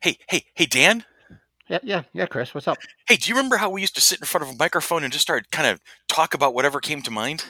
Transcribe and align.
Hey, 0.00 0.16
hey, 0.28 0.44
hey, 0.54 0.66
Dan. 0.66 1.04
Yeah, 1.68 1.78
yeah, 1.82 2.02
yeah, 2.12 2.26
Chris. 2.26 2.54
What's 2.54 2.66
up? 2.66 2.78
Hey, 3.06 3.16
do 3.16 3.28
you 3.28 3.36
remember 3.36 3.56
how 3.56 3.70
we 3.70 3.80
used 3.80 3.94
to 3.96 4.00
sit 4.00 4.18
in 4.18 4.24
front 4.26 4.46
of 4.48 4.54
a 4.54 4.56
microphone 4.58 5.04
and 5.04 5.12
just 5.12 5.22
start 5.22 5.50
kind 5.50 5.68
of 5.68 5.80
talk 6.08 6.34
about 6.34 6.54
whatever 6.54 6.80
came 6.80 7.02
to 7.02 7.10
mind? 7.10 7.44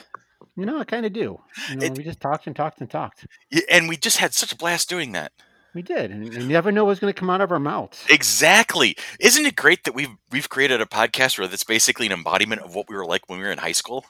You 0.57 0.65
know, 0.65 0.77
I 0.79 0.83
kind 0.83 1.05
of 1.05 1.13
do. 1.13 1.39
You 1.69 1.75
know, 1.77 1.85
It- 1.85 1.97
we 1.97 2.03
just 2.03 2.19
talked 2.19 2.45
and 2.45 2.55
talked 2.55 2.81
and 2.81 2.89
talked. 2.89 3.25
And 3.69 3.87
we 3.87 3.95
just 3.97 4.17
had 4.17 4.33
such 4.33 4.51
a 4.51 4.55
blast 4.55 4.89
doing 4.89 5.13
that. 5.13 5.31
We 5.73 5.81
did, 5.81 6.11
and 6.11 6.25
you 6.33 6.45
never 6.45 6.69
know 6.69 6.83
what's 6.83 6.99
going 6.99 7.13
to 7.13 7.17
come 7.17 7.29
out 7.29 7.39
of 7.39 7.49
our 7.49 7.59
mouths. 7.59 8.03
Exactly. 8.09 8.97
Isn't 9.21 9.45
it 9.45 9.55
great 9.55 9.85
that 9.85 9.95
we've 9.95 10.09
we've 10.29 10.49
created 10.49 10.81
a 10.81 10.85
podcast 10.85 11.39
where 11.39 11.47
that's 11.47 11.63
basically 11.63 12.05
an 12.07 12.11
embodiment 12.11 12.59
of 12.61 12.75
what 12.75 12.89
we 12.89 12.95
were 12.97 13.05
like 13.05 13.21
when 13.29 13.39
we 13.39 13.45
were 13.45 13.51
in 13.53 13.57
high 13.57 13.71
school? 13.71 14.05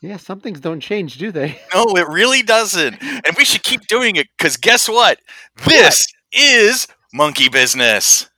Yeah, 0.00 0.16
some 0.16 0.40
things 0.40 0.58
don't 0.60 0.80
change, 0.80 1.18
do 1.18 1.30
they? 1.30 1.60
No, 1.74 1.84
it 1.96 2.08
really 2.08 2.42
doesn't. 2.42 2.96
And 3.02 3.36
we 3.36 3.44
should 3.44 3.62
keep 3.62 3.86
doing 3.88 4.16
it 4.16 4.26
because 4.38 4.56
guess 4.56 4.88
what? 4.88 5.18
This 5.66 6.06
is 6.32 6.86
monkey 7.14 7.50
business. 7.50 8.30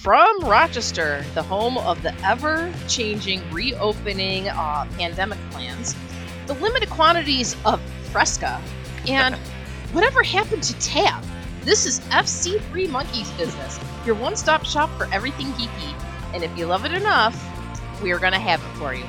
From 0.00 0.40
Rochester, 0.40 1.24
the 1.34 1.42
home 1.44 1.78
of 1.78 2.02
the 2.02 2.12
ever 2.24 2.72
changing, 2.88 3.48
reopening 3.52 4.48
uh, 4.48 4.84
pandemic 4.98 5.38
plans, 5.52 5.94
the 6.48 6.54
limited 6.54 6.90
quantities 6.90 7.54
of 7.64 7.80
Fresca, 8.10 8.60
and 9.06 9.36
whatever 9.92 10.24
happened 10.24 10.64
to 10.64 10.76
Tab. 10.80 11.24
This 11.60 11.86
is 11.86 12.00
FC3 12.10 12.90
Monkeys 12.90 13.30
Business, 13.32 13.78
your 14.06 14.14
one 14.14 14.36
stop 14.36 14.64
shop 14.64 14.90
for 14.98 15.06
everything 15.12 15.46
geeky. 15.52 15.94
And 16.34 16.42
if 16.42 16.56
you 16.56 16.66
love 16.66 16.84
it 16.84 16.92
enough, 16.92 17.36
we 18.02 18.12
are 18.12 18.18
going 18.18 18.32
to 18.32 18.38
have 18.38 18.60
it 18.60 18.78
for 18.78 18.94
you. 18.94 19.04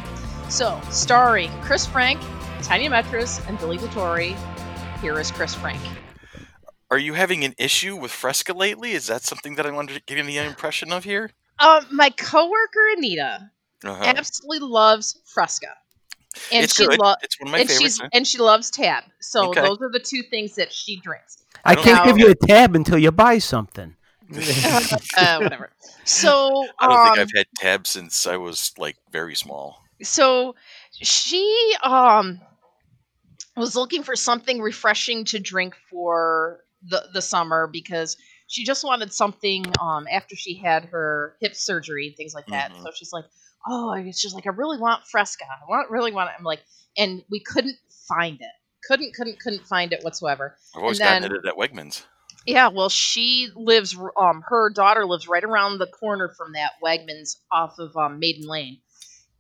So, 0.50 0.80
starring 0.91 1.50
Chris 1.61 1.85
Frank, 1.85 2.22
Tanya 2.61 2.89
Metris, 2.89 3.45
and 3.47 3.58
Billy 3.59 3.77
Vittori, 3.77 4.35
here 5.02 5.19
is 5.19 5.31
Chris 5.31 5.55
Frank. 5.55 5.81
Are 6.91 6.97
you 7.00 7.13
having 7.13 7.44
an 7.44 7.55
issue 7.58 7.95
with 7.95 8.11
Fresca 8.11 8.53
lately? 8.53 8.91
Is 8.91 9.08
that 9.08 9.23
something 9.23 9.55
that 9.55 9.66
I 9.66 9.72
wanted 9.72 9.95
to 9.95 10.02
give 10.05 10.17
you 10.17 10.23
the 10.25 10.38
impression 10.45 10.91
of 10.94 11.03
here? 11.05 11.31
Um, 11.59 11.85
my 11.91 12.09
coworker 12.11 12.89
Anita 12.97 13.50
Uh-huh. 13.83 14.03
absolutely 14.05 14.59
loves 14.67 15.17
Fresca, 15.25 15.67
and 16.52 16.63
it's 16.66 16.75
she 16.75 16.85
good. 16.85 17.00
lo- 17.00 17.16
it's 17.23 17.39
one 17.39 17.47
of 17.47 17.52
my 17.53 17.59
and 17.59 17.69
favorites. 17.69 17.97
she's 17.97 18.09
and 18.13 18.28
she 18.28 18.38
loves 18.38 18.69
Tab. 18.69 19.05
So 19.22 19.50
Okay. 19.50 19.61
those 19.61 19.81
are 19.81 19.89
the 19.91 20.00
two 20.00 20.22
things 20.23 20.55
that 20.55 20.72
she 20.72 21.00
drinks. 21.00 21.44
I 21.66 21.72
I 21.72 21.75
can't 21.75 21.97
know. 22.05 22.11
give 22.11 22.17
you 22.19 22.30
a 22.30 22.35
tab 22.35 22.75
until 22.75 22.97
you 22.97 23.11
buy 23.11 23.39
something. 23.39 23.95
Uh, 25.17 25.39
whatever. 25.39 25.70
So 26.06 26.66
I 26.80 26.88
don't 26.88 26.98
um, 27.00 27.06
think 27.08 27.20
I've 27.20 27.31
had 27.36 27.45
tabs 27.58 27.89
since 27.92 28.26
I 28.28 28.38
was 28.38 28.73
like 28.78 28.98
very 29.12 29.36
small. 29.36 29.81
so 30.02 30.56
she 30.92 31.75
um 31.84 32.40
was 33.56 33.75
looking 33.75 34.03
for 34.03 34.16
something 34.16 34.59
refreshing 34.62 35.25
to 35.25 35.40
drink 35.40 35.75
for 35.90 36.62
the 36.90 37.03
the 37.14 37.22
summer 37.22 37.67
because 37.72 38.17
she 38.48 38.66
just 38.66 38.84
wanted 38.84 39.14
something 39.14 39.66
um 39.80 40.06
after 40.12 40.36
she 40.36 40.56
had 40.56 40.86
her 40.86 41.36
hip 41.40 41.56
surgery 41.56 42.08
and 42.08 42.18
things 42.18 42.34
like 42.34 42.47
that. 42.47 42.72
Mhm. 42.72 42.84
So 42.84 42.92
she's 42.95 43.14
like, 43.14 43.25
"Oh, 43.68 43.94
it's 43.94 44.22
just 44.22 44.36
like 44.36 44.45
I 44.47 44.50
really 44.50 44.78
want 44.80 45.06
Fresca. 45.08 45.45
I 45.45 45.70
want 45.70 45.90
really 45.92 46.12
want 46.12 46.30
it." 46.30 46.36
I'm 46.38 46.44
like, 46.44 46.62
and 46.97 47.23
we 47.30 47.40
couldn't 47.40 47.78
find 48.08 48.42
it. 48.42 48.52
Couldn't 48.88 49.14
couldn't 49.14 49.40
couldn't 49.40 49.66
find 49.68 49.94
it 49.94 50.03
whatsoever. 50.03 50.58
I've 50.75 50.81
always 50.81 51.00
And 51.00 51.08
gotten 51.08 51.22
then- 51.23 51.40
it 51.40 51.47
at 51.47 51.56
Wegmans. 51.56 52.03
Yeah, 52.45 52.67
well, 52.67 52.89
she 52.89 53.49
lives. 53.55 53.95
Um, 54.19 54.44
her 54.47 54.69
daughter 54.69 55.05
lives 55.05 55.27
right 55.27 55.44
around 55.44 55.77
the 55.77 55.88
corner 55.88 56.30
from 56.30 56.53
that 56.53 56.73
Wegmans 56.83 57.38
off 57.52 57.80
of 57.80 57.95
um, 57.95 58.19
Maiden 58.19 58.47
Lane, 58.47 58.80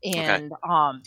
and 0.03 0.51
um, 0.67 1.03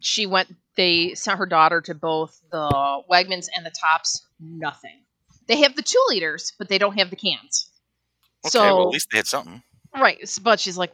she 0.00 0.26
went. 0.26 0.54
They 0.76 1.14
sent 1.14 1.38
her 1.38 1.46
daughter 1.46 1.80
to 1.82 1.94
both 1.94 2.40
the 2.52 3.02
Wegmans 3.10 3.48
and 3.54 3.66
the 3.66 3.72
Tops. 3.72 4.24
Nothing. 4.38 5.02
They 5.48 5.62
have 5.62 5.74
the 5.74 5.82
two 5.82 6.02
liters, 6.08 6.52
but 6.58 6.68
they 6.68 6.78
don't 6.78 6.96
have 6.96 7.10
the 7.10 7.16
cans. 7.16 7.70
Okay, 8.44 8.50
so 8.50 8.76
well 8.76 8.86
at 8.86 8.92
least 8.92 9.08
they 9.10 9.18
had 9.18 9.26
something. 9.26 9.62
Right, 9.92 10.18
but 10.42 10.60
she's 10.60 10.78
like, 10.78 10.92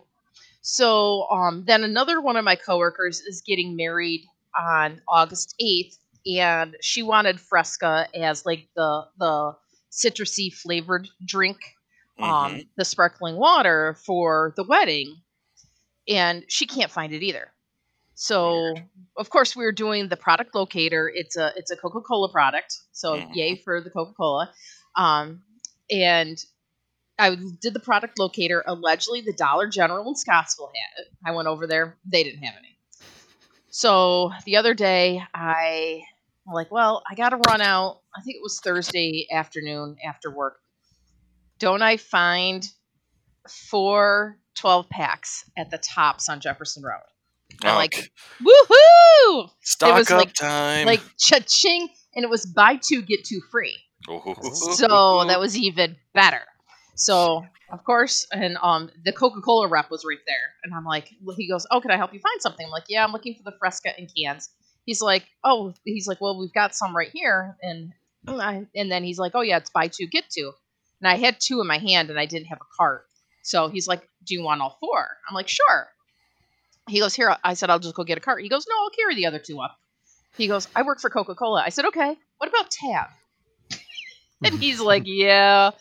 so 0.62 1.28
um, 1.30 1.64
then 1.66 1.84
another 1.84 2.22
one 2.22 2.36
of 2.36 2.44
my 2.44 2.56
coworkers 2.56 3.20
is 3.20 3.42
getting 3.46 3.76
married 3.76 4.24
on 4.58 5.02
August 5.06 5.54
eighth, 5.60 5.98
and 6.24 6.74
she 6.80 7.02
wanted 7.02 7.38
Fresca 7.38 8.08
as 8.14 8.46
like 8.46 8.66
the 8.74 9.04
the 9.18 9.52
citrusy 9.96 10.52
flavored 10.52 11.08
drink, 11.24 11.58
um, 12.22 12.56
Mhm. 12.56 12.68
the 12.76 12.84
sparkling 12.84 13.36
water 13.36 13.94
for 14.06 14.52
the 14.56 14.64
wedding, 14.64 15.22
and 16.08 16.44
she 16.48 16.66
can't 16.66 16.90
find 16.92 17.12
it 17.12 17.22
either. 17.22 17.52
So 18.14 18.74
of 19.16 19.30
course 19.30 19.56
we 19.56 19.64
are 19.64 19.72
doing 19.72 20.08
the 20.08 20.16
product 20.16 20.54
locator. 20.54 21.10
It's 21.14 21.36
a 21.36 21.52
it's 21.56 21.70
a 21.70 21.76
Coca 21.76 22.00
Cola 22.00 22.30
product, 22.30 22.74
so 22.92 23.16
Mhm. 23.16 23.34
yay 23.34 23.56
for 23.56 23.80
the 23.80 23.90
Coca 23.90 24.14
Cola, 24.14 24.52
um, 24.96 25.42
and 25.90 26.38
I 27.18 27.36
did 27.62 27.74
the 27.74 27.80
product 27.80 28.18
locator. 28.18 28.62
Allegedly, 28.66 29.22
the 29.22 29.32
Dollar 29.32 29.68
General 29.68 30.08
in 30.08 30.16
Scottsville 30.16 30.72
had 30.74 31.02
it. 31.04 31.08
I 31.24 31.32
went 31.32 31.48
over 31.48 31.66
there; 31.66 31.98
they 32.04 32.24
didn't 32.24 32.42
have 32.42 32.56
any. 32.58 32.78
So 33.70 34.32
the 34.44 34.56
other 34.56 34.74
day, 34.74 35.22
I 35.34 36.02
I'm 36.46 36.54
like, 36.54 36.70
well, 36.70 37.02
I 37.10 37.14
got 37.14 37.30
to 37.30 37.36
run 37.48 37.60
out. 37.60 38.00
I 38.16 38.20
think 38.22 38.36
it 38.36 38.42
was 38.42 38.60
Thursday 38.60 39.26
afternoon 39.32 39.96
after 40.06 40.30
work. 40.30 40.58
Don't 41.58 41.82
I 41.82 41.96
find 41.96 42.66
four 43.48 44.38
12 44.56 44.88
packs 44.88 45.44
at 45.56 45.70
the 45.70 45.78
tops 45.78 46.28
on 46.28 46.40
Jefferson 46.40 46.82
Road? 46.82 47.00
I'm 47.64 47.74
Oh, 47.74 47.76
like, 47.76 48.10
woohoo! 48.40 49.50
stock 49.62 49.96
was 49.98 50.10
up 50.10 50.18
like- 50.18 50.34
time. 50.34 50.86
Like 50.86 51.00
cha-ching, 51.18 51.88
and 52.14 52.24
it 52.24 52.30
was 52.30 52.44
buy 52.46 52.76
two 52.76 53.02
get 53.02 53.24
two 53.24 53.40
free. 53.50 53.76
So 54.52 55.24
that 55.26 55.40
was 55.40 55.56
even 55.56 55.96
better. 56.14 56.42
So 56.96 57.44
of 57.72 57.82
course, 57.84 58.26
and 58.32 58.56
um, 58.62 58.90
the 59.04 59.12
Coca 59.12 59.40
Cola 59.40 59.68
rep 59.68 59.90
was 59.90 60.04
right 60.04 60.18
there, 60.26 60.54
and 60.64 60.72
I'm 60.74 60.84
like, 60.84 61.08
he 61.36 61.48
goes, 61.48 61.66
"Oh, 61.70 61.80
can 61.80 61.90
I 61.90 61.96
help 61.96 62.12
you 62.14 62.20
find 62.20 62.40
something?" 62.40 62.64
I'm 62.66 62.70
like, 62.70 62.84
"Yeah, 62.88 63.04
I'm 63.04 63.12
looking 63.12 63.34
for 63.34 63.42
the 63.42 63.56
Fresca 63.58 63.90
in 63.98 64.06
cans." 64.06 64.50
He's 64.86 65.02
like, 65.02 65.26
"Oh," 65.44 65.74
he's 65.84 66.06
like, 66.08 66.20
"Well, 66.20 66.38
we've 66.38 66.52
got 66.52 66.74
some 66.74 66.96
right 66.96 67.10
here," 67.12 67.56
and 67.60 67.92
I, 68.26 68.66
and 68.74 68.90
then 68.90 69.04
he's 69.04 69.18
like, 69.18 69.32
"Oh 69.34 69.42
yeah, 69.42 69.58
it's 69.58 69.70
buy 69.70 69.88
two 69.88 70.06
get 70.06 70.30
two. 70.30 70.52
and 71.00 71.08
I 71.08 71.16
had 71.16 71.36
two 71.40 71.60
in 71.60 71.66
my 71.66 71.78
hand, 71.78 72.08
and 72.08 72.18
I 72.18 72.26
didn't 72.26 72.46
have 72.46 72.60
a 72.60 72.76
cart, 72.76 73.06
so 73.42 73.68
he's 73.68 73.88
like, 73.88 74.08
"Do 74.24 74.34
you 74.34 74.42
want 74.42 74.62
all 74.62 74.78
four? 74.80 75.08
I'm 75.28 75.34
like, 75.34 75.48
"Sure." 75.48 75.88
He 76.88 77.00
goes, 77.00 77.14
"Here," 77.14 77.36
I 77.44 77.54
said, 77.54 77.68
"I'll 77.68 77.80
just 77.80 77.96
go 77.96 78.04
get 78.04 78.16
a 78.16 78.20
cart." 78.20 78.42
He 78.42 78.48
goes, 78.48 78.66
"No, 78.68 78.76
I'll 78.82 78.90
carry 78.90 79.16
the 79.16 79.26
other 79.26 79.40
two 79.40 79.60
up." 79.60 79.76
He 80.36 80.46
goes, 80.46 80.68
"I 80.76 80.82
work 80.82 81.00
for 81.00 81.10
Coca 81.10 81.34
Cola." 81.34 81.62
I 81.64 81.70
said, 81.70 81.84
"Okay. 81.86 82.16
What 82.38 82.48
about 82.48 82.70
Tab?" 82.70 83.08
and 84.44 84.58
he's 84.58 84.80
like, 84.80 85.02
"Yeah." 85.06 85.72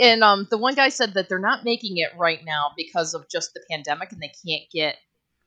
And 0.00 0.22
um, 0.22 0.46
the 0.50 0.58
one 0.58 0.74
guy 0.74 0.90
said 0.90 1.14
that 1.14 1.28
they're 1.28 1.38
not 1.38 1.64
making 1.64 1.98
it 1.98 2.10
right 2.16 2.44
now 2.44 2.72
because 2.76 3.14
of 3.14 3.28
just 3.28 3.54
the 3.54 3.60
pandemic, 3.70 4.12
and 4.12 4.20
they 4.20 4.32
can't 4.46 4.68
get, 4.72 4.96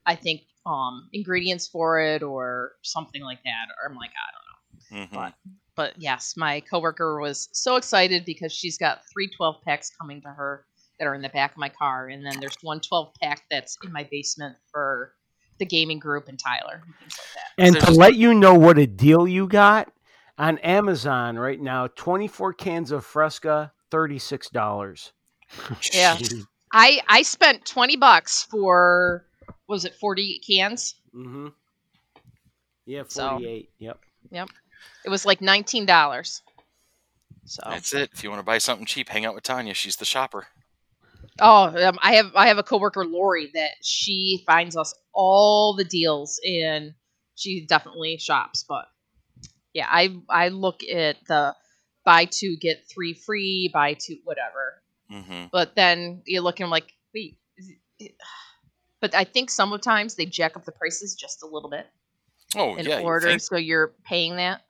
I 0.06 0.16
think, 0.16 0.42
um, 0.66 1.10
ingredients 1.14 1.68
for 1.68 2.00
it 2.00 2.22
or 2.24 2.74
something 2.82 3.22
like 3.24 3.40
that. 3.44 3.68
Or 3.84 3.90
I'm 3.90 3.96
like, 3.98 4.12
I 4.12 4.32
don't 4.32 5.02
know. 5.02 5.08
Mhm. 5.08 5.14
But 5.14 5.34
but 5.76 5.94
yes, 5.98 6.36
my 6.38 6.60
coworker 6.62 7.20
was 7.20 7.50
so 7.54 7.76
excited 7.78 8.26
because 8.26 8.52
she's 8.54 8.78
got 8.78 9.02
three 9.12 9.28
12 9.30 9.62
packs 9.66 9.90
coming 9.90 10.22
to 10.22 10.28
her 10.30 10.66
that 11.00 11.08
are 11.08 11.16
in 11.16 11.22
the 11.22 11.30
back 11.30 11.52
of 11.52 11.58
my 11.58 11.70
car, 11.70 12.08
and 12.10 12.26
then 12.26 12.40
there's 12.40 12.58
one 12.62 12.80
12 12.82 13.14
pack 13.22 13.44
that's 13.50 13.78
in 13.84 13.92
my 13.92 14.08
basement 14.12 14.56
for 14.72 15.14
the 15.60 15.66
gaming 15.66 15.98
group 16.00 16.28
and 16.28 16.38
Tyler 16.40 16.82
and 16.86 16.94
things 17.00 17.16
like 17.18 17.28
that. 17.58 17.64
And 17.66 17.76
There's- 17.76 17.88
to 17.88 17.92
let 17.94 18.16
you 18.16 18.34
know 18.34 18.54
what 18.56 18.78
a 18.78 18.86
deal 18.88 19.28
you 19.28 19.48
got 19.48 19.92
on 20.38 20.58
Amazon 20.60 21.38
right 21.40 21.60
now, 21.60 21.88
24 21.88 22.54
cans 22.54 22.92
of 22.92 23.06
Fresca, 23.06 23.72
$36. 23.92 25.12
Yeah. 25.94 26.18
I 26.74 27.02
I 27.08 27.22
spent 27.24 27.66
20 27.66 27.98
bucks 27.98 28.44
for 28.44 29.26
was 29.72 29.86
it 29.86 29.96
40 29.96 30.40
cans? 30.48 30.96
Mm-hmm. 31.16 31.48
Yeah, 32.86 33.04
So- 33.08 33.30
48. 33.32 33.70
Yep. 33.80 34.00
Yep. 34.32 34.50
It 35.06 35.10
was 35.10 35.26
like 35.26 35.42
nineteen 35.42 35.86
dollars. 35.86 36.42
So 37.46 37.62
That's 37.68 37.94
it. 37.94 38.10
If 38.14 38.24
you 38.24 38.30
want 38.30 38.40
to 38.40 38.46
buy 38.46 38.58
something 38.60 38.86
cheap, 38.86 39.10
hang 39.10 39.26
out 39.26 39.34
with 39.36 39.44
Tanya. 39.44 39.74
She's 39.74 39.96
the 39.96 40.06
shopper. 40.06 40.48
oh, 41.40 41.66
um, 41.88 41.98
I 42.02 42.14
have 42.16 42.32
I 42.36 42.48
have 42.48 42.58
a 42.60 42.64
coworker 42.64 43.06
Lori 43.06 43.50
that 43.54 43.72
she 43.84 44.44
finds 44.46 44.76
us 44.78 44.94
all 45.14 45.76
the 45.76 45.84
deals 45.84 46.40
and 46.48 46.94
she 47.36 47.66
definitely 47.66 48.18
shops. 48.18 48.64
But 48.68 48.86
yeah, 49.74 49.88
I 49.90 50.16
I 50.30 50.50
look 50.50 50.84
at 50.84 51.18
the 51.28 51.56
buy 52.06 52.26
two 52.26 52.58
get 52.58 52.88
three 52.90 53.14
free, 53.14 53.70
buy 53.74 53.94
two 53.96 54.18
whatever. 54.24 54.82
Mm-hmm. 55.12 55.46
But 55.52 55.76
then 55.76 56.22
you're 56.26 56.44
looking 56.44 56.68
like 56.68 56.94
wait. 57.14 57.38
is 57.58 57.72
it- 58.00 58.16
But 59.02 59.16
I 59.16 59.24
think 59.24 59.50
sometimes 59.50 60.16
they 60.16 60.26
jack 60.26 60.56
up 60.56 60.64
the 60.64 60.72
prices 60.72 61.16
just 61.16 61.44
a 61.44 61.48
little 61.48 61.70
bit 61.70 61.88
Oh 62.56 62.76
in 62.76 62.86
yeah. 62.86 63.00
you 63.00 63.06
order, 63.06 63.28
think? 63.28 63.42
so 63.42 63.58
you're 63.58 63.94
paying 64.06 64.36
that. 64.38 64.62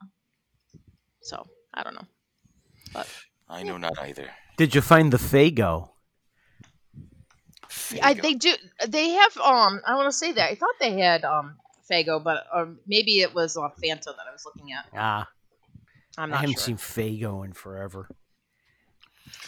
So 1.20 1.46
I 1.74 1.82
don't 1.82 1.94
know. 1.94 3.04
I 3.48 3.62
know 3.62 3.76
not 3.76 3.98
either. 4.00 4.28
Did 4.56 4.74
you 4.74 4.80
find 4.80 5.12
the 5.12 5.18
Faygo? 5.18 5.90
I, 8.02 8.14
they 8.14 8.34
do. 8.34 8.54
They 8.88 9.10
have. 9.10 9.36
Um, 9.36 9.80
I 9.86 9.94
want 9.96 10.10
to 10.10 10.16
say 10.16 10.32
that 10.32 10.50
I 10.50 10.54
thought 10.54 10.74
they 10.80 10.98
had 10.98 11.24
um 11.24 11.56
Faygo, 11.90 12.22
but 12.22 12.44
um, 12.52 12.78
maybe 12.86 13.20
it 13.20 13.34
was 13.34 13.56
uh, 13.56 13.68
Fanta 13.82 14.04
that 14.04 14.26
I 14.28 14.32
was 14.32 14.44
looking 14.44 14.72
at. 14.72 14.86
Ah, 14.94 15.28
I'm 16.16 16.30
not. 16.30 16.36
I 16.36 16.40
haven't 16.40 16.54
sure. 16.54 16.76
seen 16.76 16.76
Faygo 16.76 17.44
in 17.44 17.52
forever. 17.52 18.08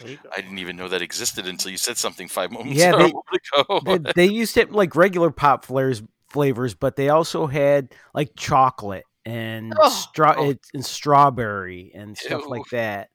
There 0.00 0.10
you 0.10 0.18
go. 0.22 0.28
I 0.36 0.40
didn't 0.40 0.58
even 0.58 0.76
know 0.76 0.88
that 0.88 1.02
existed 1.02 1.46
until 1.46 1.70
you 1.70 1.76
said 1.76 1.96
something 1.98 2.28
five 2.28 2.50
moments 2.50 2.78
Yeah, 2.78 2.96
they- 2.96 3.12
ago. 3.60 3.80
they, 3.84 3.98
they 4.14 4.26
used 4.26 4.56
it 4.56 4.72
like 4.72 4.96
regular 4.96 5.30
pop 5.30 5.64
flares 5.64 6.02
flavors, 6.28 6.74
but 6.74 6.96
they 6.96 7.08
also 7.10 7.46
had 7.46 7.94
like 8.12 8.34
chocolate 8.36 9.04
and 9.24 9.72
Oh. 9.78 9.88
straw 9.88 10.34
Oh. 10.36 10.50
it, 10.50 10.60
and 10.74 10.84
strawberry 10.84 11.92
and 11.94 12.16
stuff 12.18 12.42
Ew. 12.42 12.48
like 12.50 12.68
that. 12.72 13.10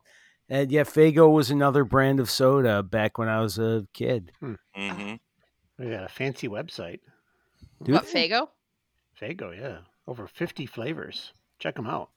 And 0.47 0.71
yeah, 0.71 0.83
Faygo 0.83 1.31
was 1.31 1.51
another 1.51 1.83
brand 1.83 2.19
of 2.19 2.29
soda 2.29 2.81
back 2.81 3.17
when 3.17 3.27
I 3.27 3.41
was 3.41 3.59
a 3.59 3.85
kid. 3.93 4.31
hmm 4.39 4.55
We 5.77 5.89
got 5.89 6.03
a 6.05 6.09
fancy 6.09 6.47
website. 6.47 7.01
Do 7.83 7.93
What 7.93 8.07
they? 8.11 8.29
Faygo? 8.29 8.47
Faygo, 9.21 9.55
yeah. 9.55 9.79
Over 10.07 10.27
50 10.27 10.65
flavors. 10.65 11.33
Check 11.59 11.75
them 11.75 11.85
out. 11.87 12.09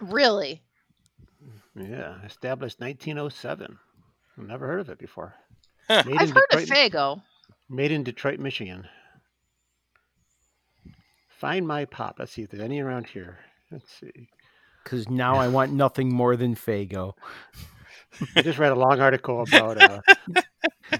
Really? 0.00 0.62
Yeah. 1.74 2.16
Established 2.24 2.80
1907. 2.80 3.78
I've 4.38 4.46
never 4.46 4.66
heard 4.66 4.80
of 4.80 4.88
it 4.88 4.98
before. 4.98 5.34
Huh. 5.88 6.02
Made 6.06 6.16
I've 6.16 6.28
in 6.30 6.34
heard 6.34 6.46
Detroit, 6.50 6.70
of 6.70 6.76
Faygo. 6.76 7.22
Made 7.68 7.92
in 7.92 8.02
Detroit, 8.04 8.38
Michigan. 8.38 8.86
Find 11.28 11.66
my 11.66 11.84
pop. 11.84 12.16
Let's 12.18 12.32
see 12.32 12.42
if 12.42 12.50
there's 12.50 12.62
any 12.62 12.80
around 12.80 13.06
here. 13.06 13.38
Let's 13.70 13.92
see. 13.92 14.28
Because 14.82 15.08
now 15.08 15.36
I 15.36 15.48
want 15.48 15.72
nothing 15.72 16.12
more 16.12 16.36
than 16.36 16.54
Faygo. 16.54 17.12
I 18.34 18.42
just 18.42 18.58
read 18.58 18.72
a 18.72 18.76
long 18.76 19.00
article 19.00 19.42
about 19.42 19.80
uh, 19.80 20.00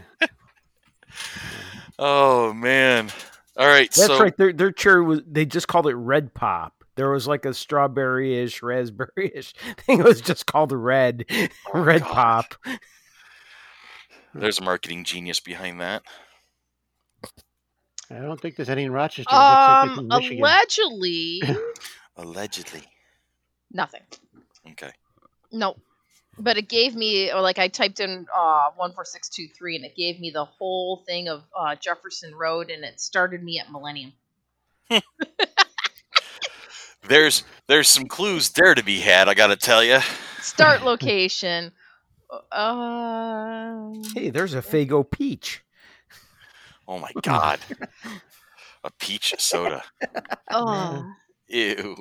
Oh 1.99 2.53
man! 2.53 3.11
All 3.57 3.67
right, 3.67 3.91
That's 3.93 4.07
so 4.07 4.21
right. 4.21 4.37
Their 4.37 4.53
their 4.53 4.71
cherry 4.71 5.03
was 5.03 5.23
they 5.27 5.45
just 5.45 5.67
called 5.67 5.89
it 5.89 5.95
Red 5.95 6.33
Pop. 6.35 6.78
There 6.99 7.11
was 7.11 7.29
like 7.29 7.45
a 7.45 7.55
strawberry-ish, 7.55 8.61
raspberry-ish 8.65 9.53
thing. 9.87 10.01
It 10.01 10.05
was 10.05 10.21
just 10.21 10.47
called 10.47 10.73
Red, 10.73 11.27
Oh, 11.73 11.81
Red 11.81 12.01
God. 12.03 12.45
Pop. 12.65 12.79
there's 14.35 14.59
a 14.59 14.65
marketing 14.65 15.05
genius 15.05 15.39
behind 15.39 15.81
that. 15.81 16.03
I 18.11 18.17
don't 18.19 18.41
think 18.41 18.57
there's 18.57 18.69
any 18.69 18.83
in 18.83 18.91
Rochester. 18.91 19.29
It 19.31 19.37
looks 19.39 19.69
like 19.69 19.91
Um, 19.97 19.99
in 20.33 20.41
allegedly, 20.41 21.43
Allegedly. 22.17 22.83
nothing. 23.71 24.03
Okay. 24.73 24.91
No, 25.53 25.77
but 26.37 26.57
it 26.59 26.69
gave 26.69 26.97
me, 26.97 27.31
or 27.33 27.41
like 27.41 27.61
I 27.61 27.69
typed 27.69 28.01
in 28.01 28.27
uh, 28.35 28.71
one 28.75 28.93
four 28.93 29.05
six 29.05 29.29
two 29.29 29.47
three, 29.57 29.77
and 29.77 29.85
it 29.85 29.95
gave 29.95 30.19
me 30.19 30.31
the 30.33 30.45
whole 30.47 31.05
thing 31.07 31.29
of 31.29 31.45
uh, 31.57 31.77
Jefferson 31.77 32.35
Road, 32.35 32.71
and 32.71 32.83
it 32.83 33.01
started 33.01 33.41
me 33.45 33.61
at 33.61 33.71
Millennium. 33.71 34.15
There's 37.07 37.45
there's 37.69 37.89
some 37.89 38.07
clues 38.07 38.51
there 38.51 38.75
to 38.75 38.83
be 38.83 39.01
had. 39.01 39.29
I 39.29 39.35
got 39.35 39.49
to 39.49 39.57
tell 39.57 39.83
you. 39.85 39.99
Start 40.41 40.83
location. 40.85 41.73
Uh, 42.53 43.93
Hey, 44.15 44.31
there's 44.31 44.55
a 44.55 44.61
Faygo 44.63 45.09
peach. 45.09 45.63
Oh 46.87 46.99
my 46.99 47.11
god. 47.23 47.61
a 48.85 48.91
peach 48.99 49.35
soda. 49.39 49.83
oh, 50.51 51.05
Ew. 51.49 51.97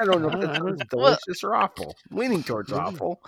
I 0.00 0.04
don't 0.04 0.22
know 0.22 0.28
if 0.28 0.34
I 0.34 0.40
that's 0.40 0.58
don't 0.58 0.78
know. 0.78 0.84
delicious 0.90 1.44
or 1.44 1.54
awful. 1.54 1.94
Leaning 2.10 2.42
towards 2.42 2.72
awful. 2.72 3.20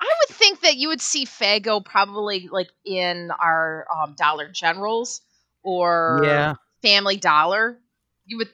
I 0.00 0.04
would 0.28 0.36
think 0.36 0.60
that 0.60 0.76
you 0.76 0.88
would 0.88 1.00
see 1.00 1.24
Faygo 1.24 1.84
probably 1.84 2.48
like 2.50 2.70
in 2.84 3.30
our 3.40 3.86
um, 3.94 4.14
Dollar 4.16 4.48
Generals 4.50 5.22
or 5.62 6.20
Yeah, 6.22 6.54
Family 6.82 7.16
Dollar. 7.16 7.78
You 8.26 8.38
would. 8.38 8.48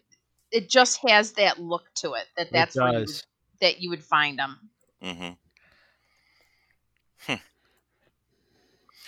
It 0.52 0.68
just 0.68 1.00
has 1.08 1.32
that 1.32 1.58
look 1.58 1.84
to 1.96 2.12
it. 2.12 2.26
That 2.36 2.52
that's 2.52 2.76
it 2.76 2.80
where 2.80 3.00
you 3.00 3.06
that 3.60 3.80
you 3.80 3.90
would 3.90 4.04
find 4.04 4.38
them. 4.38 4.70
Mm-hmm. 5.02 5.32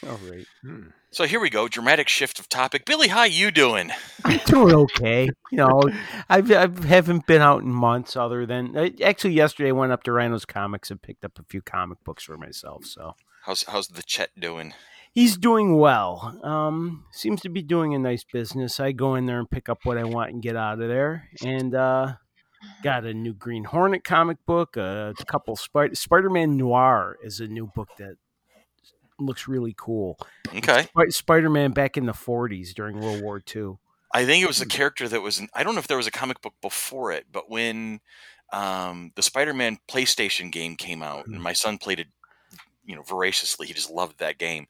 All 0.09 0.19
right. 0.31 0.47
Hmm. 0.63 0.89
So 1.11 1.25
here 1.25 1.41
we 1.41 1.49
go. 1.49 1.67
Dramatic 1.69 2.09
shift 2.09 2.39
of 2.39 2.49
topic. 2.49 2.85
Billy, 2.85 3.09
how 3.09 3.25
you 3.25 3.51
doing? 3.51 3.91
I'm 4.25 4.41
doing 4.45 4.75
okay. 4.75 5.29
You 5.51 5.59
know, 5.59 5.83
I've, 6.29 6.51
I 6.51 6.69
haven't 6.87 7.27
been 7.27 7.41
out 7.41 7.63
in 7.63 7.73
months. 7.73 8.17
Other 8.17 8.45
than 8.45 8.77
uh, 8.77 8.91
actually, 9.03 9.33
yesterday 9.33 9.71
I 9.71 9.73
went 9.73 9.93
up 9.93 10.03
to 10.03 10.13
Rhino's 10.13 10.45
Comics 10.45 10.91
and 10.91 11.01
picked 11.01 11.25
up 11.25 11.39
a 11.39 11.45
few 11.45 11.63
comic 11.63 12.03
books 12.05 12.25
for 12.25 12.37
myself. 12.37 12.85
So 12.85 13.15
How's 13.45 13.63
how's 13.65 13.89
the 13.89 14.03
Chet 14.03 14.31
doing? 14.39 14.73
He's 15.15 15.37
doing 15.37 15.77
well. 15.79 16.39
Um, 16.43 17.05
seems 17.11 17.41
to 17.43 17.49
be 17.49 17.63
doing 17.63 17.95
a 17.95 17.99
nice 17.99 18.25
business. 18.25 18.79
I 18.81 18.93
go 18.93 19.15
in 19.15 19.27
there 19.27 19.39
and 19.39 19.51
pick 19.51 19.69
up 19.69 19.79
what 19.85 19.97
I 19.97 20.05
want 20.05 20.33
and 20.33 20.43
get 20.43 20.57
out 20.57 20.81
of 20.81 20.89
there. 20.89 21.31
And 21.43 21.75
uh, 21.75 22.15
got 22.83 23.05
a 23.05 23.15
new 23.15 23.33
Green 23.33 23.65
Hornet 23.65 24.05
comic 24.05 24.39
book. 24.45 24.77
A 24.77 25.15
couple 25.27 25.57
Spider 25.57 25.95
Spider 25.95 26.31
Man 26.31 26.57
Noir 26.57 27.17
is 27.23 27.41
a 27.41 27.47
new 27.47 27.71
book 27.75 27.89
that 27.99 28.17
looks 29.19 29.49
really 29.49 29.75
cool. 29.77 30.19
Okay. 30.55 30.89
Spider 31.09 31.49
Man 31.49 31.71
back 31.71 31.97
in 31.97 32.07
the 32.07 32.13
40s 32.13 32.75
during 32.75 33.01
World 33.01 33.23
War 33.23 33.41
II. 33.55 33.79
I 34.13 34.25
think 34.25 34.45
it 34.45 34.47
was 34.47 34.61
a 34.61 34.67
character 34.67 35.09
that 35.09 35.23
was. 35.23 35.41
In, 35.41 35.49
I 35.55 35.65
don't 35.65 35.75
know 35.75 35.81
if 35.81 35.89
there 35.89 35.97
was 35.97 36.07
a 36.07 36.13
comic 36.13 36.41
book 36.41 36.55
before 36.63 37.11
it, 37.11 37.27
but 37.33 37.51
when 37.51 38.01
um, 38.53 39.11
the 39.17 39.23
Spider-Man 39.23 39.79
PlayStation 39.91 40.53
game 40.53 40.77
came 40.77 41.03
out, 41.03 41.27
and 41.27 41.43
my 41.43 41.53
son 41.53 41.79
played 41.79 41.99
it, 41.99 42.07
you 42.87 42.95
know, 42.95 43.03
voraciously. 43.03 43.67
He 43.67 43.73
just 43.73 43.91
loved 43.91 44.19
that 44.19 44.39
game, 44.39 44.67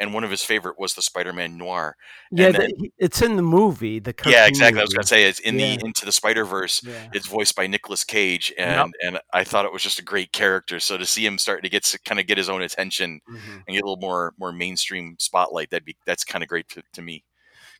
and 0.00 0.12
one 0.14 0.24
of 0.24 0.30
his 0.30 0.42
favorite 0.44 0.78
was 0.78 0.94
the 0.94 1.02
Spider-Man 1.02 1.56
Noir. 1.56 1.96
Yeah, 2.30 2.46
And 2.46 2.54
the- 2.56 2.92
it's 2.98 3.20
in 3.22 3.36
the 3.36 3.42
movie. 3.42 3.98
The 3.98 4.14
yeah, 4.26 4.46
exactly. 4.46 4.80
I 4.80 4.84
was 4.84 4.92
going 4.94 5.02
to 5.02 5.08
say 5.08 5.24
it's 5.24 5.40
in 5.40 5.58
Yeah. 5.58 5.76
the 5.76 5.86
Into 5.86 6.04
the 6.04 6.12
Spider 6.12 6.44
Verse. 6.44 6.82
Yeah. 6.82 7.08
It's 7.12 7.26
voiced 7.26 7.54
by 7.56 7.66
Nicolas 7.66 8.04
Cage, 8.04 8.52
and 8.58 8.94
and 9.04 9.18
I 9.32 9.44
thought 9.44 9.64
it 9.64 9.72
was 9.72 9.82
just 9.82 9.98
a 9.98 10.04
great 10.04 10.32
character. 10.32 10.80
So 10.80 10.96
to 10.96 11.06
see 11.06 11.24
him 11.26 11.38
start 11.38 11.62
to 11.62 11.68
get 11.68 11.84
to 11.84 11.98
kind 12.00 12.20
of 12.20 12.26
get 12.26 12.38
his 12.38 12.48
own 12.48 12.62
attention 12.62 13.20
Mhm. 13.28 13.62
and 13.66 13.66
get 13.68 13.82
a 13.82 13.86
little 13.86 13.96
more 13.96 14.34
more 14.38 14.52
mainstream 14.52 15.16
spotlight, 15.18 15.70
that'd 15.70 15.84
be 15.84 15.96
that's 16.06 16.24
kind 16.24 16.42
of 16.42 16.48
great 16.48 16.68
to, 16.70 16.82
to 16.94 17.02
me 17.02 17.24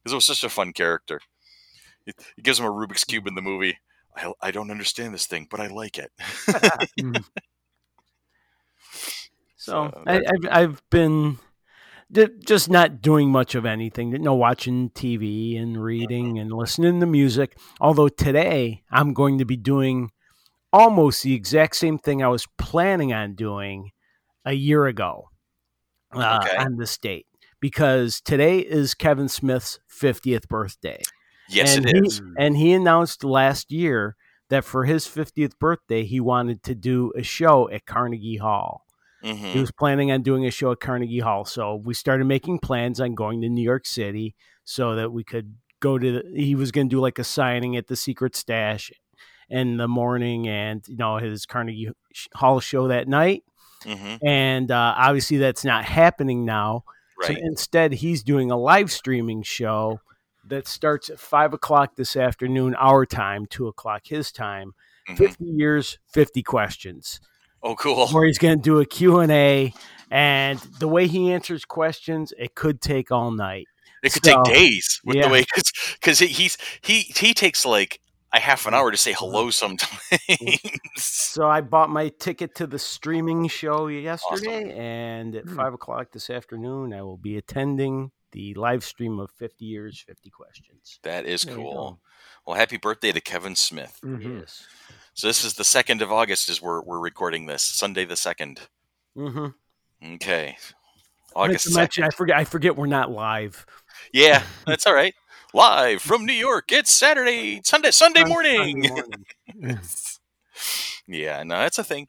because 0.02 0.12
it 0.12 0.16
was 0.16 0.26
such 0.26 0.44
a 0.44 0.48
fun 0.48 0.72
character. 0.72 1.20
It, 2.06 2.14
it 2.36 2.42
gives 2.44 2.58
him 2.60 2.66
a 2.66 2.70
Rubik's 2.70 3.04
cube 3.04 3.26
in 3.26 3.34
the 3.34 3.42
movie. 3.42 3.78
I, 4.16 4.32
I 4.40 4.50
don't 4.50 4.70
understand 4.70 5.12
this 5.14 5.26
thing, 5.26 5.46
but 5.50 5.60
I 5.60 5.66
like 5.68 5.98
it. 5.98 6.10
So 9.68 9.90
So 9.92 10.02
I, 10.06 10.16
I've 10.16 10.48
I've 10.50 10.82
been 10.90 11.38
just 12.46 12.70
not 12.70 13.02
doing 13.02 13.30
much 13.30 13.54
of 13.54 13.66
anything. 13.66 14.10
No 14.22 14.34
watching 14.34 14.90
TV 14.90 15.60
and 15.60 15.82
reading 15.82 16.38
and 16.38 16.50
listening 16.52 17.00
to 17.00 17.06
music. 17.06 17.56
Although 17.80 18.08
today 18.08 18.82
I'm 18.90 19.12
going 19.12 19.38
to 19.38 19.44
be 19.44 19.56
doing 19.56 20.10
almost 20.72 21.22
the 21.22 21.34
exact 21.34 21.76
same 21.76 21.98
thing 21.98 22.22
I 22.22 22.28
was 22.28 22.46
planning 22.58 23.12
on 23.12 23.34
doing 23.34 23.90
a 24.44 24.52
year 24.52 24.86
ago 24.86 25.28
uh, 26.12 26.40
Okay. 26.42 26.56
on 26.56 26.76
this 26.76 26.96
date 26.98 27.26
because 27.60 28.20
today 28.20 28.58
is 28.60 28.94
Kevin 28.94 29.28
Smith's 29.28 29.78
50th 29.90 30.48
birthday. 30.48 31.02
yes, 31.48 31.76
and 31.76 31.86
it 31.86 31.94
he, 31.96 32.06
is. 32.06 32.22
And 32.38 32.56
he 32.56 32.72
announced 32.72 33.24
last 33.24 33.70
year 33.70 34.16
that 34.48 34.64
for 34.64 34.84
his 34.84 35.06
50th 35.06 35.58
birthday, 35.58 36.04
he 36.04 36.20
wanted 36.20 36.62
to 36.64 36.74
do 36.74 37.12
a 37.16 37.22
show 37.22 37.68
at 37.70 37.84
Carnegie 37.84 38.38
Hall. 38.38 38.86
He 39.22 39.58
hmm 39.58 39.60
was 39.60 39.70
planning 39.72 40.12
on 40.12 40.22
doing 40.22 40.46
a 40.46 40.50
show 40.50 40.72
at 40.72 40.80
Carnegie 40.80 41.20
Hall. 41.20 41.44
So 41.44 41.76
we 41.76 41.94
started 41.94 42.26
making 42.26 42.60
plans 42.60 43.00
on 43.00 43.14
going 43.14 43.40
to 43.42 43.48
New 43.48 43.62
York 43.62 43.86
City 43.86 44.34
so 44.64 44.94
that 44.96 45.10
we 45.12 45.24
could 45.24 45.54
go 45.80 45.98
to, 45.98 46.12
the, 46.12 46.32
he 46.34 46.54
was 46.54 46.70
going 46.70 46.88
to 46.88 46.94
do 46.96 47.00
like 47.00 47.18
a 47.18 47.24
signing 47.24 47.76
at 47.76 47.86
the 47.86 47.96
Secret 47.96 48.36
Stash 48.36 48.90
in 49.48 49.76
the 49.76 49.88
morning 49.88 50.48
and, 50.48 50.86
you 50.86 50.96
know, 50.96 51.16
his 51.16 51.46
Carnegie 51.46 51.90
Hall 52.34 52.60
show 52.60 52.88
that 52.88 53.08
night. 53.08 53.44
hmm 53.84 54.16
And 54.24 54.70
uh, 54.70 54.94
obviously 54.96 55.38
that's 55.38 55.64
not 55.64 55.84
happening 55.84 56.44
now. 56.44 56.84
So 57.22 57.34
instead, 57.36 57.92
he's 57.94 58.22
doing 58.22 58.50
a 58.50 58.56
live 58.56 58.92
streaming 58.92 59.42
show 59.42 60.00
that 60.46 60.68
starts 60.68 61.10
at 61.10 61.18
five 61.18 61.52
o'clock 61.52 61.96
this 61.96 62.16
afternoon, 62.16 62.74
our 62.76 63.04
time, 63.04 63.46
two 63.46 63.66
o'clock 63.66 64.02
his 64.04 64.30
time. 64.30 64.74
Mhm. 65.08 65.16
Fifty 65.16 65.44
years, 65.46 65.98
fifty 66.06 66.42
questions. 66.42 67.20
Oh, 67.62 67.74
cool. 67.74 68.08
Where 68.08 68.24
he's 68.24 68.38
going 68.38 68.58
to 68.58 68.62
do 68.62 68.78
a 68.80 68.86
Q 68.86 69.18
and 69.20 69.32
A, 69.32 69.72
and 70.10 70.58
the 70.78 70.88
way 70.88 71.06
he 71.06 71.32
answers 71.32 71.64
questions, 71.64 72.32
it 72.38 72.54
could 72.54 72.80
take 72.80 73.10
all 73.10 73.30
night. 73.30 73.66
It 74.02 74.12
could 74.12 74.24
So, 74.24 74.42
take 74.44 74.54
days 74.54 75.00
with 75.04 75.16
yeah. 75.16 75.26
the 75.26 75.32
way 75.32 75.44
because 76.00 76.20
he's 76.20 76.56
he 76.82 77.00
he 77.00 77.34
takes 77.34 77.66
like 77.66 78.00
a 78.32 78.38
half 78.40 78.66
an 78.66 78.74
hour 78.74 78.90
to 78.90 78.96
say 78.96 79.12
hello 79.16 79.50
sometimes. 79.50 80.00
So 80.96 81.48
I 81.48 81.60
bought 81.60 81.90
my 81.90 82.08
ticket 82.18 82.54
to 82.56 82.66
the 82.66 82.78
streaming 82.78 83.48
show 83.48 83.86
yesterday, 83.88 84.72
and 84.76 85.34
at 85.36 85.44
Hmm. 85.44 85.56
five 85.56 85.74
o'clock 85.74 86.12
this 86.12 86.30
afternoon, 86.30 86.92
I 86.92 87.02
will 87.02 87.16
be 87.16 87.36
attending 87.36 88.10
the 88.32 88.54
live 88.54 88.84
stream 88.84 89.18
of 89.20 89.30
Fifty 89.32 89.64
Years, 89.64 90.00
Fifty 90.06 90.30
Questions. 90.30 90.98
that 91.02 91.26
is 91.26 91.42
There 91.42 91.54
cool. 91.56 92.00
Well, 92.46 92.56
happy 92.56 92.76
birthday 92.76 93.12
to 93.12 93.20
Kevin 93.20 93.56
Smith. 93.56 93.98
Mhm. 94.04 94.40
Yes. 94.40 94.66
So 95.18 95.26
this 95.26 95.44
is 95.44 95.54
the 95.54 95.64
second 95.64 96.00
of 96.00 96.12
August 96.12 96.48
as 96.48 96.62
we're 96.62 96.80
we're 96.80 97.00
recording 97.00 97.46
this 97.46 97.64
Sunday 97.64 98.04
the 98.04 98.14
second. 98.14 98.60
Mm-hmm. 99.16 100.14
Okay. 100.14 100.56
August 101.34 101.74
mention, 101.74 102.04
I 102.04 102.10
forget. 102.10 102.36
I 102.36 102.44
forget 102.44 102.76
we're 102.76 102.86
not 102.86 103.10
live. 103.10 103.66
Yeah, 104.12 104.44
that's 104.66 104.86
all 104.86 104.94
right. 104.94 105.12
Live 105.52 106.02
from 106.02 106.24
New 106.24 106.32
York, 106.32 106.70
it's 106.70 106.94
Saturday, 106.94 107.60
Sunday, 107.64 107.90
Sunday 107.90 108.22
morning. 108.22 108.84
Sunday 108.84 109.02
morning. 109.56 109.80
yeah, 111.08 111.42
no, 111.42 111.58
that's 111.58 111.78
a 111.78 111.84
thing. 111.84 112.06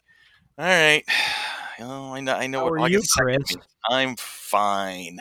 All 0.60 0.66
right. 0.66 1.04
Oh, 1.82 2.14
I 2.14 2.20
know. 2.20 2.36
I 2.36 2.48
know 2.48 2.60
How 2.60 2.70
what 2.72 2.82
are 2.82 2.90
you, 2.90 3.02
Chris? 3.18 3.56
I'm 3.90 4.18
fine. 4.18 5.20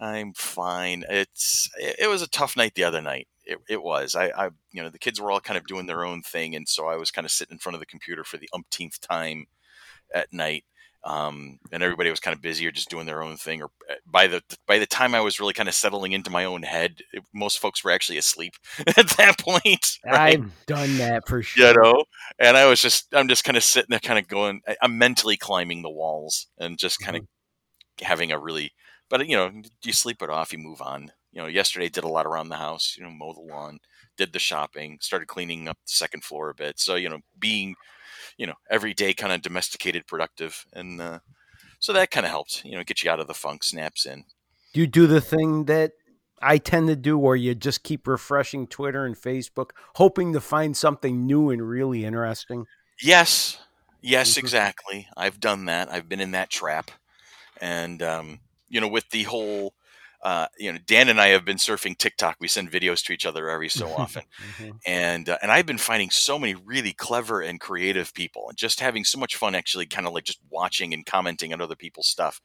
I'm 0.00 0.32
fine. 0.32 1.04
It's 1.08 1.70
it, 1.78 1.94
it, 2.00 2.06
was 2.08 2.22
a 2.22 2.28
tough 2.28 2.56
night 2.56 2.74
the 2.74 2.82
other 2.82 3.00
night. 3.00 3.28
It, 3.46 3.58
it 3.68 3.82
was. 3.82 4.14
I, 4.14 4.26
I, 4.28 4.50
you 4.72 4.82
know, 4.82 4.90
the 4.90 4.98
kids 4.98 5.20
were 5.20 5.30
all 5.30 5.40
kind 5.40 5.58
of 5.58 5.66
doing 5.66 5.86
their 5.86 6.04
own 6.04 6.22
thing, 6.22 6.54
and 6.54 6.68
so 6.68 6.86
I 6.86 6.96
was 6.96 7.10
kind 7.10 7.24
of 7.24 7.30
sitting 7.30 7.54
in 7.54 7.58
front 7.58 7.74
of 7.74 7.80
the 7.80 7.86
computer 7.86 8.24
for 8.24 8.38
the 8.38 8.48
umpteenth 8.54 9.00
time 9.00 9.46
at 10.14 10.32
night, 10.32 10.64
um, 11.04 11.58
and 11.70 11.82
everybody 11.82 12.08
was 12.08 12.20
kind 12.20 12.34
of 12.34 12.40
busy 12.40 12.66
or 12.66 12.70
just 12.70 12.88
doing 12.88 13.04
their 13.04 13.22
own 13.22 13.36
thing. 13.36 13.60
Or 13.60 13.70
uh, 13.90 13.94
by 14.06 14.26
the 14.26 14.42
by 14.66 14.78
the 14.78 14.86
time 14.86 15.14
I 15.14 15.20
was 15.20 15.38
really 15.38 15.52
kind 15.52 15.68
of 15.68 15.74
settling 15.74 16.12
into 16.12 16.30
my 16.30 16.46
own 16.46 16.62
head, 16.62 17.00
it, 17.12 17.22
most 17.34 17.58
folks 17.58 17.84
were 17.84 17.90
actually 17.90 18.18
asleep 18.18 18.54
at 18.86 19.08
that 19.18 19.38
point. 19.38 19.98
Right? 20.06 20.38
I've 20.38 20.66
done 20.66 20.98
that 20.98 21.26
for 21.26 21.42
sure. 21.42 21.68
You 21.68 21.74
know, 21.74 22.04
and 22.38 22.56
I 22.56 22.66
was 22.66 22.80
just 22.80 23.12
I'm 23.14 23.28
just 23.28 23.44
kind 23.44 23.56
of 23.56 23.64
sitting 23.64 23.88
there, 23.90 24.00
kind 24.00 24.18
of 24.18 24.28
going. 24.28 24.60
I'm 24.80 24.96
mentally 24.96 25.36
climbing 25.36 25.82
the 25.82 25.90
walls 25.90 26.46
and 26.58 26.78
just 26.78 27.00
kind 27.00 27.16
mm-hmm. 27.16 28.02
of 28.02 28.06
having 28.06 28.32
a 28.32 28.38
really. 28.38 28.72
But 29.10 29.26
you 29.28 29.36
know, 29.36 29.50
you 29.82 29.92
sleep 29.92 30.22
it 30.22 30.30
off, 30.30 30.52
you 30.52 30.58
move 30.58 30.80
on. 30.80 31.10
You 31.34 31.42
know, 31.42 31.48
yesterday 31.48 31.88
did 31.88 32.04
a 32.04 32.08
lot 32.08 32.26
around 32.26 32.48
the 32.48 32.56
house. 32.56 32.94
You 32.96 33.04
know, 33.04 33.10
mow 33.10 33.34
the 33.34 33.40
lawn, 33.40 33.80
did 34.16 34.32
the 34.32 34.38
shopping, 34.38 34.98
started 35.00 35.26
cleaning 35.26 35.68
up 35.68 35.76
the 35.84 35.92
second 35.92 36.24
floor 36.24 36.48
a 36.48 36.54
bit. 36.54 36.78
So 36.78 36.94
you 36.94 37.08
know, 37.08 37.18
being 37.38 37.74
you 38.36 38.46
know 38.46 38.54
everyday 38.70 39.12
kind 39.14 39.32
of 39.32 39.42
domesticated 39.42 40.06
productive 40.06 40.66
and 40.72 41.00
uh, 41.00 41.18
so 41.78 41.92
that 41.92 42.10
kind 42.10 42.26
of 42.26 42.30
helped 42.30 42.64
you 42.64 42.76
know 42.76 42.84
get 42.84 43.02
you 43.02 43.10
out 43.10 43.20
of 43.20 43.26
the 43.26 43.34
funk 43.34 43.62
snaps 43.64 44.06
in 44.06 44.24
do 44.72 44.80
you 44.80 44.86
do 44.86 45.06
the 45.06 45.20
thing 45.20 45.64
that 45.64 45.92
i 46.42 46.58
tend 46.58 46.88
to 46.88 46.96
do 46.96 47.16
where 47.16 47.36
you 47.36 47.54
just 47.54 47.82
keep 47.82 48.06
refreshing 48.06 48.66
twitter 48.66 49.04
and 49.04 49.16
facebook 49.16 49.70
hoping 49.96 50.32
to 50.32 50.40
find 50.40 50.76
something 50.76 51.26
new 51.26 51.50
and 51.50 51.68
really 51.68 52.04
interesting 52.04 52.66
yes 53.02 53.58
yes 54.00 54.32
mm-hmm. 54.32 54.40
exactly 54.40 55.08
i've 55.16 55.40
done 55.40 55.66
that 55.66 55.90
i've 55.92 56.08
been 56.08 56.20
in 56.20 56.32
that 56.32 56.50
trap 56.50 56.90
and 57.60 58.02
um, 58.02 58.40
you 58.68 58.80
know 58.80 58.88
with 58.88 59.08
the 59.10 59.22
whole 59.24 59.74
uh, 60.24 60.46
you 60.58 60.72
know, 60.72 60.78
Dan 60.86 61.10
and 61.10 61.20
I 61.20 61.28
have 61.28 61.44
been 61.44 61.58
surfing 61.58 61.98
TikTok. 61.98 62.36
We 62.40 62.48
send 62.48 62.72
videos 62.72 63.04
to 63.04 63.12
each 63.12 63.26
other 63.26 63.50
every 63.50 63.68
so 63.68 63.88
often, 63.88 64.22
mm-hmm. 64.58 64.70
and 64.86 65.28
uh, 65.28 65.36
and 65.42 65.52
I've 65.52 65.66
been 65.66 65.76
finding 65.76 66.08
so 66.08 66.38
many 66.38 66.54
really 66.54 66.94
clever 66.94 67.42
and 67.42 67.60
creative 67.60 68.14
people, 68.14 68.48
and 68.48 68.56
just 68.56 68.80
having 68.80 69.04
so 69.04 69.18
much 69.18 69.36
fun 69.36 69.54
actually, 69.54 69.84
kind 69.84 70.06
of 70.06 70.14
like 70.14 70.24
just 70.24 70.40
watching 70.50 70.94
and 70.94 71.04
commenting 71.04 71.52
on 71.52 71.60
other 71.60 71.76
people's 71.76 72.08
stuff. 72.08 72.40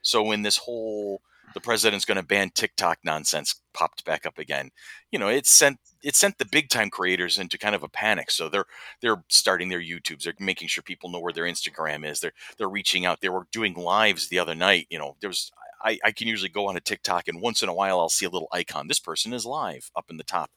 So 0.00 0.22
when 0.22 0.42
this 0.42 0.58
whole 0.58 1.22
the 1.54 1.60
president's 1.60 2.04
going 2.04 2.16
to 2.16 2.22
ban 2.22 2.50
TikTok 2.50 2.98
nonsense 3.04 3.60
popped 3.74 4.04
back 4.04 4.24
up 4.26 4.38
again, 4.38 4.70
you 5.10 5.18
know, 5.18 5.28
it 5.28 5.46
sent 5.46 5.78
it 6.04 6.14
sent 6.14 6.38
the 6.38 6.46
big 6.46 6.68
time 6.68 6.88
creators 6.88 7.38
into 7.38 7.58
kind 7.58 7.74
of 7.74 7.82
a 7.82 7.88
panic. 7.88 8.30
So 8.30 8.48
they're 8.48 8.66
they're 9.02 9.24
starting 9.28 9.70
their 9.70 9.82
YouTubes. 9.82 10.22
They're 10.22 10.34
making 10.38 10.68
sure 10.68 10.82
people 10.82 11.10
know 11.10 11.20
where 11.20 11.32
their 11.32 11.44
Instagram 11.44 12.08
is. 12.08 12.20
They're 12.20 12.32
they're 12.58 12.68
reaching 12.68 13.04
out. 13.04 13.20
They 13.20 13.28
were 13.28 13.48
doing 13.50 13.74
lives 13.74 14.28
the 14.28 14.38
other 14.38 14.54
night. 14.54 14.86
You 14.88 15.00
know, 15.00 15.16
there 15.20 15.30
was 15.30 15.50
I, 15.84 15.98
I 16.04 16.12
can 16.12 16.26
usually 16.28 16.48
go 16.48 16.66
on 16.66 16.76
a 16.76 16.80
TikTok 16.80 17.28
and 17.28 17.40
once 17.40 17.62
in 17.62 17.68
a 17.68 17.74
while 17.74 18.00
I'll 18.00 18.08
see 18.08 18.26
a 18.26 18.30
little 18.30 18.48
icon. 18.52 18.88
This 18.88 18.98
person 18.98 19.32
is 19.32 19.44
live 19.44 19.90
up 19.94 20.06
in 20.10 20.16
the 20.16 20.24
top. 20.24 20.50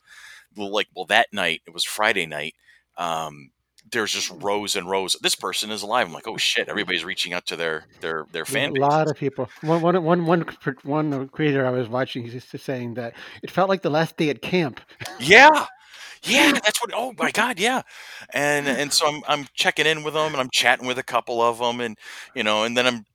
Like, 0.56 0.88
well, 0.96 1.06
that 1.06 1.28
night, 1.32 1.62
it 1.68 1.74
was 1.74 1.84
Friday 1.84 2.26
night. 2.26 2.56
Um, 2.98 3.52
there's 3.92 4.12
just 4.12 4.32
rows 4.42 4.76
and 4.76 4.90
rows. 4.90 5.16
This 5.22 5.36
person 5.36 5.72
is 5.72 5.82
alive. 5.84 6.08
I'm 6.08 6.14
like, 6.14 6.28
oh 6.28 6.38
shit! 6.38 6.68
Everybody's 6.68 7.06
reaching 7.06 7.34
out 7.34 7.46
to 7.48 7.56
their 7.56 7.86
their 8.02 8.26
their 8.32 8.46
fan. 8.46 8.76
A 8.76 8.80
lot 8.80 9.10
of 9.10 9.18
people. 9.18 9.50
One 9.62 9.82
one 9.82 10.04
one 10.04 10.26
one 10.26 10.46
one 10.84 11.30
creator 11.30 11.66
I 11.66 11.70
was 11.70 11.88
watching, 11.88 12.24
he's 12.24 12.34
just 12.34 12.66
saying 12.66 12.96
that 12.96 13.14
it 13.44 13.52
felt 13.52 13.70
like 13.70 13.82
the 13.82 13.90
last 13.90 14.18
day 14.18 14.30
at 14.30 14.42
camp. 14.42 14.82
Yeah, 15.20 15.68
yeah, 16.24 16.52
that's 16.64 16.82
what. 16.82 16.92
Oh 16.94 17.14
my 17.18 17.32
god, 17.32 17.60
yeah. 17.60 17.84
And 18.34 18.68
and 18.68 18.92
so 18.92 19.08
I'm 19.08 19.22
I'm 19.28 19.48
checking 19.54 19.86
in 19.86 20.04
with 20.04 20.14
them 20.14 20.32
and 20.32 20.38
I'm 20.38 20.50
chatting 20.52 20.88
with 20.88 20.98
a 20.98 21.04
couple 21.04 21.42
of 21.42 21.60
them 21.60 21.80
and 21.80 21.98
you 22.36 22.44
know 22.44 22.64
and 22.64 22.76
then 22.76 22.88
I'm 22.88 23.06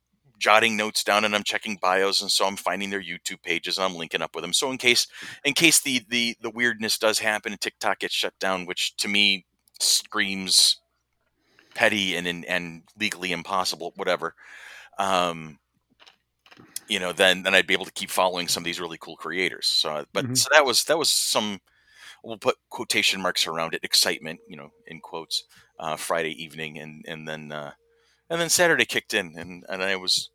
jotting 0.43 0.75
notes 0.75 1.05
down 1.05 1.23
and 1.23 1.33
I'm 1.33 1.43
checking 1.43 1.77
bios 1.77 2.21
and 2.21 2.29
so 2.29 2.45
I'm 2.45 2.57
finding 2.57 2.89
their 2.89 3.01
YouTube 3.01 3.41
pages 3.41 3.77
and 3.77 3.85
I'm 3.85 3.95
linking 3.95 4.21
up 4.21 4.35
with 4.35 4.43
them. 4.43 4.51
So 4.51 4.69
in 4.71 4.77
case 4.77 5.07
in 5.45 5.53
case 5.53 5.79
the 5.79 6.01
the 6.09 6.35
the 6.41 6.49
weirdness 6.49 6.97
does 6.97 7.19
happen 7.19 7.53
and 7.53 7.61
TikTok 7.61 7.99
gets 7.99 8.13
shut 8.13 8.37
down, 8.39 8.65
which 8.65 8.97
to 8.97 9.07
me 9.07 9.45
screams 9.79 10.81
petty 11.75 12.17
and 12.17 12.27
and, 12.27 12.43
and 12.43 12.83
legally 12.99 13.31
impossible, 13.31 13.93
whatever. 13.95 14.35
Um, 14.99 15.59
you 16.89 16.99
know, 16.99 17.13
then 17.13 17.43
then 17.43 17.55
I'd 17.55 17.65
be 17.65 17.73
able 17.73 17.85
to 17.85 17.93
keep 17.93 18.09
following 18.09 18.49
some 18.49 18.63
of 18.63 18.65
these 18.65 18.81
really 18.81 18.97
cool 18.99 19.15
creators. 19.15 19.67
So, 19.67 20.03
but 20.11 20.25
mm-hmm. 20.25 20.33
so 20.33 20.49
that 20.51 20.65
was 20.65 20.83
that 20.85 20.99
was 20.99 21.09
some. 21.09 21.61
We'll 22.21 22.37
put 22.37 22.57
quotation 22.69 23.21
marks 23.21 23.47
around 23.47 23.73
it. 23.73 23.83
Excitement, 23.83 24.41
you 24.47 24.57
know, 24.57 24.71
in 24.87 24.99
quotes. 24.99 25.45
Uh, 25.79 25.95
Friday 25.95 26.31
evening, 26.41 26.77
and 26.79 27.03
and 27.07 27.27
then 27.27 27.51
uh, 27.51 27.71
and 28.29 28.39
then 28.39 28.49
Saturday 28.49 28.85
kicked 28.85 29.13
in, 29.13 29.33
and 29.37 29.65
and 29.67 29.81
I 29.81 29.95
was 29.95 30.29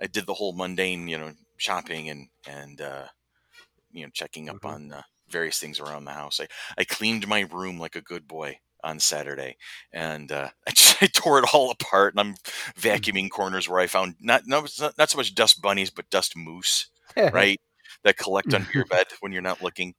I 0.00 0.06
did 0.06 0.26
the 0.26 0.34
whole 0.34 0.52
mundane, 0.52 1.08
you 1.08 1.18
know, 1.18 1.32
shopping 1.56 2.08
and 2.08 2.28
and 2.46 2.80
uh, 2.80 3.06
you 3.90 4.04
know 4.04 4.10
checking 4.12 4.48
up 4.48 4.56
mm-hmm. 4.56 4.66
on 4.66 4.92
uh, 4.92 5.02
various 5.28 5.58
things 5.58 5.80
around 5.80 6.04
the 6.04 6.12
house. 6.12 6.40
I 6.40 6.46
I 6.78 6.84
cleaned 6.84 7.28
my 7.28 7.40
room 7.50 7.78
like 7.78 7.96
a 7.96 8.00
good 8.00 8.26
boy 8.26 8.58
on 8.84 9.00
Saturday, 9.00 9.56
and 9.92 10.30
uh, 10.30 10.48
I, 10.66 10.70
just, 10.70 11.02
I 11.02 11.06
tore 11.06 11.38
it 11.38 11.54
all 11.54 11.70
apart. 11.70 12.14
And 12.14 12.20
I'm 12.20 12.34
mm. 12.34 12.74
vacuuming 12.80 13.30
corners 13.30 13.68
where 13.68 13.80
I 13.80 13.86
found 13.86 14.14
not 14.20 14.42
not 14.46 14.70
not 14.98 15.10
so 15.10 15.16
much 15.16 15.34
dust 15.34 15.60
bunnies, 15.60 15.90
but 15.90 16.10
dust 16.10 16.36
moose, 16.36 16.88
right? 17.16 17.60
That 18.04 18.16
collect 18.16 18.54
under 18.54 18.70
your 18.72 18.84
bed 18.90 19.06
when 19.20 19.32
you're 19.32 19.42
not 19.42 19.62
looking. 19.62 19.94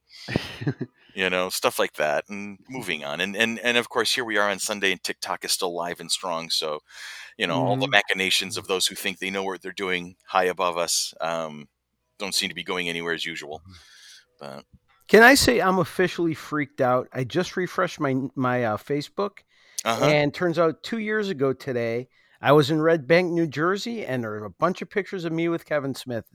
You 1.13 1.29
know, 1.29 1.49
stuff 1.49 1.79
like 1.79 1.93
that, 1.93 2.25
and 2.29 2.59
moving 2.69 3.03
on. 3.03 3.21
And 3.21 3.35
and 3.35 3.59
and 3.59 3.77
of 3.77 3.89
course, 3.89 4.13
here 4.13 4.25
we 4.25 4.37
are 4.37 4.49
on 4.49 4.59
Sunday, 4.59 4.91
and 4.91 5.03
TikTok 5.03 5.45
is 5.45 5.51
still 5.51 5.73
live 5.73 5.99
and 5.99 6.11
strong. 6.11 6.49
So, 6.49 6.79
you 7.37 7.47
know, 7.47 7.55
mm-hmm. 7.55 7.67
all 7.67 7.77
the 7.77 7.85
mm-hmm. 7.85 7.91
machinations 7.91 8.57
of 8.57 8.67
those 8.67 8.87
who 8.87 8.95
think 8.95 9.19
they 9.19 9.29
know 9.29 9.43
what 9.43 9.61
they're 9.61 9.71
doing 9.71 10.15
high 10.27 10.45
above 10.45 10.77
us 10.77 11.13
um, 11.21 11.67
don't 12.17 12.35
seem 12.35 12.49
to 12.49 12.55
be 12.55 12.63
going 12.63 12.89
anywhere 12.89 13.13
as 13.13 13.25
usual. 13.25 13.59
Mm-hmm. 13.59 13.73
But 14.39 14.65
can 15.07 15.23
I 15.23 15.33
say 15.33 15.59
I'm 15.59 15.79
officially 15.79 16.33
freaked 16.33 16.81
out? 16.81 17.07
I 17.13 17.23
just 17.23 17.57
refreshed 17.57 17.99
my 17.99 18.15
my 18.35 18.63
uh, 18.63 18.77
Facebook, 18.77 19.39
uh-huh. 19.83 20.05
and 20.05 20.33
turns 20.33 20.59
out 20.59 20.83
two 20.83 20.99
years 20.99 21.29
ago 21.29 21.53
today, 21.53 22.07
I 22.41 22.51
was 22.53 22.69
in 22.69 22.81
Red 22.81 23.07
Bank, 23.07 23.31
New 23.31 23.47
Jersey, 23.47 24.05
and 24.05 24.23
there 24.23 24.33
are 24.33 24.45
a 24.45 24.49
bunch 24.49 24.81
of 24.81 24.89
pictures 24.89 25.25
of 25.25 25.33
me 25.33 25.49
with 25.49 25.65
Kevin 25.65 25.95
Smith. 25.95 26.25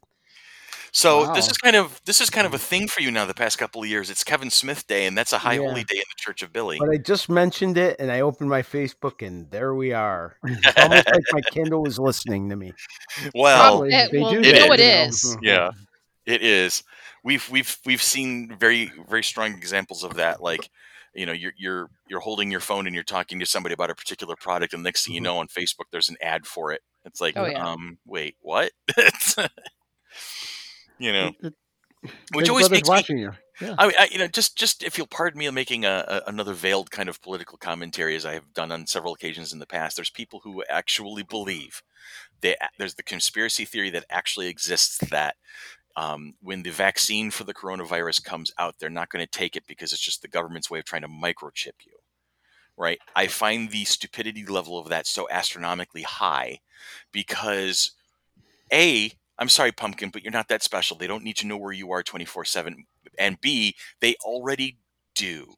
So 0.95 1.27
wow. 1.27 1.35
this 1.35 1.49
is 1.49 1.59
kind 1.59 1.75
of 1.75 2.01
this 2.05 2.21
is 2.21 2.31
kind 2.31 2.47
of 2.47 2.55
a 2.55 2.59
thing 2.59 2.87
for 2.87 3.03
you 3.03 3.11
now. 3.11 3.27
The 3.27 3.35
past 3.35 3.59
couple 3.59 3.83
of 3.83 3.89
years, 3.89 4.11
it's 4.11 4.23
Kevin 4.23 4.49
Smith 4.49 4.87
Day, 4.87 5.07
and 5.07 5.19
that's 5.19 5.33
a 5.33 5.39
high 5.39 5.55
yeah. 5.55 5.67
holy 5.67 5.83
day 5.83 5.97
in 5.97 6.05
the 6.09 6.17
Church 6.17 6.41
of 6.41 6.53
Billy. 6.53 6.79
But 6.79 6.89
I 6.89 6.99
just 6.99 7.29
mentioned 7.29 7.77
it, 7.77 7.97
and 7.99 8.13
I 8.13 8.21
opened 8.21 8.49
my 8.49 8.63
Facebook, 8.63 9.27
and 9.27 9.51
there 9.51 9.75
we 9.75 9.93
are. 9.93 10.37
It's 10.45 10.81
almost 10.81 11.09
like 11.09 11.25
my 11.33 11.41
Kindle 11.51 11.83
was 11.83 11.99
listening 11.99 12.49
to 12.51 12.55
me. 12.55 12.75
Well, 13.35 13.83
it, 13.83 14.13
well 14.13 14.31
do 14.31 14.37
you 14.37 14.53
know 14.53 14.73
it 14.73 14.79
is. 14.79 15.37
Yeah, 15.43 15.71
it 16.27 16.43
is. 16.43 16.85
We've 17.25 17.47
we've 17.51 17.77
we've 17.85 18.03
seen 18.03 18.57
very 18.57 18.93
very 19.09 19.25
strong 19.25 19.51
examples 19.51 20.05
of 20.05 20.15
that. 20.15 20.41
Like, 20.41 20.71
you 21.13 21.27
know, 21.27 21.33
you're 21.33 21.55
you're 21.57 21.91
you're 22.09 22.21
holding 22.21 22.53
your 22.53 22.61
phone 22.61 22.87
and 22.87 22.95
you're 22.95 23.03
talking 23.03 23.41
to 23.41 23.47
somebody 23.47 23.73
about 23.73 23.91
a 23.91 23.97
particular 23.97 24.37
product, 24.37 24.73
and 24.73 24.85
next 24.85 25.07
thing 25.07 25.17
you 25.17 25.21
mm-hmm. 25.21 25.25
know, 25.25 25.39
on 25.39 25.49
Facebook, 25.49 25.87
there's 25.91 26.09
an 26.09 26.17
ad 26.23 26.47
for 26.47 26.71
it. 26.71 26.83
It's 27.05 27.21
like, 27.21 27.37
oh, 27.37 27.47
yeah. 27.47 27.69
um, 27.69 27.99
wait, 28.07 28.37
what? 28.41 28.71
you 30.99 31.13
know, 31.13 31.33
which 32.33 32.49
always 32.49 32.71
makes 32.71 32.89
watching 32.89 33.17
me, 33.17 33.23
you. 33.23 33.33
Yeah. 33.61 33.75
I, 33.79 33.87
I, 33.99 34.09
you 34.11 34.19
know, 34.19 34.27
just 34.27 34.57
just 34.57 34.83
if 34.83 34.99
you'll 34.99 35.07
pardon 35.07 35.39
me, 35.39 35.49
making 35.51 35.85
a, 35.85 36.05
a, 36.09 36.29
another 36.29 36.53
veiled 36.53 36.91
kind 36.91 37.09
of 37.09 37.23
political 37.23 37.57
commentary, 37.57 38.17
as 38.17 38.27
I 38.27 38.35
have 38.35 38.53
done 38.53 38.73
on 38.73 38.87
several 38.87 39.15
occasions 39.15 39.53
in 39.53 39.59
the 39.59 39.67
past. 39.67 39.97
There's 39.97 40.11
people 40.11 40.41
who 40.43 40.65
actually 40.69 41.23
believe 41.23 41.83
that 42.41 42.59
there's 42.79 42.95
the 42.95 43.03
conspiracy 43.03 43.65
theory 43.65 43.91
that 43.91 44.05
actually 44.11 44.49
exists 44.49 44.99
that 45.11 45.37
um, 45.97 46.35
when 46.43 46.63
the 46.63 46.71
vaccine 46.71 47.31
for 47.31 47.45
the 47.45 47.55
coronavirus 47.55 48.25
comes 48.25 48.53
out, 48.59 48.75
they're 48.79 48.91
not 48.91 49.09
going 49.09 49.25
to 49.25 49.31
take 49.31 49.57
it 49.57 49.67
because 49.67 49.93
it's 49.93 50.03
just 50.03 50.23
the 50.23 50.29
government's 50.29 50.71
way 50.71 50.81
of 50.81 50.85
trying 50.85 51.03
to 51.03 51.09
microchip 51.09 51.87
you. 51.87 51.93
Right? 52.77 52.99
I 53.15 53.29
find 53.29 53.71
the 53.71 53.85
stupidity 53.85 54.45
level 54.45 54.79
of 54.79 54.89
that 54.89 55.07
so 55.07 55.29
astronomically 55.31 56.03
high 56.03 56.59
because 57.13 57.93
a 58.73 59.13
I'm 59.39 59.49
sorry, 59.49 59.73
Pumpkin, 59.73 60.11
but 60.11 60.23
you're 60.23 60.33
not 60.33 60.49
that 60.49 60.63
special. 60.63 60.97
They 60.97 61.07
don't 61.07 61.25
need 61.25 61.37
to 61.39 61.47
know 61.47 61.57
where 61.57 61.73
you 61.73 61.91
are 61.93 62.03
24 62.03 62.45
7. 62.45 62.85
And 63.19 63.41
B, 63.41 63.75
they 64.01 64.15
already 64.25 64.79
do 65.15 65.55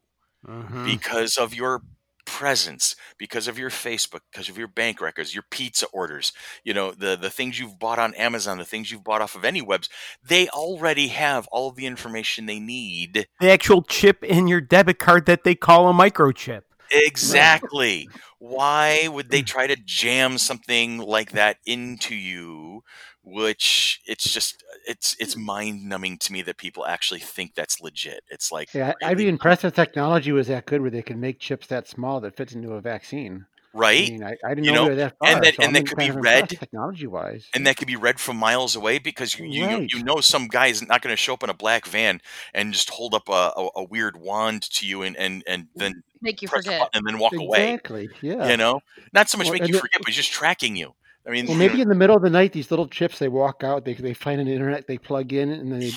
mm-hmm. 0.47 0.85
because 0.85 1.37
of 1.37 1.55
your 1.55 1.83
presence, 2.27 2.97
because 3.19 3.49
of 3.49 3.59
your 3.59 3.71
Facebook, 3.71 4.21
because 4.31 4.49
of 4.49 4.59
your 4.59 4.69
bank 4.69 5.01
records, 5.01 5.35
your 5.35 5.45
pizza 5.51 5.87
orders, 5.93 6.33
you 6.65 6.75
know, 6.75 6.91
the, 6.91 7.17
the 7.17 7.31
things 7.31 7.59
you've 7.59 7.79
bought 7.79 7.99
on 7.99 8.15
Amazon, 8.15 8.59
the 8.59 8.65
things 8.65 8.91
you've 8.91 9.05
bought 9.05 9.23
off 9.23 9.37
of 9.37 9.45
any 9.45 9.63
webs. 9.63 9.89
They 10.23 10.49
already 10.49 11.09
have 11.09 11.47
all 11.49 11.69
of 11.69 11.77
the 11.77 11.87
information 11.87 12.47
they 12.47 12.59
need. 12.59 13.27
The 13.41 13.51
actual 13.51 13.83
chip 13.83 14.23
in 14.23 14.49
your 14.49 14.61
debit 14.61 14.99
card 14.99 15.27
that 15.27 15.45
they 15.45 15.55
call 15.55 15.89
a 15.89 15.93
microchip. 15.93 16.63
Exactly. 16.93 18.09
Why 18.39 19.09
would 19.09 19.31
they 19.31 19.43
try 19.43 19.67
to 19.67 19.77
jam 19.77 20.39
something 20.39 20.99
like 20.99 21.33
that 21.33 21.59
into 21.65 22.15
you 22.15 22.83
which 23.27 24.01
it's 24.07 24.33
just 24.33 24.63
it's 24.87 25.17
it's 25.19 25.35
hmm. 25.35 25.45
mind 25.45 25.85
numbing 25.85 26.17
to 26.17 26.33
me 26.33 26.43
that 26.43 26.57
people 26.57 26.87
actually 26.87 27.21
think 27.21 27.55
that's 27.55 27.81
legit. 27.81 28.23
It's 28.31 28.53
like 28.53 28.73
yeah, 28.73 28.93
I'd 29.03 29.19
be 29.19 29.29
impressed 29.29 29.65
if 29.65 29.75
technology 29.75 30.33
was 30.33 30.47
that 30.47 30.65
good 30.65 30.81
where 30.81 30.91
they 30.91 31.03
can 31.03 31.21
make 31.21 31.41
chips 31.41 31.67
that 31.67 31.89
small 31.89 32.21
that 32.21 32.37
fits 32.37 32.55
into 32.55 32.73
a 32.75 32.81
vaccine. 32.81 33.47
Right. 33.75 34.09
I 34.09 34.11
mean, 34.11 34.25
I, 34.25 34.37
I 34.43 34.49
didn't 34.51 34.65
you 34.65 34.73
know, 34.73 34.89
know 34.89 34.95
that 34.95 35.17
far, 35.19 35.29
and 35.29 35.45
that 35.45 35.57
so 35.57 35.65
and 35.65 35.77
that 35.77 35.87
could 35.87 35.99
be 35.99 36.11
read 36.11 36.49
technology 36.49 37.07
wise, 37.07 37.47
and 37.53 37.67
that 37.67 37.77
could 37.77 37.89
be 37.89 37.97
read 37.97 38.19
from 38.21 38.37
miles 38.37 38.75
away 38.75 38.99
because 38.99 39.39
you 39.39 39.45
you, 39.47 39.67
right. 39.67 39.93
you 39.93 40.03
know 40.03 40.21
some 40.21 40.47
guy 40.47 40.69
is 40.69 40.87
not 40.87 41.03
going 41.03 41.13
to 41.13 41.17
show 41.17 41.35
up 41.35 41.43
in 41.43 41.51
a 41.51 41.55
black 41.55 41.85
van 41.85 42.23
and 42.55 42.73
just 42.73 42.89
hold 42.89 43.13
up 43.13 43.29
a, 43.29 43.53
a, 43.55 43.69
a 43.77 43.85
weird 43.85 44.17
wand 44.17 44.63
to 44.63 44.87
you 44.87 45.03
and 45.03 45.17
and 45.17 45.43
and 45.47 45.67
then 45.75 46.05
make 46.23 46.41
you 46.41 46.49
forget 46.49 46.89
and 46.95 47.07
then 47.07 47.19
walk 47.19 47.33
exactly. 47.33 47.47
away. 47.47 47.73
Exactly. 47.75 48.09
Yeah. 48.23 48.49
You 48.49 48.57
know, 48.57 48.81
not 49.13 49.29
so 49.29 49.37
much 49.37 49.49
well, 49.49 49.59
make 49.59 49.69
you 49.69 49.79
forget, 49.79 50.01
but 50.03 50.13
just 50.13 50.33
tracking 50.33 50.77
you. 50.77 50.95
I 51.27 51.31
mean, 51.33 51.47
well, 51.47 51.57
maybe 51.57 51.81
in 51.81 51.89
the 51.89 51.95
middle 51.95 52.15
of 52.15 52.23
the 52.23 52.31
night, 52.31 52.53
these 52.53 52.71
little 52.71 52.87
chips 52.87 53.19
they 53.19 53.29
walk 53.29 53.65
out, 53.65 53.85
they 53.85 53.95
they 53.95 54.15
find 54.15 54.41
an 54.41 54.47
internet, 54.47 54.87
they 54.87 54.97
plug 54.97 55.33
in, 55.33 55.51
and 55.51 55.73
then 55.73 55.81
they 55.81 55.93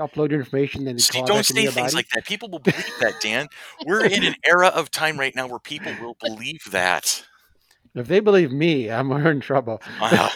upload 0.00 0.30
your 0.30 0.40
information. 0.40 0.84
Then 0.84 0.96
they 0.96 1.02
See, 1.02 1.22
don't 1.22 1.44
say 1.44 1.66
things 1.66 1.74
body. 1.74 1.94
like 1.94 2.08
that. 2.14 2.26
People 2.26 2.48
will 2.48 2.58
believe 2.58 2.92
that, 3.00 3.14
Dan. 3.20 3.46
We're 3.86 4.04
in 4.04 4.24
an 4.24 4.34
era 4.44 4.68
of 4.68 4.90
time 4.90 5.18
right 5.18 5.34
now 5.36 5.46
where 5.46 5.60
people 5.60 5.92
will 6.00 6.16
believe 6.20 6.64
that. 6.72 7.24
If 7.94 8.08
they 8.08 8.20
believe 8.20 8.50
me, 8.50 8.90
I'm 8.90 9.12
in 9.12 9.40
trouble. 9.40 9.80
Wow. 10.00 10.30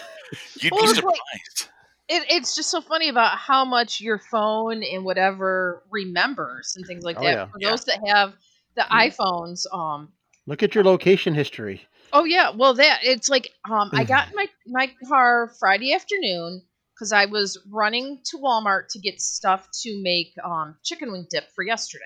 You'd 0.61 0.73
well, 0.73 0.83
be 0.83 0.95
surprised. 0.95 1.21
Like, 1.33 1.71
it, 2.09 2.27
it's 2.31 2.55
just 2.55 2.71
so 2.71 2.81
funny 2.81 3.09
about 3.09 3.37
how 3.39 3.65
much 3.65 4.01
your 4.01 4.19
phone 4.19 4.85
and 4.85 5.05
whatever 5.05 5.83
remembers 5.91 6.75
and 6.77 6.87
things 6.87 7.03
like 7.03 7.19
oh, 7.19 7.23
that. 7.25 7.33
Yeah. 7.33 7.47
For 7.47 7.59
yeah. 7.59 7.71
those 7.71 7.85
that 7.87 7.99
have 8.07 8.35
the 8.77 8.83
iPhones, 8.83 9.67
um, 9.73 10.13
look 10.47 10.63
at 10.63 10.75
your 10.75 10.85
location 10.85 11.35
history. 11.35 11.87
Oh 12.13 12.25
yeah, 12.25 12.51
well 12.51 12.75
that 12.75 13.01
it's 13.03 13.29
like 13.29 13.53
um 13.71 13.91
I 13.95 14.05
got 14.05 14.29
my 14.35 14.47
my 14.67 14.91
car 15.07 15.53
Friday 15.59 15.95
afternoon 15.95 16.63
because 16.95 17.13
I 17.13 17.27
was 17.27 17.59
running 17.71 18.21
to 18.27 18.39
Walmart 18.39 18.89
to 18.91 18.99
get 18.99 19.21
stuff 19.21 19.69
to 19.83 20.03
make 20.03 20.33
um 20.45 20.77
chicken 20.83 21.13
wing 21.13 21.27
dip 21.31 21.45
for 21.55 21.65
yesterday. 21.65 22.05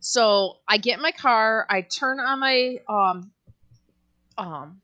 So 0.00 0.56
I 0.68 0.78
get 0.78 0.96
in 0.96 1.02
my 1.02 1.12
car, 1.12 1.66
I 1.68 1.82
turn 1.82 2.20
on 2.20 2.40
my 2.40 2.78
um 2.88 3.32
um 4.36 4.80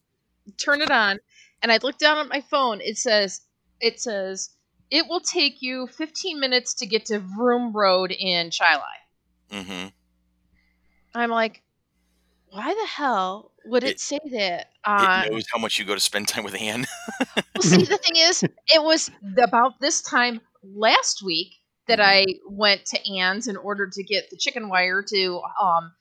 turn 0.59 0.83
it 0.83 0.91
on, 0.91 1.19
and 1.63 1.73
I 1.73 1.79
look 1.83 1.99
down 1.99 2.19
at 2.19 2.29
my 2.29 2.41
phone. 2.43 2.81
It 2.81 2.99
says 2.99 3.41
it 3.81 4.01
says 4.01 4.51
it 4.91 5.07
will 5.09 5.21
take 5.21 5.63
you 5.63 5.89
15 5.89 6.39
minutes 6.39 6.75
to 6.75 6.87
get 6.87 7.07
to 7.07 7.19
Vroom 7.19 7.73
Road 7.73 8.13
in 8.13 8.51
Chi 8.51 8.79
Mm-hmm. 9.51 9.89
I'm 11.15 11.31
like, 11.31 11.64
why 12.55 12.73
the 12.73 12.87
hell 12.87 13.51
would 13.67 13.83
it, 13.83 13.91
it 13.91 14.01
say 14.01 14.21
that? 14.31 14.71
Uh, 14.85 15.25
it 15.27 15.33
knows 15.33 15.47
how 15.53 15.59
much 15.59 15.79
you 15.79 15.85
go 15.85 15.95
to 15.95 16.01
spend 16.01 16.29
time 16.29 16.45
with 16.45 16.55
Anne. 16.55 16.87
well, 17.37 17.63
see, 17.63 17.85
the 17.85 17.99
thing 17.99 18.17
is, 18.17 18.43
it 18.43 18.83
was 18.83 19.11
about 19.43 19.81
this 19.81 20.01
time 20.03 20.41
last 20.63 21.23
week 21.23 21.57
that 21.89 21.99
mm-hmm. 21.99 22.31
I 22.31 22.35
went 22.49 22.87
to 22.87 23.13
Anne's 23.13 23.49
in 23.49 23.57
order 23.57 23.89
to 23.89 24.03
get 24.05 24.31
the 24.31 24.37
chicken 24.37 24.69
wire 24.69 25.03
to 25.03 25.43
um, 25.61 25.93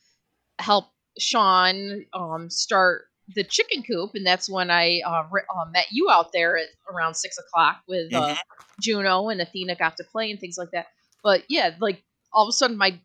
help 0.59 0.85
Sean 1.17 2.05
um, 2.13 2.51
start 2.51 3.05
the 3.35 3.43
chicken 3.43 3.81
coop, 3.81 4.11
and 4.13 4.25
that's 4.25 4.47
when 4.47 4.69
I 4.69 5.01
uh, 5.05 5.23
re- 5.31 5.41
uh, 5.53 5.65
met 5.71 5.87
you 5.91 6.09
out 6.11 6.33
there 6.33 6.57
at 6.57 6.67
around 6.93 7.15
six 7.15 7.37
o'clock 7.39 7.81
with 7.87 8.13
uh, 8.13 8.27
mm-hmm. 8.27 8.35
Juno 8.79 9.29
and 9.29 9.41
Athena 9.41 9.75
got 9.75 9.97
to 9.97 10.03
play 10.03 10.29
and 10.29 10.39
things 10.39 10.57
like 10.57 10.69
that. 10.71 10.87
But 11.23 11.45
yeah, 11.49 11.71
like 11.79 12.03
all 12.31 12.43
of 12.43 12.49
a 12.49 12.53
sudden 12.53 12.77
my 12.77 12.99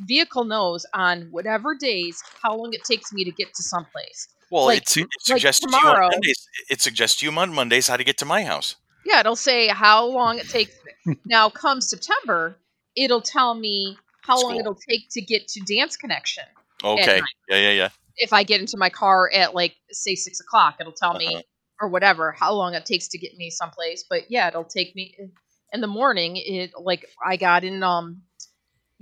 vehicle 0.00 0.44
knows 0.44 0.86
on 0.94 1.28
whatever 1.30 1.74
days 1.74 2.22
how 2.42 2.56
long 2.56 2.72
it 2.72 2.84
takes 2.84 3.12
me 3.12 3.24
to 3.24 3.30
get 3.30 3.54
to 3.54 3.62
someplace. 3.62 4.28
Well, 4.50 4.66
like, 4.66 4.82
it, 4.82 4.96
it 4.96 5.08
suggests 5.20 5.62
like 5.62 5.72
tomorrow, 5.72 5.96
you 5.98 6.04
on 6.04 6.10
Mondays. 6.10 6.48
It 6.70 6.80
suggests 6.80 7.22
you 7.22 7.30
on 7.30 7.54
Mondays 7.54 7.88
how 7.88 7.96
to 7.96 8.04
get 8.04 8.18
to 8.18 8.24
my 8.24 8.44
house. 8.44 8.76
Yeah, 9.04 9.20
it'll 9.20 9.36
say 9.36 9.68
how 9.68 10.04
long 10.06 10.38
it 10.38 10.48
takes. 10.48 10.74
now, 11.26 11.48
come 11.48 11.80
September, 11.80 12.56
it'll 12.94 13.22
tell 13.22 13.54
me 13.54 13.96
how 14.22 14.36
School. 14.36 14.50
long 14.50 14.60
it'll 14.60 14.78
take 14.88 15.08
to 15.12 15.20
get 15.20 15.48
to 15.48 15.60
Dance 15.60 15.96
Connection. 15.96 16.44
Okay. 16.84 17.20
Yeah, 17.48 17.56
yeah, 17.56 17.70
yeah. 17.70 17.88
If 18.16 18.32
I 18.32 18.42
get 18.42 18.60
into 18.60 18.76
my 18.76 18.90
car 18.90 19.30
at 19.32 19.54
like 19.54 19.74
say 19.90 20.14
six 20.14 20.40
o'clock, 20.40 20.76
it'll 20.80 20.92
tell 20.92 21.10
uh-huh. 21.10 21.18
me 21.18 21.42
or 21.80 21.88
whatever 21.88 22.32
how 22.32 22.52
long 22.52 22.74
it 22.74 22.84
takes 22.84 23.08
to 23.08 23.18
get 23.18 23.36
me 23.36 23.50
someplace. 23.50 24.04
But 24.08 24.30
yeah, 24.30 24.48
it'll 24.48 24.64
take 24.64 24.94
me 24.94 25.14
in 25.72 25.80
the 25.80 25.86
morning. 25.86 26.36
It 26.36 26.72
like 26.78 27.06
I 27.24 27.36
got 27.36 27.64
in 27.64 27.82
um 27.82 28.22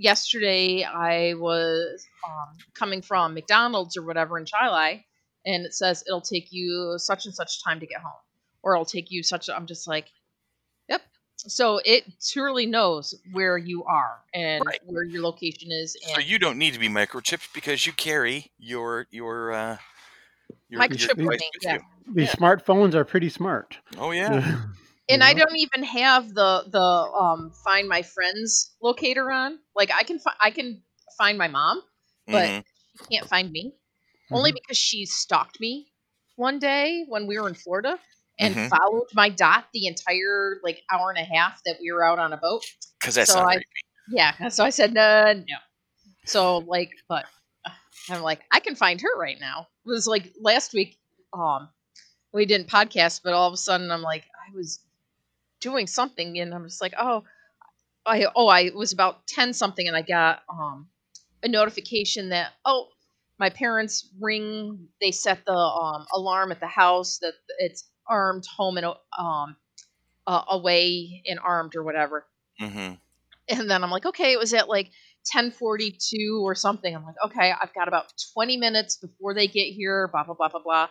yesterday 0.01 0.83
I 0.83 1.35
was 1.35 2.05
um, 2.27 2.57
coming 2.73 3.01
from 3.01 3.33
McDonald's 3.33 3.97
or 3.97 4.03
whatever 4.03 4.37
in 4.37 4.45
Chi 4.45 5.03
and 5.45 5.65
it 5.65 5.73
says 5.73 6.03
it'll 6.07 6.21
take 6.21 6.51
you 6.51 6.95
such 6.97 7.25
and 7.25 7.33
such 7.33 7.63
time 7.63 7.79
to 7.79 7.85
get 7.85 8.01
home, 8.01 8.11
or 8.63 8.73
it'll 8.73 8.85
take 8.85 9.11
you 9.11 9.23
such. 9.23 9.49
i 9.49 9.55
I'm 9.55 9.65
just 9.65 9.87
like, 9.87 10.07
yep. 10.87 11.01
So 11.37 11.81
it 11.83 12.03
truly 12.21 12.65
knows 12.65 13.15
where 13.31 13.57
you 13.57 13.83
are 13.85 14.19
and 14.33 14.63
right. 14.65 14.79
where 14.85 15.03
your 15.03 15.23
location 15.23 15.71
is. 15.71 15.97
so 16.13 16.19
you 16.19 16.37
don't 16.37 16.57
need 16.57 16.73
to 16.73 16.79
be 16.79 16.89
microchipped 16.89 17.53
because 17.53 17.85
you 17.85 17.93
carry 17.93 18.51
your 18.59 19.07
your 19.11 19.51
uh, 19.51 19.77
your, 20.69 20.81
microchip 20.81 21.17
your 21.17 21.35
yeah. 21.61 21.79
These 22.13 22.27
yeah. 22.27 22.33
smartphones 22.33 22.93
are 22.93 23.05
pretty 23.05 23.29
smart. 23.29 23.77
Oh 23.97 24.11
yeah. 24.11 24.61
and 25.11 25.23
I 25.23 25.33
don't 25.33 25.55
even 25.55 25.83
have 25.83 26.33
the 26.33 26.63
the 26.69 26.79
um 26.79 27.51
find 27.63 27.87
my 27.87 28.01
friends 28.01 28.75
locator 28.81 29.31
on. 29.31 29.59
Like 29.75 29.91
I 29.91 30.03
can 30.03 30.19
fi- 30.19 30.35
I 30.41 30.51
can 30.51 30.81
find 31.17 31.37
my 31.37 31.47
mom, 31.47 31.81
but 32.27 32.47
mm-hmm. 32.47 32.59
she 32.97 33.17
can't 33.17 33.29
find 33.29 33.51
me. 33.51 33.73
Mm-hmm. 33.73 34.35
Only 34.35 34.51
because 34.51 34.77
she 34.77 35.05
stalked 35.05 35.59
me 35.59 35.91
one 36.35 36.59
day 36.59 37.05
when 37.07 37.27
we 37.27 37.39
were 37.39 37.47
in 37.47 37.53
Florida 37.53 37.97
and 38.39 38.55
mm-hmm. 38.55 38.67
followed 38.67 39.07
my 39.13 39.29
dot 39.29 39.65
the 39.73 39.87
entire 39.87 40.57
like 40.63 40.81
hour 40.91 41.09
and 41.09 41.19
a 41.19 41.23
half 41.23 41.61
that 41.65 41.77
we 41.81 41.91
were 41.91 42.03
out 42.03 42.19
on 42.19 42.33
a 42.33 42.37
boat. 42.37 42.63
Because 42.99 43.15
that's 43.15 43.31
so 43.31 43.39
I, 43.39 43.61
Yeah, 44.09 44.47
so 44.49 44.63
I 44.63 44.69
said 44.69 44.93
no, 44.93 45.33
no. 45.33 45.57
So 46.25 46.59
like, 46.59 46.91
but 47.09 47.25
I'm 48.09 48.21
like, 48.21 48.41
I 48.51 48.59
can 48.59 48.75
find 48.75 48.99
her 49.01 49.19
right 49.19 49.39
now. 49.39 49.67
It 49.85 49.89
was 49.89 50.07
like 50.07 50.31
last 50.39 50.73
week. 50.73 50.97
Um, 51.33 51.69
we 52.33 52.45
didn't 52.45 52.67
podcast, 52.67 53.21
but 53.23 53.33
all 53.33 53.47
of 53.47 53.53
a 53.53 53.57
sudden 53.57 53.91
I'm 53.91 54.01
like, 54.01 54.23
I 54.23 54.55
was 54.55 54.79
doing 55.61 55.87
something 55.87 56.39
and 56.39 56.53
I'm 56.53 56.65
just 56.65 56.81
like, 56.81 56.93
oh, 56.99 57.23
I 58.05 58.25
oh 58.35 58.47
I 58.47 58.71
was 58.75 58.91
about 58.91 59.27
ten 59.27 59.53
something 59.53 59.87
and 59.87 59.95
I 59.95 60.01
got 60.01 60.41
um 60.49 60.87
a 61.43 61.47
notification 61.47 62.29
that 62.29 62.51
oh 62.65 62.87
my 63.39 63.49
parents 63.49 64.09
ring 64.19 64.87
they 64.99 65.11
set 65.11 65.45
the 65.45 65.53
um 65.53 66.05
alarm 66.13 66.51
at 66.51 66.59
the 66.59 66.67
house 66.67 67.19
that 67.19 67.33
it's 67.59 67.89
armed 68.07 68.45
home 68.57 68.77
and 68.77 68.87
um 69.17 69.55
uh, 70.27 70.43
away 70.49 71.23
and 71.25 71.39
armed 71.39 71.75
or 71.75 71.83
whatever. 71.83 72.25
Mm-hmm. 72.59 72.93
And 73.49 73.69
then 73.69 73.83
I'm 73.83 73.91
like, 73.91 74.05
okay, 74.05 74.31
it 74.31 74.39
was 74.39 74.53
at 74.53 74.69
like 74.69 74.91
10:42 75.35 76.41
or 76.41 76.55
something. 76.55 76.95
I'm 76.95 77.03
like, 77.03 77.15
okay, 77.25 77.51
I've 77.59 77.73
got 77.73 77.87
about 77.87 78.13
20 78.33 78.57
minutes 78.57 78.97
before 78.97 79.33
they 79.33 79.47
get 79.47 79.65
here. 79.65 80.07
Blah 80.11 80.23
blah 80.23 80.35
blah 80.35 80.49
blah 80.49 80.61
blah. 80.63 80.87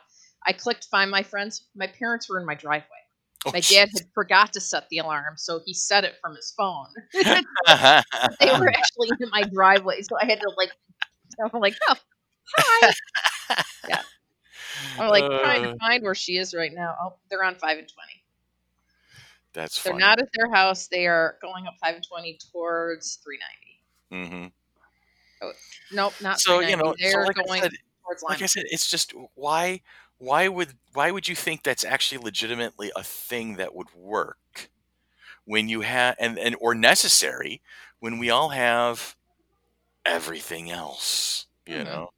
I 0.46 0.52
clicked 0.52 0.84
find 0.90 1.10
my 1.10 1.22
friends. 1.22 1.66
My 1.74 1.86
parents 1.86 2.28
were 2.28 2.38
in 2.38 2.46
my 2.46 2.54
driveway. 2.54 2.99
Oh, 3.46 3.52
my 3.52 3.60
dad 3.60 3.88
had 3.96 4.06
forgot 4.14 4.52
to 4.52 4.60
set 4.60 4.88
the 4.90 4.98
alarm, 4.98 5.34
so 5.36 5.60
he 5.64 5.72
set 5.72 6.04
it 6.04 6.14
from 6.20 6.36
his 6.36 6.52
phone. 6.54 6.88
they 7.14 8.50
were 8.52 8.68
actually 8.68 9.08
in 9.18 9.30
my 9.30 9.42
driveway, 9.42 10.02
so 10.02 10.16
I 10.20 10.26
had 10.26 10.40
to 10.40 10.52
like, 10.58 10.70
I'm 11.42 11.60
like, 11.60 11.74
oh, 11.88 11.96
hi. 12.58 12.92
yeah, 13.88 14.02
I'm 14.98 15.08
like 15.08 15.24
uh, 15.24 15.40
trying 15.40 15.62
to 15.62 15.70
uh. 15.70 15.76
find 15.80 16.02
where 16.02 16.14
she 16.14 16.36
is 16.36 16.54
right 16.54 16.72
now. 16.72 16.94
Oh, 17.00 17.14
they're 17.30 17.42
on 17.42 17.54
five 17.54 17.78
and 17.78 17.88
twenty. 17.88 18.22
That's 19.54 19.82
they're 19.82 19.94
funny. 19.94 20.02
not 20.02 20.20
at 20.20 20.28
their 20.34 20.50
house. 20.50 20.88
They 20.88 21.06
are 21.06 21.36
going 21.40 21.66
up 21.66 21.74
five 21.80 21.94
and 21.94 22.04
twenty 22.06 22.38
towards 22.52 23.20
three 23.24 23.38
ninety. 24.10 24.28
Mm-hmm. 24.28 24.46
Oh, 25.42 25.52
nope, 25.92 26.12
not 26.20 26.40
so 26.40 26.60
you 26.60 26.76
know. 26.76 26.94
They're 26.98 27.12
so 27.12 27.20
like 27.20 27.36
going 27.36 27.60
I 27.60 27.62
said, 27.62 27.72
Like 28.28 28.42
I 28.42 28.46
said, 28.46 28.64
it's 28.66 28.90
just 28.90 29.14
why 29.34 29.80
why 30.20 30.48
would 30.48 30.74
why 30.92 31.10
would 31.10 31.26
you 31.26 31.34
think 31.34 31.62
that's 31.62 31.84
actually 31.84 32.22
legitimately 32.22 32.92
a 32.94 33.02
thing 33.02 33.56
that 33.56 33.74
would 33.74 33.92
work 33.94 34.68
when 35.46 35.68
you 35.68 35.80
have 35.80 36.14
and, 36.20 36.38
and 36.38 36.54
or 36.60 36.74
necessary 36.74 37.62
when 38.00 38.18
we 38.18 38.28
all 38.28 38.50
have 38.50 39.16
everything 40.04 40.70
else 40.70 41.46
you 41.66 41.76
mm-hmm. 41.76 41.84
know? 41.84 42.10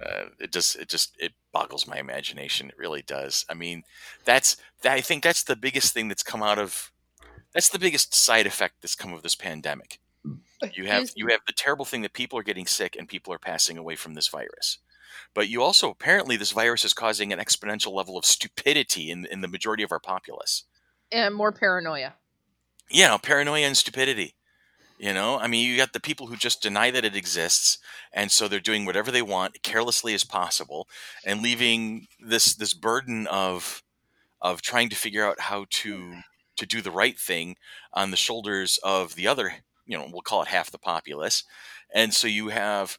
Uh, 0.00 0.26
it 0.38 0.52
just 0.52 0.76
it 0.76 0.88
just 0.88 1.16
it 1.18 1.32
boggles 1.52 1.88
my 1.88 1.98
imagination. 1.98 2.68
It 2.68 2.78
really 2.78 3.02
does. 3.02 3.44
I 3.50 3.54
mean 3.54 3.82
that's 4.24 4.56
that, 4.82 4.92
i 4.92 5.00
think 5.00 5.24
that's 5.24 5.42
the 5.42 5.56
biggest 5.56 5.92
thing 5.92 6.06
that's 6.06 6.22
come 6.22 6.42
out 6.42 6.58
of 6.60 6.92
that's 7.52 7.68
the 7.68 7.80
biggest 7.80 8.14
side 8.14 8.46
effect 8.46 8.76
that's 8.80 8.94
come 8.94 9.12
of 9.12 9.22
this 9.22 9.34
pandemic. 9.34 9.98
You 10.74 10.86
have 10.86 11.10
you 11.16 11.26
have 11.28 11.40
the 11.48 11.52
terrible 11.52 11.84
thing 11.84 12.02
that 12.02 12.12
people 12.12 12.38
are 12.38 12.44
getting 12.44 12.66
sick 12.66 12.94
and 12.96 13.08
people 13.08 13.32
are 13.32 13.38
passing 13.38 13.76
away 13.76 13.96
from 13.96 14.14
this 14.14 14.28
virus 14.28 14.78
but 15.34 15.48
you 15.48 15.62
also 15.62 15.90
apparently 15.90 16.36
this 16.36 16.52
virus 16.52 16.84
is 16.84 16.92
causing 16.92 17.32
an 17.32 17.38
exponential 17.38 17.92
level 17.92 18.16
of 18.16 18.24
stupidity 18.24 19.10
in, 19.10 19.26
in 19.26 19.40
the 19.40 19.48
majority 19.48 19.82
of 19.82 19.92
our 19.92 20.00
populace. 20.00 20.64
And 21.10 21.34
more 21.34 21.52
paranoia. 21.52 22.14
Yeah, 22.90 23.16
paranoia 23.18 23.66
and 23.66 23.76
stupidity. 23.76 24.34
You 24.98 25.12
know, 25.12 25.38
I 25.38 25.46
mean, 25.46 25.68
you 25.68 25.76
got 25.76 25.92
the 25.92 26.00
people 26.00 26.26
who 26.26 26.36
just 26.36 26.60
deny 26.60 26.90
that 26.90 27.04
it 27.04 27.14
exists, 27.14 27.78
and 28.12 28.32
so 28.32 28.48
they're 28.48 28.58
doing 28.58 28.84
whatever 28.84 29.12
they 29.12 29.22
want 29.22 29.62
carelessly 29.62 30.12
as 30.12 30.24
possible, 30.24 30.88
and 31.24 31.40
leaving 31.40 32.08
this 32.18 32.56
this 32.56 32.74
burden 32.74 33.28
of 33.28 33.84
of 34.40 34.60
trying 34.60 34.88
to 34.88 34.96
figure 34.96 35.24
out 35.24 35.38
how 35.38 35.66
to 35.70 36.14
to 36.56 36.66
do 36.66 36.82
the 36.82 36.90
right 36.90 37.16
thing 37.16 37.56
on 37.92 38.10
the 38.10 38.16
shoulders 38.16 38.78
of 38.82 39.14
the 39.14 39.28
other, 39.28 39.54
you 39.86 39.96
know, 39.96 40.08
we'll 40.10 40.20
call 40.20 40.42
it 40.42 40.48
half 40.48 40.70
the 40.70 40.78
populace. 40.78 41.44
And 41.94 42.12
so 42.12 42.26
you 42.26 42.48
have 42.48 42.98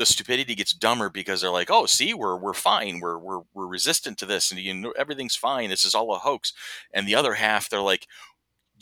the 0.00 0.06
stupidity 0.06 0.56
gets 0.56 0.74
dumber 0.74 1.10
because 1.10 1.42
they're 1.42 1.50
like, 1.52 1.70
"Oh, 1.70 1.86
see, 1.86 2.14
we're 2.14 2.36
we're 2.36 2.54
fine. 2.54 3.00
We're 3.00 3.18
we're 3.18 3.42
we're 3.54 3.68
resistant 3.68 4.18
to 4.20 4.26
this, 4.26 4.50
and 4.50 4.60
you 4.60 4.74
know 4.74 4.92
everything's 4.98 5.36
fine. 5.36 5.70
This 5.70 5.84
is 5.86 5.94
all 5.94 6.14
a 6.14 6.18
hoax." 6.18 6.54
And 6.94 7.08
the 7.08 7.16
other 7.16 7.34
half, 7.34 7.70
they're 7.70 7.80
like, 7.82 8.08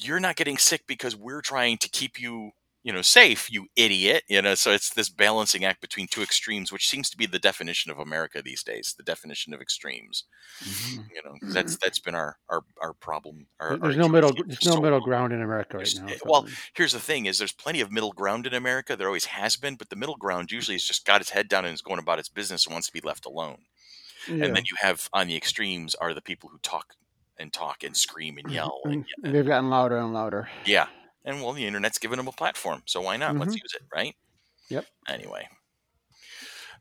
"You're 0.02 0.20
not 0.20 0.36
getting 0.36 0.58
sick 0.58 0.86
because 0.86 1.16
we're 1.16 1.42
trying 1.42 1.78
to 1.78 1.88
keep 1.90 2.20
you 2.20 2.52
you 2.84 2.92
know 2.92 3.02
safe 3.02 3.50
you 3.50 3.66
idiot 3.76 4.22
you 4.28 4.40
know 4.40 4.54
so 4.54 4.70
it's 4.70 4.90
this 4.90 5.08
balancing 5.08 5.64
act 5.64 5.80
between 5.80 6.06
two 6.06 6.22
extremes 6.22 6.72
which 6.72 6.88
seems 6.88 7.10
to 7.10 7.16
be 7.16 7.26
the 7.26 7.38
definition 7.38 7.90
of 7.90 7.98
america 7.98 8.40
these 8.40 8.62
days 8.62 8.94
the 8.96 9.02
definition 9.02 9.52
of 9.52 9.60
extremes 9.60 10.24
mm-hmm. 10.62 11.02
you 11.14 11.20
know 11.24 11.34
that's 11.52 11.74
mm-hmm. 11.74 11.80
that's 11.82 11.98
been 11.98 12.14
our 12.14 12.36
our, 12.48 12.62
our 12.80 12.92
problem 12.94 13.46
our, 13.60 13.76
there's 13.76 13.96
our 13.96 14.02
no 14.02 14.08
middle 14.08 14.32
there's 14.46 14.64
no 14.64 14.76
so 14.76 14.80
middle 14.80 15.00
ground 15.00 15.32
in 15.32 15.42
america 15.42 15.76
right 15.76 15.94
now 16.00 16.06
so. 16.06 16.16
well 16.24 16.46
here's 16.74 16.92
the 16.92 17.00
thing 17.00 17.26
is 17.26 17.38
there's 17.38 17.52
plenty 17.52 17.80
of 17.80 17.90
middle 17.90 18.12
ground 18.12 18.46
in 18.46 18.54
america 18.54 18.96
there 18.96 19.08
always 19.08 19.26
has 19.26 19.56
been 19.56 19.74
but 19.74 19.90
the 19.90 19.96
middle 19.96 20.16
ground 20.16 20.52
usually 20.52 20.76
has 20.76 20.84
just 20.84 21.04
got 21.04 21.20
its 21.20 21.30
head 21.30 21.48
down 21.48 21.64
and 21.64 21.74
is 21.74 21.82
going 21.82 21.98
about 21.98 22.18
its 22.18 22.28
business 22.28 22.66
and 22.66 22.72
wants 22.72 22.86
to 22.86 22.92
be 22.92 23.00
left 23.00 23.26
alone 23.26 23.58
yeah. 24.28 24.44
and 24.44 24.54
then 24.54 24.62
you 24.64 24.76
have 24.80 25.08
on 25.12 25.26
the 25.26 25.36
extremes 25.36 25.94
are 25.96 26.14
the 26.14 26.22
people 26.22 26.48
who 26.48 26.58
talk 26.58 26.94
and 27.40 27.52
talk 27.52 27.82
and 27.84 27.96
scream 27.96 28.38
and 28.38 28.50
yell 28.50 28.80
and, 28.84 29.04
and 29.24 29.34
they've 29.34 29.46
gotten 29.46 29.68
louder 29.68 29.98
and 29.98 30.12
louder 30.12 30.48
yeah 30.64 30.86
and 31.28 31.42
well, 31.42 31.52
the 31.52 31.66
internet's 31.66 31.98
given 31.98 32.16
them 32.16 32.26
a 32.26 32.32
platform, 32.32 32.82
so 32.86 33.02
why 33.02 33.16
not? 33.16 33.32
Mm-hmm. 33.32 33.40
Let's 33.40 33.54
use 33.54 33.74
it, 33.74 33.82
right? 33.94 34.14
Yep. 34.70 34.86
Anyway, 35.06 35.46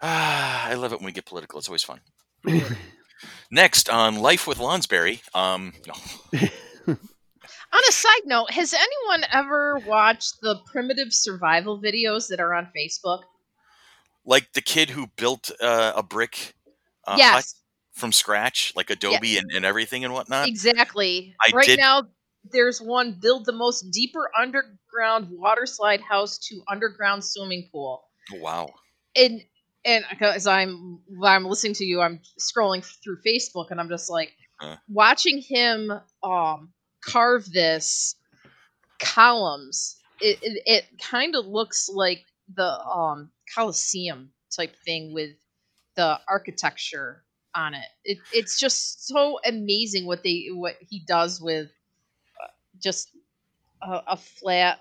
ah, 0.02 0.68
I 0.70 0.74
love 0.76 0.94
it 0.94 1.00
when 1.00 1.06
we 1.06 1.12
get 1.12 1.26
political. 1.26 1.60
It's 1.60 1.68
always 1.68 1.84
fun. 1.84 2.00
Next 3.52 3.90
on 3.90 4.20
Life 4.20 4.48
with 4.48 4.60
Lonsberry. 4.60 5.22
Um, 5.36 5.74
no. 5.86 5.94
on 6.88 7.82
a 7.90 7.92
side 7.92 8.22
note, 8.26 8.52
has 8.52 8.74
anyone 8.74 9.28
ever 9.32 9.80
watched 9.86 10.36
the 10.42 10.60
primitive 10.72 11.12
survival 11.12 11.82
videos 11.82 12.30
that 12.30 12.40
are 12.40 12.54
on 12.54 12.70
Facebook? 12.78 13.24
Like 14.26 14.54
the 14.54 14.62
kid 14.62 14.90
who 14.90 15.08
built 15.18 15.52
uh, 15.62 15.94
a 15.96 16.04
brick 16.04 16.54
uh, 17.06 17.16
yes. 17.18 17.56
from 17.94 18.12
scratch, 18.14 18.74
like 18.76 18.90
Adobe 18.90 19.28
yes. 19.28 19.42
and, 19.42 19.52
and 19.56 19.66
everything 19.66 20.06
and 20.06 20.14
whatnot. 20.14 20.48
Exactly. 20.48 21.36
I 21.42 21.52
right 21.54 21.66
did, 21.66 21.80
now, 21.80 22.04
there's 22.52 22.82
one 22.82 23.18
build 23.22 23.46
the 23.46 23.52
most 23.52 23.92
deeper 23.92 24.30
underground 24.38 25.30
water 25.32 25.66
slide 25.66 26.02
house 26.02 26.38
to 26.50 26.62
underground 26.70 27.24
swimming 27.24 27.70
pool. 27.72 28.04
Wow. 28.34 28.70
And 29.16 29.42
and 29.86 30.04
as 30.20 30.48
I'm 30.48 31.00
I'm 31.24 31.46
listening 31.46 31.76
to 31.76 31.86
you, 31.86 32.02
I'm 32.02 32.20
scrolling 32.40 32.84
through 33.04 33.18
Facebook 33.26 33.72
and 33.72 33.80
I'm 33.80 33.90
just 33.90 34.10
like 34.10 34.34
huh. 34.60 34.78
watching 34.90 35.40
him 35.40 35.92
um 36.24 36.74
carve 37.04 37.52
this 37.52 38.16
columns. 39.00 39.98
It 40.20 40.40
it, 40.42 40.62
it 40.66 40.86
kind 41.00 41.36
of 41.36 41.46
looks 41.46 41.90
like 41.92 42.24
the 42.54 42.80
um 42.80 43.32
Colosseum 43.54 44.32
type 44.56 44.76
thing 44.86 45.14
with 45.14 45.32
the 45.96 46.20
architecture 46.28 47.24
on 47.56 47.74
it. 47.74 47.88
it. 48.04 48.18
It's 48.34 48.60
just 48.60 49.08
so 49.08 49.40
amazing 49.46 50.06
what 50.06 50.24
they 50.24 50.48
what 50.52 50.76
he 50.90 51.04
does 51.08 51.42
with 51.42 51.70
just 52.82 53.12
a, 53.82 54.02
a 54.08 54.18
flat 54.18 54.80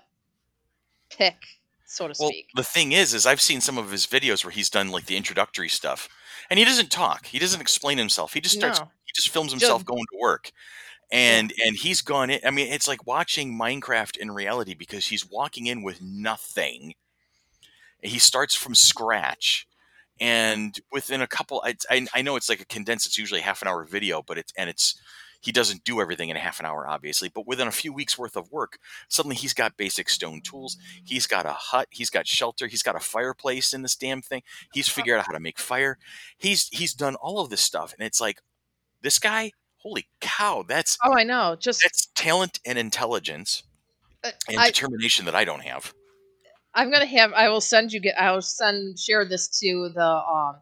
pick, 1.09 1.35
so 1.85 2.07
to 2.07 2.13
well, 2.19 2.29
speak. 2.29 2.49
The 2.55 2.63
thing 2.63 2.91
is, 2.91 3.13
is 3.13 3.25
I've 3.25 3.41
seen 3.41 3.61
some 3.61 3.77
of 3.77 3.91
his 3.91 4.05
videos 4.05 4.43
where 4.43 4.51
he's 4.51 4.69
done 4.69 4.89
like 4.89 5.05
the 5.05 5.17
introductory 5.17 5.69
stuff, 5.69 6.09
and 6.49 6.59
he 6.59 6.65
doesn't 6.65 6.91
talk. 6.91 7.25
He 7.27 7.39
doesn't 7.39 7.61
explain 7.61 7.97
himself. 7.97 8.33
He 8.33 8.41
just 8.41 8.55
starts. 8.55 8.79
No. 8.79 8.85
He 9.05 9.11
just 9.15 9.29
films 9.29 9.51
himself 9.51 9.81
just, 9.81 9.87
going 9.87 10.05
to 10.11 10.19
work, 10.19 10.51
and 11.11 11.53
yeah. 11.57 11.67
and 11.67 11.75
he's 11.75 12.01
gone 12.01 12.29
in. 12.29 12.39
I 12.45 12.51
mean, 12.51 12.71
it's 12.71 12.87
like 12.87 13.05
watching 13.07 13.57
Minecraft 13.57 14.17
in 14.17 14.31
reality 14.31 14.73
because 14.73 15.07
he's 15.07 15.29
walking 15.29 15.67
in 15.67 15.83
with 15.83 16.01
nothing. 16.01 16.93
He 18.01 18.19
starts 18.19 18.55
from 18.55 18.75
scratch, 18.75 19.67
and 20.19 20.79
within 20.91 21.21
a 21.21 21.27
couple, 21.27 21.63
I, 21.65 21.75
I, 21.89 22.07
I 22.13 22.21
know 22.21 22.35
it's 22.35 22.49
like 22.49 22.61
a 22.61 22.65
condensed. 22.65 23.07
It's 23.07 23.17
usually 23.17 23.41
half 23.41 23.61
an 23.61 23.67
hour 23.67 23.83
video, 23.85 24.21
but 24.21 24.37
it's 24.37 24.53
and 24.57 24.69
it's 24.69 24.99
he 25.47 25.53
doesn't 25.53 25.85
do 25.85 26.01
everything 26.01 26.27
in 26.27 26.35
a 26.35 26.41
half 26.41 26.59
an 26.59 26.65
hour, 26.65 26.85
obviously, 26.85 27.29
but 27.29 27.47
within 27.47 27.69
a 27.69 27.71
few 27.71 27.93
weeks 27.93 28.17
worth 28.17 28.35
of 28.35 28.51
work, 28.51 28.79
suddenly 29.07 29.37
he's 29.37 29.53
got 29.53 29.77
basic 29.77 30.09
stone 30.09 30.41
tools. 30.41 30.75
He's 31.05 31.25
got 31.25 31.45
a 31.45 31.53
hut. 31.53 31.87
He's 31.89 32.09
got 32.09 32.27
shelter. 32.27 32.67
He's 32.67 32.83
got 32.83 32.97
a 32.97 32.99
fireplace 32.99 33.71
in 33.71 33.81
this 33.81 33.95
damn 33.95 34.21
thing. 34.21 34.41
He's 34.73 34.89
figured 34.89 35.17
out 35.17 35.25
how 35.25 35.31
to 35.31 35.39
make 35.39 35.57
fire. 35.57 35.99
He's 36.37 36.67
he's 36.73 36.93
done 36.93 37.15
all 37.15 37.39
of 37.39 37.49
this 37.49 37.61
stuff, 37.61 37.93
and 37.97 38.05
it's 38.05 38.19
like 38.19 38.41
this 39.01 39.19
guy. 39.19 39.51
Holy 39.77 40.09
cow! 40.19 40.65
That's 40.67 40.97
oh, 41.01 41.13
I 41.13 41.23
know. 41.23 41.55
Just 41.57 41.81
that's 41.81 42.07
talent 42.07 42.59
and 42.65 42.77
intelligence 42.77 43.63
uh, 44.25 44.31
and 44.49 44.59
I, 44.59 44.67
determination 44.67 45.23
that 45.27 45.35
I 45.35 45.45
don't 45.45 45.63
have. 45.63 45.93
I'm 46.73 46.91
gonna 46.91 47.05
have. 47.05 47.31
I 47.31 47.47
will 47.47 47.61
send 47.61 47.93
you. 47.93 48.01
Get. 48.01 48.19
I 48.19 48.33
will 48.33 48.41
send 48.41 48.99
share 48.99 49.23
this 49.23 49.47
to 49.59 49.91
the 49.95 50.03
um, 50.03 50.57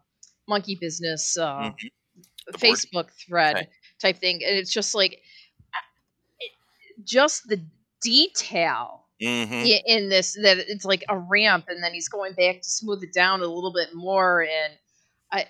monkey 0.46 0.78
business 0.80 1.36
uh, 1.36 1.72
mm-hmm. 1.72 2.54
Facebook 2.54 2.92
board. 2.92 3.10
thread. 3.26 3.56
Okay 3.56 3.68
type 4.00 4.18
thing. 4.18 4.40
And 4.46 4.56
it's 4.56 4.72
just 4.72 4.94
like, 4.94 5.20
just 7.04 7.48
the 7.48 7.60
detail 8.02 9.04
mm-hmm. 9.20 9.66
in 9.86 10.08
this 10.08 10.34
that 10.42 10.58
it's 10.58 10.84
like 10.84 11.04
a 11.08 11.18
ramp 11.18 11.66
and 11.68 11.82
then 11.82 11.92
he's 11.92 12.08
going 12.08 12.32
back 12.34 12.62
to 12.62 12.68
smooth 12.68 13.02
it 13.02 13.12
down 13.12 13.40
a 13.40 13.46
little 13.46 13.72
bit 13.72 13.94
more. 13.94 14.42
And 14.42 14.74
I, 15.32 15.46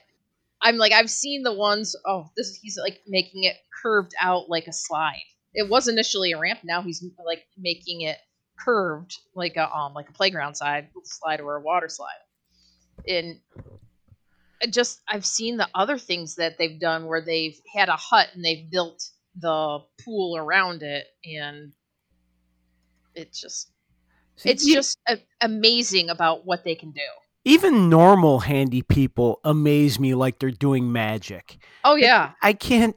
I'm 0.61 0.77
like, 0.77 0.93
I've 0.93 1.11
seen 1.11 1.43
the 1.43 1.53
ones, 1.53 1.97
oh, 2.07 2.31
this 2.37 2.59
he's 2.63 2.79
like 2.79 3.01
making 3.07 3.45
it 3.45 3.57
curved 3.83 4.13
out 4.21 4.49
like 4.49 4.67
a 4.67 4.73
slide. 4.73 5.23
It 5.55 5.69
was 5.69 5.89
initially 5.89 6.33
a 6.33 6.39
ramp. 6.39 6.61
Now 6.65 6.83
he's 6.83 7.05
like 7.25 7.45
making 7.57 8.03
it 8.03 8.19
curved 8.59 9.19
like 9.35 9.57
a 9.57 9.71
um 9.75 9.93
like 9.93 10.09
a 10.09 10.13
playground 10.13 10.55
side 10.55 10.89
slide 11.05 11.41
or 11.41 11.57
a 11.57 11.61
water 11.61 11.89
slide. 11.89 12.09
And 13.09 13.41
just 14.71 15.01
I've 15.09 15.27
seen 15.27 15.57
the 15.57 15.69
other 15.75 15.99
things 15.99 16.37
that 16.37 16.59
they've 16.59 16.79
done 16.81 17.07
where 17.07 17.21
they've 17.21 17.59
had 17.75 17.89
a 17.89 17.97
hut 17.97 18.29
and 18.35 18.45
they've 18.45 18.71
built 18.71 19.11
the 19.39 19.81
pool 20.03 20.37
around 20.37 20.83
it 20.83 21.07
and 21.25 21.73
it's 23.15 23.41
just 23.41 23.71
it's 24.45 24.67
just 24.67 24.99
a, 25.09 25.19
amazing 25.41 26.11
about 26.11 26.45
what 26.47 26.65
they 26.65 26.75
can 26.75 26.91
do. 26.91 27.01
Even 27.45 27.89
normal 27.89 28.41
handy 28.41 28.83
people 28.83 29.41
amaze 29.45 29.99
me 29.99 30.15
like 30.15 30.39
they're 30.39 30.51
doing 30.51 30.93
magic. 30.93 31.59
Oh 31.85 31.95
yeah. 31.95 32.33
I 32.43 32.53
can't 32.53 32.97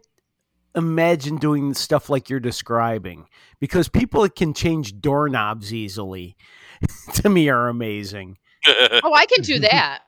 imagine 0.76 1.38
doing 1.38 1.74
stuff 1.74 2.10
like 2.10 2.30
you're 2.30 2.40
describing 2.40 3.28
because 3.60 3.90
people 3.90 4.24
that 4.24 4.36
can 4.36 4.54
change 4.54 5.00
doorknobs 5.00 5.74
easily 5.74 6.36
to 7.14 7.30
me 7.30 7.50
are 7.50 7.68
amazing. 7.68 8.38
oh, 8.68 9.14
I 9.14 9.26
can 9.26 9.44
do 9.44 9.60
that. 9.60 10.02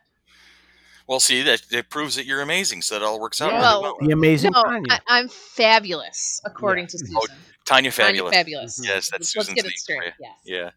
Well, 1.11 1.19
see, 1.19 1.41
that 1.41 1.63
it 1.71 1.89
proves 1.89 2.15
that 2.15 2.25
you're 2.25 2.39
amazing, 2.39 2.83
so 2.83 2.97
that 2.97 3.05
all 3.05 3.19
works 3.19 3.41
out 3.41 3.51
well, 3.51 3.81
really 3.81 3.83
well. 3.83 3.97
The 3.99 4.13
amazing 4.13 4.51
no, 4.53 4.63
Tanya. 4.63 5.01
I, 5.09 5.19
am 5.19 5.27
fabulous, 5.27 6.39
according 6.45 6.85
yeah. 6.85 6.87
to 6.87 6.97
Susan. 6.99 7.15
Oh, 7.17 7.27
Tanya 7.65 7.91
fabulous. 7.91 8.31
Tanya 8.31 8.43
fabulous. 8.45 8.81
Yes, 8.81 9.09
that's 9.09 9.35
Let's 9.35 9.47
Susan's 9.49 9.61
name. 9.61 9.73
Straight. 9.75 10.13
Yes. 10.21 10.31
Yeah. 10.45 10.69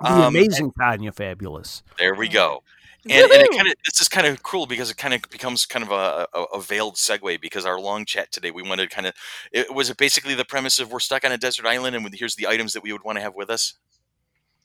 The 0.00 0.12
um, 0.12 0.36
amazing 0.36 0.70
Tanya 0.78 1.10
fabulous. 1.10 1.82
There 1.98 2.14
we 2.14 2.28
go. 2.28 2.62
And, 3.10 3.32
and, 3.32 3.42
it 3.42 3.50
kind 3.52 3.66
of 3.68 3.74
this 3.86 4.02
is 4.02 4.08
kind 4.08 4.26
of 4.26 4.42
cool 4.42 4.66
because 4.66 4.90
it 4.90 4.98
kind 4.98 5.14
of 5.14 5.22
becomes 5.30 5.64
kind 5.64 5.84
of 5.84 5.92
a, 5.92 6.26
a, 6.34 6.42
a, 6.56 6.60
veiled 6.60 6.96
segue 6.96 7.40
because 7.40 7.64
our 7.64 7.80
long 7.80 8.04
chat 8.04 8.30
today 8.32 8.50
we 8.50 8.62
wanted 8.62 8.90
to 8.90 8.94
kind 8.94 9.06
of 9.06 9.14
it 9.50 9.72
was 9.72 9.90
basically 9.94 10.34
the 10.34 10.44
premise 10.44 10.78
of 10.78 10.92
we're 10.92 10.98
stuck 10.98 11.24
on 11.24 11.32
a 11.32 11.38
desert 11.38 11.64
island 11.64 11.96
and 11.96 12.06
here's 12.12 12.34
the 12.34 12.46
items 12.46 12.74
that 12.74 12.82
we 12.82 12.92
would 12.92 13.04
want 13.04 13.16
to 13.16 13.22
have 13.22 13.34
with 13.34 13.48
us. 13.48 13.74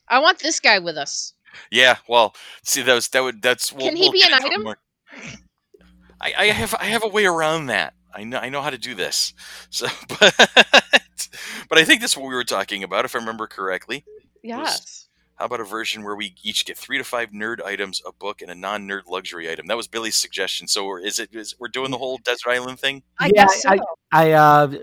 I 0.10 0.20
want 0.20 0.40
this 0.40 0.60
guy 0.60 0.80
with 0.80 0.98
us. 0.98 1.34
Yeah, 1.72 1.98
well, 2.08 2.36
see, 2.64 2.82
those 2.82 3.08
that 3.10 3.24
would 3.24 3.42
that's. 3.42 3.72
We'll, 3.72 3.88
Can 3.88 3.96
he 3.96 4.04
we'll 4.04 4.12
be 4.12 4.24
an 4.26 4.34
item? 4.34 4.64
More. 4.64 4.78
I, 6.22 6.34
I 6.38 6.46
have 6.46 6.76
I 6.80 6.86
have 6.86 7.04
a 7.04 7.08
way 7.08 7.26
around 7.26 7.68
that. 7.68 7.94
I 8.14 8.24
know 8.24 8.38
I 8.38 8.50
know 8.50 8.62
how 8.62 8.70
to 8.70 8.78
do 8.78 8.96
this. 8.96 9.34
So, 9.70 9.88
but 10.08 10.36
but 11.70 11.78
I 11.78 11.84
think 11.84 12.02
that's 12.02 12.16
what 12.16 12.28
we 12.28 12.34
were 12.34 12.44
talking 12.44 12.84
about, 12.84 13.06
if 13.06 13.16
I 13.16 13.20
remember 13.20 13.48
correctly. 13.48 14.06
Yes. 14.42 15.08
How 15.36 15.46
about 15.46 15.62
a 15.62 15.66
version 15.66 16.04
where 16.04 16.16
we 16.16 16.36
each 16.44 16.66
get 16.66 16.78
three 16.78 17.00
to 17.00 17.04
five 17.04 17.32
nerd 17.32 17.62
items, 17.62 18.02
a 18.06 18.12
book, 18.12 18.42
and 18.42 18.52
a 18.52 18.56
non-nerd 18.56 19.08
luxury 19.10 19.50
item? 19.50 19.66
That 19.66 19.76
was 19.76 19.88
Billy's 19.88 20.16
suggestion. 20.16 20.68
So, 20.68 20.98
is 20.98 21.20
it 21.20 21.34
is 21.34 21.56
we're 21.60 21.70
doing 21.70 21.92
the 21.92 21.98
whole 21.98 22.20
desert 22.20 22.50
island 22.50 22.80
thing? 22.80 23.02
I 23.20 23.32
yeah, 23.34 23.48
so. 23.48 23.70
I, 23.70 23.80
I 24.12 24.32
uh, 24.32 24.74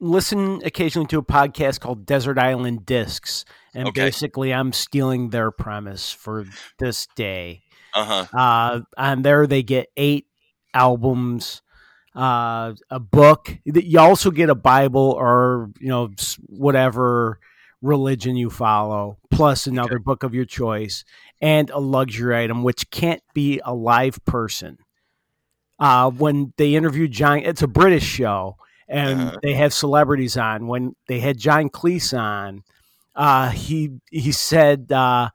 listen 0.00 0.60
occasionally 0.64 1.06
to 1.08 1.18
a 1.18 1.22
podcast 1.22 1.80
called 1.80 2.06
Desert 2.06 2.38
Island 2.38 2.86
Discs, 2.86 3.44
and 3.74 3.88
okay. 3.88 4.06
basically 4.06 4.52
I'm 4.52 4.72
stealing 4.72 5.30
their 5.30 5.50
premise 5.50 6.10
for 6.10 6.46
this 6.78 7.06
day. 7.14 7.62
Uh-huh. 7.94 8.26
Uh 8.36 8.80
And 8.96 9.24
there 9.24 9.46
they 9.46 9.62
get 9.62 9.88
eight 9.96 10.26
albums, 10.74 11.62
uh, 12.14 12.74
a 12.90 13.00
book. 13.00 13.58
You 13.64 14.00
also 14.00 14.30
get 14.30 14.50
a 14.50 14.54
Bible 14.54 15.14
or 15.18 15.70
you 15.80 15.88
know 15.88 16.10
whatever 16.46 17.38
religion 17.82 18.36
you 18.36 18.50
follow, 18.50 19.18
plus 19.30 19.66
another 19.66 19.96
okay. 19.96 20.02
book 20.02 20.22
of 20.22 20.34
your 20.34 20.44
choice, 20.44 21.04
and 21.40 21.70
a 21.70 21.78
luxury 21.78 22.36
item, 22.44 22.62
which 22.62 22.90
can't 22.90 23.22
be 23.34 23.60
a 23.64 23.74
live 23.74 24.24
person. 24.24 24.78
Uh, 25.78 26.10
when 26.10 26.52
they 26.58 26.74
interview 26.74 27.08
John, 27.08 27.38
it's 27.38 27.62
a 27.62 27.66
British 27.66 28.04
show 28.04 28.56
and 28.90 29.20
uh-huh. 29.20 29.38
they 29.42 29.54
have 29.54 29.72
celebrities 29.72 30.36
on. 30.36 30.66
When 30.66 30.96
they 31.06 31.20
had 31.20 31.38
John 31.38 31.70
Cleese 31.70 32.18
on, 32.18 32.64
uh, 33.14 33.50
he 33.50 33.92
he 34.10 34.32
said 34.32 34.90
uh, 34.90 35.30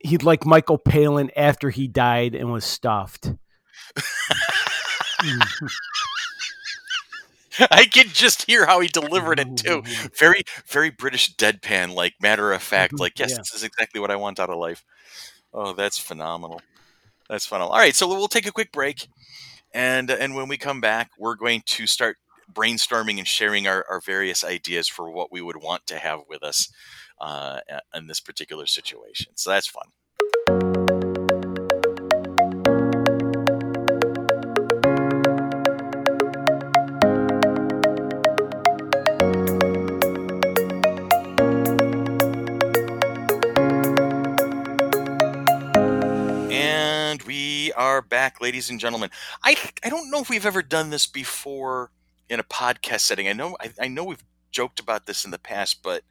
he'd 0.00 0.22
like 0.22 0.44
Michael 0.44 0.78
Palin 0.78 1.30
after 1.34 1.70
he 1.70 1.88
died 1.88 2.34
and 2.34 2.52
was 2.52 2.64
stuffed. 2.64 3.32
I 7.72 7.86
can 7.86 8.06
just 8.08 8.42
hear 8.42 8.66
how 8.66 8.80
he 8.80 8.88
delivered 8.88 9.40
it 9.40 9.56
too. 9.56 9.82
Very, 10.16 10.42
very 10.66 10.90
British 10.90 11.34
deadpan, 11.34 11.92
like 11.92 12.14
matter 12.22 12.52
of 12.52 12.62
fact. 12.62 12.92
Mm-hmm. 12.92 13.00
Like, 13.00 13.18
yes, 13.18 13.32
yeah. 13.32 13.38
this 13.38 13.52
is 13.52 13.64
exactly 13.64 14.00
what 14.00 14.12
I 14.12 14.16
want 14.16 14.38
out 14.38 14.48
of 14.50 14.58
life. 14.58 14.84
Oh, 15.52 15.72
that's 15.72 15.98
phenomenal. 15.98 16.60
That's 17.28 17.46
phenomenal. 17.46 17.72
All 17.72 17.80
right, 17.80 17.96
so 17.96 18.06
we'll 18.06 18.28
take 18.28 18.46
a 18.46 18.52
quick 18.52 18.70
break, 18.70 19.08
and 19.74 20.08
and 20.08 20.36
when 20.36 20.46
we 20.46 20.56
come 20.56 20.80
back, 20.80 21.10
we're 21.18 21.34
going 21.34 21.62
to 21.66 21.86
start 21.88 22.16
brainstorming 22.52 23.18
and 23.18 23.26
sharing 23.26 23.66
our, 23.66 23.84
our 23.88 24.00
various 24.00 24.44
ideas 24.44 24.88
for 24.88 25.10
what 25.10 25.30
we 25.30 25.40
would 25.40 25.62
want 25.62 25.86
to 25.86 25.98
have 25.98 26.20
with 26.28 26.42
us 26.42 26.72
uh, 27.20 27.60
in 27.94 28.06
this 28.06 28.20
particular 28.20 28.66
situation. 28.66 29.32
So 29.36 29.50
that's 29.50 29.68
fun. 29.68 29.88
And 46.50 47.22
we 47.22 47.72
are 47.72 48.02
back, 48.02 48.40
ladies 48.40 48.70
and 48.70 48.78
gentlemen. 48.80 49.10
I 49.42 49.56
I 49.84 49.88
don't 49.88 50.10
know 50.10 50.20
if 50.20 50.30
we've 50.30 50.46
ever 50.46 50.62
done 50.62 50.90
this 50.90 51.06
before 51.06 51.90
in 52.28 52.40
a 52.40 52.44
podcast 52.44 53.00
setting. 53.00 53.28
I 53.28 53.32
know 53.32 53.56
I, 53.60 53.70
I 53.80 53.88
know 53.88 54.04
we've 54.04 54.24
joked 54.50 54.80
about 54.80 55.06
this 55.06 55.24
in 55.24 55.30
the 55.30 55.38
past, 55.38 55.82
but 55.82 56.02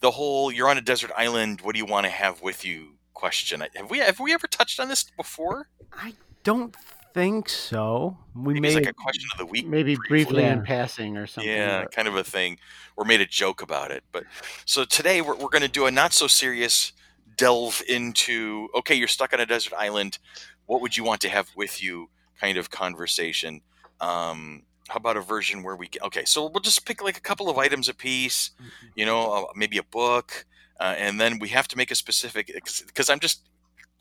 the 0.00 0.12
whole 0.12 0.52
"you're 0.52 0.68
on 0.68 0.78
a 0.78 0.82
desert 0.82 1.10
island, 1.16 1.60
what 1.60 1.74
do 1.74 1.78
you 1.78 1.86
want 1.86 2.06
to 2.06 2.10
have 2.10 2.42
with 2.42 2.64
you?" 2.64 2.94
question. 3.14 3.62
Have 3.76 3.90
we 3.90 3.98
have 3.98 4.18
we 4.18 4.32
ever 4.34 4.46
touched 4.46 4.80
on 4.80 4.88
this 4.88 5.04
before? 5.16 5.68
I 5.92 6.14
don't 6.42 6.74
think 7.14 7.48
so. 7.48 8.16
We 8.34 8.54
Maybe 8.54 8.60
made 8.60 8.74
like 8.74 8.88
a 8.88 8.92
question 8.92 9.28
of 9.32 9.38
the 9.38 9.46
week, 9.46 9.66
maybe 9.66 9.96
briefly 10.08 10.42
yeah. 10.42 10.54
in 10.54 10.64
passing 10.64 11.16
or 11.16 11.26
something. 11.26 11.52
Yeah, 11.52 11.84
kind 11.84 12.08
of 12.08 12.16
a 12.16 12.24
thing, 12.24 12.58
or 12.96 13.04
made 13.04 13.20
a 13.20 13.26
joke 13.26 13.62
about 13.62 13.90
it. 13.90 14.02
But 14.10 14.24
so 14.64 14.84
today 14.84 15.20
we're 15.20 15.36
we're 15.36 15.50
going 15.50 15.62
to 15.62 15.68
do 15.68 15.86
a 15.86 15.90
not 15.90 16.12
so 16.12 16.26
serious 16.26 16.92
delve 17.36 17.82
into. 17.88 18.68
Okay, 18.74 18.94
you're 18.94 19.08
stuck 19.08 19.32
on 19.32 19.40
a 19.40 19.46
desert 19.46 19.74
island 19.78 20.18
what 20.66 20.80
would 20.80 20.96
you 20.96 21.04
want 21.04 21.20
to 21.20 21.28
have 21.28 21.50
with 21.56 21.82
you 21.82 22.08
kind 22.40 22.56
of 22.56 22.70
conversation. 22.70 23.60
Um, 24.00 24.62
how 24.92 24.98
about 24.98 25.16
a 25.16 25.22
version 25.22 25.62
where 25.62 25.74
we 25.74 25.88
get, 25.88 26.02
okay, 26.02 26.24
so 26.26 26.46
we'll 26.48 26.60
just 26.60 26.84
pick 26.84 27.02
like 27.02 27.16
a 27.16 27.20
couple 27.20 27.48
of 27.48 27.56
items 27.56 27.88
a 27.88 27.94
piece, 27.94 28.50
mm-hmm. 28.56 28.86
you 28.94 29.06
know, 29.06 29.32
uh, 29.32 29.44
maybe 29.56 29.78
a 29.78 29.82
book, 29.82 30.44
uh, 30.78 30.94
and 30.98 31.18
then 31.18 31.38
we 31.38 31.48
have 31.48 31.66
to 31.68 31.76
make 31.78 31.90
a 31.90 31.94
specific 31.94 32.52
because 32.86 33.08
I'm 33.08 33.20
just 33.20 33.42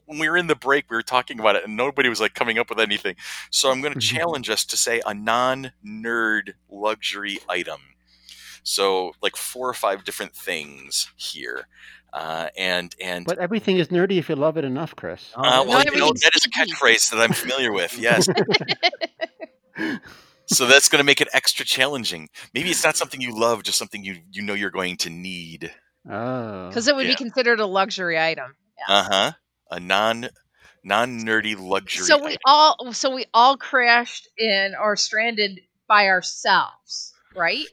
when 0.06 0.19
we 0.19 0.27
were 0.27 0.36
in 0.36 0.47
the 0.47 0.56
break 0.56 0.89
we 0.89 0.97
were 0.97 1.04
talking 1.04 1.39
about 1.39 1.56
it 1.56 1.63
and 1.63 1.77
nobody 1.77 2.10
was 2.10 2.19
like 2.19 2.34
coming 2.34 2.58
up 2.58 2.69
with 2.69 2.80
anything. 2.80 3.15
So 3.51 3.71
I'm 3.71 3.82
going 3.82 3.93
to 3.93 3.99
mm-hmm. 3.99 4.17
challenge 4.17 4.49
us 4.49 4.65
to 4.65 4.75
say 4.75 5.01
a 5.06 5.13
non-nerd 5.13 6.54
luxury 6.69 7.39
item. 7.47 7.80
So 8.63 9.13
like 9.21 9.38
four 9.38 9.69
or 9.69 9.73
five 9.73 10.04
different 10.04 10.36
things 10.36 11.10
here. 11.15 11.67
Uh, 12.12 12.49
and 12.58 12.93
and 13.01 13.25
but 13.25 13.38
everything 13.38 13.77
is 13.77 13.88
nerdy 13.88 14.17
if 14.17 14.27
you 14.27 14.36
love 14.36 14.58
it 14.58 14.65
enough, 14.65 14.93
Chris. 14.97 15.32
Uh, 15.34 15.63
well, 15.65 15.82
you 15.86 15.97
know, 15.97 16.12
that 16.12 16.36
is 16.36 16.45
a 16.45 16.49
catchphrase 16.49 17.10
that 17.12 17.21
I'm 17.21 17.32
familiar 17.32 17.71
with. 17.71 17.97
Yes. 17.97 18.27
so 20.52 20.66
that's 20.66 20.90
going 20.90 21.00
to 21.00 21.04
make 21.04 21.22
it 21.22 21.28
extra 21.34 21.66
challenging. 21.66 22.30
Maybe 22.54 22.70
it's 22.70 22.84
not 22.84 22.98
something 22.98 23.22
you 23.22 23.38
love, 23.38 23.64
just 23.64 23.78
something 23.78 24.04
you 24.04 24.18
you 24.32 24.42
know 24.42 24.54
you're 24.54 24.72
going 24.72 24.98
to 24.98 25.10
need. 25.10 25.72
Oh, 26.10 26.68
because 26.68 26.88
it 26.88 26.96
would 26.96 27.06
yeah. 27.06 27.14
be 27.14 27.16
considered 27.16 27.60
a 27.60 27.66
luxury 27.66 28.20
item. 28.20 28.56
Yeah. 28.78 28.96
Uh 28.96 29.04
huh. 29.04 29.32
A 29.72 29.80
non 29.80 30.30
non 30.84 31.20
nerdy 31.22 31.58
luxury. 31.60 32.06
So 32.06 32.18
we 32.18 32.32
item. 32.32 32.38
all 32.46 32.94
so 32.94 33.14
we 33.14 33.26
all 33.34 33.58
crashed 33.58 34.28
in 34.38 34.74
or 34.80 34.96
stranded 34.96 35.62
by 35.88 36.08
ourselves, 36.08 37.14
right? 37.36 37.66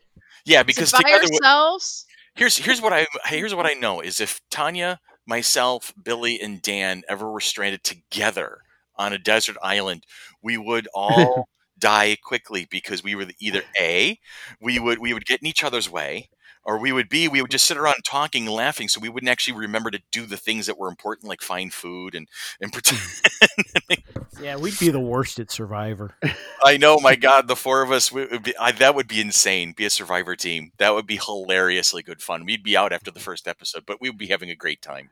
Yeah, 0.45 0.63
because 0.63 0.91
so 0.91 0.99
by 1.03 1.13
ourselves 1.13 2.07
here's 2.39 2.57
here's 2.57 2.81
what 2.81 2.93
I 2.93 3.07
here's 3.27 3.55
what 3.55 3.67
I 3.67 3.75
know 3.75 4.01
is 4.01 4.21
if 4.21 4.41
Tanya, 4.51 5.01
myself, 5.27 5.93
Billy, 6.03 6.41
and 6.41 6.63
Dan 6.63 7.03
ever 7.09 7.31
were 7.31 7.41
stranded 7.41 7.85
together 7.85 8.59
on 8.97 9.13
a 9.13 9.19
desert 9.19 9.57
island, 9.63 10.05
we 10.43 10.57
would 10.57 10.89
all 10.95 11.49
die 11.79 12.17
quickly 12.23 12.67
because 12.71 13.03
we 13.03 13.15
were 13.15 13.27
either 13.41 13.63
a 13.79 14.19
we 14.61 14.79
would 14.79 14.99
we 14.99 15.15
would 15.15 15.27
get 15.27 15.41
in 15.41 15.47
each 15.47 15.65
other's 15.65 15.91
way 15.91 16.29
or 16.65 16.79
we 16.79 16.93
would 16.93 17.09
be 17.09 17.29
we 17.29 17.41
would 17.41 17.51
just 17.51 17.65
sit 17.65 17.79
around 17.79 17.97
talking 18.05 18.47
and 18.47 18.55
laughing 18.55 18.89
so 18.89 19.01
we 19.01 19.09
wouldn't 19.09 19.31
actually 19.31 19.57
remember 19.57 19.91
to 19.91 20.01
do 20.13 20.27
the 20.27 20.37
things 20.37 20.67
that 20.67 20.79
were 20.79 20.89
important 20.89 21.29
like 21.29 21.41
find 21.41 21.73
food 21.73 22.15
and 22.15 22.29
and 22.61 22.71
hmm. 22.71 22.75
pretend. 22.75 23.01
Yeah 24.41 24.55
we'd 24.55 24.79
be 24.79 24.91
the 24.91 25.01
worst 25.01 25.41
at 25.41 25.51
survivor. 25.51 26.15
I 26.63 26.77
know 26.77 27.01
my 27.01 27.17
god 27.17 27.49
the 27.49 27.57
four 27.57 27.83
of 27.83 27.91
us 27.91 28.13
would 28.13 28.45
be, 28.45 28.57
I, 28.57 28.71
that 28.71 28.95
would 28.95 29.09
be 29.09 29.21
insane 29.21 29.73
be 29.77 29.85
a 29.85 29.91
survivor 29.91 30.37
team. 30.37 30.71
That 30.79 30.95
would 30.95 31.07
be 31.07 31.17
hilariously 31.17 32.05
good 32.05 32.23
fun. 32.23 32.45
We'd 32.45 32.63
be 32.63 32.77
out 32.77 32.93
after 32.93 33.11
the 33.11 33.19
first 33.19 33.49
episode 33.49 33.85
but 33.85 34.01
we 34.01 34.11
would 34.11 34.19
be 34.19 34.29
having 34.29 34.51
a 34.51 34.55
great 34.55 34.81
time 34.81 35.11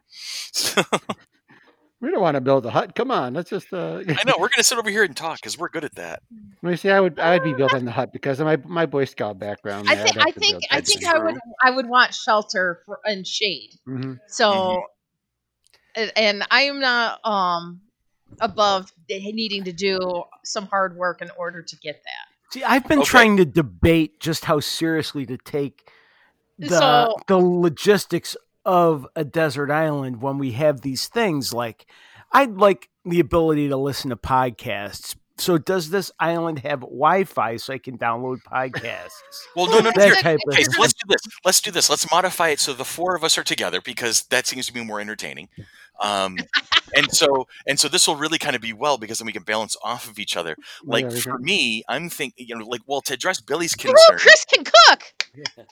we 2.07 2.13
don't 2.13 2.21
want 2.21 2.37
to 2.37 2.41
build 2.41 2.65
a 2.65 2.71
hut. 2.71 2.95
Come 2.95 3.11
on, 3.11 3.35
let's 3.35 3.51
just. 3.51 3.73
Uh... 3.73 4.01
I 4.07 4.23
know 4.25 4.35
we're 4.35 4.47
going 4.47 4.59
to 4.59 4.63
sit 4.63 4.79
over 4.79 4.89
here 4.89 5.03
and 5.03 5.17
talk 5.17 5.39
because 5.39 5.59
we're 5.59 5.69
good 5.69 5.83
at 5.83 5.97
that. 5.97 6.23
Let 6.63 6.71
me 6.71 6.77
see. 6.77 6.89
I 6.89 7.01
would. 7.01 7.19
I 7.19 7.33
would 7.35 7.43
be 7.43 7.53
building 7.53 7.85
the 7.85 7.91
hut 7.91 8.13
because 8.13 8.39
of 8.39 8.47
my 8.47 8.57
my 8.65 8.87
Boy 8.87 9.07
Scout 9.07 9.41
background. 9.41 9.89
I 9.91 9.97
think. 9.97 10.17
I 10.17 10.31
think. 10.31 10.63
I 10.71 10.81
think 10.81 11.05
I 11.05 11.19
would. 11.19 11.35
I 11.61 11.73
would 11.73 11.89
want 11.89 12.15
shelter 12.15 12.83
for, 12.87 13.01
and 13.05 13.27
shade. 13.27 13.71
Mm-hmm. 13.89 14.15
So, 14.29 14.85
mm-hmm. 15.97 16.09
and 16.15 16.47
I 16.49 16.63
am 16.63 16.79
not 16.79 17.19
um 17.27 17.81
above 18.41 18.93
needing 19.09 19.65
to 19.65 19.73
do 19.73 20.23
some 20.45 20.67
hard 20.67 20.97
work 20.97 21.23
in 21.23 21.31
order 21.37 21.61
to 21.61 21.77
get 21.79 21.97
that. 22.05 22.53
See, 22.53 22.63
I've 22.63 22.87
been 22.87 23.01
okay. 23.01 23.07
trying 23.07 23.37
to 23.39 23.45
debate 23.45 24.21
just 24.21 24.45
how 24.45 24.61
seriously 24.61 25.27
to 25.27 25.37
take 25.37 25.91
the 26.57 26.69
so, 26.69 27.17
the 27.27 27.37
logistics 27.37 28.37
of 28.67 29.07
a 29.15 29.25
desert 29.25 29.71
island 29.71 30.21
when 30.21 30.39
we 30.39 30.51
have 30.53 30.81
these 30.81 31.07
things 31.07 31.55
like 31.55 31.87
I'd 32.33 32.57
like 32.57 32.91
the 33.05 33.21
ability 33.21 33.69
to 33.69 33.77
listen 33.77 34.11
to 34.11 34.17
podcasts. 34.17 35.15
So 35.39 35.59
does 35.59 35.91
this 35.91 36.11
island 36.19 36.61
have 36.61 36.81
Wi-Fi 36.81 37.59
so 37.59 37.75
I 37.75 37.79
can 37.79 37.99
download 37.99 38.39
podcasts? 38.43 39.21
well, 39.57 39.67
no, 39.67 39.79
no, 39.79 39.93
no. 39.95 40.05
okay, 40.07 40.37
so 40.63 40.81
let's 40.81 40.95
do 40.95 41.07
this. 41.09 41.21
Let's 41.45 41.61
do 41.61 41.71
this. 41.71 41.89
Let's 41.89 42.11
modify 42.11 42.49
it 42.49 42.59
so 42.59 42.73
the 42.73 42.87
four 42.87 43.15
of 43.15 43.23
us 43.23 43.39
are 43.39 43.45
together 43.45 43.81
because 43.81 44.23
that 44.25 44.47
seems 44.47 44.67
to 44.67 44.73
be 44.73 44.83
more 44.83 44.99
entertaining. 44.99 45.49
Um, 46.03 46.39
and 46.97 47.13
so 47.13 47.47
and 47.67 47.79
so 47.79 47.87
this 47.87 48.09
will 48.09 48.17
really 48.17 48.39
kind 48.39 48.57
of 48.57 48.63
be 48.63 48.73
well 48.73 48.99
because 48.99 49.19
then 49.19 49.27
we 49.27 49.33
can 49.33 49.43
balance 49.43 49.77
off 49.85 50.09
of 50.11 50.19
each 50.19 50.37
other. 50.37 50.57
Like 50.83 51.11
yeah, 51.11 51.19
for 51.19 51.39
me, 51.39 51.85
I'm 51.87 52.09
thinking, 52.09 52.47
you 52.49 52.57
know, 52.57 52.67
like 52.67 52.81
well 52.87 53.03
to 53.03 53.15
address 53.15 53.41
Billy's 53.41 53.75
concern. 53.75 54.15
Ooh, 54.15 54.19
Chris 54.19 54.45
can 54.47 54.65
cook. 54.65 55.03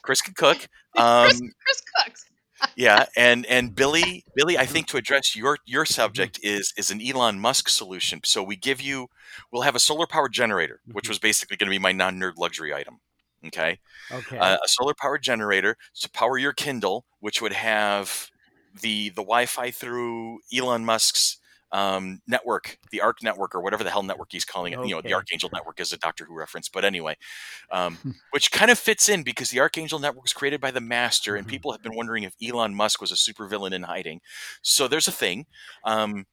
Chris 0.03 0.21
can 0.21 0.35
cook. 0.35 0.67
Um, 0.95 1.25
Chris, 1.25 1.41
Chris 1.41 1.81
cooks 1.97 2.25
yeah, 2.75 3.05
and 3.17 3.45
and 3.45 3.75
Billy, 3.75 4.23
Billy, 4.35 4.57
I 4.57 4.65
think 4.65 4.87
to 4.87 4.97
address 4.97 5.35
your 5.35 5.57
your 5.65 5.83
mm-hmm. 5.83 5.93
subject 5.93 6.39
is 6.43 6.73
is 6.77 6.91
an 6.91 7.01
Elon 7.01 7.39
Musk 7.39 7.69
solution. 7.69 8.21
So 8.23 8.43
we 8.43 8.55
give 8.55 8.81
you, 8.81 9.07
we'll 9.51 9.63
have 9.63 9.75
a 9.75 9.79
solar 9.79 10.07
powered 10.07 10.33
generator, 10.33 10.81
which 10.91 11.05
mm-hmm. 11.05 11.11
was 11.11 11.19
basically 11.19 11.57
going 11.57 11.67
to 11.67 11.75
be 11.75 11.79
my 11.79 11.91
non 11.91 12.19
nerd 12.19 12.37
luxury 12.37 12.73
item. 12.73 12.99
Okay. 13.47 13.79
Okay. 14.11 14.37
Uh, 14.37 14.57
a 14.63 14.67
solar 14.67 14.93
powered 14.93 15.21
generator 15.21 15.77
to 16.01 16.09
power 16.09 16.37
your 16.37 16.53
Kindle, 16.53 17.05
which 17.19 17.41
would 17.41 17.53
have 17.53 18.29
the 18.81 19.09
the 19.09 19.21
Wi-Fi 19.21 19.71
through 19.71 20.39
Elon 20.53 20.85
Musk's 20.85 21.37
um, 21.75 22.21
network, 22.25 22.79
the 22.91 23.01
Arc 23.01 23.21
network, 23.21 23.53
or 23.53 23.59
whatever 23.59 23.83
the 23.83 23.89
hell 23.89 24.01
network 24.01 24.29
he's 24.31 24.45
calling 24.45 24.71
it. 24.71 24.79
Okay. 24.79 24.87
You 24.87 24.95
know, 24.95 25.01
the 25.01 25.13
Archangel 25.13 25.49
network 25.51 25.81
is 25.81 25.91
a 25.91 25.97
Doctor 25.97 26.23
Who 26.23 26.33
reference, 26.33 26.69
but 26.69 26.85
anyway, 26.85 27.17
um, 27.69 27.95
hmm. 28.01 28.11
which 28.31 28.49
kind 28.49 28.71
of 28.71 28.79
fits 28.79 29.09
in 29.09 29.23
because 29.23 29.49
the 29.49 29.59
Archangel 29.59 29.99
network 29.99 30.23
was 30.23 30.31
created 30.31 30.61
by 30.61 30.71
the 30.71 30.79
Master, 30.79 31.35
and 31.35 31.45
mm-hmm. 31.45 31.51
people 31.51 31.73
have 31.73 31.83
been 31.83 31.93
wondering 31.93 32.23
if 32.23 32.33
Elon 32.41 32.73
Musk 32.75 33.01
was 33.01 33.11
a 33.11 33.15
supervillain 33.15 33.73
in 33.73 33.83
hiding. 33.83 34.21
So 34.61 34.87
there's 34.87 35.09
a 35.09 35.11
thing. 35.11 35.47
Um, 35.83 36.27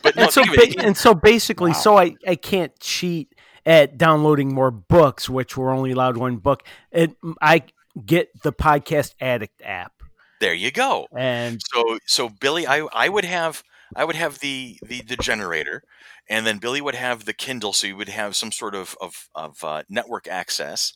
but 0.00 0.14
no, 0.14 0.24
and, 0.24 0.32
so 0.32 0.44
ba- 0.44 0.74
and 0.78 0.96
so 0.96 1.12
basically, 1.12 1.72
wow. 1.72 1.76
so 1.76 1.98
I 1.98 2.14
I 2.24 2.36
can't 2.36 2.78
cheat 2.78 3.34
at 3.66 3.98
downloading 3.98 4.54
more 4.54 4.70
books, 4.70 5.28
which 5.28 5.56
we're 5.56 5.72
only 5.72 5.90
allowed 5.90 6.18
one 6.18 6.36
book. 6.36 6.62
And 6.92 7.16
I 7.42 7.64
get 8.06 8.28
the 8.42 8.52
podcast 8.52 9.14
addict 9.20 9.60
app. 9.64 9.92
There 10.40 10.54
you 10.54 10.70
go. 10.70 11.08
And 11.16 11.60
so 11.72 11.98
so 12.06 12.28
Billy, 12.28 12.64
I 12.64 12.86
I 12.92 13.08
would 13.08 13.24
have 13.24 13.64
I 13.96 14.04
would 14.04 14.16
have 14.16 14.38
the, 14.38 14.78
the 14.84 15.02
the 15.02 15.16
generator, 15.16 15.82
and 16.28 16.46
then 16.46 16.58
Billy 16.58 16.80
would 16.80 16.94
have 16.94 17.24
the 17.24 17.32
Kindle, 17.32 17.72
so 17.72 17.86
you 17.86 17.96
would 17.96 18.08
have 18.08 18.36
some 18.36 18.52
sort 18.52 18.74
of 18.74 18.96
of, 19.00 19.28
of 19.34 19.62
uh, 19.62 19.82
network 19.88 20.26
access, 20.26 20.94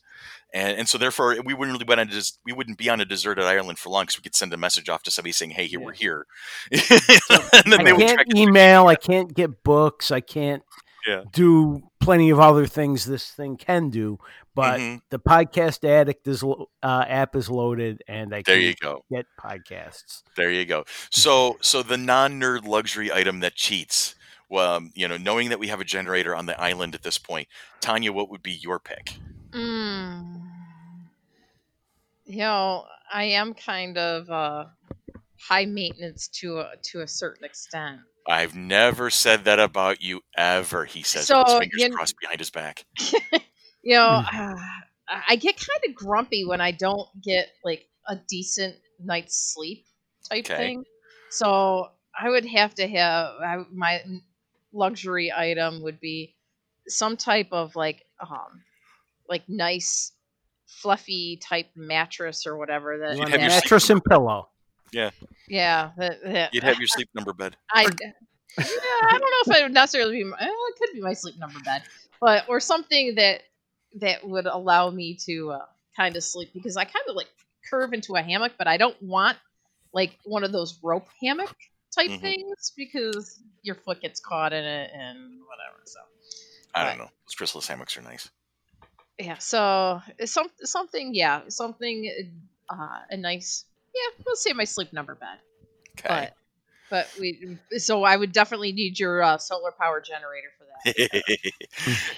and 0.53 0.77
and 0.77 0.89
so 0.89 0.97
therefore 0.97 1.35
we 1.45 1.53
wouldn't 1.53 1.77
really 1.77 1.87
went 1.87 2.01
on 2.01 2.07
des- 2.07 2.37
we 2.45 2.53
wouldn't 2.53 2.77
be 2.77 2.89
on 2.89 2.99
a 2.99 3.05
deserted 3.05 3.45
island 3.45 3.79
for 3.79 3.89
long 3.89 4.03
because 4.03 4.17
we 4.17 4.23
could 4.23 4.35
send 4.35 4.53
a 4.53 4.57
message 4.57 4.89
off 4.89 5.03
to 5.03 5.11
somebody 5.11 5.31
saying, 5.31 5.51
"Hey, 5.51 5.67
here 5.67 5.79
yeah. 5.79 5.85
we're 5.85 5.93
here," 5.93 6.25
and 6.71 7.71
then 7.71 7.81
I 7.81 7.83
they 7.83 8.05
can't 8.05 8.35
email. 8.35 8.87
I 8.87 8.95
can't 8.95 9.33
get 9.33 9.63
books. 9.63 10.11
I 10.11 10.21
can't. 10.21 10.63
Yeah. 11.09 11.23
do 11.31 11.89
plenty 11.99 12.29
of 12.29 12.39
other 12.39 12.65
things 12.67 13.05
this 13.05 13.31
thing 13.31 13.57
can 13.57 13.89
do. 13.89 14.19
But 14.55 14.79
Mhm. 14.79 15.01
the 15.09 15.19
podcast 15.19 15.87
addict 15.87 16.27
is 16.27 16.43
uh, 16.43 17.05
app 17.07 17.35
is 17.35 17.49
loaded, 17.49 18.03
and 18.07 18.33
I 18.35 18.41
There 18.41 18.55
can 18.55 18.63
you 18.63 18.75
go. 18.75 19.03
get 19.11 19.25
podcasts. 19.39 20.23
There 20.35 20.51
you 20.51 20.65
go. 20.65 20.85
So, 21.11 21.57
so 21.61 21.81
the 21.83 21.97
non-nerd 21.97 22.65
luxury 22.65 23.11
item 23.11 23.39
that 23.41 23.55
cheats. 23.55 24.15
Well, 24.49 24.73
um, 24.73 24.91
you 24.95 25.07
know, 25.07 25.17
knowing 25.17 25.49
that 25.49 25.59
we 25.59 25.67
have 25.67 25.79
a 25.79 25.83
generator 25.85 26.35
on 26.35 26.45
the 26.47 26.59
island 26.59 26.95
at 26.95 27.03
this 27.03 27.17
point, 27.19 27.47
Tanya, 27.81 28.11
what 28.11 28.29
would 28.29 28.41
be 28.43 28.51
your 28.53 28.79
pick? 28.79 29.13
Mm. 29.51 30.41
You 32.25 32.37
know, 32.39 32.85
I 33.11 33.23
am 33.25 33.53
kind 33.53 33.97
of 33.97 34.29
uh, 34.29 34.65
high 35.39 35.65
maintenance 35.65 36.27
to 36.39 36.59
a 36.59 36.73
to 36.91 37.01
a 37.01 37.07
certain 37.07 37.43
extent. 37.45 38.01
I've 38.29 38.55
never 38.55 39.09
said 39.09 39.45
that 39.45 39.59
about 39.59 40.01
you 40.01 40.21
ever. 40.37 40.85
He 40.85 41.01
says, 41.01 41.25
So, 41.27 41.39
with 41.39 41.47
his 41.47 41.59
fingers 41.59 41.81
you- 41.81 41.89
crossed 41.95 42.15
behind 42.21 42.39
his 42.39 42.49
back. 42.51 42.85
You 43.81 43.95
know, 43.95 44.07
uh, 44.31 44.55
I 45.29 45.37
get 45.37 45.55
kind 45.55 45.79
of 45.87 45.95
grumpy 45.95 46.43
when 46.45 46.59
I 46.59 46.71
don't 46.71 47.07
get 47.23 47.47
like 47.63 47.87
a 48.05 48.17
decent 48.27 48.75
night's 49.01 49.53
sleep 49.53 49.85
type 50.29 50.45
Okay. 50.45 50.57
thing. 50.57 50.83
So 51.29 51.87
I 52.19 52.29
would 52.29 52.45
have 52.45 52.75
to 52.75 52.87
have 52.89 53.25
I, 53.41 53.63
my 53.71 54.01
luxury 54.73 55.31
item 55.35 55.81
would 55.83 56.01
be 56.01 56.35
some 56.89 57.15
type 57.15 57.47
of 57.53 57.77
like 57.77 58.03
um 58.19 58.63
like 59.29 59.43
nice 59.47 60.11
fluffy 60.67 61.37
type 61.41 61.67
mattress 61.73 62.45
or 62.45 62.57
whatever 62.57 62.97
that, 62.97 63.13
You 63.15 63.19
You'd 63.21 63.29
have 63.29 63.39
a 63.39 63.41
your 63.43 63.49
that- 63.49 63.63
mattress 63.63 63.89
and 63.89 64.03
pillow. 64.03 64.49
Yeah 65.47 65.91
that, 65.97 66.23
that 66.23 66.53
You'd 66.53 66.63
have 66.63 66.77
your 66.79 66.87
sleep 66.87 67.09
number 67.13 67.33
bed. 67.33 67.55
I 67.73 67.83
yeah, 67.83 68.11
I 68.59 69.11
don't 69.11 69.21
know 69.21 69.53
if 69.53 69.59
it 69.59 69.63
would 69.63 69.73
necessarily 69.73 70.17
be. 70.17 70.23
My, 70.23 70.37
well, 70.39 70.49
it 70.49 70.75
could 70.79 70.93
be 70.93 71.01
my 71.01 71.13
sleep 71.13 71.35
number 71.37 71.59
bed, 71.63 71.83
but 72.19 72.49
or 72.49 72.59
something 72.59 73.15
that 73.15 73.41
that 73.99 74.27
would 74.27 74.45
allow 74.45 74.89
me 74.89 75.17
to 75.25 75.51
uh, 75.51 75.65
kind 75.95 76.15
of 76.15 76.23
sleep 76.23 76.49
because 76.53 76.77
I 76.77 76.83
kind 76.83 77.05
of 77.07 77.15
like 77.15 77.27
curve 77.69 77.93
into 77.93 78.15
a 78.15 78.21
hammock, 78.21 78.53
but 78.57 78.67
I 78.67 78.77
don't 78.77 79.01
want 79.01 79.37
like 79.93 80.17
one 80.25 80.43
of 80.43 80.51
those 80.51 80.79
rope 80.83 81.07
hammock 81.21 81.53
type 81.95 82.09
Mhm. 82.09 82.21
things 82.21 82.73
because 82.77 83.39
your 83.61 83.75
foot 83.75 84.01
gets 84.01 84.19
caught 84.19 84.53
in 84.53 84.63
it 84.63 84.91
and 84.93 85.17
whatever. 85.47 85.81
So 85.85 85.99
I 86.75 86.83
Right. 86.83 86.89
don't 86.89 86.97
know. 86.99 87.11
Those 87.27 87.35
chrysalis 87.35 87.67
hammocks 87.67 87.97
are 87.97 88.01
nice. 88.01 88.29
yeah, 89.17 89.37
so 89.37 90.01
it's 90.17 90.31
some 90.31 90.47
something 90.63 91.13
yeah 91.13 91.41
something 91.49 92.31
uh, 92.69 92.99
a 93.09 93.17
nice 93.17 93.65
yeah 93.95 94.23
we'll 94.25 94.35
say 94.35 94.53
my 94.53 94.65
sleep 94.65 94.93
number 94.93 95.15
bed. 95.15 95.37
Okay. 95.99 96.29
But 96.89 97.07
but 97.13 97.19
we 97.19 97.57
so 97.77 98.03
I 98.03 98.15
would 98.15 98.31
definitely 98.31 98.71
need 98.71 98.99
your 98.99 99.21
uh, 99.21 99.37
solar 99.37 99.71
power 99.71 100.01
generator 100.01 100.47
for 100.57 100.65
that 100.65 101.33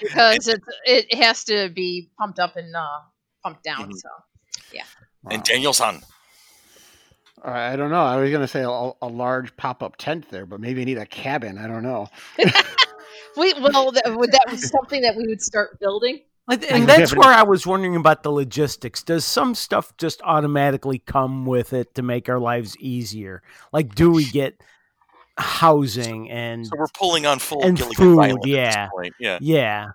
because 0.00 0.48
it 0.48 0.62
it 0.86 1.14
has 1.14 1.44
to 1.44 1.68
be 1.68 2.10
pumped 2.18 2.38
up 2.38 2.56
and 2.56 2.74
uh, 2.74 3.00
pumped 3.42 3.64
down. 3.64 3.90
Mhm. 3.90 3.96
So 3.96 4.08
and 5.30 5.42
Daniel 5.44 5.72
San. 5.72 6.02
All 7.44 7.50
right, 7.50 7.72
I 7.72 7.76
don't 7.76 7.90
know. 7.90 8.02
I 8.02 8.16
was 8.16 8.30
going 8.30 8.42
to 8.42 8.48
say 8.48 8.62
a, 8.62 8.68
a 9.02 9.08
large 9.08 9.56
pop 9.56 9.82
up 9.82 9.96
tent 9.96 10.30
there, 10.30 10.46
but 10.46 10.60
maybe 10.60 10.80
you 10.80 10.86
need 10.86 10.98
a 10.98 11.06
cabin. 11.06 11.58
I 11.58 11.66
don't 11.66 11.82
know. 11.82 12.08
we 13.36 13.52
well 13.54 13.90
that, 13.92 14.14
would 14.16 14.30
that 14.32 14.46
was 14.50 14.68
something 14.68 15.02
that 15.02 15.16
we 15.16 15.26
would 15.26 15.42
start 15.42 15.78
building. 15.80 16.20
And, 16.50 16.64
I 16.64 16.66
and 16.76 16.86
guess 16.86 16.98
that's 16.98 17.16
where 17.16 17.32
I 17.32 17.44
was 17.44 17.66
wondering 17.66 17.96
about 17.96 18.22
the 18.24 18.30
logistics. 18.32 19.02
Does 19.02 19.24
some 19.24 19.54
stuff 19.54 19.96
just 19.96 20.20
automatically 20.22 20.98
come 20.98 21.46
with 21.46 21.72
it 21.72 21.94
to 21.94 22.02
make 22.02 22.28
our 22.28 22.38
lives 22.40 22.76
easier? 22.78 23.42
Like, 23.72 23.94
do 23.94 24.10
we 24.10 24.24
get 24.24 24.60
housing 25.38 26.30
and 26.30 26.66
So 26.66 26.72
we're 26.76 26.86
pulling 26.88 27.26
on 27.26 27.38
full 27.38 27.62
And 27.64 27.76
Gilligan's 27.76 27.96
food, 27.98 28.18
Island 28.18 28.38
at 28.38 28.42
this 28.42 28.52
yeah. 28.54 28.88
point. 28.88 29.14
Yeah. 29.20 29.38
yeah? 29.40 29.86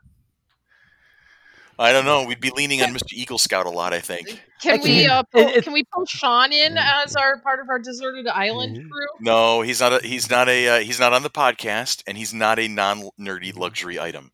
I 1.80 1.92
don't 1.92 2.06
know. 2.06 2.26
We'd 2.26 2.40
be 2.40 2.50
leaning 2.50 2.82
on 2.82 2.90
Mr. 2.92 3.14
Eagle 3.14 3.38
Scout 3.38 3.68
a 3.68 3.70
lot, 3.70 3.94
I 3.94 4.00
think. 4.00 4.42
Can 4.64 4.82
we 4.82 5.04
can- 5.04 5.10
uh, 5.12 5.24
pull, 5.32 5.42
it- 5.42 5.58
it- 5.58 5.64
can 5.64 5.74
we 5.74 5.84
pull 5.94 6.06
Sean 6.08 6.52
in 6.52 6.76
as 6.76 7.16
our 7.16 7.40
part 7.42 7.60
of 7.60 7.70
our 7.70 7.78
deserted 7.78 8.26
island 8.28 8.78
Mhm. 8.78 8.90
crew? 8.90 9.06
No, 9.20 9.62
he's 9.62 9.80
not. 9.80 9.94
A, 10.04 10.08
he's 10.08 10.28
not 10.28 10.50
a. 10.50 10.68
Uh, 10.68 10.80
he's 10.80 11.00
not 11.00 11.14
on 11.14 11.22
the 11.22 11.30
podcast, 11.30 12.02
and 12.08 12.18
he's 12.18 12.34
not 12.34 12.58
a 12.58 12.68
non-nerdy 12.68 13.56
luxury 13.56 14.00
item. 14.00 14.32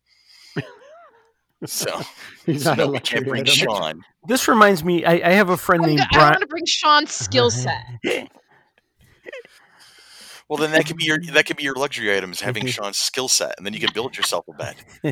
So, 1.66 2.00
He's 2.46 2.64
so 2.64 2.74
not 2.74 2.80
a 2.80 2.86
we 2.88 3.00
can't 3.00 3.26
luxury 3.26 3.66
bring 3.66 3.72
item. 3.82 4.04
This 4.28 4.48
reminds 4.48 4.84
me. 4.84 5.04
I, 5.04 5.12
I 5.28 5.32
have 5.32 5.50
a 5.50 5.56
friend 5.56 5.82
I'm 5.82 5.88
named 5.90 6.00
go- 6.00 6.04
I 6.04 6.18
Brian. 6.18 6.30
want 6.32 6.40
to 6.42 6.46
bring 6.46 6.66
Sean's 6.66 7.12
skill 7.12 7.50
set. 7.50 7.82
Well, 10.46 10.58
then 10.58 10.72
that 10.72 10.86
could 10.86 10.98
be 10.98 11.06
your 11.06 11.18
that 11.32 11.46
could 11.46 11.56
be 11.56 11.62
your 11.62 11.74
luxury 11.74 12.14
item 12.14 12.30
is 12.30 12.38
having 12.38 12.66
Sean's 12.66 12.98
skill 12.98 13.28
set, 13.28 13.54
and 13.56 13.64
then 13.64 13.72
you 13.72 13.80
can 13.80 13.88
build 13.94 14.14
yourself 14.14 14.44
a 14.46 14.52
bed, 14.52 14.76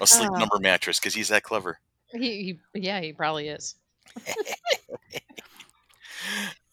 a 0.00 0.06
sleep 0.06 0.30
Ah. 0.34 0.38
number 0.38 0.58
mattress, 0.58 0.98
because 0.98 1.14
he's 1.14 1.28
that 1.28 1.44
clever. 1.44 1.78
He, 2.10 2.58
he, 2.74 2.80
yeah, 2.80 3.00
he 3.00 3.12
probably 3.12 3.48
is. 3.48 3.76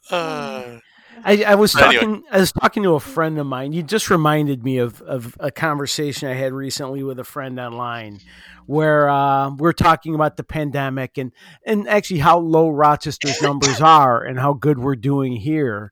Uh, 0.09 0.79
I, 1.23 1.43
I 1.43 1.55
was 1.55 1.73
But 1.73 1.83
anyway. 1.83 1.99
talking. 2.01 2.23
I 2.31 2.39
was 2.39 2.51
talking 2.51 2.83
to 2.83 2.95
a 2.95 2.99
friend 2.99 3.37
of 3.39 3.45
mine. 3.45 3.73
You 3.73 3.83
just 3.83 4.09
reminded 4.09 4.63
me 4.63 4.77
of 4.77 5.01
of 5.01 5.35
a 5.39 5.51
conversation 5.51 6.27
I 6.29 6.33
had 6.33 6.53
recently 6.53 7.03
with 7.03 7.19
a 7.19 7.23
friend 7.23 7.59
online, 7.59 8.19
where 8.65 9.09
uh, 9.09 9.51
we're 9.51 9.73
talking 9.73 10.15
about 10.15 10.37
the 10.37 10.43
pandemic 10.43 11.17
and 11.17 11.31
and 11.65 11.87
actually 11.87 12.19
how 12.19 12.39
low 12.39 12.69
Rochester's 12.69 13.41
numbers 13.41 13.81
are 13.81 14.23
and 14.23 14.39
how 14.39 14.53
good 14.53 14.79
we're 14.79 14.95
doing 14.95 15.37
here 15.37 15.91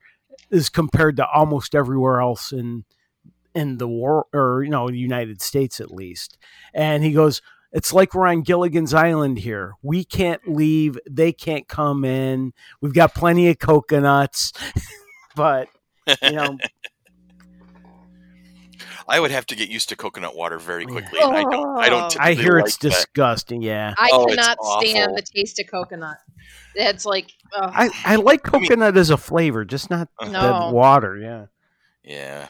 is 0.49 0.69
compared 0.69 1.17
to 1.17 1.27
almost 1.27 1.75
everywhere 1.75 2.21
else 2.21 2.51
in 2.51 2.85
in 3.55 3.77
the 3.77 3.87
world 3.87 4.25
or 4.33 4.63
you 4.63 4.69
know 4.69 4.89
the 4.89 4.97
United 4.97 5.41
States 5.41 5.79
at 5.79 5.91
least. 5.91 6.37
And 6.73 7.03
he 7.03 7.11
goes, 7.11 7.41
it's 7.71 7.93
like 7.93 8.13
we're 8.15 8.27
on 8.27 8.41
Gilligan's 8.41 8.93
Island 8.93 9.39
here. 9.39 9.73
We 9.83 10.03
can't 10.03 10.41
leave. 10.47 10.97
They 11.09 11.31
can't 11.31 11.67
come 11.67 12.03
in. 12.03 12.53
We've 12.81 12.93
got 12.93 13.13
plenty 13.13 13.47
of 13.49 13.59
coconuts, 13.59 14.53
but 15.35 15.67
you 16.23 16.31
know, 16.31 16.57
I 19.07 19.19
would 19.19 19.31
have 19.31 19.45
to 19.47 19.55
get 19.55 19.69
used 19.69 19.89
to 19.89 19.95
coconut 19.95 20.35
water 20.35 20.59
very 20.59 20.85
quickly. 20.85 21.19
and 21.19 21.35
I 21.35 21.41
don't. 21.43 21.79
I 21.79 21.89
don't. 21.89 22.15
Oh. 22.15 22.19
I 22.19 22.33
hear 22.33 22.57
like 22.57 22.65
it's 22.67 22.77
that. 22.77 22.89
disgusting. 22.89 23.61
Yeah, 23.61 23.93
I 23.97 24.09
Oh, 24.13 24.25
cannot 24.27 24.57
stand 24.81 25.17
the 25.17 25.21
taste 25.23 25.59
of 25.59 25.67
coconut. 25.67 26.17
It's 26.75 27.05
like 27.05 27.31
ugh. 27.55 27.71
I, 27.75 27.89
I 28.05 28.15
like 28.17 28.47
I 28.53 28.59
mean- 28.59 28.67
coconut 28.67 28.97
as 28.97 29.09
a 29.09 29.17
flavor, 29.17 29.65
just 29.65 29.89
not 29.89 30.09
Uh-huh. 30.19 30.31
No. 30.31 30.67
the 30.69 30.75
water. 30.75 31.17
Yeah, 31.17 31.45
Yeah, 32.03 32.47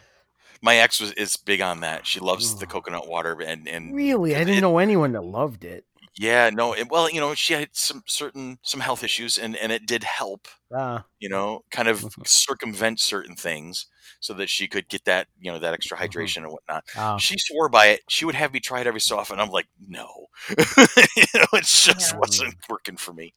my 0.62 0.76
ex 0.78 1.00
was 1.00 1.14
is 1.14 1.38
big 1.38 1.62
on 1.62 1.80
that. 1.82 2.06
She 2.06 2.20
loves 2.20 2.56
the 2.60 2.66
coconut 2.68 3.08
water, 3.08 3.42
and 3.42 3.68
and 3.68 3.96
really, 3.96 4.36
I 4.36 4.44
didn't 4.44 4.62
know 4.62 4.78
anyone 4.80 5.14
that 5.14 5.24
loved 5.24 5.64
it. 5.64 5.86
Yeah, 6.18 6.50
no, 6.52 6.74
it, 6.74 6.90
well, 6.90 7.10
you 7.10 7.20
know, 7.20 7.34
she 7.36 7.54
had 7.54 7.70
some 7.74 8.04
certain 8.08 8.60
some 8.64 8.80
health 8.82 9.04
issues, 9.04 9.38
and 9.38 9.56
and 9.58 9.72
it 9.72 9.86
did 9.86 10.04
help. 10.04 10.48
Uh, 10.76 11.02
You 11.20 11.30
know, 11.30 11.62
kind 11.72 11.88
of 11.90 12.06
Mhm. 12.06 12.24
circumvent 12.26 13.00
certain 13.02 13.36
things 13.36 13.88
so 14.22 14.34
that 14.36 14.50
she 14.50 14.68
could 14.68 14.90
get 14.90 15.06
that 15.06 15.28
you 15.40 15.52
know 15.52 15.60
that 15.60 15.74
extra 15.74 15.98
Mhm. 16.00 16.00
hydration 16.00 16.38
and 16.44 16.52
whatnot. 16.52 16.86
She 17.18 17.38
swore 17.40 17.70
by 17.70 17.88
it. 17.88 18.02
She 18.10 18.26
would 18.26 18.36
have 18.36 18.54
me 18.54 18.60
try 18.62 18.82
it 18.82 18.88
every 18.88 19.02
so 19.02 19.18
often. 19.20 19.40
I'm 19.40 19.50
like, 19.52 19.68
no, 19.88 20.28
you 20.50 21.26
know, 21.36 21.48
it 21.54 21.66
just 21.66 22.14
Yeah. 22.14 22.18
wasn't 22.18 22.56
working 22.70 22.98
for 22.98 23.14
me. 23.14 23.34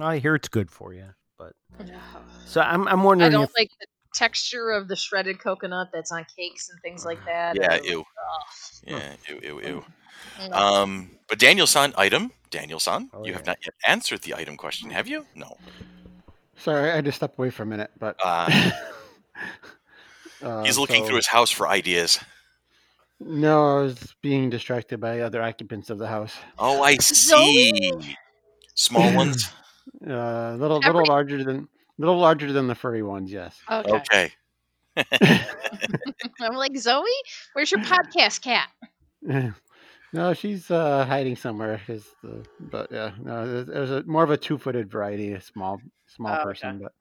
I 0.00 0.18
hear 0.18 0.34
it's 0.34 0.48
good 0.48 0.70
for 0.70 0.92
you, 0.92 1.14
but 1.38 1.54
so 2.44 2.60
I'm 2.60 2.88
I'm 2.88 3.02
I 3.18 3.28
wondering 3.28 3.30
don't 3.30 3.50
if 3.50 3.50
like 3.56 3.70
the 3.80 3.86
texture 4.14 4.70
of 4.70 4.88
the 4.88 4.96
shredded 4.96 5.38
coconut 5.38 5.88
that's 5.92 6.12
on 6.12 6.24
cakes 6.36 6.68
and 6.70 6.80
things 6.82 7.04
like 7.04 7.24
that. 7.26 7.56
Yeah, 7.56 7.74
Ugh. 7.74 7.84
ew, 7.84 8.00
Ugh. 8.00 8.42
yeah, 8.86 9.12
ew, 9.28 9.40
ew, 9.42 9.60
ew. 9.66 9.84
Ugh. 10.40 10.52
Um, 10.52 11.10
but 11.28 11.38
Daniel 11.38 11.66
San 11.66 11.92
item, 11.96 12.32
Daniel 12.50 12.80
San, 12.80 13.10
Oh, 13.12 13.24
you 13.24 13.32
have 13.32 13.46
not 13.46 13.58
yet 13.64 13.74
answered 13.86 14.22
the 14.22 14.34
item 14.34 14.56
question, 14.56 14.90
have 14.90 15.06
you? 15.08 15.24
No. 15.34 15.56
Sorry, 16.56 16.90
I 16.90 16.94
had 16.96 17.04
to 17.06 17.12
step 17.12 17.38
away 17.38 17.50
for 17.50 17.62
a 17.62 17.66
minute, 17.66 17.90
but 17.98 18.16
Uh, 18.22 18.70
uh, 20.42 20.62
he's 20.64 20.78
looking 20.78 21.02
so- 21.02 21.08
through 21.08 21.16
his 21.16 21.26
house 21.28 21.50
for 21.50 21.68
ideas. 21.68 22.18
No, 23.22 23.78
I 23.78 23.82
was 23.82 24.14
being 24.22 24.48
distracted 24.48 24.98
by 24.98 25.20
other 25.20 25.42
occupants 25.42 25.90
of 25.90 25.98
the 25.98 26.06
house. 26.08 26.34
Oh, 26.58 26.82
I 26.82 26.96
see. 26.96 27.92
Small 28.74 29.14
ones. 29.14 29.48
Uh, 30.06 30.54
little, 30.58 30.78
little 30.78 31.04
larger 31.06 31.42
than, 31.42 31.68
little 32.00 32.18
larger 32.18 32.52
than 32.52 32.66
the 32.68 32.74
furry 32.74 33.02
ones. 33.02 33.32
Yes. 33.32 33.60
okay. 33.70 34.02
Okay. 34.16 34.32
I'm 36.40 36.54
like 36.54 36.76
Zoe, 36.76 37.04
where's 37.52 37.70
your 37.70 37.80
podcast 37.80 38.42
cat? 38.42 38.68
no, 40.12 40.34
she's 40.34 40.70
uh, 40.70 41.04
hiding 41.06 41.36
somewhere. 41.36 41.80
'cause 41.86 42.14
the, 42.22 42.44
but 42.60 42.90
yeah, 42.90 43.12
no, 43.22 43.46
there's, 43.46 43.66
there's 43.66 43.90
a 43.90 44.02
more 44.04 44.24
of 44.24 44.30
a 44.30 44.36
two-footed 44.38 44.90
variety, 44.90 45.32
a 45.32 45.40
small, 45.40 45.80
small 46.06 46.36
Oh, 46.36 46.42
okay. 46.42 46.46
person. 46.46 46.78
But 46.82 46.92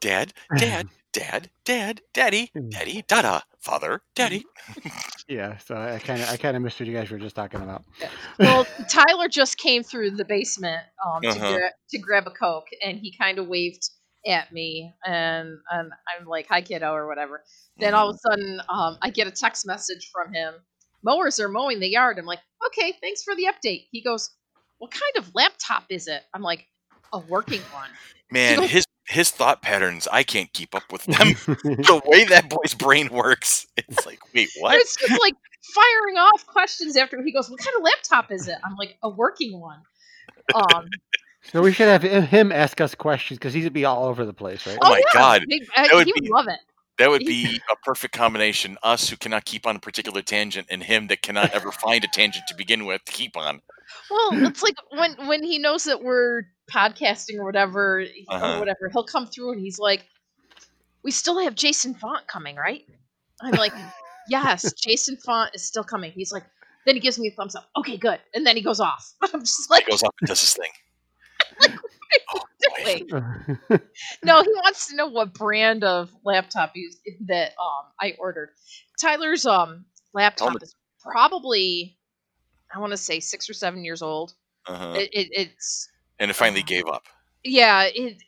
Dad, 0.00 0.34
dad, 0.56 0.88
dad, 1.12 1.50
dad, 1.64 2.02
daddy, 2.12 2.52
daddy, 2.70 3.02
dada, 3.08 3.42
father, 3.58 4.02
daddy. 4.14 4.46
Yeah, 5.28 5.56
so 5.58 5.76
I 5.76 5.98
kind 5.98 6.22
of, 6.22 6.28
I 6.28 6.36
kind 6.36 6.56
of 6.56 6.62
missed 6.64 6.78
what 6.80 6.88
you 6.88 6.94
guys 6.94 7.10
were 7.10 7.18
just 7.18 7.36
talking 7.36 7.62
about. 7.62 7.84
Well, 8.38 8.66
Tyler 8.90 9.28
just 9.28 9.58
came 9.58 9.84
through 9.84 10.12
the 10.12 10.24
basement 10.24 10.82
um, 11.06 11.22
to, 11.22 11.28
Uh-huh. 11.28 11.52
gra- 11.52 11.70
to 11.90 11.98
grab 11.98 12.26
a 12.26 12.30
coke, 12.32 12.66
and 12.84 12.98
he 12.98 13.16
kind 13.16 13.38
of 13.38 13.46
waved 13.46 13.88
at 14.26 14.52
me, 14.52 14.92
and 15.06 15.58
and 15.70 15.92
I'm 16.08 16.26
like, 16.26 16.46
"Hi, 16.48 16.60
kiddo," 16.60 16.92
or 16.92 17.06
whatever. 17.06 17.44
Then 17.78 17.94
all 17.94 18.10
of 18.10 18.16
a 18.16 18.18
sudden, 18.30 18.60
um, 18.68 18.98
I 19.02 19.10
get 19.10 19.26
a 19.28 19.30
text 19.30 19.66
message 19.66 20.10
from 20.12 20.32
him. 20.34 20.54
Mowers 21.04 21.38
are 21.38 21.48
mowing 21.48 21.78
the 21.78 21.88
yard. 21.88 22.18
I'm 22.18 22.24
like, 22.26 22.40
"Okay, 22.66 22.92
thanks 23.00 23.22
for 23.22 23.36
the 23.36 23.44
update." 23.44 23.86
He 23.92 24.02
goes, 24.02 24.30
"What 24.78 24.90
kind 24.90 25.12
of 25.18 25.32
laptop 25.34 25.84
is 25.90 26.08
it?" 26.08 26.22
I'm 26.34 26.42
like, 26.42 26.66
"A 27.12 27.18
working 27.18 27.60
one." 27.72 27.90
Man, 28.30 28.62
his 28.62 28.84
his 29.06 29.30
thought 29.30 29.62
patterns, 29.62 30.08
I 30.10 30.22
can't 30.22 30.52
keep 30.52 30.74
up 30.74 30.90
with 30.90 31.04
them. 31.04 31.28
the 31.46 32.02
way 32.06 32.24
that 32.24 32.48
boy's 32.48 32.74
brain 32.74 33.08
works, 33.08 33.66
it's 33.76 34.06
like, 34.06 34.20
wait, 34.34 34.50
what? 34.58 34.76
It's 34.76 34.96
just 34.96 35.20
like 35.20 35.34
firing 35.74 36.16
off 36.16 36.46
questions 36.46 36.96
after 36.96 37.22
he 37.22 37.32
goes, 37.32 37.50
"What 37.50 37.60
kind 37.60 37.76
of 37.76 37.82
laptop 37.82 38.32
is 38.32 38.48
it?" 38.48 38.56
I'm 38.64 38.76
like, 38.76 38.96
"A 39.02 39.08
working 39.08 39.60
one." 39.60 39.80
Um, 40.54 40.88
so 41.42 41.62
we 41.62 41.72
should 41.72 41.88
have 41.88 42.02
him 42.02 42.52
ask 42.52 42.80
us 42.80 42.94
questions 42.94 43.38
because 43.38 43.54
he'd 43.54 43.72
be 43.72 43.84
all 43.84 44.04
over 44.04 44.24
the 44.24 44.32
place, 44.32 44.66
right? 44.66 44.78
Oh, 44.82 44.88
oh 44.88 44.90
my 44.90 44.98
yeah. 44.98 45.04
god, 45.12 45.44
he, 45.48 45.66
uh, 45.76 45.88
he 45.88 45.94
would, 45.94 46.22
be, 46.22 46.28
love 46.28 46.48
it. 46.48 46.60
That 46.98 47.10
would 47.10 47.24
be 47.24 47.60
a 47.70 47.76
perfect 47.84 48.14
combination. 48.14 48.78
Us 48.82 49.08
who 49.08 49.16
cannot 49.16 49.44
keep 49.44 49.66
on 49.66 49.76
a 49.76 49.80
particular 49.80 50.22
tangent, 50.22 50.68
and 50.70 50.82
him 50.82 51.08
that 51.08 51.22
cannot 51.22 51.50
ever 51.52 51.72
find 51.72 52.04
a 52.04 52.08
tangent 52.08 52.46
to 52.48 52.54
begin 52.54 52.86
with 52.86 53.04
to 53.04 53.12
keep 53.12 53.36
on. 53.36 53.60
Well, 54.10 54.46
it's 54.46 54.62
like 54.62 54.76
when 54.90 55.14
when 55.26 55.42
he 55.42 55.58
knows 55.58 55.84
that 55.84 56.02
we're 56.02 56.44
podcasting 56.70 57.38
or 57.38 57.44
whatever, 57.44 58.04
uh-huh. 58.28 58.56
or 58.56 58.58
whatever, 58.58 58.90
he'll 58.92 59.04
come 59.04 59.26
through 59.26 59.52
and 59.52 59.60
he's 59.60 59.78
like, 59.78 60.04
"We 61.02 61.10
still 61.10 61.38
have 61.40 61.54
Jason 61.54 61.94
Font 61.94 62.26
coming, 62.26 62.56
right?" 62.56 62.84
I'm 63.40 63.52
like, 63.52 63.72
"Yes, 64.28 64.72
Jason 64.80 65.16
Font 65.16 65.54
is 65.54 65.62
still 65.62 65.84
coming." 65.84 66.12
He's 66.12 66.32
like, 66.32 66.44
then 66.84 66.94
he 66.94 67.00
gives 67.00 67.18
me 67.18 67.28
a 67.28 67.30
thumbs 67.30 67.54
up. 67.54 67.68
Okay, 67.76 67.96
good. 67.96 68.20
And 68.34 68.46
then 68.46 68.56
he 68.56 68.62
goes 68.62 68.80
off. 68.80 69.12
I'm 69.22 69.40
just 69.40 69.70
like, 69.70 69.84
he 69.84 69.90
goes 69.90 70.02
off 70.02 70.14
and 70.20 70.28
does 70.28 70.40
his 70.40 70.54
thing. 70.54 70.70
like, 72.84 73.10
oh, 73.14 73.78
no, 74.22 74.42
he 74.42 74.50
wants 74.50 74.88
to 74.88 74.96
know 74.96 75.06
what 75.06 75.32
brand 75.34 75.84
of 75.84 76.10
laptop 76.24 76.72
he's, 76.74 76.98
that 77.26 77.52
um 77.60 77.90
I 78.00 78.14
ordered. 78.18 78.50
Tyler's 79.00 79.46
um 79.46 79.86
laptop 80.12 80.62
is 80.62 80.74
probably 81.00 81.96
I 82.74 82.78
want 82.80 82.90
to 82.90 82.96
say 82.96 83.20
six 83.20 83.48
or 83.48 83.54
seven 83.54 83.84
years 83.84 84.02
old. 84.02 84.34
Uh-huh. 84.66 84.94
It, 84.96 85.10
it, 85.12 85.28
it's 85.32 85.88
and 86.18 86.30
it 86.30 86.34
finally 86.34 86.62
uh, 86.62 86.66
gave 86.66 86.86
up. 86.86 87.04
Yeah, 87.42 87.88
it, 87.92 88.22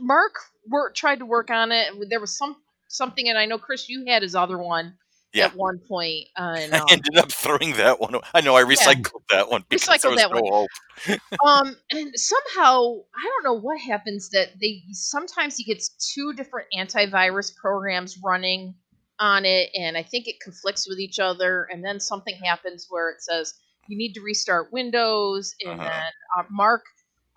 Mark 0.00 0.34
work, 0.68 0.94
tried 0.94 1.18
to 1.20 1.26
work 1.26 1.50
on 1.50 1.72
it. 1.72 1.92
There 2.08 2.20
was 2.20 2.36
some 2.36 2.56
something, 2.88 3.28
and 3.28 3.38
I 3.38 3.46
know 3.46 3.58
Chris, 3.58 3.88
you 3.88 4.04
had 4.06 4.22
his 4.22 4.34
other 4.34 4.58
one 4.58 4.94
yeah. 5.32 5.46
at 5.46 5.56
one 5.56 5.80
point. 5.88 6.26
And, 6.36 6.72
um, 6.74 6.86
I 6.88 6.92
ended 6.92 7.16
up 7.16 7.30
throwing 7.30 7.74
that 7.74 8.00
one. 8.00 8.16
I 8.34 8.40
know 8.40 8.56
I 8.56 8.62
recycled 8.62 9.22
yeah. 9.30 9.38
that 9.38 9.50
one. 9.50 9.62
Recycled 9.70 10.16
that 10.16 10.30
no 10.32 10.40
one. 10.40 10.68
um, 11.46 11.76
and 11.90 12.12
somehow 12.14 12.94
I 13.14 13.24
don't 13.24 13.44
know 13.44 13.60
what 13.60 13.80
happens 13.80 14.30
that 14.30 14.48
they 14.60 14.82
sometimes 14.92 15.56
he 15.56 15.64
gets 15.64 16.14
two 16.14 16.32
different 16.34 16.68
antivirus 16.76 17.54
programs 17.56 18.18
running 18.24 18.74
on 19.20 19.44
it, 19.44 19.70
and 19.74 19.96
I 19.96 20.02
think 20.02 20.28
it 20.28 20.36
conflicts 20.42 20.88
with 20.88 20.98
each 20.98 21.18
other. 21.18 21.66
And 21.70 21.84
then 21.84 22.00
something 22.00 22.36
happens 22.36 22.86
where 22.88 23.10
it 23.10 23.20
says 23.20 23.54
you 23.88 23.96
need 23.96 24.14
to 24.14 24.20
restart 24.20 24.72
Windows, 24.72 25.54
and 25.64 25.80
uh-huh. 25.80 25.88
then 25.88 26.12
uh, 26.38 26.44
Mark 26.50 26.82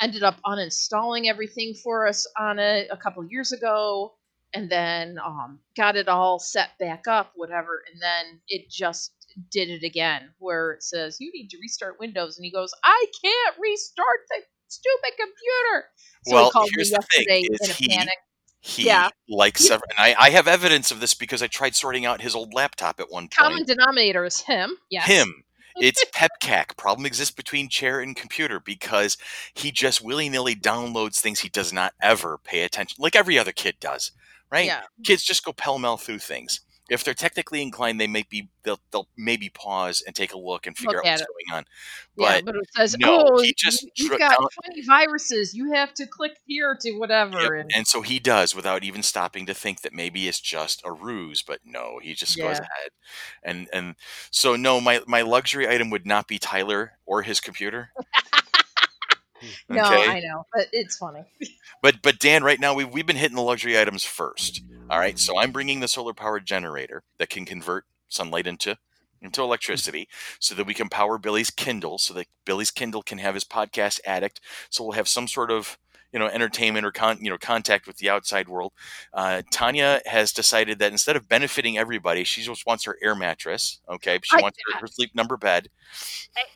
ended 0.02 0.24
up 0.24 0.40
uninstalling 0.46 1.28
everything 1.28 1.74
for 1.76 2.08
us 2.08 2.28
on 2.38 2.60
it 2.60 2.88
a 2.92 2.98
couple 2.98 3.24
years 3.26 3.52
ago 3.52 4.14
and 4.54 4.70
then 4.70 5.18
um, 5.24 5.60
got 5.78 5.96
it 5.96 6.08
all 6.08 6.40
set 6.40 6.78
back 6.80 7.08
up, 7.08 7.32
whatever, 7.36 7.84
and 7.92 8.02
then 8.02 8.40
it 8.48 8.70
just 8.70 9.14
did 9.50 9.70
it 9.70 9.84
again, 9.84 10.30
where 10.40 10.72
it 10.72 10.84
says 10.84 11.18
you 11.20 11.32
need 11.34 11.50
to 11.50 11.58
restart 11.62 12.00
Windows, 12.00 12.38
and 12.38 12.46
he 12.46 12.52
goes, 12.52 12.74
"I 12.84 13.06
can't 13.24 13.56
restart 13.60 14.20
the 14.30 14.38
stupid 14.68 15.12
computer." 15.18 15.86
So 16.28 16.36
well, 16.36 16.46
he 16.46 16.52
called 16.52 16.70
here's 16.76 16.92
me 16.92 16.98
yesterday 16.98 17.48
the 17.50 17.58
thing: 17.58 17.70
is 17.70 17.78
he, 17.78 17.88
panic. 17.88 18.18
He 18.64 18.86
yeah. 18.86 19.10
likes 19.28 19.66
several, 19.66 19.90
and 19.98 20.16
I, 20.16 20.28
I 20.28 20.30
have 20.32 20.48
evidence 20.48 20.92
of 20.92 21.00
this 21.00 21.14
because 21.14 21.42
I 21.42 21.48
tried 21.48 21.76
sorting 21.76 22.06
out 22.06 22.22
his 22.22 22.36
old 22.36 22.54
laptop 22.54 23.00
at 23.00 23.10
one 23.10 23.24
point. 23.24 23.34
Common 23.34 23.64
denominator 23.64 24.24
is 24.26 24.40
him. 24.42 24.78
Yes. 24.90 25.08
Him. 25.08 25.44
It's 25.80 26.04
PEPCAC. 26.14 26.78
Problem 26.78 27.06
exists 27.06 27.34
between 27.34 27.70
chair 27.70 28.00
and 28.00 28.16
computer 28.16 28.60
because 28.60 29.18
he 29.54 29.72
just 29.72 30.04
willy 30.04 30.30
nilly 30.30 30.56
downloads 30.56 31.20
things 31.20 31.40
he 31.40 31.50
does 31.50 31.72
not 31.72 31.94
ever 32.02 32.38
pay 32.38 32.64
attention, 32.64 32.98
like 33.00 33.16
every 33.16 33.38
other 33.38 33.52
kid 33.52 33.76
does 33.80 34.12
right? 34.52 34.66
Yeah. 34.66 34.82
Kids 35.04 35.24
just 35.24 35.44
go 35.44 35.54
pell 35.54 35.80
mell 35.80 35.98
through 35.98 36.20
things. 36.20 36.60
If 36.90 37.04
they're 37.04 37.14
technically 37.14 37.62
inclined, 37.62 38.02
they 38.02 38.08
may 38.08 38.26
be 38.30 38.50
they'll 38.64 38.80
they'll 38.92 39.08
maybe 39.18 39.50
pause 39.50 40.04
and 40.06 40.16
take 40.16 40.34
a 40.34 40.38
look 40.38 40.68
and 40.68 40.76
figure 40.76 40.98
look 40.98 41.06
out 41.06 41.12
what's 41.12 41.22
it. 41.22 41.28
going 41.28 41.58
on. 41.58 41.66
But, 42.18 42.24
yeah, 42.24 42.42
but 42.44 42.56
it 42.56 42.70
says, 42.76 42.98
no, 42.98 43.26
"Oh, 43.28 43.42
he 43.42 43.54
just 43.58 43.88
you, 43.96 44.10
have 44.10 44.20
got 44.20 44.32
down, 44.32 44.48
twenty 44.62 44.82
viruses. 44.82 45.54
You 45.54 45.72
have 45.74 45.94
to 45.96 46.06
click 46.06 46.38
here 46.46 46.78
to 46.82 46.92
whatever." 46.94 47.40
Yep. 47.40 47.52
And, 47.52 47.72
and, 47.76 47.88
so 47.88 48.02
he 48.02 48.20
does 48.20 48.54
without 48.54 48.84
even 48.84 49.04
stopping 49.04 49.46
to 49.46 49.54
think 49.54 49.82
that 49.82 49.94
maybe 49.94 50.28
it's 50.28 50.40
just 50.40 50.82
a 50.84 50.92
ruse. 50.92 51.42
But 51.42 51.60
no, 51.64 52.00
he 52.02 52.14
just 52.14 52.38
yeah. 52.38 52.48
goes 52.48 52.60
ahead, 52.60 52.92
and 53.44 53.70
and 53.72 53.96
so 54.30 54.56
no, 54.56 54.82
my 54.82 55.02
my 55.08 55.22
luxury 55.22 55.70
item 55.70 55.90
would 55.92 56.06
not 56.06 56.28
be 56.28 56.40
Tyler 56.40 56.94
or 57.06 57.22
his 57.22 57.40
computer. 57.40 57.92
Hmm. 59.42 59.76
no, 59.76 59.84
I 59.84 60.20
know, 60.20 60.46
but 60.54 60.68
it's 60.72 60.98
funny. 60.98 61.24
but 61.82 62.02
but 62.02 62.20
Dan, 62.20 62.44
right 62.44 62.60
now 62.60 62.74
we've 62.74 62.92
we've 62.92 63.06
been 63.06 63.16
hitting 63.16 63.36
the 63.36 63.42
luxury 63.42 63.80
items 63.80 64.04
first. 64.04 64.62
All 64.90 65.00
right, 65.00 65.18
so 65.18 65.40
I'm 65.40 65.52
bringing 65.52 65.80
the 65.80 65.88
solar 65.88 66.14
powered 66.14 66.46
generator 66.46 67.04
that 67.18 67.30
can 67.30 67.46
convert 67.46 67.86
sunlight 68.08 68.48
into 68.48 68.78
into 69.22 69.42
electricity 69.42 70.08
so 70.40 70.56
that 70.56 70.66
we 70.66 70.74
can 70.74 70.90
power 70.90 71.18
Billy's 71.18 71.52
Kindle 71.52 71.98
so 71.98 72.14
that 72.16 72.28
Billy's 72.46 72.72
Kindle 72.72 73.04
can 73.04 73.20
have 73.20 73.36
his 73.36 73.44
podcast 73.44 74.00
addict. 74.06 74.42
So 74.70 74.84
we'll 74.84 74.94
have 74.94 75.08
some 75.08 75.28
sort 75.28 75.52
of 75.52 75.78
you 76.12 76.20
know 76.20 76.28
entertainment 76.28 76.86
or 76.86 76.92
con- 76.92 77.20
you 77.22 77.30
know 77.30 77.38
contact 77.38 77.88
with 77.88 77.98
the 77.98 78.10
outside 78.10 78.48
world. 78.48 78.74
Uh, 79.14 79.42
Tanya 79.52 80.02
has 80.06 80.32
decided 80.32 80.80
that 80.80 80.92
instead 80.92 81.16
of 81.16 81.28
benefiting 81.28 81.78
everybody, 81.78 82.24
she 82.24 82.42
just 82.42 82.66
wants 82.66 82.86
her 82.86 82.98
air 83.02 83.16
mattress. 83.16 83.80
Okay, 83.90 84.20
she 84.24 84.38
I, 84.38 84.42
wants 84.42 84.58
her, 84.74 84.80
her, 84.80 84.88
sleep 84.88 85.16
number 85.16 85.38
bed. 85.38 85.70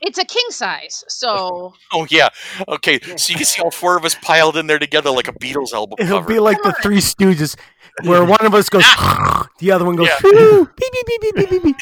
It's 0.00 0.18
a 0.18 0.24
king 0.24 0.46
size, 0.50 1.04
so. 1.08 1.74
oh 1.92 2.06
yeah, 2.10 2.28
okay. 2.68 3.00
So 3.16 3.30
you 3.30 3.36
can 3.36 3.46
see 3.46 3.62
all 3.62 3.70
four 3.70 3.96
of 3.96 4.04
us 4.04 4.14
piled 4.14 4.56
in 4.56 4.66
there 4.66 4.78
together 4.78 5.10
like 5.10 5.28
a 5.28 5.32
Beatles 5.32 5.72
album. 5.72 5.96
It'll 5.98 6.20
cover. 6.20 6.34
be 6.34 6.38
like 6.38 6.62
the 6.62 6.72
Three 6.82 6.98
Stooges, 6.98 7.56
where 8.04 8.24
one 8.26 8.44
of 8.44 8.54
us 8.54 8.68
goes, 8.68 8.84
the 9.58 9.70
other 9.70 9.84
one 9.84 9.96
goes, 9.96 10.08
yeah. 10.08 10.18
beep, 10.22 10.92
beep, 10.92 11.06
beep, 11.06 11.34
beep, 11.34 11.50
beep, 11.50 11.62
beep. 11.62 11.76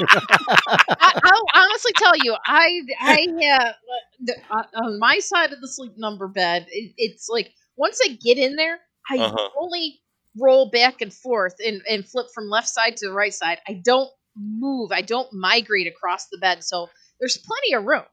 I, 0.00 1.20
will 1.24 1.46
honestly 1.54 1.92
tell 1.96 2.12
you, 2.16 2.36
I 2.46 2.80
I 3.00 3.26
uh, 3.60 3.72
the, 4.20 4.36
uh, 4.50 4.62
on 4.74 4.98
my 4.98 5.18
side 5.18 5.52
of 5.52 5.60
the 5.60 5.68
sleep 5.68 5.92
number 5.96 6.28
bed, 6.28 6.66
it, 6.70 6.92
it's 6.96 7.28
like 7.28 7.52
once 7.76 8.00
I 8.04 8.18
get 8.22 8.38
in 8.38 8.56
there, 8.56 8.78
I 9.10 9.18
uh-huh. 9.18 9.48
only 9.58 10.00
roll 10.36 10.70
back 10.70 11.00
and 11.00 11.12
forth 11.12 11.54
and, 11.64 11.82
and 11.88 12.06
flip 12.06 12.26
from 12.34 12.48
left 12.48 12.68
side 12.68 12.96
to 12.98 13.08
the 13.08 13.12
right 13.12 13.34
side. 13.34 13.58
I 13.66 13.80
don't 13.84 14.10
move. 14.36 14.92
I 14.92 15.02
don't 15.02 15.32
migrate 15.32 15.86
across 15.86 16.28
the 16.28 16.38
bed, 16.38 16.62
so 16.62 16.88
there's 17.18 17.38
plenty 17.38 17.74
of 17.74 17.84
room. 17.84 18.04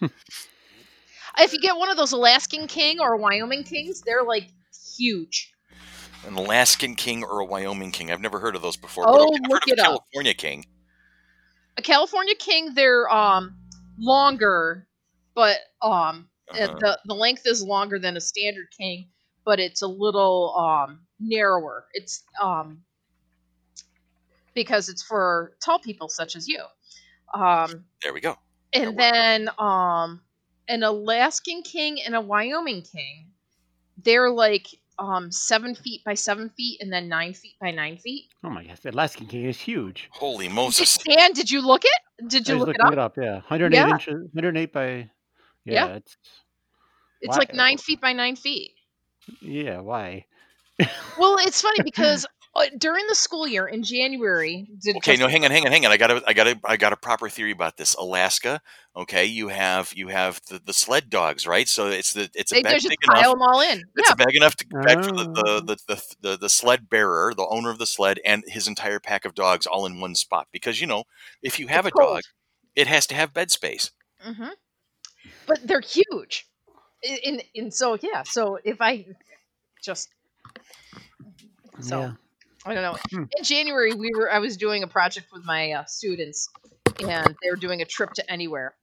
if 1.38 1.52
you 1.52 1.60
get 1.60 1.76
one 1.76 1.90
of 1.90 1.96
those 1.96 2.12
Alaskan 2.12 2.66
King 2.66 3.00
or 3.00 3.16
Wyoming 3.16 3.64
Kings, 3.64 4.02
they're 4.02 4.24
like 4.24 4.48
huge 4.96 5.53
an 6.26 6.34
Alaskan 6.34 6.94
king 6.94 7.24
or 7.24 7.40
a 7.40 7.44
Wyoming 7.44 7.90
king. 7.90 8.10
I've 8.10 8.20
never 8.20 8.38
heard 8.38 8.56
of 8.56 8.62
those 8.62 8.76
before. 8.76 9.04
Oh, 9.06 9.30
look 9.48 9.66
it 9.68 9.78
a 9.78 9.82
California 9.82 10.32
up. 10.32 10.36
king. 10.36 10.66
A 11.76 11.82
California 11.82 12.34
king, 12.38 12.74
they're 12.74 13.10
um 13.12 13.56
longer, 13.98 14.86
but 15.34 15.58
um 15.82 16.28
uh-huh. 16.50 16.76
the 16.80 16.98
the 17.06 17.14
length 17.14 17.46
is 17.46 17.62
longer 17.62 17.98
than 17.98 18.16
a 18.16 18.20
standard 18.20 18.66
king, 18.76 19.08
but 19.44 19.60
it's 19.60 19.82
a 19.82 19.86
little 19.86 20.54
um 20.56 21.00
narrower. 21.20 21.86
It's 21.92 22.22
um 22.40 22.82
because 24.54 24.88
it's 24.88 25.02
for 25.02 25.52
tall 25.64 25.78
people 25.78 26.08
such 26.08 26.36
as 26.36 26.48
you. 26.48 26.62
Um 27.34 27.84
There 28.02 28.14
we 28.14 28.20
go. 28.20 28.36
And 28.72 28.98
then 28.98 29.50
um 29.58 30.20
an 30.68 30.82
Alaskan 30.82 31.62
king 31.62 32.00
and 32.00 32.14
a 32.14 32.20
Wyoming 32.20 32.82
king, 32.82 33.32
they're 33.98 34.30
like 34.30 34.68
um 34.98 35.30
seven 35.30 35.74
feet 35.74 36.02
by 36.04 36.14
seven 36.14 36.50
feet 36.50 36.80
and 36.80 36.92
then 36.92 37.08
nine 37.08 37.34
feet 37.34 37.54
by 37.60 37.70
nine 37.70 37.96
feet. 37.96 38.24
Oh 38.42 38.50
my 38.50 38.64
gosh, 38.64 38.80
the 38.80 38.90
Alaskan 38.90 39.26
king 39.26 39.44
is 39.44 39.58
huge. 39.58 40.08
Holy 40.12 40.48
Moses! 40.48 40.98
And 41.06 41.34
did 41.34 41.50
you 41.50 41.66
look 41.66 41.84
it? 41.84 42.28
Did 42.28 42.48
you 42.48 42.56
look 42.56 42.68
it 42.68 42.80
up? 42.80 42.92
it 42.92 42.98
up? 42.98 43.16
Yeah, 43.16 43.34
108 43.34 43.76
yeah. 43.76 43.90
inches, 43.90 44.28
108 44.32 44.72
by. 44.72 44.86
Yeah, 44.86 45.06
yeah. 45.64 45.86
it's. 45.94 46.16
It's 47.20 47.36
why? 47.36 47.38
like 47.38 47.54
nine 47.54 47.78
feet 47.78 48.00
by 48.00 48.12
nine 48.12 48.36
feet. 48.36 48.72
Yeah, 49.40 49.80
why? 49.80 50.26
well, 51.18 51.36
it's 51.40 51.62
funny 51.62 51.82
because 51.82 52.26
during 52.78 53.06
the 53.08 53.14
school 53.14 53.48
year 53.48 53.66
in 53.66 53.82
January. 53.82 54.68
okay, 54.96 55.16
no, 55.16 55.26
hang 55.26 55.44
on, 55.44 55.50
hang 55.50 55.66
on, 55.66 55.72
hang 55.72 55.84
on. 55.84 55.90
I 55.90 55.96
got 55.96 56.10
a, 56.10 56.22
I 56.26 56.32
got 56.32 56.46
a, 56.46 56.60
I 56.64 56.76
got 56.76 56.92
a 56.92 56.96
proper 56.96 57.28
theory 57.28 57.50
about 57.50 57.76
this. 57.76 57.94
Alaska, 57.94 58.60
okay, 58.94 59.24
you 59.24 59.48
have 59.48 59.92
you 59.94 60.08
have 60.08 60.40
the, 60.48 60.60
the 60.64 60.72
sled 60.72 61.10
dogs, 61.10 61.46
right? 61.46 61.68
So 61.68 61.88
it's 61.88 62.12
the 62.12 62.30
it's 62.34 62.52
a 62.52 62.56
they, 62.56 62.62
bag 62.62 62.82
big 62.82 62.96
enough. 63.02 63.24
them 63.24 63.42
all 63.42 63.60
in. 63.60 63.82
It's 63.96 64.10
a 64.10 64.16
bag 64.16 64.36
enough 64.36 64.54
to 64.56 64.66
bag 64.68 65.04
for 65.04 65.12
the 65.12 65.24
the, 65.24 65.44
oh. 65.46 65.60
the 65.60 65.76
the, 65.88 66.14
the 66.20 66.36
the 66.36 66.48
sled 66.48 66.88
bearer, 66.88 67.32
the 67.36 67.46
owner 67.48 67.70
of 67.70 67.78
the 67.78 67.86
sled, 67.86 68.20
and 68.24 68.44
his 68.46 68.68
entire 68.68 69.00
pack 69.00 69.24
of 69.24 69.34
dogs 69.34 69.66
all 69.66 69.84
in 69.84 70.00
one 70.00 70.14
spot. 70.14 70.46
Because 70.52 70.80
you 70.80 70.86
know, 70.86 71.04
if 71.42 71.58
you 71.58 71.66
have 71.66 71.86
it's 71.86 71.94
a 71.96 71.98
cold. 71.98 72.14
dog, 72.14 72.22
it 72.76 72.86
has 72.86 73.06
to 73.08 73.14
have 73.16 73.34
bed 73.34 73.50
space. 73.50 73.90
Mm-hmm. 74.24 74.50
But 75.46 75.66
they're 75.66 75.80
huge, 75.80 76.46
and 77.24 77.42
and 77.56 77.74
so 77.74 77.98
yeah. 78.00 78.22
So 78.24 78.58
if 78.62 78.80
I 78.80 79.06
just 79.82 80.08
so 81.80 82.00
yeah. 82.00 82.12
I 82.64 82.74
don't 82.74 82.82
know. 82.82 82.96
Hmm. 83.10 83.24
In 83.36 83.44
January, 83.44 83.92
we 83.92 84.10
were 84.16 84.32
I 84.32 84.38
was 84.38 84.56
doing 84.56 84.82
a 84.82 84.86
project 84.86 85.28
with 85.32 85.44
my 85.44 85.72
uh, 85.72 85.84
students, 85.84 86.48
and 87.00 87.36
they 87.42 87.50
were 87.50 87.56
doing 87.56 87.82
a 87.82 87.84
trip 87.84 88.12
to 88.14 88.30
anywhere. 88.30 88.74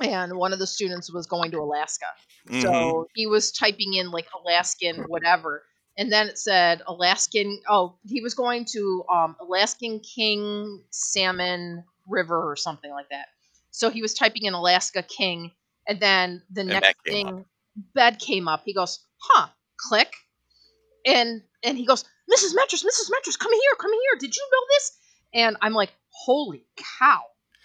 And 0.00 0.34
one 0.36 0.52
of 0.52 0.58
the 0.58 0.66
students 0.66 1.12
was 1.12 1.26
going 1.26 1.50
to 1.50 1.58
Alaska, 1.58 2.06
mm-hmm. 2.48 2.62
so 2.62 3.06
he 3.14 3.26
was 3.26 3.52
typing 3.52 3.94
in 3.94 4.10
like 4.10 4.26
Alaskan 4.34 5.04
whatever, 5.08 5.62
and 5.98 6.10
then 6.10 6.28
it 6.28 6.38
said 6.38 6.82
Alaskan. 6.86 7.60
Oh, 7.68 7.96
he 8.06 8.22
was 8.22 8.34
going 8.34 8.64
to 8.72 9.04
um, 9.12 9.36
Alaskan 9.40 10.00
King 10.00 10.82
Salmon 10.90 11.84
River 12.08 12.50
or 12.50 12.56
something 12.56 12.90
like 12.90 13.10
that. 13.10 13.26
So 13.70 13.90
he 13.90 14.00
was 14.00 14.14
typing 14.14 14.46
in 14.46 14.54
Alaska 14.54 15.02
King, 15.02 15.52
and 15.86 16.00
then 16.00 16.42
the 16.50 16.62
and 16.62 16.70
next 16.70 16.94
thing, 17.06 17.28
up. 17.28 17.44
bed 17.94 18.18
came 18.18 18.48
up. 18.48 18.62
He 18.64 18.72
goes, 18.72 19.00
"Huh?" 19.18 19.48
Click, 19.76 20.12
and 21.04 21.42
and 21.62 21.76
he 21.76 21.84
goes, 21.84 22.04
"Mrs. 22.30 22.54
Mattress, 22.54 22.82
Mrs. 22.82 23.10
Mattress, 23.10 23.36
come 23.36 23.52
here, 23.52 23.76
come 23.78 23.92
here. 23.92 24.18
Did 24.18 24.34
you 24.34 24.48
know 24.52 24.66
this?" 24.70 24.92
And 25.34 25.56
I'm 25.60 25.72
like, 25.72 25.92
"Holy 26.10 26.66
cow!" 26.76 27.22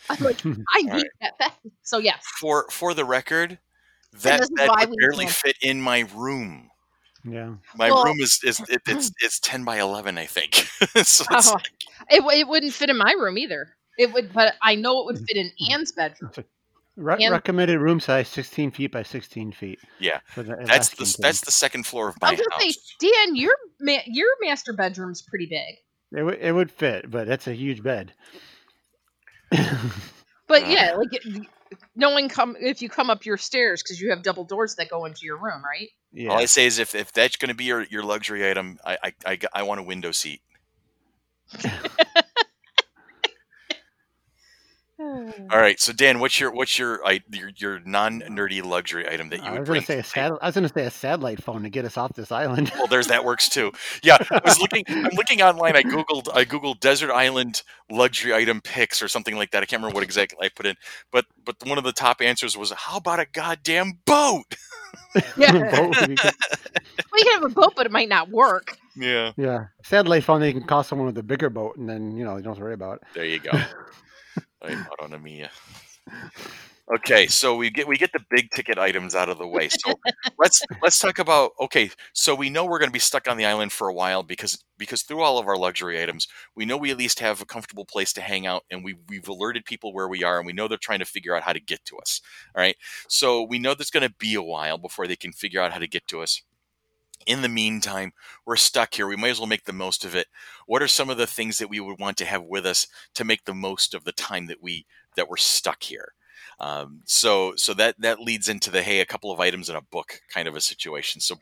I'm 0.09 0.23
like, 0.23 0.45
"I 0.45 0.81
need 0.81 0.91
right. 0.91 1.05
that 1.21 1.37
bed." 1.37 1.51
So 1.83 1.97
yes. 1.97 2.23
For 2.39 2.67
for 2.69 2.93
the 2.93 3.05
record, 3.05 3.59
that 4.21 4.47
bed 4.55 4.69
would 4.69 4.97
barely 4.99 5.27
fit 5.27 5.57
in 5.61 5.81
my 5.81 6.07
room. 6.15 6.69
Yeah, 7.27 7.55
my 7.75 7.89
well, 7.89 8.03
room 8.05 8.17
is 8.19 8.39
is 8.43 8.59
it, 8.69 8.81
it's 8.87 9.11
it's 9.21 9.39
ten 9.39 9.63
by 9.63 9.79
eleven, 9.79 10.17
I 10.17 10.25
think. 10.25 10.53
so 11.03 11.25
oh, 11.31 11.51
like... 11.53 11.71
it 12.09 12.39
it 12.39 12.47
wouldn't 12.47 12.73
fit 12.73 12.89
in 12.89 12.97
my 12.97 13.13
room 13.17 13.37
either. 13.37 13.75
It 13.97 14.13
would, 14.13 14.33
but 14.33 14.55
I 14.61 14.75
know 14.75 14.99
it 14.99 15.05
would 15.05 15.15
mm. 15.15 15.27
fit 15.27 15.37
in 15.37 15.51
Anne's 15.71 15.91
bedroom. 15.91 16.31
Re- 16.97 17.17
and, 17.21 17.31
recommended 17.31 17.79
room 17.79 17.99
size 17.99 18.29
sixteen 18.29 18.71
feet 18.71 18.91
by 18.91 19.03
sixteen 19.03 19.51
feet. 19.51 19.79
Yeah, 19.99 20.19
the 20.35 20.43
that's 20.65 20.89
the 20.89 21.17
that's 21.21 21.41
the 21.41 21.51
second 21.51 21.85
floor 21.85 22.07
of 22.09 22.15
my 22.21 22.29
I 22.29 22.31
was 22.31 22.41
house. 22.51 22.61
Say, 22.61 23.11
Dan, 23.11 23.35
your 23.35 23.55
ma- 23.81 24.05
your 24.05 24.29
master 24.41 24.73
bedroom's 24.73 25.21
pretty 25.21 25.45
big. 25.45 25.75
It 26.13 26.23
w- 26.23 26.37
it 26.39 26.51
would 26.53 26.71
fit, 26.71 27.11
but 27.11 27.27
that's 27.27 27.47
a 27.47 27.53
huge 27.53 27.83
bed. 27.83 28.13
but 29.51 30.63
uh. 30.63 30.67
yeah, 30.67 30.95
like 30.95 31.21
no 31.95 32.11
one 32.11 32.29
come 32.29 32.55
if 32.59 32.81
you 32.81 32.89
come 32.89 33.09
up 33.09 33.25
your 33.25 33.37
stairs 33.37 33.83
because 33.83 33.99
you 33.99 34.11
have 34.11 34.23
double 34.23 34.43
doors 34.43 34.75
that 34.75 34.89
go 34.89 35.05
into 35.05 35.25
your 35.25 35.37
room, 35.37 35.63
right? 35.63 35.89
Yeah. 36.15 36.29
All 36.29 36.37
I 36.37 36.45
say 36.45 36.65
is 36.65 36.79
if, 36.79 36.95
if 36.95 37.11
that's 37.11 37.35
going 37.35 37.49
to 37.49 37.55
be 37.55 37.65
your, 37.65 37.83
your 37.83 38.03
luxury 38.03 38.49
item, 38.49 38.79
I, 38.85 38.97
I, 39.03 39.13
I, 39.25 39.39
I 39.53 39.63
want 39.63 39.81
a 39.81 39.83
window 39.83 40.11
seat. 40.11 40.41
Hmm. 44.97 45.29
All 45.51 45.59
right, 45.59 45.77
so 45.77 45.91
Dan, 45.91 46.19
what's 46.19 46.39
your 46.39 46.53
what's 46.53 46.79
your 46.79 47.01
your, 47.29 47.51
your 47.57 47.79
non 47.81 48.21
nerdy 48.21 48.63
luxury 48.63 49.05
item 49.09 49.27
that 49.29 49.39
you 49.39 49.45
I 49.45 49.59
was 49.59 49.67
going 49.67 49.81
to 49.81 49.85
say 49.85 49.99
a 49.99 50.03
sat- 50.03 50.31
I 50.41 50.45
was 50.45 50.55
going 50.55 50.65
to 50.67 50.73
say 50.73 50.85
a 50.85 50.91
satellite 50.91 51.43
phone 51.43 51.63
to 51.63 51.69
get 51.69 51.83
us 51.83 51.97
off 51.97 52.13
this 52.13 52.31
island. 52.31 52.71
well, 52.75 52.87
there's 52.87 53.07
that 53.07 53.25
works 53.25 53.49
too. 53.49 53.73
Yeah, 54.03 54.17
I 54.31 54.39
was 54.45 54.57
looking. 54.59 54.85
I'm 54.87 55.11
looking 55.13 55.41
online. 55.41 55.75
I 55.75 55.83
googled 55.83 56.29
I 56.33 56.45
googled 56.45 56.79
desert 56.79 57.11
island 57.11 57.61
luxury 57.91 58.33
item 58.33 58.61
picks 58.61 59.01
or 59.01 59.09
something 59.09 59.35
like 59.35 59.51
that. 59.51 59.63
I 59.63 59.65
can't 59.65 59.81
remember 59.81 59.95
what 59.95 60.03
exactly 60.03 60.37
I 60.45 60.49
put 60.49 60.65
in, 60.65 60.75
but 61.11 61.25
but 61.43 61.57
one 61.65 61.77
of 61.77 61.83
the 61.83 61.91
top 61.91 62.21
answers 62.21 62.55
was, 62.55 62.71
"How 62.71 62.97
about 62.97 63.19
a 63.19 63.25
goddamn 63.25 63.99
boat?" 64.05 64.55
Yeah, 65.37 65.51
boat, 65.71 65.95
well, 65.97 66.07
you 66.07 66.15
can 66.15 67.33
have 67.33 67.43
a 67.43 67.49
boat, 67.49 67.73
but 67.75 67.85
it 67.85 67.91
might 67.91 68.07
not 68.07 68.29
work. 68.29 68.77
Yeah, 68.95 69.33
yeah. 69.35 69.65
Satellite 69.83 70.23
phone, 70.23 70.41
you 70.41 70.53
can 70.53 70.63
call 70.63 70.83
someone 70.83 71.07
with 71.07 71.17
a 71.17 71.23
bigger 71.23 71.49
boat, 71.49 71.75
and 71.75 71.89
then 71.89 72.15
you 72.15 72.23
know 72.23 72.37
you 72.37 72.43
don't 72.43 72.51
have 72.51 72.57
to 72.59 72.63
worry 72.63 72.73
about 72.73 73.01
it. 73.01 73.03
There 73.13 73.25
you 73.25 73.39
go. 73.39 73.51
Autonomia. 74.67 75.49
Okay, 76.93 77.25
so 77.25 77.55
we 77.55 77.71
get 77.71 77.87
we 77.87 77.97
get 77.97 78.11
the 78.13 78.23
big 78.29 78.51
ticket 78.51 78.77
items 78.77 79.15
out 79.15 79.27
of 79.27 79.39
the 79.39 79.47
way. 79.47 79.69
So 79.69 79.95
let's 80.37 80.61
let's 80.83 80.99
talk 80.99 81.17
about 81.17 81.53
okay. 81.59 81.89
So 82.13 82.35
we 82.35 82.51
know 82.51 82.63
we're 82.63 82.77
going 82.77 82.89
to 82.89 82.93
be 82.93 82.99
stuck 82.99 83.27
on 83.27 83.37
the 83.37 83.45
island 83.45 83.71
for 83.71 83.87
a 83.87 83.93
while 83.93 84.21
because 84.21 84.63
because 84.77 85.01
through 85.01 85.21
all 85.21 85.39
of 85.39 85.47
our 85.47 85.57
luxury 85.57 86.01
items, 86.01 86.27
we 86.55 86.63
know 86.63 86.77
we 86.77 86.91
at 86.91 86.97
least 86.97 87.19
have 87.21 87.41
a 87.41 87.45
comfortable 87.45 87.85
place 87.85 88.13
to 88.13 88.21
hang 88.21 88.45
out, 88.45 88.65
and 88.69 88.83
we 88.83 88.95
we've 89.09 89.27
alerted 89.27 89.65
people 89.65 89.93
where 89.93 90.07
we 90.07 90.23
are, 90.23 90.37
and 90.37 90.45
we 90.45 90.53
know 90.53 90.67
they're 90.67 90.77
trying 90.77 90.99
to 90.99 91.05
figure 91.05 91.35
out 91.35 91.41
how 91.41 91.53
to 91.53 91.59
get 91.59 91.83
to 91.85 91.97
us. 91.97 92.21
All 92.55 92.61
right, 92.61 92.77
so 93.07 93.41
we 93.41 93.57
know 93.57 93.73
there's 93.73 93.89
going 93.89 94.07
to 94.07 94.15
be 94.19 94.35
a 94.35 94.43
while 94.43 94.77
before 94.77 95.07
they 95.07 95.15
can 95.15 95.31
figure 95.31 95.61
out 95.61 95.73
how 95.73 95.79
to 95.79 95.87
get 95.87 96.05
to 96.09 96.21
us 96.21 96.43
in 97.25 97.41
the 97.41 97.49
meantime, 97.49 98.13
we're 98.45 98.55
stuck 98.55 98.93
here. 98.93 99.07
We 99.07 99.15
might 99.15 99.29
as 99.29 99.39
well 99.39 99.47
make 99.47 99.65
the 99.65 99.73
most 99.73 100.05
of 100.05 100.15
it. 100.15 100.27
What 100.65 100.81
are 100.81 100.87
some 100.87 101.09
of 101.09 101.17
the 101.17 101.27
things 101.27 101.57
that 101.57 101.69
we 101.69 101.79
would 101.79 101.99
want 101.99 102.17
to 102.17 102.25
have 102.25 102.43
with 102.43 102.65
us 102.65 102.87
to 103.15 103.23
make 103.23 103.45
the 103.45 103.53
most 103.53 103.93
of 103.93 104.03
the 104.03 104.11
time 104.11 104.47
that 104.47 104.61
we 104.61 104.85
that 105.15 105.29
we're 105.29 105.37
stuck 105.37 105.83
here? 105.83 106.13
Um, 106.59 107.01
so 107.05 107.53
so 107.57 107.73
that 107.73 107.99
that 107.99 108.19
leads 108.19 108.47
into 108.47 108.71
the 108.71 108.81
hey, 108.81 109.01
a 109.01 109.05
couple 109.05 109.31
of 109.31 109.39
items 109.39 109.69
in 109.69 109.75
a 109.75 109.81
book 109.81 110.21
kind 110.33 110.47
of 110.47 110.55
a 110.55 110.61
situation. 110.61 111.19
So 111.19 111.35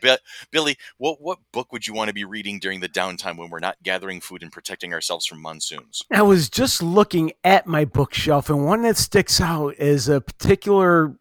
Billy, 0.52 0.78
what 0.98 1.22
what 1.22 1.40
book 1.52 1.72
would 1.72 1.86
you 1.86 1.94
want 1.94 2.08
to 2.08 2.14
be 2.14 2.26
reading 2.26 2.60
during 2.60 2.80
the 2.80 2.90
downtime 2.90 3.38
when 3.38 3.50
we're 3.50 3.60
not 3.60 3.78
gathering 3.84 4.22
food 4.22 4.42
and 4.42 4.52
protecting 4.52 4.94
ourselves 4.94 5.26
from 5.26 5.42
monsoons? 5.42 6.02
I 6.12 6.24
was 6.24 6.50
just 6.50 6.82
looking 6.82 7.34
at 7.44 7.68
my 7.68 7.86
bookshelf, 7.86 8.50
and 8.50 8.66
one 8.66 8.82
that 8.84 8.98
sticks 8.98 9.40
out 9.40 9.76
is 9.78 10.10
a 10.10 10.22
particular 10.22 11.16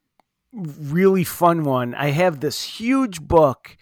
really 0.52 1.24
fun 1.24 1.64
one. 1.64 1.94
I 1.94 2.10
have 2.10 2.40
this 2.40 2.62
huge 2.62 3.20
book 3.20 3.76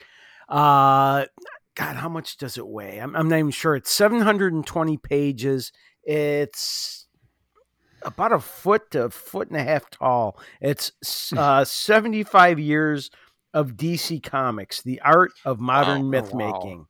uh, 0.51 1.27
God, 1.75 1.97
how 1.97 2.09
much 2.09 2.37
does 2.37 2.59
it 2.59 2.67
weigh? 2.67 2.99
I'm, 2.99 3.15
I'm 3.15 3.29
not 3.29 3.39
even 3.39 3.51
sure. 3.51 3.77
It's 3.77 3.91
720 3.91 4.97
pages. 4.99 5.73
It's 6.03 7.07
about 8.03 8.33
a 8.33 8.41
foot 8.41 8.91
to 8.93 9.05
a 9.05 9.11
foot 9.11 9.49
and 9.49 9.59
a 9.59 9.63
half 9.63 9.89
tall. 9.91 10.39
It's 10.61 10.93
uh, 11.37 11.65
75 11.65 12.59
years 12.59 13.11
of 13.55 13.73
DC 13.73 14.23
Comics, 14.23 14.83
the 14.83 15.01
art 15.01 15.33
of 15.45 15.61
modern 15.61 16.03
oh, 16.03 16.05
myth 16.05 16.35
making. 16.35 16.79
Wow. 16.79 16.87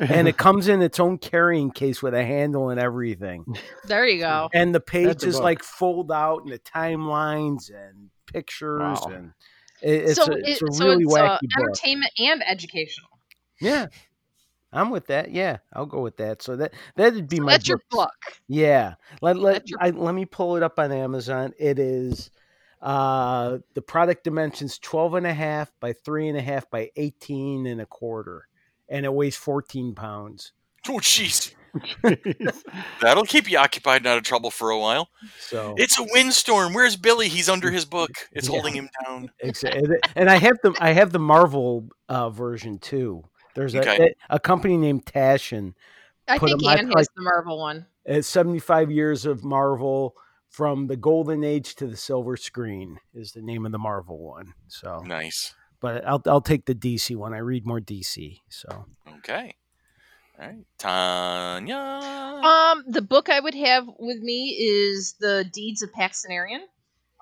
and 0.08 0.28
it 0.28 0.38
comes 0.38 0.66
in 0.68 0.80
its 0.80 0.98
own 0.98 1.18
carrying 1.18 1.70
case 1.70 2.02
with 2.02 2.14
a 2.14 2.24
handle 2.24 2.70
and 2.70 2.80
everything. 2.80 3.44
There 3.84 4.06
you 4.06 4.20
go. 4.20 4.48
And 4.54 4.74
the 4.74 4.80
pages 4.80 5.38
like 5.38 5.62
fold 5.62 6.10
out 6.10 6.42
and 6.42 6.52
the 6.52 6.58
timelines 6.58 7.70
and 7.70 8.08
pictures 8.26 8.80
wow. 8.80 9.12
and 9.12 9.32
it's 9.82 10.16
so 10.16 10.32
a, 10.32 10.36
it's 10.36 10.62
a 10.62 10.84
really 10.84 11.04
so 11.04 11.10
it's, 11.10 11.14
uh, 11.14 11.18
wacky 11.18 11.38
uh, 11.56 11.60
entertainment 11.60 12.12
and 12.18 12.42
educational. 12.46 13.10
Yeah, 13.60 13.86
I'm 14.72 14.90
with 14.90 15.06
that. 15.06 15.30
Yeah, 15.32 15.58
I'll 15.72 15.86
go 15.86 16.00
with 16.00 16.16
that. 16.18 16.42
So 16.42 16.56
that 16.56 16.74
that'd 16.96 17.28
be 17.28 17.36
so 17.36 17.42
my. 17.42 17.52
That's 17.52 17.64
book. 17.64 17.68
your 17.68 17.80
book. 17.90 18.40
Yeah, 18.48 18.94
let 19.20 19.36
let 19.36 19.68
your... 19.68 19.78
I, 19.82 19.90
let 19.90 20.14
me 20.14 20.24
pull 20.24 20.56
it 20.56 20.62
up 20.62 20.78
on 20.78 20.92
Amazon. 20.92 21.52
It 21.58 21.78
is 21.78 22.30
uh 22.82 23.58
the 23.74 23.82
product 23.82 24.24
dimensions 24.24 24.78
12 24.78 25.14
and 25.14 25.26
a 25.26 25.34
half 25.34 25.70
by 25.80 25.92
three 25.92 26.28
and 26.28 26.38
a 26.38 26.40
half 26.40 26.70
by 26.70 26.90
18 26.96 27.66
and 27.66 27.80
a 27.80 27.84
quarter 27.84 28.48
and 28.88 29.04
it 29.04 29.12
weighs 29.12 29.36
14 29.36 29.94
pounds 29.94 30.52
oh 30.88 30.94
jeez 30.94 31.54
That'll 33.00 33.24
keep 33.24 33.50
you 33.50 33.58
occupied 33.58 33.98
and 33.98 34.06
out 34.06 34.18
of 34.18 34.24
trouble 34.24 34.50
for 34.50 34.70
a 34.70 34.78
while. 34.78 35.08
So 35.38 35.74
it's 35.76 35.98
a 35.98 36.04
windstorm. 36.10 36.74
Where's 36.74 36.96
Billy? 36.96 37.28
He's 37.28 37.48
under 37.48 37.70
his 37.70 37.84
book. 37.84 38.10
It's 38.32 38.48
yeah. 38.48 38.52
holding 38.52 38.74
him 38.74 38.88
down. 39.04 39.30
Exactly. 39.40 39.96
And 40.16 40.28
I 40.28 40.36
have 40.36 40.58
the 40.62 40.74
I 40.80 40.92
have 40.92 41.12
the 41.12 41.18
Marvel 41.18 41.88
uh, 42.08 42.30
version 42.30 42.78
too. 42.78 43.24
There's 43.54 43.74
a, 43.74 43.80
okay. 43.80 44.14
a, 44.30 44.36
a 44.36 44.40
company 44.40 44.76
named 44.76 45.06
Taschen. 45.06 45.74
I 46.28 46.38
think 46.38 46.64
Anne 46.64 46.86
has 46.86 46.94
like, 46.94 47.06
the 47.16 47.22
Marvel 47.22 47.58
one. 47.58 47.86
It's 48.04 48.28
75 48.28 48.90
years 48.90 49.26
of 49.26 49.44
Marvel 49.44 50.14
from 50.48 50.88
the 50.88 50.96
golden 50.96 51.44
age 51.44 51.74
to 51.76 51.86
the 51.86 51.96
silver 51.96 52.36
screen 52.36 52.98
is 53.14 53.32
the 53.32 53.42
name 53.42 53.64
of 53.66 53.72
the 53.72 53.78
Marvel 53.78 54.18
one. 54.18 54.54
So 54.68 55.02
nice. 55.04 55.54
But 55.80 56.06
I'll 56.06 56.22
I'll 56.26 56.40
take 56.40 56.66
the 56.66 56.74
DC 56.74 57.16
one. 57.16 57.32
I 57.32 57.38
read 57.38 57.66
more 57.66 57.80
DC. 57.80 58.40
So 58.48 58.86
okay. 59.18 59.54
All 60.40 60.46
right, 60.46 60.64
Tanya. 60.78 61.76
Um, 61.76 62.84
the 62.86 63.02
book 63.02 63.28
I 63.28 63.40
would 63.40 63.54
have 63.54 63.86
with 63.98 64.20
me 64.20 64.56
is 64.58 65.14
the 65.20 65.44
Deeds 65.52 65.82
of 65.82 65.92
Paksenarrion. 65.92 66.62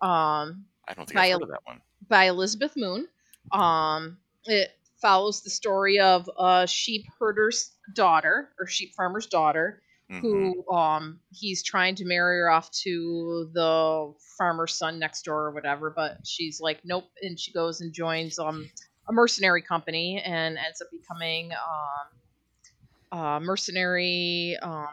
Um, 0.01 0.67
I 0.87 0.95
don't 0.95 1.07
think 1.07 1.15
by, 1.15 1.27
I've 1.27 1.33
heard 1.33 1.43
of 1.43 1.49
that 1.49 1.61
one. 1.65 1.81
By 2.09 2.25
Elizabeth 2.25 2.75
Moon. 2.77 3.09
Um, 3.51 4.19
it 4.45 4.71
follows 5.01 5.43
the 5.43 5.51
story 5.51 5.99
of 5.99 6.31
a 6.39 6.67
sheep 6.69 7.07
herder's 7.19 7.73
daughter 7.95 8.51
or 8.59 8.67
sheep 8.67 8.95
farmer's 8.95 9.27
daughter 9.27 9.83
mm-hmm. 10.11 10.21
who 10.21 10.69
um 10.73 11.21
he's 11.31 11.63
trying 11.63 11.95
to 11.97 12.05
marry 12.05 12.39
her 12.39 12.51
off 12.51 12.71
to 12.71 13.49
the 13.53 14.13
farmer's 14.37 14.75
son 14.75 14.99
next 14.99 15.23
door 15.23 15.47
or 15.47 15.51
whatever, 15.53 15.91
but 15.95 16.19
she's 16.25 16.61
like 16.61 16.81
nope, 16.85 17.05
and 17.23 17.39
she 17.39 17.53
goes 17.53 17.81
and 17.81 17.93
joins 17.93 18.39
um 18.39 18.69
a 19.09 19.13
mercenary 19.13 19.63
company 19.63 20.21
and 20.25 20.59
ends 20.59 20.81
up 20.81 20.89
becoming 20.91 21.53
um 21.53 22.19
uh, 23.13 23.41
mercenary, 23.41 24.57
um, 24.63 24.89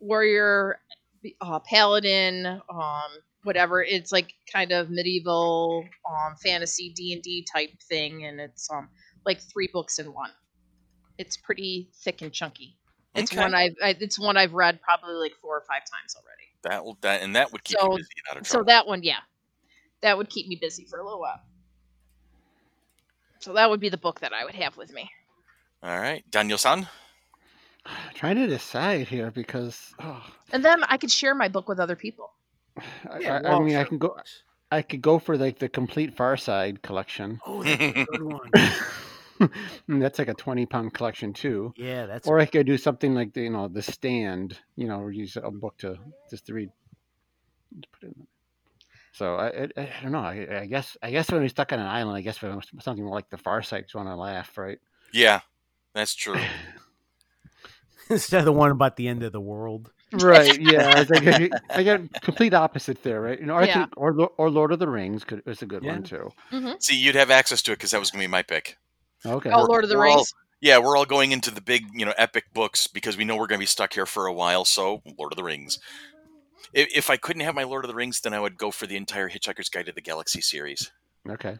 warrior, 0.00 0.80
uh, 1.40 1.58
paladin, 1.60 2.46
um, 2.46 3.10
whatever. 3.42 3.82
It's 3.82 4.12
like 4.12 4.34
kind 4.52 4.72
of 4.72 4.90
medieval 4.90 5.84
um, 6.08 6.36
fantasy 6.42 6.92
D 6.94 7.12
and 7.12 7.22
D 7.22 7.46
type 7.52 7.70
thing, 7.88 8.24
and 8.24 8.40
it's 8.40 8.70
um 8.70 8.88
like 9.24 9.40
three 9.40 9.68
books 9.72 9.98
in 9.98 10.12
one. 10.12 10.30
It's 11.18 11.36
pretty 11.36 11.90
thick 12.04 12.22
and 12.22 12.32
chunky. 12.32 12.76
It's 13.14 13.32
okay. 13.32 13.40
one 13.40 13.54
I've 13.54 13.74
I, 13.82 13.96
it's 13.98 14.18
one 14.18 14.36
I've 14.36 14.52
read 14.52 14.80
probably 14.82 15.14
like 15.14 15.32
four 15.40 15.56
or 15.56 15.64
five 15.68 15.80
times 15.80 16.14
already. 16.16 16.44
That 16.62 16.84
will 16.84 16.98
that 17.00 17.22
and 17.22 17.36
that 17.36 17.52
would 17.52 17.64
keep 17.64 17.78
so, 17.78 17.92
you 17.92 17.96
busy 17.96 18.08
out 18.30 18.36
of 18.36 18.44
trouble. 18.44 18.64
So 18.64 18.70
that 18.70 18.86
one, 18.86 19.02
yeah, 19.02 19.20
that 20.02 20.16
would 20.16 20.30
keep 20.30 20.46
me 20.46 20.58
busy 20.60 20.84
for 20.84 20.98
a 20.98 21.04
little 21.04 21.20
while. 21.20 21.40
So 23.40 23.52
that 23.54 23.70
would 23.70 23.80
be 23.80 23.88
the 23.88 23.98
book 23.98 24.20
that 24.20 24.32
I 24.32 24.44
would 24.44 24.56
have 24.56 24.76
with 24.76 24.92
me. 24.92 25.10
All 25.82 25.98
right, 25.98 26.28
Daniel-san. 27.88 28.14
Trying 28.14 28.36
to 28.36 28.46
decide 28.46 29.08
here 29.08 29.30
because. 29.30 29.94
Oh, 30.00 30.22
And 30.52 30.64
then 30.64 30.84
I 30.84 30.96
could 30.96 31.10
share 31.10 31.34
my 31.34 31.48
book 31.48 31.68
with 31.68 31.80
other 31.80 31.96
people. 31.96 32.30
I, 33.10 33.18
Yeah, 33.20 33.40
I, 33.44 33.48
I 33.48 33.50
well, 33.50 33.60
mean, 33.60 33.76
I 33.76 33.84
can 33.84 33.98
go. 33.98 34.16
I 34.70 34.82
could 34.82 35.00
go 35.00 35.18
for 35.18 35.36
like 35.36 35.58
the 35.58 35.68
complete 35.68 36.14
Far 36.16 36.36
Side 36.36 36.82
collection. 36.82 37.40
Oh, 37.46 37.62
that's 37.64 37.88
a 37.88 38.06
good 38.06 38.22
one. 38.22 38.50
Mm, 39.88 40.00
that's 40.00 40.18
like 40.18 40.28
a 40.28 40.34
twenty 40.34 40.66
pound 40.66 40.92
collection 40.94 41.32
too. 41.32 41.72
Yeah, 41.76 42.06
that's 42.06 42.26
Or 42.26 42.40
I 42.40 42.46
could 42.46 42.66
do 42.66 42.76
something 42.76 43.14
like 43.14 43.32
the, 43.32 43.42
you 43.42 43.50
know 43.50 43.68
the 43.68 43.82
stand. 43.82 44.58
You 44.76 44.88
know, 44.88 45.06
use 45.06 45.36
a 45.36 45.50
book 45.50 45.78
to 45.78 45.96
just 46.28 46.46
to 46.46 46.54
read. 46.54 46.70
Just 47.78 47.92
put 47.92 48.02
it 48.02 48.16
in. 48.16 48.26
So 49.12 49.36
I, 49.36 49.46
I, 49.46 49.68
I 49.76 50.02
don't 50.02 50.12
know. 50.12 50.18
I, 50.18 50.62
I 50.62 50.66
guess 50.66 50.96
I 51.02 51.10
guess 51.12 51.30
when 51.30 51.40
we're 51.40 51.48
stuck 51.48 51.72
on 51.72 51.78
an 51.78 51.86
island, 51.86 52.16
I 52.16 52.20
guess 52.22 52.42
if 52.42 52.82
something 52.82 53.04
like 53.04 53.30
the 53.30 53.38
Far 53.38 53.62
Side, 53.62 53.84
just 53.84 53.94
want 53.94 54.08
to 54.08 54.16
laugh, 54.16 54.58
right? 54.58 54.78
yeah, 55.12 55.40
that's 55.94 56.14
true. 56.14 56.36
instead 58.10 58.38
of 58.40 58.44
the 58.44 58.52
one 58.52 58.70
about 58.70 58.96
the 58.96 59.08
end 59.08 59.22
of 59.22 59.32
the 59.32 59.40
world. 59.40 59.90
Right. 60.12 60.58
Yeah. 60.60 61.00
It's 61.06 61.10
like, 61.10 61.52
I 61.70 61.82
got 61.82 62.22
complete 62.22 62.54
opposite 62.54 63.02
there, 63.02 63.20
right? 63.20 63.38
You 63.38 63.46
know, 63.46 63.56
I 63.56 63.64
Yeah. 63.64 63.84
could, 63.86 63.94
or 63.96 64.30
or 64.38 64.50
Lord 64.50 64.72
of 64.72 64.78
the 64.78 64.88
Rings 64.88 65.24
could 65.24 65.42
is 65.46 65.60
a 65.62 65.66
good 65.66 65.82
Yeah. 65.84 65.92
one 65.92 66.02
too. 66.02 66.30
See, 66.80 66.96
you'd 66.96 67.14
have 67.14 67.30
access 67.30 67.60
to 67.62 67.72
it 67.72 67.76
because 67.76 67.90
that 67.90 68.00
was 68.00 68.10
going 68.10 68.22
to 68.22 68.28
be 68.28 68.30
my 68.30 68.42
pick. 68.42 68.78
Okay. 69.26 69.50
Oh, 69.50 69.64
Lord 69.64 69.84
of 69.84 69.90
the 69.90 69.96
we're 69.98 70.08
all- 70.08 70.16
Rings. 70.16 70.34
Yeah, 70.60 70.78
we're 70.78 70.96
all 70.96 71.04
going 71.04 71.30
into 71.30 71.52
the 71.52 71.60
big, 71.60 71.84
you 71.94 72.04
know, 72.04 72.14
epic 72.18 72.46
books 72.52 72.88
because 72.88 73.16
we 73.16 73.24
know 73.24 73.36
we're 73.36 73.46
going 73.46 73.60
to 73.60 73.62
be 73.62 73.66
stuck 73.66 73.92
here 73.92 74.06
for 74.06 74.26
a 74.26 74.32
while. 74.32 74.64
So, 74.64 75.02
Lord 75.18 75.32
of 75.32 75.36
the 75.36 75.44
Rings. 75.44 75.78
If, 76.72 76.88
if 76.96 77.10
I 77.10 77.16
couldn't 77.16 77.42
have 77.42 77.54
my 77.54 77.62
Lord 77.62 77.84
of 77.84 77.88
the 77.88 77.94
Rings, 77.94 78.20
then 78.20 78.34
I 78.34 78.40
would 78.40 78.58
go 78.58 78.70
for 78.72 78.86
the 78.86 78.96
entire 78.96 79.28
Hitchhiker's 79.30 79.68
Guide 79.68 79.86
to 79.86 79.92
the 79.92 80.00
Galaxy 80.00 80.40
series, 80.40 80.90
Okay. 81.28 81.58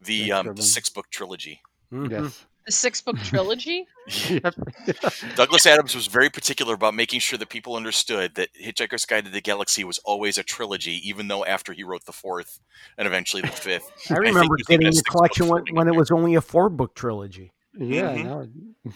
the 0.00 0.30
um, 0.30 0.54
the 0.54 0.62
six 0.62 0.88
book 0.90 1.10
trilogy. 1.10 1.60
Mhm. 1.92 2.10
Yes. 2.10 2.46
The 2.66 2.72
six 2.72 3.00
book 3.00 3.16
trilogy. 3.18 3.86
Yep. 4.28 4.54
Douglas 5.34 5.64
Adams 5.64 5.94
was 5.94 6.08
very 6.08 6.28
particular 6.28 6.74
about 6.74 6.92
making 6.94 7.20
sure 7.20 7.38
that 7.38 7.48
people 7.48 7.74
understood 7.74 8.34
that 8.34 8.50
Hitchhiker's 8.52 9.06
Guide 9.06 9.24
to 9.24 9.30
the 9.30 9.40
Galaxy 9.40 9.82
was 9.82 9.96
always 10.04 10.36
a 10.36 10.42
trilogy, 10.42 11.00
even 11.08 11.28
though 11.28 11.44
after 11.46 11.72
he 11.72 11.84
wrote 11.84 12.04
the 12.04 12.12
fourth 12.12 12.60
and 12.98 13.06
eventually 13.06 13.40
the 13.40 13.48
fifth. 13.48 13.90
I 14.10 14.16
remember 14.16 14.56
there's 14.58 14.68
even 14.68 14.80
getting 14.80 14.94
the 14.96 15.02
collection 15.04 15.48
when, 15.48 15.64
when 15.72 15.88
it 15.88 15.94
was 15.94 16.10
only 16.10 16.34
a 16.34 16.42
four 16.42 16.68
book 16.68 16.94
trilogy. 16.94 17.52
yeah. 17.78 18.10
Mhm. 18.10 18.24
No, 18.24 18.92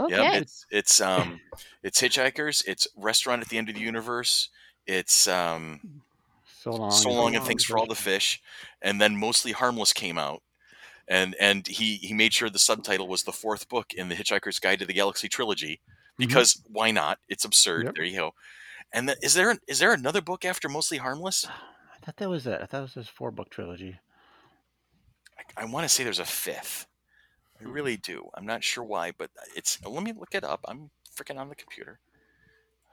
Okay. 0.00 0.14
Yep, 0.16 0.42
it's 0.42 0.66
it's 0.70 1.00
um 1.00 1.40
it's 1.82 2.00
Hitchhikers, 2.00 2.62
it's 2.66 2.86
Restaurant 2.96 3.42
at 3.42 3.48
the 3.48 3.58
End 3.58 3.68
of 3.68 3.74
the 3.74 3.80
Universe, 3.80 4.50
it's 4.86 5.26
um 5.26 5.80
so 6.46 6.70
long. 6.72 6.90
so 6.92 7.10
long 7.10 7.34
and 7.34 7.44
thanks 7.44 7.64
for 7.64 7.76
all 7.78 7.86
the 7.86 7.94
fish 7.96 8.40
and 8.82 9.00
then 9.00 9.16
mostly 9.16 9.52
harmless 9.52 9.92
came 9.92 10.18
out 10.18 10.42
and 11.08 11.34
and 11.40 11.66
he 11.66 11.96
he 11.96 12.14
made 12.14 12.32
sure 12.32 12.50
the 12.50 12.58
subtitle 12.58 13.08
was 13.08 13.22
the 13.22 13.32
fourth 13.32 13.68
book 13.68 13.92
in 13.94 14.08
the 14.08 14.14
hitchhiker's 14.14 14.58
guide 14.58 14.78
to 14.80 14.86
the 14.86 14.92
galaxy 14.92 15.28
trilogy 15.28 15.80
mm-hmm. 15.80 16.26
because 16.26 16.62
why 16.68 16.90
not? 16.90 17.18
It's 17.28 17.44
absurd. 17.44 17.86
Yep. 17.86 17.94
there 17.94 18.04
you 18.04 18.16
go. 18.16 18.34
And 18.92 19.08
then 19.08 19.16
is 19.22 19.34
there 19.34 19.56
is 19.66 19.78
there 19.78 19.92
another 19.92 20.20
book 20.20 20.44
after 20.44 20.68
mostly 20.68 20.98
harmless? 20.98 21.46
I 21.48 22.04
thought 22.04 22.16
that 22.16 22.28
was 22.30 22.46
it. 22.46 22.60
I 22.62 22.66
thought 22.66 22.78
it 22.78 22.82
was 22.82 22.94
his 22.94 23.08
four 23.08 23.30
book 23.30 23.50
trilogy. 23.50 23.98
i, 25.38 25.62
I 25.62 25.64
want 25.66 25.84
to 25.84 25.88
say 25.88 26.04
there's 26.04 26.18
a 26.18 26.24
fifth. 26.24 26.86
I 27.60 27.64
hmm. 27.64 27.72
really 27.72 27.96
do. 27.96 28.28
I'm 28.34 28.46
not 28.46 28.64
sure 28.64 28.84
why 28.84 29.12
but 29.16 29.30
it's 29.56 29.78
let 29.84 30.02
me 30.02 30.12
look 30.12 30.34
it 30.34 30.44
up. 30.44 30.60
I'm 30.68 30.90
freaking 31.14 31.38
on 31.38 31.48
the 31.48 31.54
computer. 31.54 31.98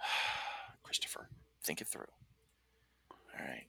Christopher 0.84 1.30
think 1.64 1.82
it 1.82 1.88
through. 1.88 2.06
All 3.12 3.46
right 3.46 3.66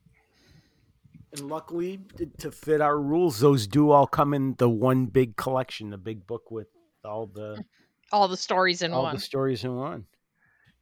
And 1.37 1.49
luckily, 1.49 2.01
to 2.39 2.51
fit 2.51 2.80
our 2.80 2.99
rules, 2.99 3.41
those 3.41 3.66
do 3.66 3.91
all 3.91 4.07
come 4.07 4.32
in 4.32 4.55
the 4.59 4.68
one 4.70 5.07
big 5.07 5.37
collection, 5.37 5.91
the 5.91 5.99
big 5.99 6.26
book 6.26 6.51
with 6.51 6.68
all 7.05 7.26
the 7.26 7.62
All 8.12 8.28
the 8.28 8.37
stories 8.37 8.82
in 8.82 8.93
all 8.93 9.03
one. 9.03 9.14
the 9.16 9.20
stories 9.20 9.64
in 9.64 9.74
one. 9.76 10.07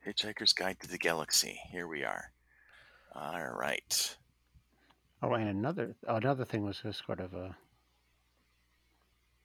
hitchhiker's 0.06 0.52
guide 0.52 0.78
to 0.80 0.86
the 0.88 0.98
galaxy 0.98 1.58
here 1.70 1.88
we 1.88 2.04
are 2.04 2.30
all 3.14 3.42
right 3.58 4.16
Oh, 5.22 5.32
and 5.32 5.48
another 5.48 5.94
oh, 6.06 6.16
another 6.16 6.44
thing 6.44 6.64
was 6.66 6.82
this 6.84 7.00
sort 7.06 7.18
of 7.18 7.32
a. 7.32 7.56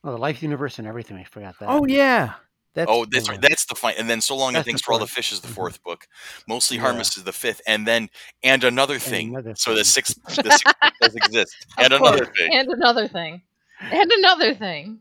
Oh, 0.03 0.11
the 0.11 0.17
life 0.17 0.43
universe 0.43 0.77
and 0.77 0.85
everything. 0.85 1.15
I 1.15 1.23
forgot 1.23 1.55
that. 1.59 1.69
Oh 1.69 1.85
yeah, 1.85 2.33
that's 2.73 2.89
oh, 2.91 3.05
that's 3.05 3.29
right. 3.29 3.41
That's 3.41 3.65
the 3.65 3.75
fine. 3.75 3.95
And 3.97 4.09
then 4.09 4.21
so 4.21 4.35
long 4.35 4.49
and 4.49 4.55
That's 4.57 4.65
the 4.65 4.71
thanks 4.71 4.81
for 4.81 4.93
all 4.93 4.99
the 4.99 5.07
fish 5.07 5.31
is 5.31 5.41
the 5.41 5.47
Mhm. 5.47 5.53
fourth 5.55 5.83
book. 5.83 6.07
Mostly 6.47 6.77
Yeah. 6.77 6.83
harmless 6.83 7.17
is 7.17 7.23
the 7.23 7.33
fifth, 7.33 7.61
and 7.67 7.87
then 7.87 8.09
and 8.43 8.63
another 8.63 8.99
thing. 8.99 9.29
another 9.29 9.55
so 9.55 9.73
the 9.75 9.83
sixth, 9.83 10.17
the 10.43 10.51
sixth 10.51 10.75
book 10.81 10.93
does 11.01 11.15
exist, 11.15 11.55
Of 11.77 11.85
and 11.85 11.93
another 11.93 12.25
course. 12.25 12.29
thing. 12.37 12.53
And 12.53 12.67
another 12.69 13.07
thing. 13.07 13.41
And 13.81 14.11
another 14.11 14.53
thing. 14.55 14.99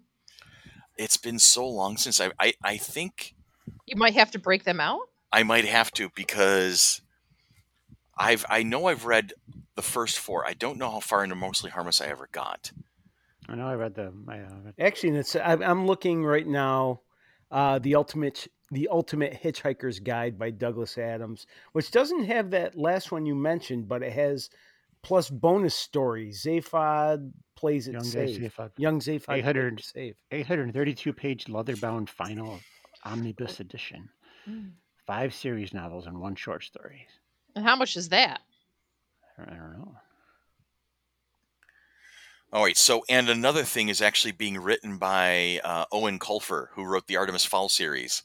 It's 0.97 1.17
been 1.17 1.39
so 1.39 1.69
long 1.69 1.97
since 1.97 2.21
I, 2.21 2.31
I 2.41 2.55
I 2.63 2.77
think 2.77 3.35
You 3.87 3.97
might 3.97 4.15
have 4.15 4.31
to 4.33 4.39
break 4.39 4.65
them 4.65 4.81
out. 4.81 5.01
I 5.33 5.43
might 5.43 5.65
have 5.67 5.91
to 5.93 6.11
because 6.15 7.03
I've 8.17 8.45
I 8.51 8.63
know 8.63 8.87
I've 8.87 9.05
read 9.05 9.33
the 9.77 9.83
first 9.83 10.19
four. 10.19 10.45
I 10.47 10.55
don't 10.55 10.79
know 10.79 10.91
how 10.91 11.01
far 11.01 11.23
into 11.23 11.37
mostly 11.37 11.71
harmless 11.71 12.01
I 12.01 12.07
ever 12.07 12.29
got. 12.33 12.73
I 13.49 13.55
know. 13.55 13.67
I 13.69 13.75
read 13.75 13.95
the. 13.95 14.13
I, 14.29 14.39
uh, 14.41 14.49
read, 14.65 14.75
actually. 14.79 15.17
It's 15.17 15.37
I, 15.37 15.53
I'm 15.55 15.87
looking 15.87 16.25
right 16.25 16.47
now. 16.47 17.01
Uh, 17.51 17.79
the 17.79 17.95
ultimate 17.95 18.47
the 18.71 18.89
ultimate 18.89 19.33
hitchhiker's 19.33 19.99
guide 19.99 20.39
by 20.39 20.51
Douglas 20.51 20.99
Adams, 20.99 21.47
which 21.73 21.91
doesn't 21.91 22.25
have 22.25 22.51
that 22.51 22.77
last 22.77 23.11
one 23.11 23.25
you 23.25 23.35
mentioned, 23.35 23.89
but 23.89 24.03
it 24.03 24.13
has 24.13 24.51
plus 25.03 25.31
bonus 25.31 25.75
stories. 25.75 26.43
Zaphod 26.45 27.33
plays 27.57 27.89
it 27.89 27.93
Young 27.93 28.05
safe. 28.05 28.39
Zaphod. 28.39 28.71
Young 28.77 29.01
Zaphod 29.01 29.39
800 29.39 29.79
it 29.79 29.85
safe. 29.85 30.17
832 30.31 31.13
page 31.13 31.49
leather-bound 31.49 32.11
final 32.11 32.61
omnibus 33.05 33.61
edition. 33.61 34.09
Five 35.07 35.35
series 35.35 35.73
novels 35.73 36.07
and 36.07 36.21
one 36.21 36.35
short 36.35 36.65
story. 36.65 37.07
And 37.57 37.65
how 37.65 37.77
much 37.77 37.97
is 37.97 38.11
that? 38.11 38.41
I 39.39 39.45
don't 39.51 39.79
know. 39.79 39.95
All 42.53 42.65
right. 42.65 42.77
So, 42.77 43.03
and 43.11 43.29
another 43.29 43.63
thing 43.63 43.89
is 43.89 44.01
actually 44.01 44.33
being 44.33 44.59
written 44.59 44.97
by 44.97 45.61
uh, 45.63 45.85
Eoin 45.93 46.19
Colfer, 46.19 46.69
who 46.73 46.85
wrote 46.85 47.07
the 47.07 47.17
Artemis 47.17 47.45
Fowl 47.45 47.69
series. 47.69 48.23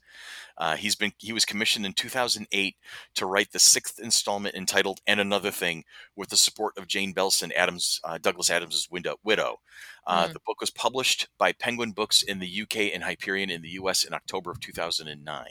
Uh, 0.55 0.75
he's 0.75 0.95
been 0.95 1.11
he 1.17 1.33
was 1.33 1.45
commissioned 1.45 1.83
in 1.85 1.93
2008 1.93 2.75
to 3.15 3.25
write 3.25 3.51
the 3.51 3.59
sixth 3.59 3.99
installment 3.99 4.53
entitled 4.55 5.01
"And 5.07 5.19
Another 5.19 5.49
Thing" 5.49 5.83
with 6.15 6.29
the 6.29 6.37
support 6.37 6.77
of 6.77 6.87
Jane 6.87 7.11
Belson, 7.13 7.51
Adams 7.55 7.99
uh, 8.03 8.19
Douglas 8.19 8.51
Adams' 8.51 8.87
widow. 8.89 9.17
widow. 9.23 9.59
Uh, 10.05 10.27
Mm. 10.27 10.33
The 10.33 10.39
book 10.45 10.61
was 10.61 10.69
published 10.69 11.27
by 11.39 11.53
Penguin 11.53 11.91
Books 11.91 12.21
in 12.21 12.37
the 12.39 12.61
UK 12.61 12.93
and 12.93 13.03
Hyperion 13.03 13.49
in 13.49 13.61
the 13.63 13.69
US 13.71 14.03
in 14.03 14.13
October 14.13 14.51
of 14.51 14.59
2009. 14.59 15.45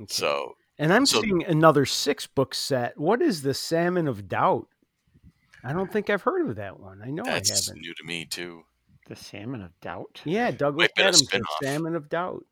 Okay. 0.00 0.06
So, 0.08 0.54
And 0.78 0.92
I'm 0.92 1.04
So- 1.06 1.20
seeing 1.20 1.44
another 1.44 1.84
six 1.84 2.26
book 2.28 2.54
set. 2.54 2.96
What 2.98 3.20
is 3.20 3.42
the 3.42 3.52
Salmon 3.54 4.06
of 4.06 4.28
Doubt? 4.28 4.68
I 5.64 5.72
don't 5.72 5.92
think 5.92 6.08
I've 6.10 6.22
heard 6.22 6.48
of 6.48 6.56
that 6.56 6.78
one. 6.78 7.02
I 7.04 7.10
know 7.10 7.22
I 7.24 7.32
that's 7.34 7.48
haven't. 7.50 7.66
That's 7.66 7.74
new 7.74 7.94
to 7.94 8.04
me 8.04 8.24
too. 8.24 8.64
The 9.08 9.16
Salmon 9.16 9.62
of 9.62 9.78
Doubt. 9.80 10.20
Yeah, 10.24 10.50
Douglas 10.50 10.84
Might 10.84 10.94
been 10.94 11.04
a 11.06 11.08
Adams, 11.08 11.28
the. 11.28 11.44
Salmon 11.62 11.96
of 11.96 12.08
Doubt. 12.08 12.44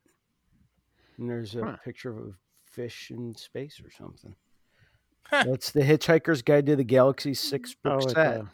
And 1.18 1.28
there's 1.28 1.54
a 1.54 1.64
Huh. 1.64 1.76
picture 1.84 2.10
of 2.10 2.18
a 2.18 2.32
fish 2.64 3.10
in 3.10 3.34
space 3.34 3.80
or 3.84 3.90
something. 3.90 4.34
Huh. 5.24 5.44
That's 5.46 5.70
the 5.70 5.80
Hitchhiker's 5.82 6.42
Guide 6.42 6.66
to 6.66 6.76
the 6.76 6.84
Galaxy 6.84 7.34
six 7.34 7.74
mm, 7.74 7.76
oh, 7.84 7.90
book 7.90 7.92
Oh, 8.00 8.04
it's 8.04 8.14
set. 8.14 8.36
a, 8.40 8.48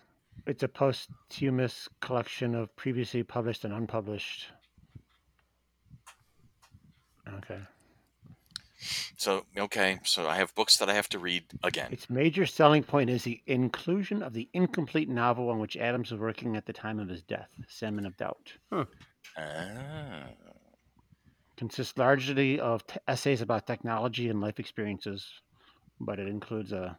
it's 0.47 0.63
a 0.63 0.69
posthumous 0.69 1.89
collection 2.01 2.55
of 2.55 2.75
previously 2.77 3.23
published 3.23 3.65
and 3.65 3.73
unpublished. 3.73 4.47
Okay. 7.29 7.61
So, 9.17 9.47
okay, 9.57 10.01
so 10.05 10.29
I 10.29 10.37
have 10.37 10.55
books 10.55 10.77
that 10.79 10.89
I 10.89 10.95
have 10.95 11.09
to 11.11 11.19
read 11.19 11.45
again. 11.63 11.93
Its 11.93 12.11
major 12.11 12.47
selling 12.47 12.83
point 12.83 13.11
is 13.11 13.23
the 13.23 13.41
inclusion 13.47 14.23
of 14.23 14.33
the 14.33 14.49
incomplete 14.53 15.09
novel 15.09 15.51
on 15.51 15.59
which 15.59 15.77
Adams 15.77 16.11
was 16.11 16.21
working 16.21 16.57
at 16.57 16.67
the 16.67 16.73
time 16.73 16.99
of 16.99 17.09
his 17.09 17.23
death, 17.23 17.51
Salmon 17.69 18.07
of 18.07 18.17
Doubt. 18.17 18.53
Ah. 19.39 20.25
Consists 21.57 21.97
largely 21.97 22.59
of 22.59 22.85
t- 22.87 22.99
essays 23.07 23.41
about 23.41 23.67
technology 23.67 24.29
and 24.29 24.41
life 24.41 24.59
experiences, 24.59 25.25
but 26.01 26.19
it 26.19 26.27
includes 26.27 26.73
a 26.73 26.99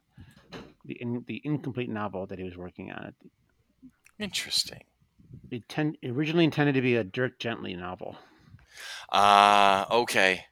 the 0.86 0.94
in, 1.02 1.24
the 1.28 1.42
incomplete 1.44 1.90
novel 1.90 2.26
that 2.28 2.40
he 2.40 2.46
was 2.46 2.56
working 2.56 2.92
on. 2.92 3.06
It, 3.08 3.16
Interesting. 4.20 4.84
it 5.52 5.68
ten, 5.68 5.96
originally 6.04 6.46
intended 6.46 6.76
to 6.76 6.82
be 6.82 6.96
a 6.96 7.04
Dirk 7.04 7.40
Gently 7.40 7.76
novel. 7.76 8.16
Ah, 9.12 9.88
okay. 9.92 10.46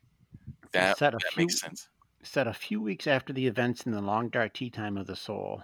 That, 0.73 0.97
set 0.97 1.13
a 1.13 1.17
that 1.17 1.33
few- 1.33 1.43
makes 1.43 1.59
sense. 1.59 1.89
set 2.23 2.47
a 2.47 2.53
few 2.53 2.81
weeks 2.81 3.07
after 3.07 3.33
the 3.33 3.45
events 3.47 3.83
in 3.83 3.91
the 3.91 4.01
long 4.01 4.29
dark 4.29 4.53
tea 4.53 4.69
time 4.69 4.97
of 4.97 5.07
the 5.07 5.15
soul. 5.15 5.63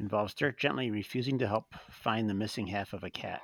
Involves 0.00 0.32
Dirk 0.34 0.58
Gently 0.58 0.90
refusing 0.90 1.38
to 1.40 1.48
help 1.48 1.74
find 1.90 2.28
the 2.30 2.34
missing 2.34 2.66
half 2.68 2.92
of 2.92 3.02
a 3.02 3.10
cat. 3.10 3.40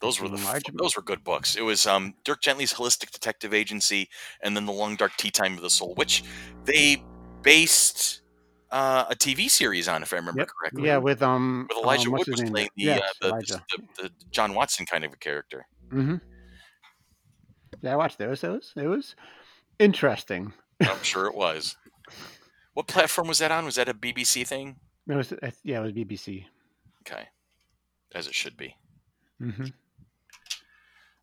Those 0.00 0.20
were 0.20 0.28
the 0.28 0.36
large- 0.38 0.62
those 0.74 0.94
were 0.96 1.02
good 1.02 1.24
books. 1.24 1.56
It 1.56 1.62
was 1.62 1.86
um, 1.86 2.14
Dirk 2.24 2.40
Gently's 2.40 2.72
Holistic 2.74 3.10
Detective 3.10 3.52
Agency, 3.54 4.08
and 4.42 4.56
then 4.56 4.66
The 4.66 4.72
Long 4.72 4.94
Dark 4.96 5.16
Tea 5.16 5.30
Time 5.30 5.54
of 5.54 5.62
the 5.62 5.70
Soul, 5.70 5.94
which 5.96 6.22
they 6.64 7.02
based 7.42 8.22
uh, 8.70 9.04
a 9.10 9.14
TV 9.16 9.50
series 9.50 9.86
on, 9.88 10.02
if 10.02 10.12
I 10.12 10.16
remember 10.16 10.40
Yep. 10.42 10.48
correctly. 10.60 10.86
Yeah, 10.86 10.96
with 10.98 11.22
um 11.22 11.66
with 11.68 11.78
Elijah 11.84 12.06
um, 12.08 12.12
Wood 12.12 12.26
was 12.28 12.40
playing 12.42 12.68
the, 12.76 12.82
yes, 12.84 13.00
uh, 13.22 13.28
the, 13.30 13.34
the, 13.40 13.62
the, 13.96 14.02
the 14.04 14.10
John 14.30 14.54
Watson 14.54 14.86
kind 14.86 15.04
of 15.04 15.12
a 15.12 15.16
character. 15.16 15.66
Mm-hmm. 15.90 16.16
Yeah, 17.82 17.92
I 17.92 17.96
watched 17.96 18.18
those. 18.18 18.42
Was 18.42 18.72
it 18.76 18.86
was 18.86 19.14
interesting. 19.82 20.52
I'm 20.80 21.02
sure 21.02 21.26
it 21.26 21.34
was. 21.34 21.76
What 22.74 22.86
platform 22.86 23.28
was 23.28 23.38
that 23.38 23.52
on? 23.52 23.64
Was 23.64 23.74
that 23.76 23.88
a 23.88 23.94
BBC 23.94 24.46
thing? 24.46 24.76
It 25.08 25.14
was 25.14 25.32
yeah, 25.62 25.80
it 25.80 25.82
was 25.82 25.92
BBC. 25.92 26.44
Okay, 27.02 27.28
as 28.14 28.26
it 28.26 28.34
should 28.34 28.56
be. 28.56 28.76
Mm-hmm. 29.40 29.66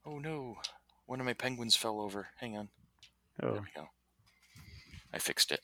Oh 0.05 0.19
no, 0.19 0.57
one 1.05 1.19
of 1.19 1.25
my 1.25 1.33
penguins 1.33 1.75
fell 1.75 2.01
over. 2.01 2.27
Hang 2.37 2.57
on. 2.57 2.69
Oh. 3.41 3.53
There 3.53 3.61
we 3.61 3.67
go. 3.75 3.87
I 5.13 5.19
fixed 5.19 5.51
it. 5.51 5.61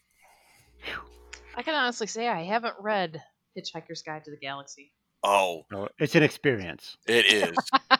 I 1.56 1.62
can 1.62 1.76
honestly 1.76 2.08
say 2.08 2.28
I 2.28 2.44
haven't 2.44 2.76
read 2.80 3.22
Hitchhiker's 3.58 4.02
Guide 4.02 4.24
to 4.26 4.32
the 4.32 4.38
Galaxy. 4.38 4.92
Oh, 5.24 5.64
oh 5.74 5.88
it's 6.00 6.16
an 6.16 6.24
experience. 6.24 6.98
it 7.08 7.26
is. 7.26 7.58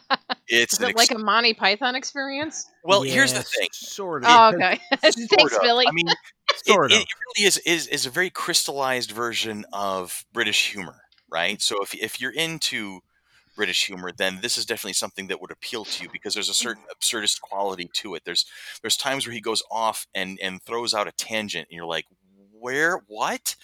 It's 0.48 0.74
Is 0.74 0.80
an 0.80 0.86
it 0.86 0.90
ex- 0.90 0.98
like 1.10 1.12
a 1.12 1.18
Monty 1.24 1.54
Python 1.54 1.96
experience? 1.96 2.70
well. 2.84 3.02
Here's 3.02 3.34
the 3.34 3.42
thing. 3.44 3.68
Sort 3.72 4.24
of. 4.24 4.30
Oh, 4.32 4.52
okay. 4.56 4.80
Thanks, 4.98 5.28
Sort 5.40 5.54
of. 5.54 5.62
Billy. 5.62 5.86
I 5.88 5.92
mean, 5.92 6.08
it, 6.10 6.18
Sort 6.66 6.92
it 6.92 6.96
of. 7.02 7.06
really 7.38 7.48
is, 7.48 7.58
is 7.66 7.88
is 7.88 8.06
a 8.06 8.10
very 8.10 8.30
crystallized 8.30 9.12
version 9.12 9.66
of 9.74 10.24
British 10.34 10.72
humor, 10.72 11.02
right? 11.32 11.62
So 11.62 11.82
if 11.82 11.94
if 11.96 12.22
you're 12.22 12.32
into 12.34 13.00
British 13.56 13.86
humor, 13.88 14.12
then 14.16 14.40
this 14.42 14.58
is 14.58 14.66
definitely 14.66 14.94
something 14.94 15.28
that 15.28 15.40
would 15.42 15.52
appeal 15.52 15.86
to 15.86 16.04
you 16.04 16.10
because 16.12 16.34
there's 16.34 16.50
a 16.50 16.54
certain 16.54 16.84
absurdist 16.96 17.42
quality 17.42 17.90
to 17.94 18.14
it. 18.16 18.24
There's 18.26 18.46
there's 18.82 18.98
times 18.98 19.26
where 19.26 19.34
he 19.34 19.42
goes 19.42 19.64
off 19.72 20.06
and 20.14 20.38
and 20.42 20.62
throws 20.62 20.94
out 20.94 21.08
a 21.08 21.12
tangent, 21.14 21.68
and 21.72 21.76
you're 21.76 21.86
like, 21.88 22.06
where, 22.60 23.02
what, 23.08 23.56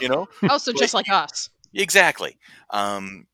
you 0.00 0.08
know? 0.08 0.28
oh, 0.50 0.58
so 0.58 0.72
just 0.72 0.94
like 0.94 1.08
us. 1.08 1.48
Exactly. 1.74 2.36
Um, 2.70 3.26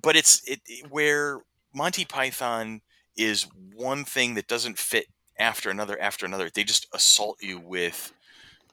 but 0.00 0.16
it's 0.16 0.42
it, 0.48 0.60
it- 0.66 0.90
where 0.90 1.40
Monty 1.74 2.04
Python 2.04 2.80
is 3.16 3.46
one 3.74 4.04
thing 4.04 4.34
that 4.34 4.48
doesn't 4.48 4.78
fit 4.78 5.06
after 5.38 5.70
another 5.70 6.00
after 6.00 6.26
another. 6.26 6.50
They 6.50 6.64
just 6.64 6.86
assault 6.94 7.38
you 7.42 7.58
with 7.58 8.12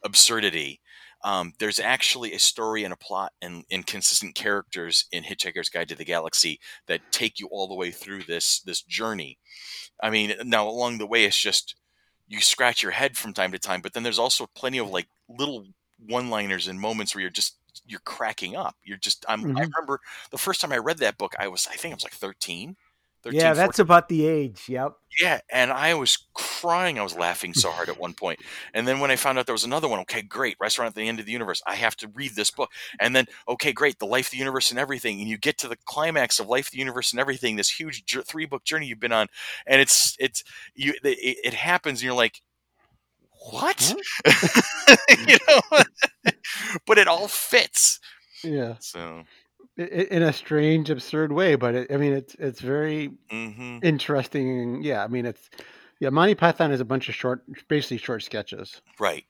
absurdity. 0.03 0.81
Um, 1.23 1.53
there's 1.59 1.79
actually 1.79 2.33
a 2.33 2.39
story 2.39 2.83
and 2.83 2.93
a 2.93 2.97
plot 2.97 3.33
and, 3.41 3.63
and 3.71 3.85
consistent 3.85 4.35
characters 4.35 5.05
in 5.11 5.23
Hitchhiker's 5.23 5.69
Guide 5.69 5.89
to 5.89 5.95
the 5.95 6.05
Galaxy 6.05 6.59
that 6.87 7.01
take 7.11 7.39
you 7.39 7.47
all 7.47 7.67
the 7.67 7.75
way 7.75 7.91
through 7.91 8.23
this 8.23 8.61
this 8.61 8.81
journey. 8.83 9.39
I 10.01 10.09
mean, 10.09 10.33
now 10.45 10.67
along 10.67 10.97
the 10.97 11.07
way, 11.07 11.25
it's 11.25 11.39
just 11.39 11.75
you 12.27 12.41
scratch 12.41 12.83
your 12.83 12.91
head 12.93 13.17
from 13.17 13.33
time 13.33 13.51
to 13.51 13.59
time, 13.59 13.81
but 13.81 13.93
then 13.93 14.03
there's 14.03 14.19
also 14.19 14.47
plenty 14.55 14.77
of 14.79 14.89
like 14.89 15.07
little 15.29 15.67
one-liners 15.99 16.67
and 16.67 16.79
moments 16.79 17.13
where 17.15 17.21
you're 17.21 17.29
just 17.31 17.57
you're 17.85 17.99
cracking 18.01 18.55
up. 18.55 18.75
You're 18.83 18.97
just 18.97 19.25
I'm, 19.29 19.47
I 19.55 19.61
Mhm. 19.61 19.75
remember 19.75 19.99
the 20.31 20.37
first 20.37 20.61
time 20.61 20.71
I 20.71 20.77
read 20.77 20.97
that 20.99 21.17
book, 21.17 21.33
I 21.39 21.47
was 21.47 21.67
I 21.67 21.75
think 21.75 21.93
I 21.93 21.95
was 21.95 22.03
like 22.03 22.13
13. 22.13 22.75
13 23.23 23.39
yeah, 23.39 23.53
that's 23.53 23.79
about 23.79 24.09
the 24.09 24.25
age. 24.25 24.63
Yep. 24.67 24.93
yeah, 25.21 25.39
and 25.51 25.71
I 25.71 25.93
was 25.93 26.17
crying. 26.33 26.97
I 26.97 27.03
was 27.03 27.15
laughing 27.15 27.53
so 27.53 27.69
hard 27.69 27.89
at 27.89 27.99
one 27.99 28.13
point. 28.13 28.39
And 28.73 28.87
then 28.87 28.99
when 28.99 29.11
I 29.11 29.15
found 29.15 29.37
out 29.37 29.45
there 29.45 29.53
was 29.53 29.63
another 29.63 29.87
one, 29.87 29.99
okay, 30.01 30.21
great, 30.21 30.57
Restaurant 30.59 30.89
at 30.89 30.95
the 30.95 31.07
End 31.07 31.19
of 31.19 31.25
the 31.25 31.31
Universe. 31.31 31.61
I 31.67 31.75
have 31.75 31.95
to 31.97 32.07
read 32.07 32.35
this 32.35 32.49
book. 32.49 32.71
And 32.99 33.15
then, 33.15 33.27
okay, 33.47 33.73
great, 33.73 33.99
The 33.99 34.07
Life, 34.07 34.31
the 34.31 34.37
Universe, 34.37 34.71
and 34.71 34.79
Everything. 34.79 35.19
And 35.19 35.29
you 35.29 35.37
get 35.37 35.57
to 35.59 35.67
the 35.67 35.77
climax 35.85 36.39
of 36.39 36.47
Life, 36.47 36.71
the 36.71 36.79
Universe, 36.79 37.11
and 37.11 37.19
Everything, 37.19 37.55
this 37.55 37.69
huge 37.69 38.05
ju- 38.05 38.23
three 38.23 38.45
book 38.45 38.63
journey 38.63 38.87
you've 38.87 38.99
been 38.99 39.11
on. 39.11 39.27
And 39.67 39.81
it's, 39.81 40.15
it's, 40.19 40.43
you, 40.73 40.93
it, 41.03 41.37
it 41.43 41.53
happens, 41.53 41.99
and 41.99 42.05
you're 42.05 42.13
like, 42.13 42.41
what? 43.51 43.95
you 45.27 45.37
know? 45.47 45.83
but 46.87 46.97
it 46.97 47.07
all 47.07 47.27
fits. 47.27 47.99
Yeah, 48.43 48.75
So, 48.79 49.23
in 49.77 50.23
a 50.23 50.33
strange, 50.33 50.89
absurd 50.89 51.31
way, 51.31 51.55
but 51.55 51.75
it, 51.75 51.91
I 51.91 51.97
mean, 51.97 52.13
it's 52.13 52.35
it's 52.35 52.61
very 52.61 53.11
hmm 53.29 53.79
interesting. 53.81 54.83
Yeah, 54.83 55.03
I 55.03 55.07
mean, 55.07 55.25
it's 55.25 55.49
yeah. 55.99 56.09
Monty 56.09 56.35
Python 56.35 56.71
is 56.71 56.81
a 56.81 56.85
bunch 56.85 57.09
of 57.09 57.15
short, 57.15 57.43
basically 57.67 57.97
short 57.97 58.23
sketches. 58.23 58.81
right. 58.99 59.25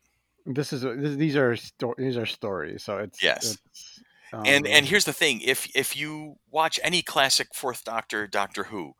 This 0.46 0.72
is 0.72 0.82
this, 0.82 1.16
these 1.16 1.36
are 1.36 1.56
sto- 1.56 1.94
these 1.98 2.16
are 2.16 2.26
stories. 2.26 2.82
So 2.84 2.98
it's 2.98 3.20
Yes. 3.22 3.42
it's, 3.42 3.60
and 4.44 4.66
um, 4.66 4.68
and 4.68 4.86
here's 4.86 5.04
the 5.04 5.12
thing 5.12 5.40
if 5.42 5.68
if 5.76 5.96
you 5.96 6.36
watch 6.50 6.80
any 6.82 7.02
classic 7.02 7.48
fourth 7.54 7.84
doctor 7.84 8.26
doctor 8.26 8.64
who 8.64 8.94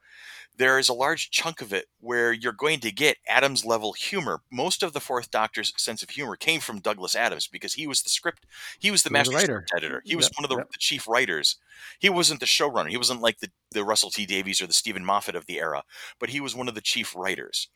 there 0.57 0.79
is 0.79 0.89
a 0.89 0.95
large 0.95 1.31
chunk 1.31 1.61
of 1.61 1.73
it 1.73 1.87
where 2.01 2.33
you're 2.33 2.53
going 2.53 2.81
to 2.81 2.93
get 2.93 3.17
adams 3.29 3.65
level 3.65 3.93
humor. 3.93 4.43
Most 4.51 4.83
of 4.83 4.93
the 4.93 5.01
fourth 5.01 5.31
doctor's 5.31 5.73
sense 5.77 6.03
of 6.03 6.11
humor 6.11 6.37
came 6.37 6.61
from 6.61 6.81
douglas 6.81 7.17
adams 7.17 7.47
because 7.47 7.75
he 7.75 7.87
was 7.87 8.03
the 8.03 8.11
script 8.11 8.47
he 8.79 8.91
was 8.91 9.03
the 9.03 9.11
He 9.11 9.15
was 9.15 9.31
master 9.31 9.37
the 9.37 9.41
script 9.41 9.73
editor. 9.77 10.03
He 10.05 10.17
was 10.17 10.27
Yep, 10.27 10.33
one 10.37 10.45
of 10.45 10.51
the, 10.51 10.57
yep. 10.59 10.71
the 10.71 10.79
chief 10.79 11.09
writers. 11.09 11.57
He 11.99 12.09
wasn't 12.11 12.41
the 12.41 12.47
showrunner. 12.47 12.89
He 12.89 12.97
wasn't 12.97 13.23
like 13.23 13.39
the, 13.41 13.51
the 13.71 13.85
russell 13.85 14.11
t 14.11 14.27
davies 14.27 14.63
or 14.63 14.67
the 14.67 14.73
steven 14.73 15.05
moffat 15.05 15.35
of 15.35 15.47
the 15.47 15.59
era 15.59 15.83
but 16.19 16.31
he 16.31 16.41
was 16.41 16.55
one 16.55 16.69
of 16.69 16.75
the 16.75 16.81
chief 16.81 17.15
writers 17.17 17.69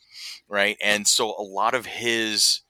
right? 0.48 0.76
And 0.82 1.06
so 1.06 1.34
a 1.38 1.42
lot 1.42 1.74
of 1.74 1.86
his 1.86 2.62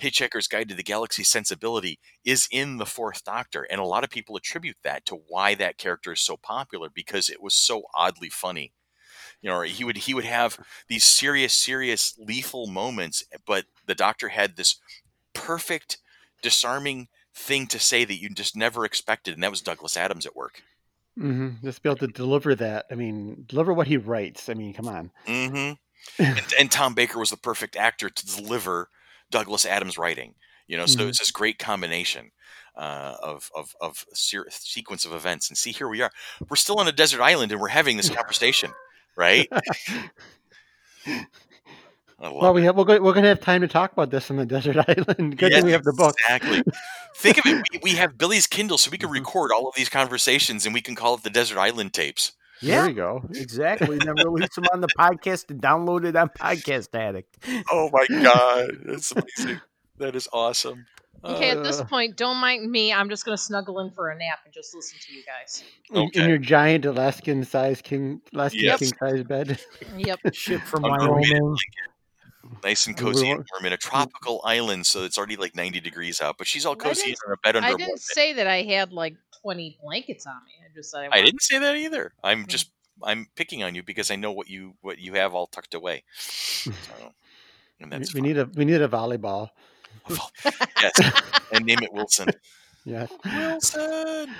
Hitchhiker's 0.00 0.46
Guide 0.46 0.68
to 0.68 0.74
the 0.74 0.82
Galaxy 0.82 1.24
sensibility 1.24 1.98
is 2.24 2.48
in 2.50 2.76
the 2.76 2.86
Fourth 2.86 3.24
Doctor, 3.24 3.66
and 3.68 3.80
a 3.80 3.84
lot 3.84 4.04
of 4.04 4.10
people 4.10 4.36
attribute 4.36 4.76
that 4.84 5.04
to 5.06 5.16
why 5.28 5.54
that 5.56 5.78
character 5.78 6.12
is 6.12 6.20
so 6.20 6.36
popular 6.36 6.88
because 6.92 7.28
it 7.28 7.42
was 7.42 7.54
so 7.54 7.82
oddly 7.94 8.28
funny. 8.28 8.72
You 9.40 9.50
know, 9.50 9.60
he 9.62 9.84
would 9.84 9.96
he 9.98 10.14
would 10.14 10.24
have 10.24 10.58
these 10.88 11.04
serious, 11.04 11.54
serious, 11.54 12.16
lethal 12.18 12.66
moments, 12.66 13.24
but 13.46 13.66
the 13.86 13.94
Doctor 13.94 14.28
had 14.30 14.56
this 14.56 14.76
perfect, 15.34 15.98
disarming 16.42 17.08
thing 17.34 17.66
to 17.68 17.78
say 17.78 18.04
that 18.04 18.20
you 18.20 18.30
just 18.30 18.56
never 18.56 18.84
expected, 18.84 19.34
and 19.34 19.42
that 19.42 19.50
was 19.50 19.62
Douglas 19.62 19.96
Adams 19.96 20.26
at 20.26 20.36
work. 20.36 20.62
mhm, 21.18 21.60
just 21.62 21.82
be 21.82 21.88
able 21.88 21.98
to 21.98 22.06
deliver 22.08 22.54
that. 22.54 22.86
I 22.90 22.94
mean, 22.94 23.44
deliver 23.46 23.72
what 23.72 23.86
he 23.88 23.96
writes. 23.96 24.48
I 24.48 24.54
mean, 24.54 24.72
come 24.74 24.88
on. 24.88 25.10
hmm 25.26 25.72
and, 26.18 26.54
and 26.60 26.72
Tom 26.72 26.94
Baker 26.94 27.18
was 27.18 27.30
the 27.30 27.36
perfect 27.36 27.76
actor 27.76 28.10
to 28.10 28.26
deliver 28.26 28.90
Douglas 29.30 29.66
Adams' 29.66 29.98
writing. 29.98 30.34
You 30.68 30.76
know, 30.78 30.86
so 30.86 31.06
Mhm. 31.06 31.08
it's 31.08 31.20
this 31.20 31.30
great 31.32 31.58
combination 31.58 32.32
uh, 32.76 33.16
of 33.22 33.50
of 33.54 33.74
of 33.80 34.04
ser- 34.14 34.48
sequence 34.50 35.04
of 35.06 35.12
events. 35.14 35.48
And 35.50 35.58
see, 35.58 35.72
here 35.72 35.88
we 35.88 36.02
are. 36.02 36.10
We're 36.50 36.56
still 36.56 36.80
on 36.80 36.88
a 36.88 36.92
desert 36.92 37.22
island, 37.22 37.52
and 37.52 37.60
we're 37.60 37.68
having 37.68 37.96
this 37.98 38.10
conversation, 38.10 38.74
right? 39.18 39.48
Well, 42.20 42.52
we 42.52 42.64
have 42.64 42.76
we're 42.76 42.84
going, 42.84 43.00
we're 43.02 43.12
going 43.12 43.22
to 43.22 43.28
have 43.28 43.40
time 43.40 43.60
to 43.60 43.68
talk 43.68 43.92
about 43.92 44.10
this 44.10 44.28
on 44.28 44.36
the 44.38 44.44
desert 44.44 44.76
island. 44.88 45.38
Good 45.38 45.52
Yes, 45.52 45.58
thing 45.60 45.66
we 45.66 45.72
have 45.72 45.84
the 45.84 45.92
book. 45.92 46.16
Exactly. 46.26 46.64
Think 47.14 47.38
of 47.38 47.46
it. 47.46 47.62
We, 47.72 47.80
we 47.84 47.90
have 47.92 48.18
Billy's 48.18 48.48
Kindle, 48.48 48.76
so 48.76 48.90
we 48.90 48.98
can 48.98 49.08
Mhm. 49.08 49.14
record 49.14 49.52
all 49.52 49.68
of 49.68 49.76
these 49.76 49.88
conversations, 49.88 50.64
and 50.66 50.74
we 50.74 50.80
can 50.80 50.96
call 50.96 51.14
it 51.14 51.22
the 51.22 51.30
Desert 51.30 51.58
Island 51.58 51.92
tapes. 51.94 52.32
There 52.60 52.70
Yeah, 52.74 52.86
we 52.88 52.92
go. 52.94 53.22
exactly. 53.34 53.98
Then 53.98 54.14
release 54.16 54.52
them 54.56 54.64
on 54.72 54.80
the 54.80 54.88
podcast 54.98 55.48
and 55.50 55.62
download 55.62 56.04
it 56.04 56.16
on 56.16 56.28
Podcast 56.30 56.88
Addict. 56.92 57.38
Oh 57.70 57.88
my 57.92 58.04
god, 58.20 58.70
that's 58.84 59.12
amazing. 59.12 59.60
That 59.98 60.16
is 60.16 60.28
awesome. 60.32 60.86
Okay, 61.24 61.50
at 61.50 61.62
this 61.64 61.80
Uh. 61.80 61.84
point, 61.84 62.16
don't 62.16 62.36
mind 62.36 62.70
me. 62.70 62.92
I'm 62.92 63.08
just 63.08 63.24
gonna 63.24 63.36
snuggle 63.36 63.80
in 63.80 63.90
for 63.90 64.08
a 64.10 64.16
nap 64.16 64.40
and 64.44 64.54
just 64.54 64.74
listen 64.74 64.98
to 65.00 65.12
you 65.14 65.22
guys. 65.24 65.64
In, 65.90 65.96
Okay. 66.08 66.20
in 66.22 66.28
your 66.28 66.38
giant 66.38 66.84
Alaskan 66.84 67.44
size 67.44 67.82
king, 67.82 68.20
Alaskan 68.32 68.60
Yes. 68.60 68.78
king 68.78 68.92
size 68.98 69.22
bed. 69.24 69.60
Yep. 69.96 70.20
Ship 70.32 70.60
from 70.62 70.84
A 70.84 70.88
mermaid 70.90 71.32
Wyoming. 71.32 71.56
nice 72.62 72.86
and 72.86 72.96
cozy. 72.96 73.26
wa- 73.26 73.34
And 73.36 73.46
warm 73.52 73.66
in 73.66 73.72
a 73.72 73.76
tropical 73.76 74.40
island, 74.44 74.86
so 74.86 75.04
it's 75.04 75.18
already 75.18 75.36
like 75.36 75.54
90 75.56 75.80
degrees 75.80 76.20
out. 76.20 76.38
But 76.38 76.46
she's 76.46 76.64
all 76.64 76.72
I 76.74 76.76
cozy 76.76 77.00
in 77.02 77.06
didn't- 77.08 77.18
her 77.26 77.36
bed 77.42 77.56
under 77.56 77.66
I 77.68 77.70
a 77.72 77.76
didn't 77.76 77.86
blanket. 77.88 78.02
say 78.02 78.32
that 78.34 78.46
I 78.46 78.62
had 78.62 78.92
like 78.92 79.14
20 79.42 79.78
blankets 79.82 80.24
on 80.26 80.36
me. 80.46 80.52
I 80.64 80.72
just 80.74 80.90
said 80.92 80.98
I, 81.00 81.04
I 81.04 81.08
wanted- 81.08 81.24
didn't 81.26 81.42
say 81.42 81.58
that 81.58 81.74
either. 81.76 82.12
I'm 82.22 82.44
Mm. 82.44 82.48
just 82.48 82.70
I'm 83.02 83.28
picking 83.36 83.62
on 83.62 83.74
you 83.76 83.82
because 83.84 84.10
I 84.10 84.16
know 84.16 84.32
what 84.32 84.48
you 84.48 84.74
what 84.80 84.98
you 84.98 85.14
have 85.14 85.32
all 85.34 85.46
tucked 85.48 85.74
away. 85.74 86.04
So, 86.14 86.72
and 87.80 87.92
We, 87.92 87.98
that's 87.98 88.12
we 88.14 88.20
fine. 88.20 88.28
need 88.28 88.38
a 88.38 88.44
we 88.46 88.64
need 88.64 88.82
a 88.82 88.88
volleyball. 88.88 89.50
Yes, 90.80 90.92
and 91.52 91.64
name 91.64 91.78
it 91.82 91.92
Wilson. 91.92 92.28
Yes, 92.84 93.10
Wilson. 93.24 94.34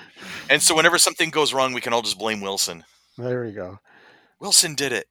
And 0.49 0.61
so 0.61 0.75
whenever 0.75 0.97
something 0.97 1.29
goes 1.29 1.53
wrong, 1.53 1.73
we 1.73 1.81
can 1.81 1.93
all 1.93 2.01
just 2.01 2.17
blame 2.17 2.41
Wilson. 2.41 2.83
there 3.17 3.43
we 3.45 3.51
go. 3.51 3.79
Wilson 4.39 4.73
did 4.75 4.91
it. 4.93 5.07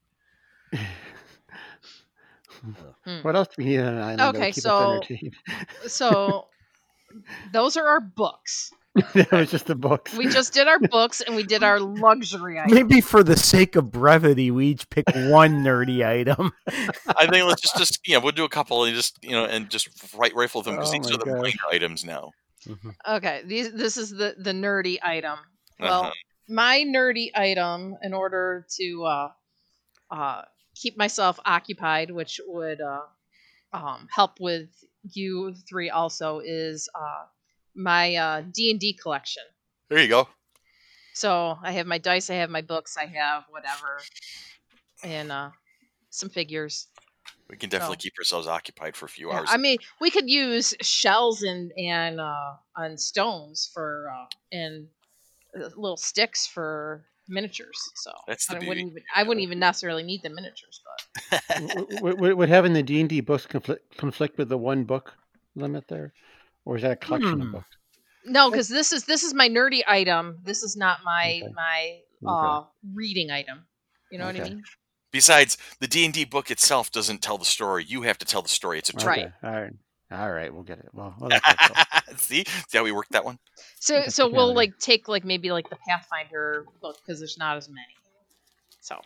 Hmm. 3.05 3.20
What 3.22 3.36
else 3.36 3.49
do 3.49 3.55
we 3.59 3.64
need 3.70 3.78
on 3.80 3.95
an 3.95 3.99
island? 4.03 4.18
that 4.20 4.26
would 4.26 4.36
Okay, 4.36 4.53
keep 4.53 4.62
so- 4.62 4.91
entertained? 4.95 5.34
So 5.86 6.47
those 7.53 7.76
are 7.76 7.86
our 7.86 8.01
books. 8.01 8.72
that 9.14 9.30
was 9.32 9.51
just 9.51 9.66
the 9.66 9.74
books. 9.76 10.12
We 10.16 10.26
just 10.28 10.53
did 10.53 10.66
our 10.66 10.78
books 10.78 11.20
and 11.20 11.36
we 11.36 11.43
did 11.45 11.62
our 11.62 11.78
luxury 11.80 12.59
items. 12.59 12.72
Maybe 12.74 13.01
for 13.01 13.22
the 13.22 13.36
sake 13.36 13.76
of 13.76 13.91
brevity, 13.93 14.51
we 14.51 14.68
each 14.68 14.89
pick 14.91 15.05
one 15.14 15.62
nerdy 15.62 16.05
item. 16.07 16.53
I 16.66 17.26
think 17.28 17.47
let's 17.47 17.61
just 17.61 17.76
just 17.78 18.07
you 18.07 18.14
know 18.14 18.20
we'll 18.20 18.32
do 18.32 18.45
a 18.45 18.49
couple 18.49 18.84
and 18.84 18.95
just 18.95 19.18
you 19.22 19.30
know 19.32 19.45
and 19.45 19.68
just 19.70 19.89
right 20.14 20.34
rifle 20.34 20.62
them 20.62 20.74
because 20.74 20.91
Oh 20.91 20.93
these 20.93 21.11
are 21.11 21.18
the 21.18 21.26
gosh. 21.26 21.39
minor 21.43 21.74
items 21.74 22.05
now. 22.05 22.32
Okay, 23.07 23.43
these 23.47 23.72
this 23.72 23.97
is 23.97 24.11
the 24.11 24.34
the 24.39 24.53
nerdy 24.53 24.99
item. 25.03 25.39
Well, 25.80 26.03
Uh-huh. 26.05 26.12
my 26.49 26.84
nerdy 26.86 27.30
item 27.34 27.97
in 28.03 28.12
order 28.14 28.66
to 28.78 29.05
uh, 29.05 29.28
uh, 30.11 30.43
keep 30.74 30.97
myself 30.97 31.39
occupied, 31.45 32.11
which 32.11 32.41
would 32.47 32.80
uh, 32.80 33.03
um, 33.72 34.09
help 34.11 34.41
with 34.41 34.68
you 35.12 35.55
three 35.68 35.91
also, 35.91 36.41
is 36.41 36.89
uh, 36.95 37.24
my 37.79 38.14
uh, 38.16 38.43
D 38.53 38.70
and 38.70 38.81
D 38.81 38.93
collection. 38.93 39.45
There 39.89 40.03
you 40.03 40.09
go. 40.09 40.29
So 41.14 41.57
I 41.62 41.72
have 41.72 41.87
my 41.87 41.99
dice, 41.99 42.31
I 42.31 42.35
have 42.35 42.51
my 42.51 42.62
books, 42.62 42.97
I 42.97 43.07
have 43.07 43.45
whatever, 43.51 43.99
and 45.03 45.33
uh, 45.33 45.51
some 46.11 46.29
figures. 46.29 46.89
We 47.49 47.57
can 47.57 47.70
definitely 47.70 47.97
So- 47.97 48.01
keep 48.03 48.12
ourselves 48.18 48.47
occupied 48.47 48.95
for 48.97 49.07
a 49.07 49.09
few 49.09 49.31
Yeah, 49.31 49.39
hours. 49.39 49.49
I 49.51 49.57
mean, 49.57 49.79
we 50.01 50.11
could 50.11 50.29
use 50.29 50.74
shells 50.83 51.43
and 51.43 51.72
and 51.79 52.20
uh, 52.20 52.57
and 52.76 53.01
stones 53.01 53.70
for 53.72 54.11
uh, 54.14 54.26
and 54.53 54.89
uh, 55.57 55.70
little 55.76 55.97
sticks 55.97 56.47
for 56.47 57.07
miniatures. 57.29 57.79
So 57.97 58.12
That's 58.26 58.47
the 58.47 58.57
I 58.57 58.59
beauty. 58.59 58.68
wouldn't 58.68 58.91
even 58.91 59.03
I 59.16 59.22
wouldn't 59.22 59.43
even 59.43 59.59
necessarily 59.59 60.03
need 60.03 60.22
the 60.22 60.31
miniatures, 60.31 60.81
but 60.85 62.03
would, 62.03 62.20
would, 62.20 62.35
would 62.35 62.49
having 62.49 62.74
the 62.74 62.83
D 62.83 63.01
and 63.01 63.09
D 63.09 63.20
books 63.20 63.47
conflict 63.47 63.97
conflict 63.97 64.37
with 64.39 64.49
the 64.51 64.59
one 64.59 64.85
book 64.85 65.14
limit 65.57 65.89
there, 65.89 66.12
or 66.69 66.77
is 66.77 66.83
that 66.83 66.91
a 66.93 66.97
collection 66.97 67.41
Hmm. 67.41 67.47
of 67.47 67.53
books? 67.53 67.77
no, 68.27 68.51
because 68.51 68.69
this 68.69 68.93
is 68.93 69.05
this 69.05 69.23
is 69.25 69.33
my 69.33 69.49
nerdy 69.49 69.81
item. 69.89 70.39
This 70.45 70.62
is 70.62 70.77
not 70.77 71.03
my 71.03 71.41
Okay. 71.43 71.53
my 71.55 72.01
Okay. 72.23 72.49
uh, 72.49 72.64
reading 72.95 73.31
item. 73.31 73.66
You 74.11 74.19
know 74.19 74.27
what 74.27 74.37
I 74.37 74.43
mean? 74.45 74.62
Besides, 75.11 75.57
the 75.81 75.87
D 75.87 76.05
and 76.05 76.12
D 76.12 76.25
book 76.27 76.51
itself 76.51 76.91
doesn't 76.93 77.23
tell 77.23 77.39
the 77.39 77.45
story. 77.47 77.85
You 77.85 78.03
have 78.03 78.19
to 78.19 78.27
tell 78.27 78.43
the 78.43 78.49
story. 78.51 78.79
It's 78.79 78.91
a 78.91 78.93
tool. 78.93 79.09
Right. 79.09 79.33
All 79.43 79.51
right. 79.53 79.73
All 80.11 80.31
right. 80.31 80.53
We'll 80.53 80.62
get 80.64 80.79
it. 80.81 80.89
Well, 80.93 81.14
well 81.19 81.31
that's 81.31 81.47
helpful. 81.47 82.16
See, 82.16 82.45
see 82.69 82.79
how 82.79 82.85
we 82.85 82.93
worked 82.93 83.12
that 83.12 83.25
one. 83.25 83.39
So 83.81 84.03
so 84.09 84.29
we'll 84.29 84.55
like 84.55 84.79
take 84.79 85.09
like 85.09 85.25
maybe 85.25 85.51
like 85.53 85.71
the 85.71 85.77
Pathfinder 85.89 86.66
book 86.83 86.97
because 87.01 87.19
there's 87.21 87.39
not 87.39 87.57
as 87.57 87.69
many. 87.69 87.95
So 88.81 89.01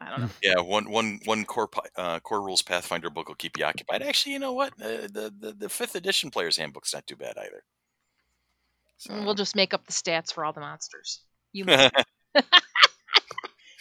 I 0.00 0.10
don't 0.10 0.20
know. 0.20 0.28
Yeah, 0.42 0.60
one 0.60 0.90
one 0.90 1.20
one 1.24 1.44
core 1.44 1.68
uh, 1.96 2.20
core 2.20 2.40
rules 2.40 2.62
Pathfinder 2.62 3.10
book 3.10 3.28
will 3.28 3.34
keep 3.34 3.58
you 3.58 3.64
occupied. 3.64 4.02
Actually, 4.02 4.32
you 4.34 4.38
know 4.38 4.52
what? 4.52 4.72
Uh, 4.80 5.08
the, 5.12 5.32
the 5.38 5.52
the 5.58 5.68
fifth 5.68 5.96
edition 5.96 6.30
player's 6.30 6.56
handbook's 6.56 6.94
not 6.94 7.06
too 7.06 7.16
bad 7.16 7.36
either. 7.36 7.64
So- 8.96 9.22
We'll 9.24 9.34
just 9.34 9.56
make 9.56 9.74
up 9.74 9.86
the 9.86 9.92
stats 9.92 10.32
for 10.32 10.44
all 10.44 10.52
the 10.52 10.60
monsters. 10.60 11.20
You 11.52 11.64
make 11.64 11.90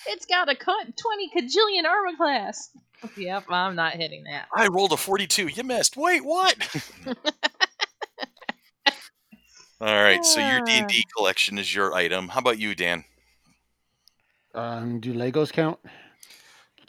It's 0.09 0.25
got 0.25 0.49
a 0.49 0.55
cut 0.55 0.95
20 0.97 1.29
cajillion 1.35 1.85
armor 1.87 2.15
class. 2.17 2.69
Yep, 3.15 3.43
I'm 3.51 3.75
not 3.75 3.93
hitting 3.93 4.23
that. 4.23 4.47
I 4.55 4.65
rolled 4.69 4.91
a 4.91 4.97
forty-two. 4.97 5.49
You 5.49 5.63
missed. 5.63 5.95
Wait, 5.97 6.25
what? 6.25 6.55
All 9.79 10.03
right, 10.03 10.25
so 10.25 10.39
your 10.39 10.61
D 10.61 10.71
and 10.79 10.87
D 10.87 11.03
collection 11.15 11.59
is 11.59 11.73
your 11.75 11.93
item. 11.93 12.29
How 12.29 12.39
about 12.39 12.57
you, 12.57 12.73
Dan? 12.73 13.03
Um, 14.55 14.99
do 14.99 15.13
Legos 15.13 15.53
count? 15.53 15.77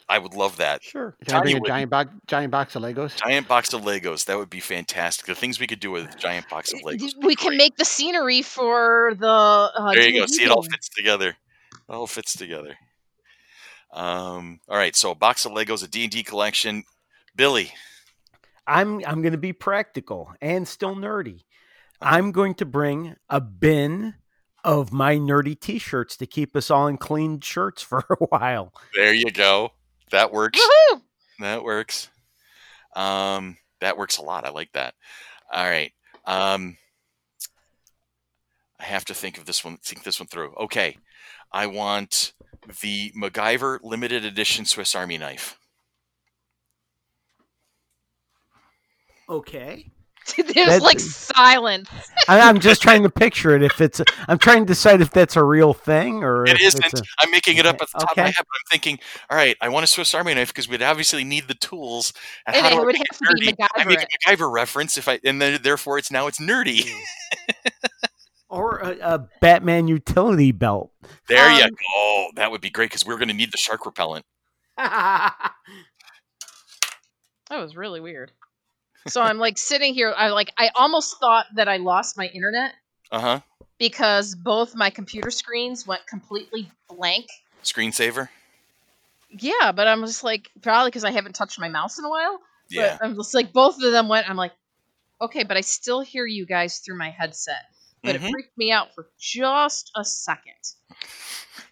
I 0.09 0.17
would 0.17 0.33
love 0.33 0.57
that. 0.57 0.81
Sure. 0.83 1.15
Can 1.23 1.35
I 1.35 1.41
bring 1.41 1.53
Tiny 1.57 1.65
a 1.65 1.67
giant 1.67 1.91
box 1.91 2.09
giant 2.25 2.51
box 2.51 2.75
of 2.75 2.81
Legos? 2.81 3.15
Giant 3.15 3.47
box 3.47 3.73
of 3.73 3.81
Legos. 3.81 4.25
That 4.25 4.37
would 4.37 4.49
be 4.49 4.59
fantastic. 4.59 5.27
The 5.27 5.35
things 5.35 5.59
we 5.59 5.67
could 5.67 5.79
do 5.79 5.91
with 5.91 6.11
a 6.11 6.17
giant 6.17 6.49
box 6.49 6.73
of 6.73 6.79
Legos. 6.81 7.13
We 7.21 7.35
can 7.35 7.49
great. 7.49 7.57
make 7.57 7.77
the 7.77 7.85
scenery 7.85 8.41
for 8.41 9.13
the. 9.19 9.27
Uh, 9.27 9.93
There 9.93 10.09
you 10.09 10.21
go. 10.21 10.25
See, 10.25 10.43
it 10.43 10.49
all 10.49 10.63
fits 10.63 10.89
together. 10.89 11.29
It 11.29 11.35
all 11.87 12.07
fits 12.07 12.33
together. 12.33 12.75
Um. 13.93 14.59
All 14.67 14.77
right. 14.77 14.95
So 14.95 15.11
a 15.11 15.15
box 15.15 15.45
of 15.45 15.51
Legos, 15.51 15.83
a 15.83 15.87
D 15.87 16.03
and 16.03 16.11
D 16.11 16.23
collection. 16.23 16.83
Billy. 17.35 17.71
I'm 18.65 19.03
I'm 19.05 19.21
going 19.21 19.31
to 19.31 19.37
be 19.37 19.53
practical 19.53 20.33
and 20.41 20.67
still 20.67 20.95
nerdy. 20.95 21.43
I'm 22.01 22.31
going 22.31 22.55
to 22.55 22.65
bring 22.65 23.15
a 23.29 23.41
bin 23.41 24.15
of 24.63 24.91
my 24.91 25.15
nerdy 25.17 25.59
T-shirts 25.59 26.17
to 26.17 26.25
keep 26.25 26.55
us 26.55 26.69
all 26.69 26.87
in 26.87 26.97
clean 26.97 27.39
shirts 27.39 27.81
for 27.83 28.05
a 28.09 28.15
while. 28.25 28.73
There 28.95 29.13
you 29.13 29.31
go. 29.31 29.71
That 30.11 30.31
works. 30.31 30.59
Woohoo! 30.59 31.01
That 31.39 31.63
works. 31.63 32.09
Um, 32.95 33.57
that 33.81 33.97
works 33.97 34.17
a 34.17 34.21
lot. 34.23 34.45
I 34.45 34.49
like 34.49 34.71
that. 34.73 34.93
All 35.53 35.63
right. 35.63 35.91
Um, 36.25 36.77
I 38.79 38.85
have 38.85 39.05
to 39.05 39.13
think 39.13 39.37
of 39.37 39.45
this 39.45 39.63
one. 39.63 39.77
Think 39.77 40.03
this 40.03 40.19
one 40.19 40.27
through. 40.27 40.53
Okay. 40.55 40.97
I 41.51 41.67
want 41.67 42.33
the 42.81 43.11
MacGyver 43.11 43.79
limited 43.83 44.25
edition 44.25 44.65
Swiss 44.65 44.95
Army 44.95 45.17
knife. 45.17 45.57
Okay. 49.27 49.91
There's 50.53 50.53
That's- 50.67 50.81
like 50.81 50.99
silence. 50.99 51.89
I, 52.27 52.39
I'm 52.41 52.59
just 52.59 52.81
trying 52.81 53.03
to 53.03 53.09
picture 53.09 53.55
it. 53.55 53.63
If 53.63 53.81
it's, 53.81 54.01
I'm 54.27 54.37
trying 54.37 54.59
to 54.59 54.65
decide 54.65 55.01
if 55.01 55.09
that's 55.11 55.35
a 55.35 55.43
real 55.43 55.73
thing 55.73 56.23
or 56.23 56.45
It 56.45 56.55
if 56.55 56.61
isn't. 56.61 56.85
It's 56.85 57.01
a, 57.01 57.03
I'm 57.19 57.31
making 57.31 57.57
it 57.57 57.65
up 57.65 57.75
at 57.81 57.87
the 57.91 57.99
top 57.99 58.11
of 58.11 58.17
my 58.17 58.23
Okay. 58.23 58.31
head, 58.31 58.35
but 58.37 58.45
I'm 58.55 58.69
thinking, 58.71 58.99
all 59.29 59.37
right, 59.37 59.55
I 59.61 59.69
want 59.69 59.83
a 59.83 59.87
Swiss 59.87 60.13
Army 60.13 60.33
knife 60.33 60.49
because 60.49 60.67
we'd 60.69 60.81
obviously 60.83 61.23
need 61.23 61.47
the 61.47 61.55
tools. 61.55 62.13
And 62.45 62.55
how 62.55 62.67
it 62.67 62.73
I 62.73 62.79
would 62.79 62.87
make 62.93 62.97
have 63.11 63.17
to 63.17 63.35
be 63.39 63.47
nerdy? 63.53 63.67
I 63.75 63.83
make 63.85 63.99
a 64.01 64.05
MacGyver 64.29 64.51
reference 64.51 64.97
if 64.97 65.07
I, 65.07 65.19
and 65.23 65.41
then 65.41 65.59
therefore 65.63 65.97
it's 65.97 66.11
now 66.11 66.27
it's 66.27 66.39
nerdy. 66.39 66.89
or 68.49 68.77
a, 68.79 68.97
a 69.01 69.27
Batman 69.41 69.87
utility 69.87 70.51
belt. 70.51 70.91
There 71.27 71.51
you 71.51 71.63
Um, 71.63 71.69
go. 71.71 72.27
That 72.35 72.51
would 72.51 72.61
be 72.61 72.69
great 72.69 72.89
because 72.91 73.05
we're 73.05 73.17
going 73.17 73.27
to 73.29 73.33
need 73.33 73.51
the 73.51 73.57
shark 73.57 73.85
repellent. 73.85 74.25
That 77.49 77.61
was 77.61 77.75
really 77.75 77.99
weird. 77.99 78.31
So 79.07 79.21
I'm 79.21 79.37
like 79.37 79.57
sitting 79.57 79.93
here. 79.93 80.13
I 80.15 80.29
like. 80.29 80.51
I 80.57 80.69
almost 80.75 81.19
thought 81.19 81.45
that 81.55 81.67
I 81.67 81.77
lost 81.77 82.17
my 82.17 82.27
internet 82.27 82.73
Uh 83.11 83.19
huh. 83.19 83.39
because 83.79 84.35
both 84.35 84.75
my 84.75 84.89
computer 84.89 85.31
screens 85.31 85.87
went 85.87 86.05
completely 86.07 86.69
blank. 86.89 87.27
Screensaver. 87.63 88.29
Yeah, 89.31 89.71
but 89.71 89.87
I'm 89.87 90.01
just 90.05 90.23
like 90.23 90.49
probably 90.61 90.89
because 90.89 91.03
I 91.03 91.11
haven't 91.11 91.33
touched 91.33 91.59
my 91.59 91.69
mouse 91.69 91.99
in 91.99 92.05
a 92.05 92.09
while. 92.09 92.39
Yeah. 92.69 92.97
But 92.99 93.05
I'm 93.05 93.15
just 93.15 93.33
like 93.33 93.53
both 93.53 93.75
of 93.81 93.91
them 93.91 94.07
went. 94.07 94.29
I'm 94.29 94.37
like, 94.37 94.53
okay, 95.21 95.43
but 95.43 95.55
I 95.57 95.61
still 95.61 96.01
hear 96.01 96.25
you 96.25 96.45
guys 96.45 96.79
through 96.79 96.97
my 96.97 97.09
headset. 97.09 97.63
But 98.03 98.15
Mhm. 98.15 98.27
it 98.27 98.31
freaked 98.31 98.57
me 98.57 98.71
out 98.71 98.93
for 98.95 99.07
just 99.19 99.91
a 99.95 100.03
second. 100.05 100.53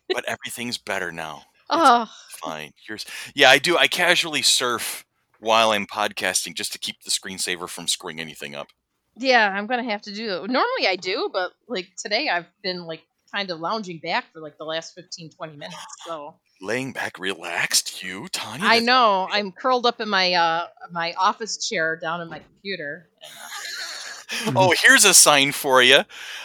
but 0.10 0.26
everything's 0.26 0.78
better 0.78 1.12
now. 1.12 1.44
Oh, 1.70 2.10
Fine. 2.30 2.72
Here's 2.88 3.06
yeah. 3.36 3.50
I 3.50 3.58
do. 3.58 3.78
I 3.78 3.88
casually 3.88 4.42
surf 4.42 5.04
while 5.40 5.72
I'm 5.72 5.86
podcasting 5.88 6.56
just 6.56 6.72
to 6.74 6.80
keep 6.80 7.02
the 7.04 7.12
screensaver 7.12 7.68
from 7.70 7.88
screwing 7.88 8.20
anything 8.20 8.56
up. 8.56 8.68
yeah, 9.16 9.50
I'm 9.54 9.68
gonna 9.68 9.84
have 9.84 10.02
to 10.04 10.14
do 10.14 10.44
it. 10.44 10.50
Normally 10.50 10.88
I 10.88 10.96
do, 10.96 11.30
but 11.32 11.52
like 11.68 11.88
today 11.98 12.30
I've 12.30 12.46
been 12.64 12.86
like 12.86 13.02
kind 13.34 13.50
of 13.52 13.60
lounging 13.60 14.00
back 14.00 14.26
for 14.32 14.40
like 14.40 14.58
the 14.58 14.64
last 14.64 14.96
15, 14.96 15.32
20 15.32 15.58
minutes. 15.58 15.76
So 16.06 16.36
Laying 16.60 16.92
back, 16.92 17.20
relaxed. 17.20 18.02
You, 18.02 18.28
Tanya. 18.30 18.66
I 18.66 18.80
know 18.80 19.28
I'm 19.32 19.52
curled 19.52 19.86
up 19.86 20.00
in 20.02 20.10
my 20.10 20.34
uh 20.34 20.68
my 20.92 21.14
office 21.14 21.68
chair 21.68 21.96
down 21.98 22.22
in 22.22 22.30
my 22.30 22.40
computer. 22.40 23.10
oh, 24.56 24.74
here's 24.84 25.06
a 25.06 25.14
sign 25.14 25.52
for 25.52 25.82
you. 25.82 26.00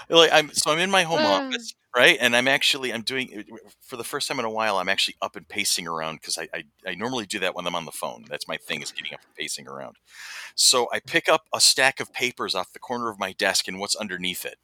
Like 0.09 0.30
I'm 0.32 0.53
so 0.53 0.70
I'm 0.70 0.78
in 0.78 0.90
my 0.90 1.03
home 1.05 1.18
Uh. 1.20 1.47
office, 1.47 1.74
right? 1.97 2.16
And 2.20 2.34
I'm 2.36 2.49
actually 2.49 2.93
I'm 2.93 3.03
doing 3.03 3.32
eh, 3.32 3.43
for 3.80 3.97
the 3.97 4.05
first 4.05 4.28
time 4.28 4.38
in 4.38 4.45
a 4.45 4.51
while. 4.51 4.78
I'm 4.78 4.88
actually 4.88 5.16
up 5.22 5.36
and 5.36 5.47
pacing 5.49 5.86
around 5.86 6.16
because 6.16 6.38
I, 6.38 6.49
I 6.55 6.64
I 6.86 6.95
normally 6.95 7.26
do 7.26 7.38
that 7.40 7.55
when 7.55 7.66
I'm 7.66 7.74
on 7.74 7.84
the 7.84 7.93
phone. 7.93 8.24
That's 8.28 8.49
my 8.49 8.57
thing 8.57 8.82
is 8.82 8.93
ah. 8.93 8.97
getting 8.99 9.14
up 9.14 9.20
and 9.24 9.34
pacing 9.34 9.68
around. 9.68 9.97
So 10.55 10.88
I 10.93 11.01
pick 11.01 11.28
up 11.28 11.47
a 11.55 11.61
stack 11.61 12.01
of 12.01 12.12
papers 12.12 12.55
off 12.55 12.72
the 12.72 12.78
corner 12.78 13.09
of 13.11 13.18
my 13.18 13.32
desk, 13.32 13.68
and 13.68 13.78
what's 13.80 13.97
underneath 13.97 14.45
it? 14.45 14.57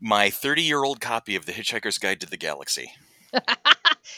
My 0.00 0.30
30 0.30 0.62
year 0.62 0.82
old 0.84 1.00
copy 1.00 1.36
of 1.36 1.46
The 1.46 1.52
Hitchhiker's 1.52 1.98
Guide 1.98 2.20
to 2.20 2.26
the 2.26 2.36
Galaxy. 2.36 2.92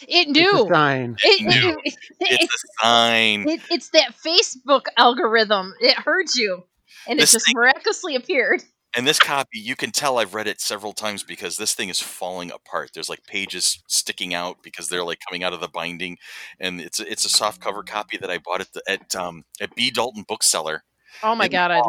It 0.09 0.29
It's 0.29 0.29
a 0.29 0.33
knew. 0.33 0.69
sign. 0.73 1.17
It, 1.23 1.43
knew. 1.43 1.79
it- 1.85 1.95
It's 2.21 2.55
a 2.55 2.59
sign. 2.83 3.47
it- 3.49 3.61
it's 3.71 3.91
that 3.91 4.15
Facebook 4.25 4.87
algorithm. 4.97 5.75
It 5.79 5.95
heard 5.99 6.27
you, 6.35 6.65
and 7.07 7.21
This 7.21 7.31
it 7.33 7.37
just 7.37 7.47
thing- 7.47 7.55
miraculously 7.55 8.17
appeared. 8.17 8.65
And 8.97 9.07
this 9.07 9.19
copy, 9.19 9.59
you 9.59 9.75
can 9.75 9.91
tell 9.91 10.19
I've 10.19 10.35
read 10.35 10.47
it 10.47 10.61
several 10.61 10.93
times 10.93 11.23
because 11.25 11.57
this 11.57 11.75
thing 11.75 11.89
is 11.89 12.01
falling 12.01 12.51
apart. 12.53 12.91
There's 12.95 13.09
like 13.09 13.27
pages 13.27 13.83
sticking 13.89 14.35
out 14.35 14.63
because 14.63 14.89
they're 14.89 15.05
like 15.05 15.19
coming 15.29 15.43
out 15.43 15.53
of 15.53 15.61
the 15.61 15.69
binding, 15.69 16.17
and 16.61 16.81
it's 16.81 17.01
a- 17.01 17.11
it's 17.11 17.25
a 17.25 17.29
soft 17.29 17.61
cover 17.61 17.83
copy 17.83 18.17
that 18.19 18.31
I 18.31 18.39
bought 18.39 18.61
at 18.61 18.73
the, 18.73 18.83
at 18.89 19.17
um 19.17 19.45
at 19.61 19.75
B 19.75 19.91
Dalton 19.91 20.25
Bookseller. 20.29 20.85
Oh 21.23 21.35
my 21.35 21.49
god! 21.49 21.71
I, 21.73 21.81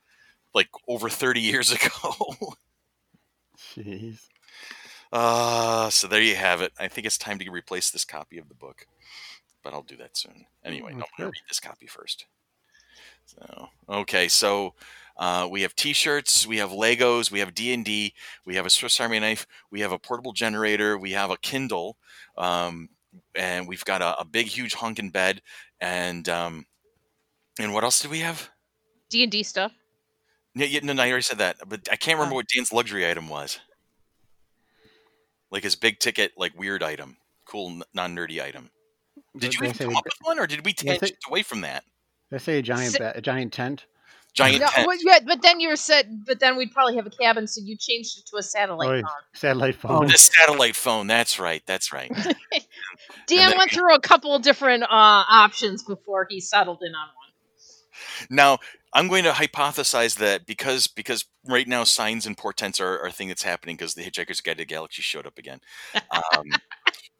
like 0.54 0.68
over 0.88 1.08
30 1.08 1.40
years 1.40 1.72
ago. 1.72 2.14
Jeez. 3.74 4.26
uh, 5.12 5.90
so 5.90 6.08
there 6.08 6.22
you 6.22 6.34
have 6.36 6.60
it. 6.60 6.72
I 6.78 6.88
think 6.88 7.06
it's 7.06 7.18
time 7.18 7.38
to 7.38 7.50
replace 7.50 7.90
this 7.90 8.04
copy 8.04 8.38
of 8.38 8.48
the 8.48 8.54
book, 8.54 8.86
but 9.62 9.72
I'll 9.72 9.82
do 9.82 9.96
that 9.96 10.16
soon. 10.16 10.46
Anyway, 10.64 10.92
no, 10.92 10.98
I'm 11.00 11.10
gonna 11.16 11.30
read 11.30 11.42
this 11.48 11.60
copy 11.60 11.86
first. 11.86 12.26
So 13.26 13.68
okay, 13.88 14.28
so 14.28 14.74
uh, 15.20 15.46
we 15.50 15.62
have 15.62 15.76
T-shirts, 15.76 16.46
we 16.46 16.56
have 16.56 16.70
Legos, 16.70 17.30
we 17.30 17.38
have 17.40 17.54
D 17.54 17.72
and 17.72 17.84
D, 17.84 18.14
we 18.44 18.56
have 18.56 18.66
a 18.66 18.70
Swiss 18.70 18.98
Army 18.98 19.20
knife, 19.20 19.46
we 19.70 19.80
have 19.80 19.92
a 19.92 19.98
portable 19.98 20.32
generator, 20.32 20.98
we 20.98 21.12
have 21.12 21.30
a 21.30 21.36
Kindle, 21.36 21.96
um, 22.36 22.88
and 23.36 23.68
we've 23.68 23.84
got 23.84 24.00
a, 24.02 24.18
a 24.20 24.24
big, 24.24 24.46
huge 24.46 24.74
honking 24.74 25.10
bed, 25.10 25.42
and 25.80 26.28
um, 26.28 26.64
and 27.60 27.72
what 27.74 27.84
else 27.84 28.00
do 28.00 28.08
we 28.08 28.20
have? 28.20 28.50
D 29.10 29.22
and 29.22 29.30
D 29.30 29.42
stuff. 29.42 29.72
Yeah, 30.54 30.66
yeah, 30.66 30.80
no, 30.82 30.92
no, 30.94 31.02
I 31.02 31.08
already 31.10 31.22
said 31.22 31.38
that, 31.38 31.56
but 31.68 31.86
I 31.92 31.96
can't 31.96 32.16
remember 32.16 32.34
Oh. 32.34 32.36
what 32.36 32.48
Dan's 32.48 32.72
luxury 32.72 33.08
item 33.08 33.28
was. 33.28 33.60
Like 35.50 35.62
his 35.64 35.76
big 35.76 35.98
ticket, 35.98 36.32
like 36.36 36.58
weird 36.58 36.82
item, 36.82 37.16
cool, 37.44 37.82
non 37.92 38.16
nerdy 38.16 38.40
item. 38.42 38.70
Did 39.36 39.50
Did 39.50 39.54
you 39.54 39.60
they 39.60 39.66
even 39.70 39.86
come 39.88 39.96
up 39.96 40.04
with 40.04 40.14
one, 40.22 40.38
or 40.38 40.46
did 40.46 40.64
we 40.64 40.74
Yes, 40.82 40.98
tangent 41.00 41.18
away 41.28 41.42
from 41.42 41.60
that? 41.60 41.84
Did 42.30 42.36
I 42.36 42.38
say 42.38 42.58
a 42.58 42.62
giant 42.62 42.92
Si- 42.92 42.98
ba- 42.98 43.12
a 43.16 43.20
giant 43.20 43.52
tent? 43.52 43.84
Giant 44.34 44.60
No, 44.60 44.66
tent. 44.68 44.86
well, 44.86 44.96
yeah, 45.00 45.18
but 45.26 45.42
then 45.42 45.60
you 45.60 45.74
said, 45.76 46.24
but 46.26 46.40
then 46.40 46.56
we'd 46.56 46.72
probably 46.72 46.96
have 46.96 47.06
a 47.06 47.10
cabin, 47.10 47.46
so 47.46 47.60
you 47.64 47.76
changed 47.76 48.18
it 48.18 48.26
to 48.26 48.36
a 48.36 48.42
satellite 48.42 48.88
Oh, 49.04 49.08
phone. 49.08 49.16
Satellite 49.34 49.76
Oh. 49.84 49.88
phone. 49.88 50.06
The 50.06 50.18
satellite 50.18 50.76
phone. 50.76 51.06
That's 51.06 51.38
right. 51.38 51.62
That's 51.66 51.92
right. 51.92 52.10
Dan 53.26 53.50
then- 53.50 53.58
went 53.58 53.70
through 53.72 53.94
a 53.94 54.00
couple 54.00 54.34
of 54.34 54.42
different 54.42 54.82
uh, 54.84 54.86
options 54.90 55.82
before 55.82 56.26
he 56.28 56.40
settled 56.40 56.78
in 56.82 56.94
on 56.94 57.08
one. 57.08 57.16
Now, 58.30 58.58
I'm 58.92 59.08
going 59.08 59.24
to 59.24 59.30
hypothesize 59.30 60.16
that 60.16 60.46
because 60.46 60.86
because 60.86 61.24
right 61.46 61.66
now 61.68 61.84
signs 61.84 62.26
and 62.26 62.36
portents 62.36 62.80
are, 62.80 62.98
are 63.00 63.06
a 63.06 63.12
thing 63.12 63.28
that's 63.28 63.42
happening 63.42 63.76
because 63.76 63.94
the 63.94 64.02
Hitchhiker's 64.02 64.40
Guide 64.40 64.54
to 64.54 64.58
the 64.62 64.64
Galaxy 64.66 65.02
showed 65.02 65.26
up 65.26 65.38
again. 65.38 65.60
Um, 66.36 66.44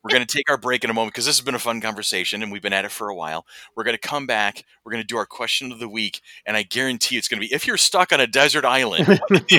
we're 0.02 0.10
going 0.10 0.24
to 0.26 0.36
take 0.36 0.48
our 0.50 0.56
break 0.56 0.82
in 0.84 0.90
a 0.90 0.94
moment 0.94 1.12
because 1.14 1.26
this 1.26 1.36
has 1.38 1.44
been 1.44 1.54
a 1.54 1.58
fun 1.58 1.80
conversation 1.80 2.42
and 2.42 2.50
we've 2.50 2.62
been 2.62 2.72
at 2.72 2.84
it 2.84 2.90
for 2.90 3.08
a 3.08 3.14
while. 3.14 3.44
We're 3.76 3.84
going 3.84 3.96
to 3.96 4.08
come 4.08 4.26
back. 4.26 4.64
We're 4.84 4.92
going 4.92 5.02
to 5.02 5.06
do 5.06 5.16
our 5.16 5.26
question 5.26 5.72
of 5.72 5.78
the 5.78 5.88
week, 5.88 6.20
and 6.46 6.56
I 6.56 6.62
guarantee 6.62 7.16
it's 7.18 7.28
going 7.28 7.40
to 7.40 7.46
be 7.46 7.52
if 7.54 7.66
you're 7.66 7.76
stuck 7.76 8.12
on 8.12 8.20
a 8.20 8.26
desert 8.26 8.64
island. 8.64 9.20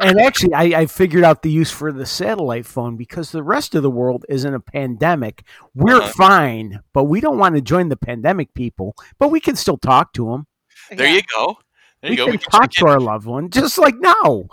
And 0.00 0.20
actually, 0.20 0.54
I, 0.54 0.62
I 0.82 0.86
figured 0.86 1.24
out 1.24 1.42
the 1.42 1.50
use 1.50 1.72
for 1.72 1.90
the 1.90 2.06
satellite 2.06 2.66
phone 2.66 2.96
because 2.96 3.32
the 3.32 3.42
rest 3.42 3.74
of 3.74 3.82
the 3.82 3.90
world 3.90 4.24
is 4.28 4.44
in 4.44 4.54
a 4.54 4.60
pandemic. 4.60 5.42
We're 5.74 5.96
Uh-huh. 5.96 6.12
fine, 6.16 6.80
but 6.92 7.04
we 7.04 7.20
don't 7.20 7.38
want 7.38 7.56
to 7.56 7.60
join 7.60 7.88
the 7.88 7.96
pandemic 7.96 8.54
people. 8.54 8.94
But 9.18 9.30
we 9.32 9.40
can 9.40 9.56
still 9.56 9.76
talk 9.76 10.12
to 10.12 10.26
them. 10.30 10.46
There 10.90 11.08
you 11.12 11.22
go. 11.36 11.58
There 12.00 12.10
we 12.10 12.16
you 12.16 12.16
go. 12.16 12.24
can 12.26 12.32
We 12.32 12.38
can 12.38 12.50
talk 12.52 12.70
to 12.74 12.86
our 12.86 13.00
loved 13.00 13.26
one, 13.26 13.50
just 13.50 13.76
like 13.76 13.96
now. 13.98 14.44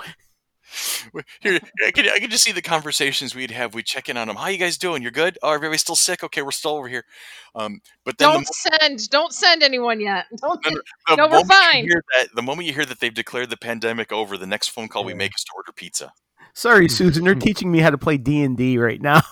In. 1.14 1.24
Here, 1.42 1.60
I 1.88 1.92
can, 1.92 2.10
I 2.10 2.20
can 2.20 2.30
just 2.30 2.44
see 2.44 2.52
the 2.52 2.62
conversations 2.62 3.34
we'd 3.36 3.52
have. 3.52 3.74
We 3.74 3.84
check 3.84 4.10
in 4.10 4.18
on 4.18 4.28
them. 4.28 4.36
How 4.38 4.48
you 4.48 4.58
guys 4.58 4.78
doing? 4.78 5.02
You're 5.02 5.12
good? 5.12 5.38
Oh, 5.44 5.52
everybody's 5.52 5.82
still 5.82 5.96
sick? 5.96 6.24
Okay, 6.24 6.42
we're 6.42 6.52
still 6.52 6.72
over 6.72 6.88
here. 6.88 7.06
Um, 7.56 7.82
but 8.04 8.18
then 8.18 8.30
Don't 8.32 8.48
send, 8.48 9.10
don't 9.10 9.34
send 9.34 9.64
anyone 9.64 10.00
yet. 10.00 10.26
Don't. 10.42 10.60
No, 10.66 10.70
send- 10.70 10.82
The 11.08 11.16
No, 11.18 11.24
we're 11.26 11.30
moment 11.32 11.50
you 11.50 11.56
fine. 11.72 11.84
hear 11.88 12.04
that, 12.18 12.28
the 12.36 12.42
moment 12.42 12.68
you 12.68 12.74
hear 12.74 12.86
that 12.86 13.00
they've 13.00 13.14
declared 13.14 13.50
the 13.50 13.58
pandemic 13.58 14.12
over, 14.12 14.38
the 14.38 14.48
next 14.48 14.70
phone 14.70 14.88
call 14.88 15.04
we 15.04 15.14
make 15.14 15.34
is 15.36 15.44
to 15.44 15.52
order 15.56 15.72
pizza. 15.72 16.12
Sorry, 16.54 16.88
Susan. 16.90 17.24
They're 17.24 17.36
teaching 17.36 17.72
me 17.72 17.80
how 17.80 17.90
to 17.90 17.98
play 17.98 18.18
D 18.18 18.42
and 18.44 18.58
D 18.58 18.78
right 18.78 19.02
now. 19.02 19.22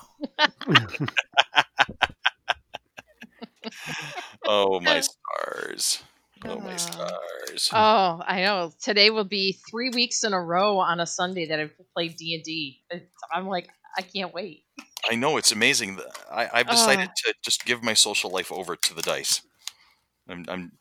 Oh 4.46 4.80
my 4.82 5.00
stars! 5.02 6.04
Oh 6.46 6.60
my 6.60 6.74
Uh, 6.74 6.78
stars! 6.78 7.70
Oh, 7.74 8.22
I 8.26 8.42
know. 8.42 8.72
Today 8.82 9.10
will 9.10 9.24
be 9.24 9.60
three 9.70 9.90
weeks 9.90 10.24
in 10.24 10.34
a 10.34 10.42
row 10.42 10.80
on 10.80 11.00
a 11.00 11.06
Sunday 11.06 11.46
that 11.48 11.60
I've 11.60 11.72
played 11.94 12.16
D 12.18 12.34
and 12.36 12.44
D. 12.44 12.82
I'm 13.32 13.48
like, 13.48 13.70
I 13.98 14.02
can't 14.02 14.34
wait. 14.34 14.64
I 15.10 15.16
know 15.16 15.38
it's 15.38 15.52
amazing. 15.52 16.00
I, 16.32 16.50
I've 16.52 16.68
decided 16.70 17.10
Oh. 17.10 17.14
to 17.28 17.34
just 17.44 17.66
give 17.66 17.84
my 17.84 17.94
social 17.94 18.32
life 18.32 18.52
over 18.52 18.76
to 18.76 18.94
the 18.94 19.02
dice. 19.02 19.42
I'm. 20.28 20.46
I'm, 20.48 20.72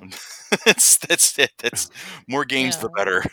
I'm 0.00 0.10
that's 0.64 0.98
that's 0.98 1.38
it. 1.38 1.52
That's 1.58 1.90
more 2.28 2.44
games 2.44 2.76
the 2.78 2.88
better. 2.90 3.24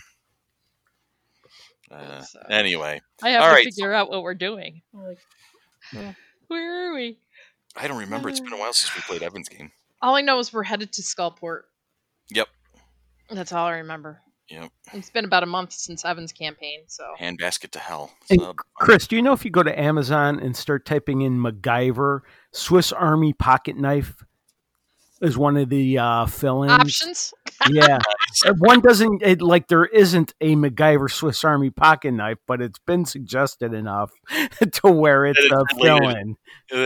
Uh, 1.92 2.22
So, 2.22 2.40
anyway, 2.50 3.02
I 3.22 3.30
have 3.32 3.42
all 3.44 3.50
to 3.50 3.54
right. 3.56 3.66
figure 3.66 3.94
out 3.94 4.10
what 4.10 4.24
we're 4.24 4.34
doing. 4.36 4.82
Like, 4.94 5.20
uh, 5.96 6.14
where 6.48 6.90
are 6.90 6.94
we? 6.94 7.18
I 7.76 7.88
don't 7.88 8.00
remember. 8.00 8.30
It's 8.30 8.40
been 8.40 8.54
a 8.54 8.58
while 8.58 8.74
since 8.74 8.96
we 8.96 9.02
played 9.02 9.24
Evan's 9.24 9.50
game. 9.50 9.72
All 10.02 10.16
I 10.16 10.22
know 10.22 10.40
is 10.40 10.52
we're 10.54 10.64
headed 10.64 10.92
to 10.94 11.02
Skullport. 11.02 11.62
Yep. 12.30 12.48
That's 13.30 13.52
all 13.52 13.68
I 13.68 13.78
remember. 13.78 14.22
Yep. 14.50 14.72
It's 14.94 15.10
been 15.10 15.26
about 15.26 15.44
a 15.44 15.48
month 15.48 15.74
since 15.74 16.06
Evan's 16.06 16.32
campaign, 16.32 16.82
so 16.88 17.04
Handbasket 17.20 17.72
to 17.72 17.80
hell. 17.80 18.12
And 18.30 18.42
So, 18.42 18.54
Chris, 18.76 19.08
do 19.08 19.16
you 19.16 19.22
know 19.22 19.34
if 19.34 19.46
you 19.46 19.52
go 19.52 19.64
to 19.64 19.80
Amazon 19.80 20.40
and 20.40 20.56
start 20.56 20.86
typing 20.86 21.22
in 21.22 21.40
MacGyver, 21.40 22.22
Swiss 22.52 22.92
Army 22.92 23.34
pocket 23.34 23.78
knife 23.78 24.24
is 25.24 25.38
one 25.38 25.58
of 25.58 25.70
the 25.70 25.98
uh, 25.98 26.26
fill-ins. 26.28 26.72
options. 26.72 27.34
Yeah, 27.70 27.98
one 28.60 28.82
doesn't 28.82 29.24
it, 29.24 29.42
like 29.42 29.68
there 29.70 29.86
isn't 29.86 30.34
a 30.42 30.56
MacGyver 30.56 31.10
Swiss 31.10 31.44
Army 31.44 31.70
pocket 31.72 32.12
knife, 32.12 32.38
but 32.46 32.62
it's 32.62 32.78
been 32.80 33.06
suggested 33.06 33.74
enough 33.74 34.12
to 34.74 34.92
where 34.92 35.26
it's 35.26 35.40
That 35.50 35.58
a 35.58 35.62
it's 35.62 35.74
related. 35.84 36.04
fill-in. 36.04 36.38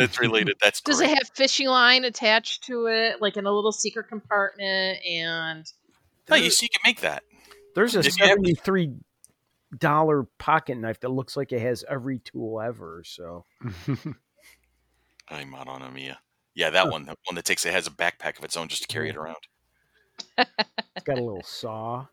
it's 0.03 0.19
related. 0.19 0.55
That's 0.61 0.79
Does 0.81 0.97
great. 0.99 1.09
it 1.11 1.17
have 1.17 1.29
fishing 1.35 1.67
line 1.67 2.05
attached 2.05 2.63
to 2.65 2.85
it, 2.85 3.21
like 3.21 3.35
in 3.37 3.45
a 3.45 3.51
little 3.51 3.71
secret 3.73 4.07
compartment? 4.07 4.99
And 5.05 5.65
No, 6.29 6.35
you 6.37 6.49
see, 6.51 6.65
you 6.65 6.69
can 6.69 6.89
make 6.89 7.01
that. 7.01 7.23
There's 7.75 7.95
a 7.95 7.99
If 7.99 8.05
you 8.05 8.11
have- 8.19 8.29
seventy-three 8.29 8.93
dollar 9.77 10.23
pocket 10.37 10.77
knife 10.77 10.99
that 11.01 11.09
looks 11.09 11.35
like 11.35 11.51
it 11.51 11.59
has 11.61 11.83
every 11.89 12.19
tool 12.19 12.61
ever. 12.61 13.03
So 13.05 13.43
I'm 15.29 15.53
out 15.55 15.67
on 15.67 15.81
Amiya. 15.81 16.17
Yeah, 16.57 16.71
that 16.71 16.89
one. 16.89 17.05
That 17.05 17.19
one 17.25 17.35
that 17.35 17.45
takes 17.45 17.67
it 17.67 17.71
has 17.71 17.85
a 17.85 17.91
backpack 17.91 18.39
of 18.39 18.43
its 18.43 18.57
own 18.57 18.67
just 18.67 18.81
to 18.81 18.87
carry 18.87 19.09
it 19.09 19.15
around. 19.15 19.37
it's 20.39 21.03
got 21.03 21.19
a 21.19 21.23
little 21.23 21.43
saw. 21.43 22.07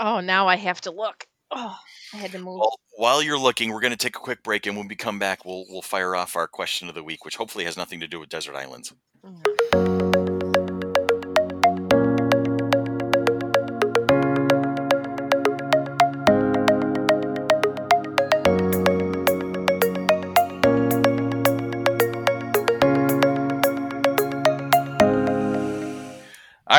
oh, 0.00 0.18
now 0.18 0.48
I 0.48 0.56
have 0.56 0.80
to 0.80 0.90
look. 0.90 1.28
Oh, 1.52 1.76
I 2.12 2.16
had 2.16 2.32
to 2.32 2.40
move. 2.40 2.58
Well, 2.58 2.76
while 2.96 3.22
you're 3.22 3.38
looking, 3.38 3.70
we're 3.70 3.80
going 3.80 3.92
to 3.92 3.96
take 3.96 4.16
a 4.16 4.20
quick 4.20 4.42
break, 4.42 4.66
and 4.66 4.76
when 4.76 4.88
we 4.88 4.96
come 4.96 5.20
back, 5.20 5.44
we'll 5.44 5.64
we'll 5.68 5.80
fire 5.80 6.16
off 6.16 6.34
our 6.34 6.48
question 6.48 6.88
of 6.88 6.96
the 6.96 7.04
week, 7.04 7.24
which 7.24 7.36
hopefully 7.36 7.64
has 7.66 7.76
nothing 7.76 8.00
to 8.00 8.08
do 8.08 8.18
with 8.18 8.28
desert 8.28 8.56
islands. 8.56 8.92
All 9.22 9.40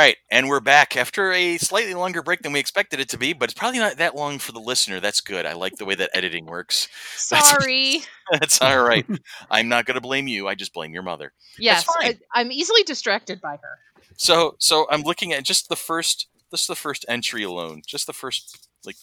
right, 0.01 0.17
and 0.29 0.47
we're 0.47 0.59
back 0.59 0.97
after 0.97 1.31
a 1.31 1.57
slightly 1.57 1.93
longer 1.93 2.23
break 2.23 2.41
than 2.41 2.53
we 2.53 2.59
expected 2.59 2.99
it 2.99 3.09
to 3.09 3.17
be, 3.17 3.33
but 3.33 3.49
it's 3.49 3.57
probably 3.57 3.79
not 3.79 3.97
that 3.97 4.15
long 4.15 4.39
for 4.39 4.51
the 4.51 4.59
listener. 4.59 4.99
That's 4.99 5.21
good. 5.21 5.45
I 5.45 5.53
like 5.53 5.75
the 5.75 5.85
way 5.85 5.95
that 5.95 6.09
editing 6.13 6.45
works. 6.45 6.87
Sorry. 7.15 8.01
That's 8.31 8.61
all 8.61 8.83
right. 8.83 9.05
I'm 9.51 9.69
not 9.69 9.85
going 9.85 9.95
to 9.95 10.01
blame 10.01 10.27
you. 10.27 10.47
I 10.47 10.55
just 10.55 10.73
blame 10.73 10.93
your 10.93 11.03
mother. 11.03 11.33
yes. 11.57 11.85
I, 11.99 12.17
I'm 12.33 12.51
easily 12.51 12.83
distracted 12.83 13.41
by 13.41 13.57
her. 13.61 13.79
So, 14.17 14.55
so 14.59 14.87
I'm 14.89 15.01
looking 15.01 15.33
at 15.33 15.43
just 15.43 15.69
the 15.69 15.75
first, 15.75 16.27
just 16.49 16.67
the 16.67 16.75
first 16.75 17.05
entry 17.07 17.43
alone, 17.43 17.81
just 17.85 18.07
the 18.07 18.13
first, 18.13 18.67
like, 18.85 18.97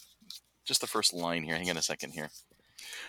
just 0.65 0.81
the 0.81 0.87
first 0.87 1.13
line 1.13 1.43
here. 1.43 1.55
Hang 1.55 1.69
on 1.69 1.77
a 1.77 1.81
second 1.81 2.11
here. 2.11 2.29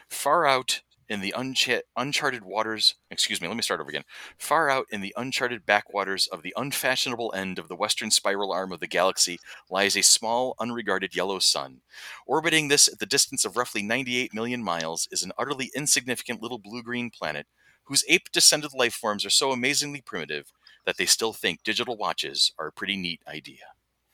Far 0.09 0.47
out 0.47 0.81
in 1.11 1.21
the 1.21 1.35
uncha- 1.37 1.83
uncharted 1.97 2.45
waters, 2.45 2.95
excuse 3.11 3.41
me, 3.43 3.49
let 3.49 3.57
me 3.57 3.63
start 3.63 3.81
over 3.81 3.91
again. 3.91 4.05
Far 4.39 4.71
out 4.71 4.87
in 4.91 5.01
the 5.03 5.13
uncharted 5.17 5.67
backwaters 5.67 6.29
of 6.29 6.43
the 6.43 6.55
unfashionable 6.57 7.33
end 7.37 7.59
of 7.59 7.69
the 7.69 7.77
western 7.77 8.11
spiral 8.11 8.53
arm 8.53 8.73
of 8.73 8.81
the 8.81 8.87
galaxy 8.87 9.39
lies 9.69 9.97
a 9.97 10.03
small, 10.03 10.55
unregarded 10.61 11.15
yellow 11.15 11.41
sun. 11.41 11.83
Orbiting 12.27 12.69
this 12.69 12.89
at 12.89 13.01
the 13.01 13.07
distance 13.07 13.45
of 13.45 13.57
roughly 13.57 13.83
98 13.83 14.33
million 14.33 14.63
miles 14.63 15.09
is 15.11 15.25
an 15.25 15.33
utterly 15.37 15.71
insignificant 15.75 16.41
little 16.41 16.59
blue-green 16.59 17.11
planet 17.11 17.47
whose 17.85 18.05
ape-descended 18.09 18.73
life 18.73 18.95
forms 18.95 19.27
are 19.27 19.31
so 19.31 19.51
amazingly 19.51 20.01
primitive 20.01 20.53
that 20.87 20.97
they 20.97 21.07
still 21.07 21.33
think 21.33 21.63
digital 21.65 21.97
watches 21.97 22.53
are 22.59 22.69
a 22.69 22.73
pretty 22.73 22.97
neat 22.97 23.21
idea. 23.27 23.65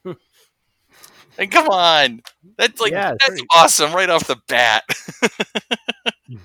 and 1.39 1.51
come 1.51 1.69
on, 1.69 2.23
that's 2.57 2.81
like 2.81 2.93
yeah, 2.93 3.13
that's 3.27 3.43
awesome 3.55 3.93
right 3.93 4.11
off 4.11 4.27
the 4.27 4.37
bat. 4.49 4.85
Hmm. 6.29 6.39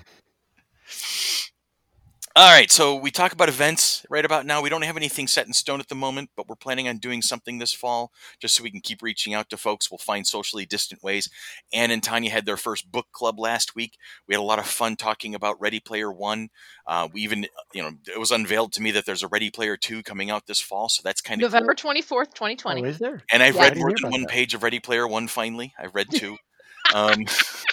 All 2.34 2.50
right, 2.50 2.70
so 2.70 2.96
we 2.96 3.10
talk 3.10 3.32
about 3.32 3.50
events 3.50 4.06
right 4.08 4.24
about 4.24 4.46
now. 4.46 4.62
We 4.62 4.70
don't 4.70 4.84
have 4.84 4.96
anything 4.96 5.26
set 5.26 5.46
in 5.46 5.52
stone 5.52 5.80
at 5.80 5.88
the 5.88 5.94
moment, 5.94 6.30
but 6.34 6.48
we're 6.48 6.54
planning 6.56 6.88
on 6.88 6.96
doing 6.96 7.20
something 7.20 7.58
this 7.58 7.74
fall 7.74 8.10
just 8.40 8.54
so 8.54 8.62
we 8.62 8.70
can 8.70 8.80
keep 8.80 9.02
reaching 9.02 9.34
out 9.34 9.50
to 9.50 9.58
folks. 9.58 9.90
We'll 9.90 9.98
find 9.98 10.26
socially 10.26 10.64
distant 10.64 11.02
ways. 11.02 11.28
Ann 11.74 11.90
and 11.90 12.02
Tanya 12.02 12.30
had 12.30 12.46
their 12.46 12.56
first 12.56 12.90
book 12.90 13.08
club 13.12 13.38
last 13.38 13.76
week. 13.76 13.98
We 14.26 14.34
had 14.34 14.40
a 14.40 14.44
lot 14.44 14.58
of 14.58 14.64
fun 14.64 14.96
talking 14.96 15.34
about 15.34 15.60
Ready 15.60 15.78
Player 15.78 16.10
One. 16.10 16.48
Uh, 16.86 17.06
we 17.12 17.20
even, 17.20 17.46
you 17.74 17.82
know, 17.82 17.90
it 18.06 18.18
was 18.18 18.30
unveiled 18.30 18.72
to 18.72 18.82
me 18.82 18.92
that 18.92 19.04
there's 19.04 19.22
a 19.22 19.28
Ready 19.28 19.50
Player 19.50 19.76
Two 19.76 20.02
coming 20.02 20.30
out 20.30 20.46
this 20.46 20.60
fall, 20.60 20.88
so 20.88 21.02
that's 21.04 21.20
kind 21.20 21.42
of 21.42 21.52
November 21.52 21.74
24th, 21.74 22.32
2020. 22.32 22.80
Oh, 22.80 22.84
is 22.86 22.98
there? 22.98 23.22
and 23.30 23.42
I've 23.42 23.56
Yeah. 23.56 23.64
Read 23.64 23.76
more 23.76 23.92
than 24.00 24.10
one 24.10 24.22
that. 24.22 24.30
page 24.30 24.54
of 24.54 24.62
Ready 24.62 24.80
Player 24.80 25.06
One. 25.06 25.28
Finally, 25.28 25.74
I've 25.78 25.94
read 25.94 26.06
two. 26.10 26.38
um, 26.94 27.26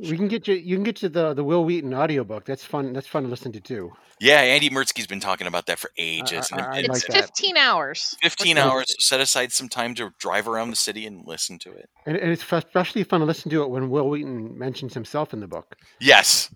We 0.00 0.16
can 0.16 0.28
get 0.28 0.46
you. 0.48 0.54
You 0.54 0.76
can 0.76 0.84
get 0.84 1.02
you 1.02 1.08
the 1.08 1.34
the 1.34 1.44
Wil 1.44 1.64
Wheaton 1.64 1.92
audiobook. 1.94 2.44
That's 2.44 2.64
fun. 2.64 2.92
That's 2.92 3.06
fun 3.06 3.22
to 3.24 3.28
listen 3.28 3.52
to 3.52 3.60
too. 3.60 3.92
yeah, 4.20 4.40
Andy 4.40 4.70
Mertzky's 4.70 5.06
been 5.06 5.20
talking 5.20 5.46
about 5.46 5.66
that 5.66 5.78
for 5.78 5.90
ages. 5.98 6.48
I- 6.52 6.56
and 6.56 6.66
I 6.66 6.78
it- 6.80 6.88
like 6.88 6.98
it's 6.98 7.06
that. 7.08 7.24
15 7.26 7.56
hours. 7.56 8.16
15 8.22 8.56
Yeah. 8.56 8.66
hours. 8.68 8.94
Set 8.98 9.20
aside 9.20 9.52
some 9.52 9.68
time 9.68 9.94
to 9.96 10.10
drive 10.18 10.46
around 10.48 10.70
the 10.70 10.76
city 10.76 11.06
and 11.06 11.26
listen 11.26 11.58
to 11.60 11.72
it. 11.72 11.88
And, 12.06 12.16
and 12.16 12.30
it's 12.30 12.42
especially 12.50 13.04
fun 13.04 13.20
to 13.20 13.26
listen 13.26 13.50
to 13.50 13.62
it 13.62 13.70
when 13.70 13.90
Wil 13.90 14.08
Wheaton 14.08 14.56
mentions 14.58 14.94
himself 14.94 15.32
in 15.32 15.40
the 15.40 15.48
book. 15.48 15.76
Yes, 16.00 16.52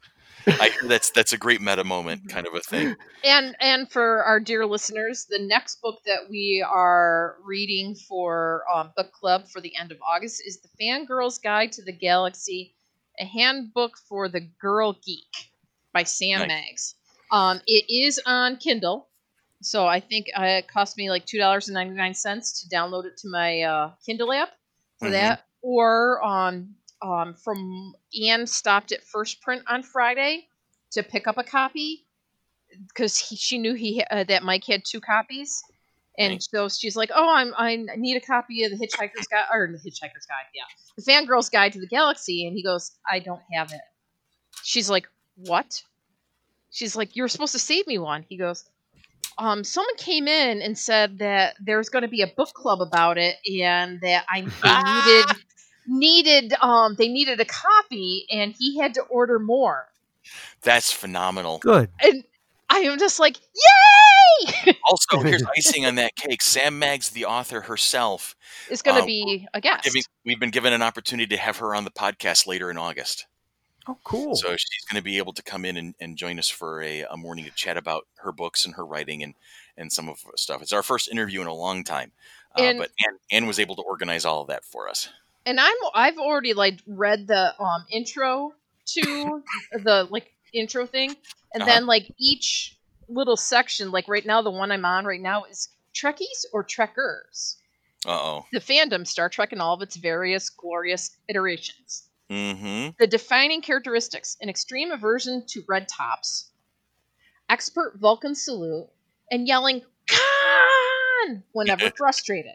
I 0.46 0.68
hear 0.70 0.82
that's 0.88 1.10
that's 1.10 1.32
a 1.32 1.36
great 1.38 1.60
meta 1.60 1.84
moment 1.84 2.28
kind 2.28 2.46
of 2.46 2.54
a 2.54 2.60
thing. 2.60 2.96
And 3.24 3.56
and 3.60 3.90
for 3.90 4.22
our 4.24 4.40
dear 4.40 4.64
listeners, 4.64 5.26
the 5.28 5.40
next 5.40 5.82
book 5.82 5.98
that 6.06 6.30
we 6.30 6.64
are 6.66 7.36
reading 7.44 7.94
for 7.94 8.62
um, 8.72 8.92
book 8.96 9.12
club 9.12 9.48
for 9.48 9.60
the 9.60 9.76
end 9.76 9.90
of 9.92 9.98
August 10.02 10.42
is 10.46 10.60
the 10.60 10.68
Fangirl's 10.80 11.38
Guide 11.38 11.72
to 11.72 11.82
the 11.82 11.92
Galaxy, 11.92 12.74
a 13.20 13.24
handbook 13.24 13.96
for 14.08 14.28
the 14.28 14.40
girl 14.40 14.94
geek 15.04 15.50
by 15.92 16.02
Sam 16.02 16.40
Nice. 16.40 16.48
Maggs. 16.48 16.94
Um, 17.30 17.60
it 17.66 17.84
is 17.88 18.20
on 18.24 18.56
Kindle, 18.56 19.08
So 19.60 19.86
I 19.86 20.00
think 20.00 20.26
uh, 20.38 20.44
it 20.44 20.68
cost 20.68 20.96
me 20.96 21.10
like 21.10 21.26
two 21.26 21.38
dollars 21.38 21.68
and 21.68 21.74
ninety 21.74 21.94
nine 21.94 22.14
cents 22.14 22.62
to 22.62 22.74
download 22.74 23.04
it 23.04 23.16
to 23.18 23.28
my 23.28 23.62
uh, 23.62 23.90
Kindle 24.06 24.32
app 24.32 24.50
for 24.98 25.06
mm-hmm. 25.06 25.12
that. 25.14 25.44
Or 25.60 26.24
um, 26.24 26.76
um, 27.02 27.34
from 27.34 27.94
Anne 28.26 28.46
stopped 28.46 28.92
at 28.92 29.02
First 29.02 29.40
Print 29.40 29.62
on 29.68 29.82
Friday 29.82 30.46
to 30.92 31.02
pick 31.02 31.26
up 31.26 31.38
a 31.38 31.44
copy 31.44 32.06
because 32.88 33.18
she 33.18 33.58
knew 33.58 33.74
he 33.74 34.02
uh, 34.10 34.24
that 34.24 34.42
Mike 34.42 34.64
had 34.64 34.82
two 34.84 35.00
copies, 35.00 35.62
and 36.18 36.32
right. 36.32 36.42
so 36.42 36.68
she's 36.68 36.96
like, 36.96 37.10
"Oh, 37.14 37.34
I'm 37.34 37.54
I 37.56 37.76
need 37.96 38.16
a 38.16 38.20
copy 38.20 38.64
of 38.64 38.70
the 38.70 38.76
Hitchhiker's 38.76 39.26
Guide 39.28 39.44
or 39.52 39.68
the 39.72 39.78
Hitchhiker's 39.78 40.26
Guide, 40.26 40.46
yeah, 40.54 40.64
the 40.96 41.02
Fangirl's 41.02 41.48
Guide 41.48 41.72
to 41.74 41.80
the 41.80 41.86
Galaxy," 41.86 42.46
and 42.46 42.56
he 42.56 42.62
goes, 42.62 42.92
"I 43.08 43.20
don't 43.20 43.42
have 43.52 43.72
it." 43.72 43.80
She's 44.62 44.90
like, 44.90 45.08
"What?" 45.36 45.82
She's 46.70 46.96
like, 46.96 47.16
"You 47.16 47.22
were 47.22 47.28
supposed 47.28 47.52
to 47.52 47.58
save 47.58 47.86
me 47.86 47.98
one." 47.98 48.24
He 48.28 48.36
goes, 48.36 48.64
um, 49.38 49.62
someone 49.62 49.94
came 49.96 50.26
in 50.26 50.60
and 50.60 50.76
said 50.76 51.20
that 51.20 51.54
there's 51.60 51.88
going 51.88 52.02
to 52.02 52.08
be 52.08 52.22
a 52.22 52.26
book 52.26 52.52
club 52.54 52.80
about 52.80 53.18
it, 53.18 53.36
and 53.46 54.00
that 54.00 54.24
I 54.28 54.40
needed 55.06 55.36
needed 55.90 56.52
um 56.60 56.96
they 56.98 57.08
needed 57.08 57.40
a 57.40 57.44
copy, 57.44 58.26
and 58.30 58.54
he 58.58 58.78
had 58.78 58.94
to 58.94 59.02
order 59.02 59.38
more. 59.38 59.86
That's 60.62 60.92
phenomenal. 60.92 61.58
Good. 61.58 61.90
And 62.00 62.24
I 62.68 62.80
am 62.80 62.98
just 62.98 63.18
like, 63.18 63.36
yay! 63.36 64.07
also, 64.84 65.20
here's 65.20 65.42
icing 65.56 65.86
on 65.86 65.96
that 65.96 66.16
cake. 66.16 66.42
Sam 66.42 66.78
Maggs, 66.78 67.10
the 67.10 67.24
author 67.24 67.62
herself, 67.62 68.36
is 68.70 68.82
going 68.82 68.96
to 68.96 69.02
uh, 69.02 69.06
be 69.06 69.46
a 69.54 69.60
guest. 69.60 69.84
Giving, 69.84 70.02
we've 70.24 70.40
been 70.40 70.50
given 70.50 70.72
an 70.72 70.82
opportunity 70.82 71.34
to 71.36 71.40
have 71.40 71.58
her 71.58 71.74
on 71.74 71.84
the 71.84 71.90
podcast 71.90 72.46
later 72.46 72.70
in 72.70 72.78
August. 72.78 73.26
Oh, 73.88 73.96
cool. 74.04 74.36
So 74.36 74.50
she's 74.50 74.84
going 74.90 75.00
to 75.00 75.04
be 75.04 75.16
able 75.16 75.32
to 75.32 75.42
come 75.42 75.64
in 75.64 75.78
and, 75.78 75.94
and 75.98 76.16
join 76.16 76.38
us 76.38 76.48
for 76.48 76.82
a, 76.82 77.04
a, 77.10 77.16
morning 77.16 77.46
to 77.46 77.50
chat 77.52 77.78
about 77.78 78.06
her 78.16 78.32
books 78.32 78.66
and 78.66 78.74
her 78.74 78.84
writing 78.84 79.22
and, 79.22 79.34
and 79.78 79.90
some 79.90 80.10
of 80.10 80.18
stuff. 80.36 80.60
It's 80.60 80.74
our 80.74 80.82
first 80.82 81.10
interview 81.10 81.40
in 81.40 81.46
a 81.46 81.54
long 81.54 81.84
time. 81.84 82.12
Uh, 82.54 82.74
but 82.74 82.90
Anne, 83.06 83.18
Anne, 83.30 83.46
was 83.46 83.58
able 83.58 83.76
to 83.76 83.82
organize 83.82 84.24
all 84.24 84.42
of 84.42 84.48
that 84.48 84.64
for 84.64 84.88
us. 84.88 85.08
And 85.46 85.58
I'm 85.58 85.76
I've 85.94 86.18
already 86.18 86.52
like 86.52 86.80
read 86.86 87.26
the 87.26 87.54
um 87.62 87.86
intro 87.90 88.52
to 88.86 89.42
the 89.72 90.06
like 90.10 90.34
intro 90.52 90.86
thing, 90.86 91.16
and 91.54 91.62
uh-huh. 91.62 91.72
then 91.72 91.86
like 91.86 92.10
each 92.18 92.76
little 93.08 93.36
section, 93.36 93.90
like 93.90 94.08
right 94.08 94.24
now 94.24 94.42
the 94.42 94.50
one 94.50 94.70
I'm 94.70 94.84
on 94.84 95.04
right 95.04 95.20
now 95.20 95.44
is 95.44 95.68
Trekkies 95.94 96.46
or 96.52 96.62
Trekkers. 96.62 97.56
Uh 98.06 98.10
oh. 98.10 98.46
The 98.52 98.60
fandom 98.60 99.06
Star 99.06 99.28
Trek 99.28 99.52
and 99.52 99.60
all 99.60 99.74
of 99.74 99.82
its 99.82 99.96
various 99.96 100.50
glorious 100.50 101.16
iterations. 101.28 102.08
Mm-hmm. 102.30 102.90
The 102.98 103.06
defining 103.06 103.62
characteristics 103.62 104.36
an 104.40 104.48
extreme 104.48 104.92
aversion 104.92 105.44
to 105.48 105.64
red 105.66 105.88
tops, 105.88 106.50
expert 107.48 107.94
Vulcan 107.98 108.34
salute, 108.34 108.88
and 109.30 109.48
yelling 109.48 109.82
Khan 110.06 111.42
whenever 111.52 111.90
frustrated. 111.96 112.52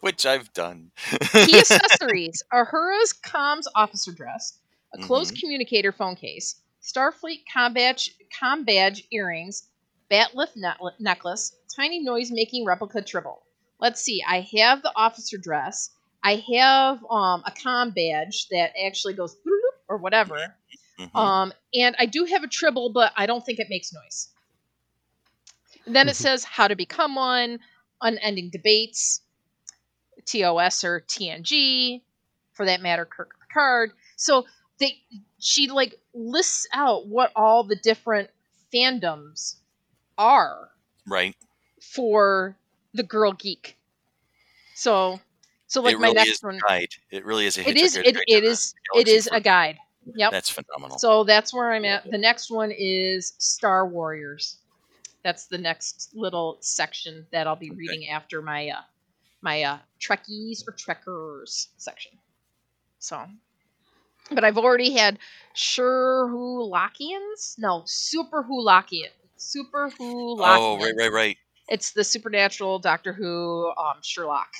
Which 0.00 0.26
I've 0.26 0.52
done. 0.52 0.90
Key 1.32 1.58
accessories 1.58 2.42
Uhura's 2.52 3.14
comms 3.14 3.64
officer 3.74 4.12
dress, 4.12 4.58
a 4.94 4.98
closed 4.98 5.32
mm-hmm. 5.34 5.40
communicator 5.40 5.92
phone 5.92 6.16
case, 6.16 6.61
Starfleet 6.82 7.44
com 7.52 7.72
badge, 7.72 8.14
com 8.38 8.64
badge 8.64 9.06
earrings, 9.12 9.68
bat'leth 10.10 10.56
necklace, 10.98 11.54
tiny 11.74 12.00
noise 12.00 12.30
making 12.30 12.64
replica 12.64 13.02
tribble. 13.02 13.42
Let's 13.80 14.00
see, 14.02 14.22
I 14.26 14.46
have 14.58 14.82
the 14.82 14.92
officer 14.94 15.38
dress. 15.38 15.90
I 16.22 16.42
have 16.54 17.04
um, 17.10 17.42
a 17.46 17.52
com 17.62 17.90
badge 17.90 18.48
that 18.50 18.72
actually 18.84 19.14
goes 19.14 19.36
or 19.88 19.96
whatever. 19.96 20.54
Mm-hmm. 20.98 21.16
Um, 21.16 21.52
and 21.74 21.96
I 21.98 22.06
do 22.06 22.24
have 22.24 22.42
a 22.42 22.48
tribble, 22.48 22.90
but 22.92 23.12
I 23.16 23.26
don't 23.26 23.44
think 23.44 23.58
it 23.58 23.66
makes 23.70 23.92
noise. 23.92 24.28
then 25.86 26.08
it 26.08 26.16
says 26.16 26.44
how 26.44 26.68
to 26.68 26.76
become 26.76 27.14
one, 27.16 27.58
unending 28.00 28.50
debates, 28.50 29.20
TOS 30.26 30.84
or 30.84 31.00
TNG, 31.00 32.02
for 32.52 32.66
that 32.66 32.80
matter, 32.80 33.04
Kirk 33.04 33.34
Picard. 33.40 33.92
So 34.16 34.46
they 34.78 35.00
she 35.42 35.68
like 35.68 35.98
lists 36.14 36.66
out 36.72 37.08
what 37.08 37.32
all 37.34 37.64
the 37.64 37.76
different 37.76 38.30
fandoms 38.72 39.56
are. 40.16 40.70
Right. 41.06 41.34
For 41.80 42.56
the 42.94 43.02
girl 43.02 43.32
geek. 43.32 43.76
So 44.74 45.20
so 45.66 45.80
like 45.80 45.98
really 45.98 46.14
my 46.14 46.24
next 46.24 46.44
one, 46.44 46.60
guide. 46.68 46.90
It 47.10 47.24
really 47.24 47.46
is 47.46 47.58
a. 47.58 47.68
It 47.68 47.76
is. 47.76 47.96
It, 47.96 48.16
it 48.26 48.44
is. 48.44 48.74
It 48.94 49.08
is 49.08 49.28
a 49.32 49.40
guide. 49.40 49.78
Yep. 50.14 50.30
That's 50.30 50.50
phenomenal. 50.50 50.98
So 50.98 51.24
that's 51.24 51.52
where 51.54 51.72
I'm 51.72 51.84
at. 51.84 52.10
The 52.10 52.18
next 52.18 52.50
one 52.50 52.72
is 52.76 53.34
Star 53.38 53.86
Warriors. 53.86 54.58
That's 55.24 55.46
the 55.46 55.58
next 55.58 56.10
little 56.14 56.58
section 56.60 57.26
that 57.32 57.46
I'll 57.46 57.56
be 57.56 57.70
okay. 57.70 57.76
reading 57.76 58.08
after 58.10 58.42
my 58.42 58.68
uh, 58.68 58.82
my 59.40 59.62
uh, 59.62 59.78
Trekkies 60.00 60.66
or 60.68 60.72
Trekkers 60.72 61.68
section. 61.78 62.12
So, 62.98 63.24
but 64.30 64.44
I've 64.44 64.58
already 64.58 64.92
had 64.92 65.18
Sherhulakians. 65.54 67.58
No, 67.58 67.82
Super 67.86 68.42
Wholockian. 68.42 69.10
Super 69.36 69.90
Wholockian. 69.90 70.58
Oh, 70.58 70.78
right, 70.78 70.94
right, 70.96 71.12
right. 71.12 71.36
It's 71.68 71.92
the 71.92 72.04
supernatural 72.04 72.78
Doctor 72.78 73.12
Who 73.12 73.72
um, 73.76 73.96
Sherlock 74.02 74.52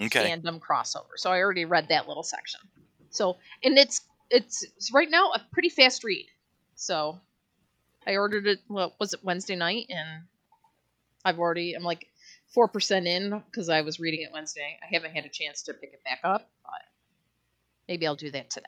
okay. 0.00 0.30
fandom 0.30 0.60
crossover. 0.60 1.16
So 1.16 1.30
I 1.30 1.40
already 1.40 1.64
read 1.64 1.88
that 1.88 2.08
little 2.08 2.22
section. 2.22 2.60
So 3.10 3.36
and 3.62 3.78
it's 3.78 4.02
it's, 4.30 4.62
it's 4.62 4.92
right 4.92 5.10
now 5.10 5.32
a 5.32 5.40
pretty 5.52 5.68
fast 5.68 6.04
read. 6.04 6.26
So 6.76 7.18
I 8.06 8.16
ordered 8.16 8.46
it. 8.46 8.60
What 8.68 8.94
was 9.00 9.12
it 9.12 9.24
Wednesday 9.24 9.56
night? 9.56 9.86
And 9.88 10.24
I've 11.24 11.38
already 11.38 11.74
I'm 11.74 11.82
like 11.82 12.06
four 12.48 12.68
percent 12.68 13.06
in 13.06 13.42
because 13.46 13.68
I 13.68 13.82
was 13.82 14.00
reading 14.00 14.22
it 14.22 14.30
Wednesday. 14.32 14.78
I 14.82 14.94
haven't 14.94 15.14
had 15.14 15.24
a 15.24 15.28
chance 15.28 15.62
to 15.62 15.74
pick 15.74 15.92
it 15.92 16.04
back 16.04 16.20
up, 16.24 16.48
but 16.62 16.82
maybe 17.88 18.06
I'll 18.06 18.16
do 18.16 18.30
that 18.30 18.50
today. 18.50 18.66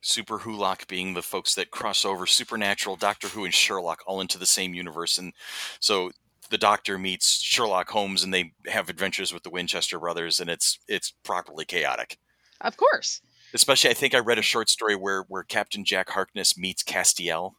Super 0.00 0.38
Wholock 0.38 0.86
being 0.86 1.14
the 1.14 1.22
folks 1.22 1.54
that 1.54 1.70
cross 1.70 2.04
over 2.04 2.26
Supernatural, 2.26 2.96
Doctor 2.96 3.28
Who, 3.28 3.44
and 3.44 3.54
Sherlock 3.54 4.02
all 4.06 4.20
into 4.20 4.38
the 4.38 4.46
same 4.46 4.74
universe, 4.74 5.18
and 5.18 5.32
so 5.80 6.10
the 6.50 6.58
doctor 6.58 6.98
meets 6.98 7.40
Sherlock 7.40 7.90
Holmes 7.90 8.22
and 8.22 8.32
they 8.32 8.52
have 8.66 8.88
adventures 8.88 9.32
with 9.32 9.42
the 9.42 9.50
Winchester 9.50 9.98
brothers 9.98 10.40
and 10.40 10.48
it's 10.48 10.78
it's 10.88 11.12
properly 11.22 11.64
chaotic. 11.64 12.18
Of 12.60 12.76
course. 12.76 13.20
Especially 13.54 13.90
I 13.90 13.94
think 13.94 14.14
I 14.14 14.18
read 14.18 14.38
a 14.38 14.42
short 14.42 14.68
story 14.68 14.96
where 14.96 15.22
where 15.28 15.42
Captain 15.42 15.84
Jack 15.84 16.10
Harkness 16.10 16.56
meets 16.58 16.82
Castiel. 16.82 17.52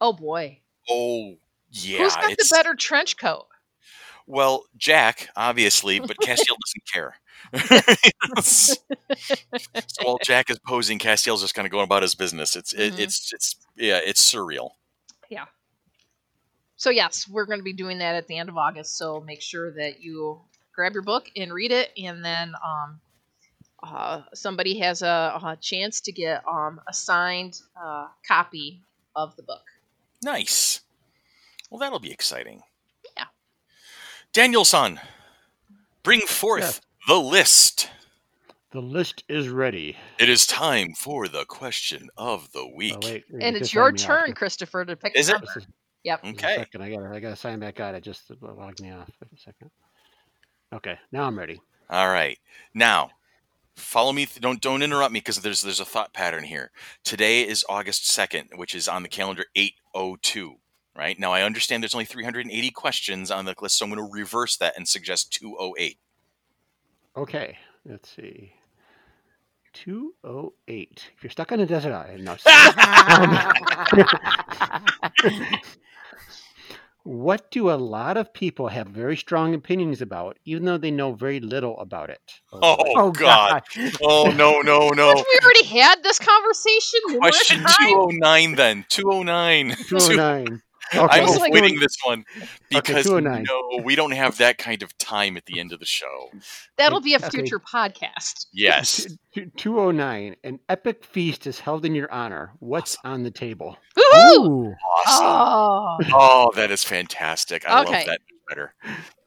Oh 0.00 0.12
boy. 0.12 0.60
Oh 0.88 1.36
yeah. 1.70 1.98
Who's 1.98 2.16
got 2.16 2.30
the 2.30 2.48
better 2.50 2.74
trench 2.74 3.16
coat? 3.16 3.46
Well, 4.28 4.64
Jack, 4.76 5.28
obviously, 5.36 5.98
but 6.00 6.16
Castiel 6.18 6.56
doesn't 6.64 6.86
care. 6.92 7.14
so 8.42 8.74
while 10.02 10.18
Jack 10.22 10.50
is 10.50 10.58
posing, 10.60 10.98
Castiel's 10.98 11.40
just 11.40 11.54
kind 11.54 11.66
of 11.66 11.72
going 11.72 11.84
about 11.84 12.02
his 12.02 12.14
business. 12.14 12.54
It's 12.54 12.72
mm-hmm. 12.72 12.98
it's 12.98 13.32
it's 13.32 13.56
yeah, 13.76 14.00
it's 14.04 14.20
surreal. 14.32 14.70
Yeah 15.30 15.46
so 16.78 16.90
yes, 16.90 17.28
we're 17.28 17.44
going 17.44 17.58
to 17.58 17.64
be 17.64 17.74
doing 17.74 17.98
that 17.98 18.14
at 18.14 18.28
the 18.28 18.38
end 18.38 18.48
of 18.48 18.56
August. 18.56 18.96
So 18.96 19.20
make 19.20 19.42
sure 19.42 19.70
that 19.72 20.00
you 20.00 20.40
grab 20.72 20.94
your 20.94 21.02
book 21.02 21.28
and 21.36 21.52
read 21.52 21.72
it, 21.72 21.90
and 21.98 22.24
then 22.24 22.54
um, 22.64 23.00
uh, 23.82 24.22
somebody 24.32 24.78
has 24.78 25.02
a, 25.02 25.40
a, 25.42 25.58
chance 25.60 26.00
to 26.02 26.12
get 26.12 26.46
um, 26.48 26.80
a 26.88 26.94
signed 26.94 27.60
uh, 27.80 28.06
copy 28.26 28.80
of 29.14 29.34
the 29.36 29.42
book. 29.42 29.64
Nice. 30.22 30.80
Well, 31.68 31.80
that'll 31.80 31.98
be 31.98 32.12
exciting. 32.12 32.62
Yeah. 34.34 34.42
Daniel-san, 34.42 35.00
bring 36.02 36.20
forth 36.22 36.62
yes. 36.62 36.80
the 37.06 37.18
list. 37.18 37.90
The 38.70 38.82
list 38.82 39.24
is 39.28 39.48
ready. 39.48 39.96
It 40.18 40.28
is 40.28 40.46
time 40.46 40.92
for 40.92 41.26
the 41.26 41.46
question 41.46 42.08
of 42.18 42.52
the 42.52 42.60
oh, 42.60 42.72
week. 42.76 42.96
Oh, 43.02 43.08
wait, 43.08 43.24
and 43.40 43.56
it's 43.56 43.72
your 43.72 43.92
turn, 43.92 44.34
Christopher, 44.34 44.84
to 44.84 44.94
pick 44.94 45.16
is 45.16 45.30
a 45.30 45.32
number. 45.32 45.48
It? 45.56 45.66
Yep. 46.04 46.24
Okay. 46.24 46.56
second, 46.56 46.82
I 46.82 46.90
got 46.90 47.02
I 47.06 47.20
got 47.20 47.30
to 47.30 47.36
sign 47.36 47.58
back 47.58 47.80
out. 47.80 47.94
It 47.94 48.02
just 48.02 48.30
logged 48.40 48.80
me 48.80 48.92
off. 48.92 49.10
Wait 49.20 49.32
a 49.32 49.40
second. 49.40 49.70
Okay, 50.72 50.98
now 51.12 51.24
I'm 51.24 51.38
ready. 51.38 51.60
All 51.88 52.08
right. 52.08 52.38
Now, 52.74 53.10
follow 53.74 54.12
me. 54.12 54.26
Th- 54.26 54.40
don't 54.40 54.60
don't 54.60 54.82
interrupt 54.82 55.12
me 55.12 55.20
because 55.20 55.40
there's 55.40 55.62
there's 55.62 55.80
a 55.80 55.84
thought 55.86 56.12
pattern 56.12 56.44
here. 56.44 56.70
Today 57.04 57.48
is 57.48 57.64
August 57.68 58.06
second, 58.06 58.50
which 58.54 58.74
is 58.74 58.86
on 58.86 59.02
the 59.02 59.08
calendar 59.08 59.46
eight 59.56 59.74
oh 59.94 60.16
two. 60.20 60.56
Right 60.98 61.16
now, 61.16 61.32
I 61.32 61.42
understand 61.42 61.84
there's 61.84 61.94
only 61.94 62.06
380 62.06 62.72
questions 62.72 63.30
on 63.30 63.44
the 63.44 63.54
list, 63.60 63.78
so 63.78 63.84
I'm 63.84 63.92
going 63.92 64.04
to 64.04 64.12
reverse 64.12 64.56
that 64.56 64.76
and 64.76 64.88
suggest 64.88 65.32
208. 65.32 65.96
Okay. 67.16 67.56
Let's 67.86 68.16
see. 68.16 68.54
208. 69.74 71.04
If 71.16 71.22
you're 71.22 71.30
stuck 71.30 71.52
on 71.52 71.60
a 71.60 71.66
desert 71.66 71.94
island, 71.94 72.24
no. 72.24 72.36
What 77.08 77.50
do 77.50 77.70
a 77.70 77.72
lot 77.72 78.18
of 78.18 78.34
people 78.34 78.68
have 78.68 78.88
very 78.88 79.16
strong 79.16 79.54
opinions 79.54 80.02
about, 80.02 80.36
even 80.44 80.66
though 80.66 80.76
they 80.76 80.90
know 80.90 81.14
very 81.14 81.40
little 81.40 81.80
about 81.80 82.10
it? 82.10 82.20
Oh, 82.52 82.76
oh 82.78 83.12
God. 83.12 83.62
Oh, 84.02 84.30
no, 84.30 84.60
no, 84.60 84.90
no. 84.90 85.14
we 85.14 85.38
already 85.42 85.64
had 85.64 86.02
this 86.02 86.18
conversation. 86.18 87.00
Question 87.16 87.64
209 87.80 88.56
then. 88.56 88.84
209. 88.90 89.74
209. 89.88 90.60
Okay. 90.94 91.20
I'm 91.20 91.28
avoiding 91.28 91.74
like, 91.74 91.80
this 91.80 91.96
one 92.04 92.24
because 92.70 93.06
okay, 93.06 93.28
oh 93.28 93.40
no, 93.40 93.82
we 93.84 93.94
don't 93.94 94.12
have 94.12 94.38
that 94.38 94.58
kind 94.58 94.82
of 94.82 94.96
time 94.98 95.36
at 95.36 95.44
the 95.46 95.60
end 95.60 95.72
of 95.72 95.80
the 95.80 95.86
show. 95.86 96.30
That'll 96.76 97.00
be 97.00 97.14
a 97.14 97.18
future 97.18 97.56
okay. 97.56 97.92
podcast. 97.92 98.46
Yes. 98.52 99.06
209. 99.34 100.36
An 100.44 100.60
epic 100.68 101.04
feast 101.04 101.46
is 101.46 101.60
held 101.60 101.84
in 101.84 101.94
your 101.94 102.10
honor. 102.12 102.52
What's 102.60 102.96
awesome. 102.98 103.12
on 103.12 103.22
the 103.22 103.30
table? 103.30 103.76
Ooh! 103.98 104.74
Awesome. 105.06 105.26
Oh. 105.26 105.98
oh, 106.12 106.50
that 106.54 106.70
is 106.70 106.84
fantastic. 106.84 107.68
I 107.68 107.82
love 107.82 107.88
that 107.88 108.20
better. 108.48 108.74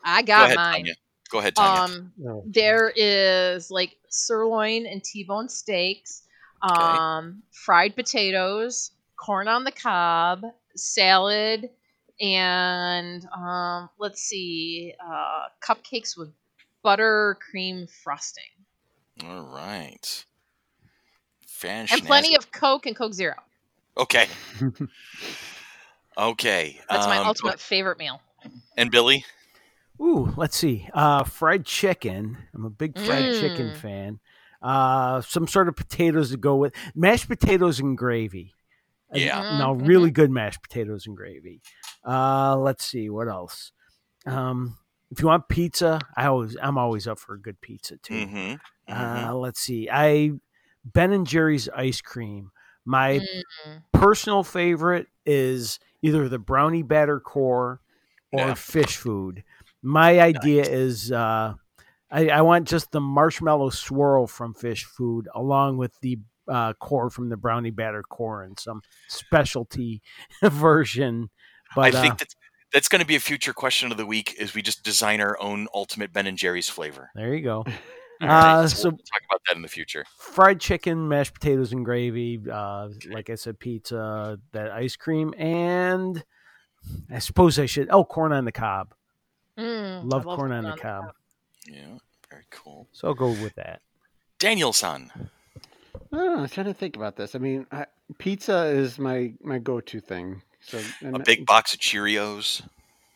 I 0.03 0.21
got 0.23 0.39
Go 0.39 0.45
ahead, 0.45 0.55
mine. 0.55 0.73
Tanya. 0.73 0.93
Go 1.31 1.39
ahead, 1.39 1.55
Tanya. 1.55 1.95
Um, 1.95 2.11
no. 2.17 2.43
There 2.47 2.91
is 2.95 3.71
like 3.71 3.97
sirloin 4.09 4.85
and 4.85 5.03
T-bone 5.03 5.49
steaks, 5.49 6.23
um, 6.61 6.73
okay. 6.77 7.38
fried 7.51 7.95
potatoes, 7.95 8.91
corn 9.15 9.47
on 9.47 9.63
the 9.63 9.71
cob, 9.71 10.43
salad, 10.76 11.69
and 12.19 13.27
um, 13.35 13.89
let's 13.99 14.22
see, 14.22 14.93
uh, 15.03 15.45
cupcakes 15.61 16.18
with 16.18 16.31
buttercream 16.84 17.89
frosting. 17.89 18.43
All 19.23 19.43
right. 19.53 20.26
Fantastic. 21.48 21.99
And 21.99 22.07
plenty 22.07 22.35
of 22.35 22.52
Coke 22.52 22.85
and 22.85 22.95
Coke 22.95 23.14
Zero. 23.14 23.35
Okay. 23.98 24.27
okay. 26.18 26.80
That's 26.89 27.06
my 27.06 27.18
um, 27.18 27.27
ultimate 27.27 27.60
favorite 27.60 27.99
meal. 27.99 28.22
And 28.77 28.89
Billy? 28.89 29.26
Ooh, 29.99 30.34
let's 30.35 30.57
see. 30.57 30.89
Uh, 30.93 31.23
fried 31.23 31.65
chicken. 31.65 32.38
I'm 32.56 32.65
a 32.65 32.69
big 32.69 32.98
fried 32.98 33.26
mm. 33.26 33.39
chicken 33.39 33.76
fan. 33.76 34.19
Uh, 34.61 35.22
some 35.22 35.48
sort 35.48 35.68
of 35.68 35.76
potatoes 35.76 36.31
to 36.31 36.38
go 36.38 36.56
with 36.56 36.73
mashed 36.95 37.27
potatoes 37.27 37.80
and 37.80 37.98
gravy. 37.98 38.53
Yeah. 39.13 39.57
No, 39.57 39.73
mm-hmm. 39.75 39.85
really 39.85 40.11
good 40.11 40.31
mashed 40.31 40.61
potatoes 40.61 41.07
and 41.07 41.15
gravy. 41.15 41.61
Uh, 42.05 42.57
let's 42.57 42.85
see 42.85 43.09
what 43.09 43.27
else. 43.27 43.71
Um, 44.25 44.77
if 45.09 45.21
you 45.21 45.27
want 45.27 45.49
pizza, 45.49 45.99
I 46.15 46.27
always 46.27 46.55
I'm 46.61 46.77
always 46.77 47.07
up 47.07 47.19
for 47.19 47.33
a 47.33 47.41
good 47.41 47.59
pizza 47.61 47.97
too. 47.97 48.13
Mm-hmm. 48.13 48.55
Uh, 48.88 48.95
mm-hmm. 48.95 49.29
Uh, 49.29 49.33
let's 49.35 49.59
see. 49.59 49.89
I 49.91 50.31
Ben 50.85 51.11
and 51.11 51.27
Jerry's 51.27 51.69
ice 51.69 52.01
cream. 52.01 52.51
My 52.85 53.19
mm-hmm. 53.19 53.77
personal 53.93 54.43
favorite 54.43 55.07
is 55.25 55.79
either 56.01 56.27
the 56.29 56.39
brownie 56.39 56.83
batter 56.83 57.19
core 57.19 57.81
or 58.31 58.39
yeah. 58.39 58.53
fish 58.53 58.97
food. 58.97 59.43
My 59.83 60.19
idea 60.19 60.61
nice. 60.61 60.71
is 60.71 61.11
uh, 61.11 61.53
I, 62.09 62.29
I, 62.29 62.41
want 62.41 62.67
just 62.67 62.91
the 62.91 63.01
marshmallow 63.01 63.69
swirl 63.69 64.27
from 64.27 64.53
fish 64.53 64.85
food 64.85 65.27
along 65.33 65.77
with 65.77 65.99
the 66.01 66.19
uh, 66.47 66.73
core 66.73 67.09
from 67.09 67.30
the 67.30 67.38
brownie 67.38 67.72
batter 67.72 68.03
core 68.03 68.43
and 68.43 68.59
some 68.59 68.81
specialty 69.07 70.01
version. 70.43 71.30
But 71.76 71.95
I 71.95 72.01
think 72.01 72.13
uh, 72.13 72.18
that's 72.19 72.35
that's 72.73 72.88
going 72.88 73.01
to 73.01 73.07
be 73.07 73.15
a 73.15 73.19
future 73.19 73.53
question 73.53 73.91
of 73.91 73.97
the 73.97 74.05
week. 74.05 74.35
Is 74.39 74.53
we 74.53 74.61
just 74.61 74.84
design 74.84 75.22
our 75.22 75.39
own 75.41 75.68
ultimate 75.73 76.13
Ben 76.13 76.27
and 76.27 76.38
Jerry's 76.38 76.69
flavor? 76.69 77.11
There 77.15 77.34
you 77.34 77.43
go. 77.43 77.65
Uh, 78.22 78.68
so, 78.68 78.76
so 78.76 78.89
we'll 78.89 78.97
talk 78.97 79.22
about 79.27 79.41
that 79.47 79.55
in 79.55 79.63
the 79.63 79.68
future. 79.68 80.05
Fried 80.19 80.59
chicken, 80.59 81.07
mashed 81.07 81.34
potatoes 81.34 81.73
and 81.73 81.84
gravy. 81.84 82.39
Uh, 82.51 82.89
like 83.09 83.31
I 83.31 83.34
said, 83.34 83.57
pizza, 83.57 84.38
that 84.51 84.69
ice 84.69 84.95
cream, 84.95 85.34
and 85.39 86.23
I 87.09 87.18
suppose 87.18 87.57
I 87.57 87.65
should. 87.65 87.89
Oh, 87.89 88.05
corn 88.05 88.31
on 88.31 88.45
the 88.45 88.51
cob. 88.51 88.93
Mm, 89.57 90.03
love, 90.03 90.27
love, 90.27 90.38
corn 90.38 90.51
on, 90.51 90.65
on 90.65 90.76
the, 90.76 90.77
cob. 90.77 91.05
cob. 91.05 91.15
Yeah, 91.65 91.97
very 92.30 92.45
cool. 92.51 92.88
So 92.91 93.07
I'll 93.07 93.15
go 93.15 93.30
with 93.30 93.55
that. 93.55 93.81
Daniel-san. 94.38 95.11
I 96.11 96.17
don't 96.17 96.25
know. 96.33 96.39
I 96.39 96.41
was 96.41 96.51
trying 96.51 96.67
to 96.67 96.73
think 96.73 96.95
about 96.95 97.15
this. 97.15 97.35
I 97.35 97.39
mean, 97.39 97.65
I, 97.71 97.85
pizza 98.17 98.65
is 98.65 98.99
my 98.99 99.33
my 99.41 99.59
go 99.59 99.79
to 99.79 99.99
thing. 99.99 100.41
So 100.59 100.79
a 101.03 101.19
big 101.19 101.45
box 101.45 101.73
of 101.73 101.79
Cheerios. 101.79 102.61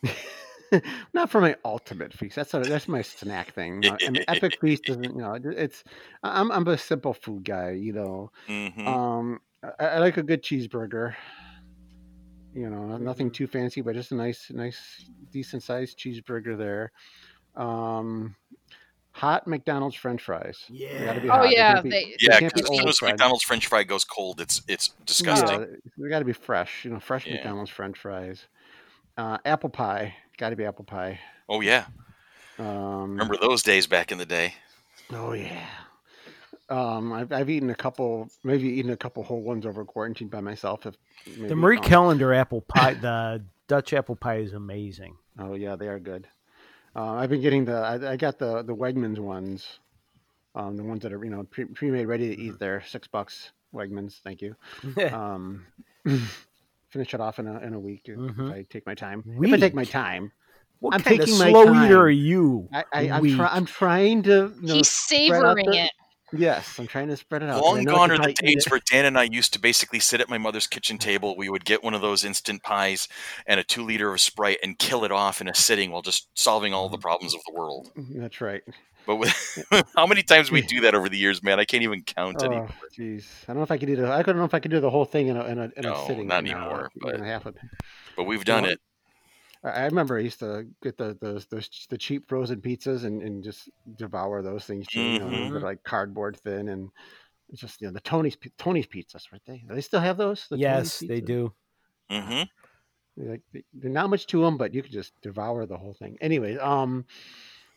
not 1.14 1.30
for 1.30 1.40
my 1.40 1.56
ultimate 1.64 2.12
feast. 2.12 2.36
That's 2.36 2.54
a, 2.54 2.60
that's 2.60 2.88
my 2.88 3.02
snack 3.02 3.52
thing. 3.52 3.84
I 3.84 4.10
mean, 4.10 4.24
epic 4.28 4.60
feast 4.60 4.84
doesn't. 4.84 5.04
You 5.04 5.12
know, 5.12 5.34
it's 5.44 5.84
I'm 6.22 6.50
I'm 6.50 6.66
a 6.68 6.78
simple 6.78 7.14
food 7.14 7.44
guy. 7.44 7.70
You 7.72 7.92
know, 7.92 8.30
mm-hmm. 8.48 8.86
um, 8.86 9.40
I, 9.62 9.84
I, 9.86 9.98
like 9.98 10.16
a 10.16 10.22
good 10.22 10.42
cheeseburger. 10.42 11.14
You 12.54 12.70
know, 12.70 12.96
nothing 12.96 13.30
too 13.30 13.46
fancy, 13.46 13.82
but 13.82 13.94
just 13.94 14.12
a 14.12 14.14
nice, 14.14 14.50
nice, 14.50 15.04
decent 15.30 15.62
sized 15.62 15.98
cheeseburger 15.98 16.56
there. 16.56 16.92
Um, 17.54 18.34
hot 19.16 19.46
McDonald's 19.46 19.96
French 19.96 20.22
fries. 20.22 20.58
Yeah. 20.68 21.18
oh 21.30 21.44
yeah, 21.44 21.80
be, 21.80 21.88
they, 21.88 22.14
yeah. 22.20 22.38
Because 22.38 22.62
as 22.62 22.76
soon 22.76 22.88
as 22.88 23.00
McDonald's 23.00 23.44
French 23.44 23.66
fry 23.66 23.82
goes 23.82 24.04
cold, 24.04 24.40
it's 24.42 24.60
it's 24.68 24.88
disgusting. 25.06 25.60
Yeah, 25.60 25.66
they 25.96 26.08
got 26.10 26.18
to 26.18 26.24
be 26.26 26.34
fresh. 26.34 26.84
You 26.84 26.90
know, 26.90 27.00
fresh 27.00 27.26
yeah. 27.26 27.34
McDonald's 27.34 27.70
French 27.70 27.98
fries. 27.98 28.44
Uh, 29.16 29.38
apple 29.46 29.70
pie. 29.70 30.14
Got 30.36 30.50
to 30.50 30.56
be 30.56 30.66
apple 30.66 30.84
pie. 30.84 31.18
Oh 31.48 31.62
yeah. 31.62 31.86
Um, 32.58 33.12
Remember 33.12 33.36
those 33.40 33.62
days 33.62 33.86
back 33.86 34.12
in 34.12 34.18
the 34.18 34.26
day? 34.26 34.54
Oh 35.10 35.32
yeah. 35.32 35.66
Um, 36.68 37.12
I've, 37.12 37.32
I've 37.32 37.48
eaten 37.48 37.70
a 37.70 37.74
couple, 37.74 38.28
maybe 38.44 38.68
eaten 38.68 38.90
a 38.90 38.96
couple 38.96 39.22
whole 39.22 39.42
ones 39.42 39.64
over 39.64 39.84
quarantine 39.84 40.28
by 40.28 40.40
myself. 40.40 40.84
If 40.84 40.96
maybe, 41.26 41.48
the 41.48 41.56
Marie 41.56 41.78
um, 41.78 41.84
Callender 41.84 42.34
apple 42.34 42.60
pie, 42.60 42.94
the 42.94 43.44
Dutch 43.68 43.94
apple 43.94 44.16
pie 44.16 44.38
is 44.38 44.52
amazing. 44.52 45.16
Oh 45.38 45.54
yeah, 45.54 45.76
they 45.76 45.88
are 45.88 46.00
good. 46.00 46.26
Uh, 46.96 47.12
I've 47.12 47.28
been 47.28 47.42
getting 47.42 47.66
the, 47.66 47.74
I, 47.74 48.12
I, 48.12 48.16
got 48.16 48.38
the 48.38 48.62
the 48.62 48.74
Wegmans 48.74 49.18
ones, 49.18 49.80
um, 50.54 50.78
the 50.78 50.82
ones 50.82 51.02
that 51.02 51.12
are 51.12 51.22
you 51.22 51.30
know 51.30 51.44
pre, 51.44 51.66
pre-made, 51.66 52.06
ready 52.06 52.34
to 52.34 52.42
eat. 52.42 52.58
There, 52.58 52.82
six 52.86 53.06
bucks. 53.06 53.52
Wegmans, 53.74 54.20
thank 54.24 54.40
you. 54.40 54.56
um, 55.12 55.66
finish 56.88 57.12
it 57.12 57.20
off 57.20 57.38
in 57.38 57.46
a 57.46 57.58
in 57.58 57.74
a 57.74 57.78
week 57.78 58.04
mm-hmm. 58.04 58.46
if 58.46 58.52
I 58.52 58.66
take 58.70 58.86
my 58.86 58.94
time. 58.94 59.22
Week? 59.26 59.50
If 59.50 59.54
I 59.54 59.60
take 59.60 59.74
my 59.74 59.84
time. 59.84 60.32
What 60.80 60.94
I'm 60.94 61.00
kind 61.00 61.18
taking 61.18 61.34
of 61.34 61.38
slow 61.38 61.72
my 61.72 61.86
eater 61.86 62.00
are 62.00 62.10
you? 62.10 62.68
I, 62.72 62.84
I, 62.92 63.02
am 63.04 63.36
try, 63.36 63.48
I'm 63.48 63.64
trying 63.66 64.22
to. 64.24 64.52
You 64.60 64.66
know, 64.66 64.74
He's 64.74 64.90
savoring 64.90 65.72
it. 65.74 65.90
Yes, 66.38 66.78
I'm 66.78 66.86
trying 66.86 67.08
to 67.08 67.16
spread 67.16 67.42
it 67.42 67.48
out. 67.48 67.62
Long 67.62 67.84
gone 67.84 68.10
are 68.10 68.18
the 68.18 68.32
days 68.32 68.66
where 68.68 68.80
Dan 68.90 69.04
and 69.04 69.18
I 69.18 69.24
used 69.24 69.52
to 69.54 69.60
basically 69.60 70.00
sit 70.00 70.20
at 70.20 70.28
my 70.28 70.38
mother's 70.38 70.66
kitchen 70.66 70.98
table. 70.98 71.36
We 71.36 71.48
would 71.48 71.64
get 71.64 71.82
one 71.82 71.94
of 71.94 72.00
those 72.00 72.24
instant 72.24 72.62
pies 72.62 73.08
and 73.46 73.60
a 73.60 73.64
two 73.64 73.82
liter 73.82 74.12
of 74.12 74.20
Sprite 74.20 74.58
and 74.62 74.78
kill 74.78 75.04
it 75.04 75.12
off 75.12 75.40
in 75.40 75.48
a 75.48 75.54
sitting 75.54 75.90
while 75.90 76.02
just 76.02 76.28
solving 76.34 76.72
all 76.72 76.88
the 76.88 76.96
mm-hmm. 76.96 77.02
problems 77.02 77.34
of 77.34 77.40
the 77.46 77.52
world. 77.52 77.90
Mm-hmm, 77.96 78.20
that's 78.20 78.40
right. 78.40 78.62
But 79.06 79.16
with, 79.16 79.64
how 79.96 80.06
many 80.06 80.22
times 80.22 80.50
we 80.50 80.62
do 80.62 80.80
that 80.80 80.94
over 80.94 81.08
the 81.08 81.16
years, 81.16 81.42
man? 81.42 81.60
I 81.60 81.64
can't 81.64 81.84
even 81.84 82.02
count 82.02 82.38
oh, 82.40 82.46
anymore. 82.46 82.68
Jeez, 82.98 83.24
I 83.44 83.52
don't 83.52 83.58
know 83.58 83.62
if 83.62 83.70
I 83.70 83.78
could 83.78 83.86
do 83.86 83.96
the. 83.96 84.12
I 84.12 84.22
don't 84.22 84.36
know 84.36 84.44
if 84.44 84.52
I 84.52 84.58
could 84.58 84.72
do 84.72 84.80
the 84.80 84.90
whole 84.90 85.04
thing 85.04 85.28
in 85.28 85.36
a 85.36 85.44
in 85.44 85.58
a, 85.58 85.64
in 85.76 85.82
no, 85.82 85.94
a 85.94 86.06
sitting. 86.06 86.26
not 86.26 86.38
anymore. 86.38 86.90
But, 86.96 87.20
but 88.16 88.24
we've 88.24 88.44
done 88.44 88.64
it. 88.64 88.80
I 89.64 89.84
remember 89.86 90.16
I 90.16 90.20
used 90.20 90.40
to 90.40 90.66
get 90.82 90.96
the 90.96 91.16
the 91.20 91.44
the, 91.50 91.68
the 91.90 91.98
cheap 91.98 92.28
frozen 92.28 92.60
pizzas 92.60 93.04
and, 93.04 93.22
and 93.22 93.42
just 93.42 93.68
devour 93.96 94.42
those 94.42 94.64
things 94.64 94.86
too. 94.86 95.00
Mm-hmm. 95.00 95.32
You 95.32 95.40
know, 95.40 95.50
they're 95.52 95.60
like 95.60 95.82
cardboard 95.82 96.36
thin 96.36 96.68
and 96.68 96.90
it's 97.48 97.60
just 97.60 97.80
you 97.80 97.86
know 97.86 97.92
the 97.92 98.00
Tony's 98.00 98.36
Tony's 98.58 98.86
pizzas, 98.86 99.32
right? 99.32 99.42
They 99.46 99.64
they 99.68 99.80
still 99.80 100.00
have 100.00 100.16
those. 100.16 100.46
The 100.48 100.58
yes, 100.58 101.00
they 101.00 101.20
do. 101.20 101.52
Mm-hmm. 102.10 103.30
Like 103.30 103.42
they're 103.72 103.90
not 103.90 104.10
much 104.10 104.26
to 104.28 104.42
them, 104.42 104.56
but 104.56 104.74
you 104.74 104.82
could 104.82 104.92
just 104.92 105.12
devour 105.22 105.66
the 105.66 105.76
whole 105.76 105.94
thing. 105.94 106.18
Anyways, 106.20 106.58
um, 106.58 107.06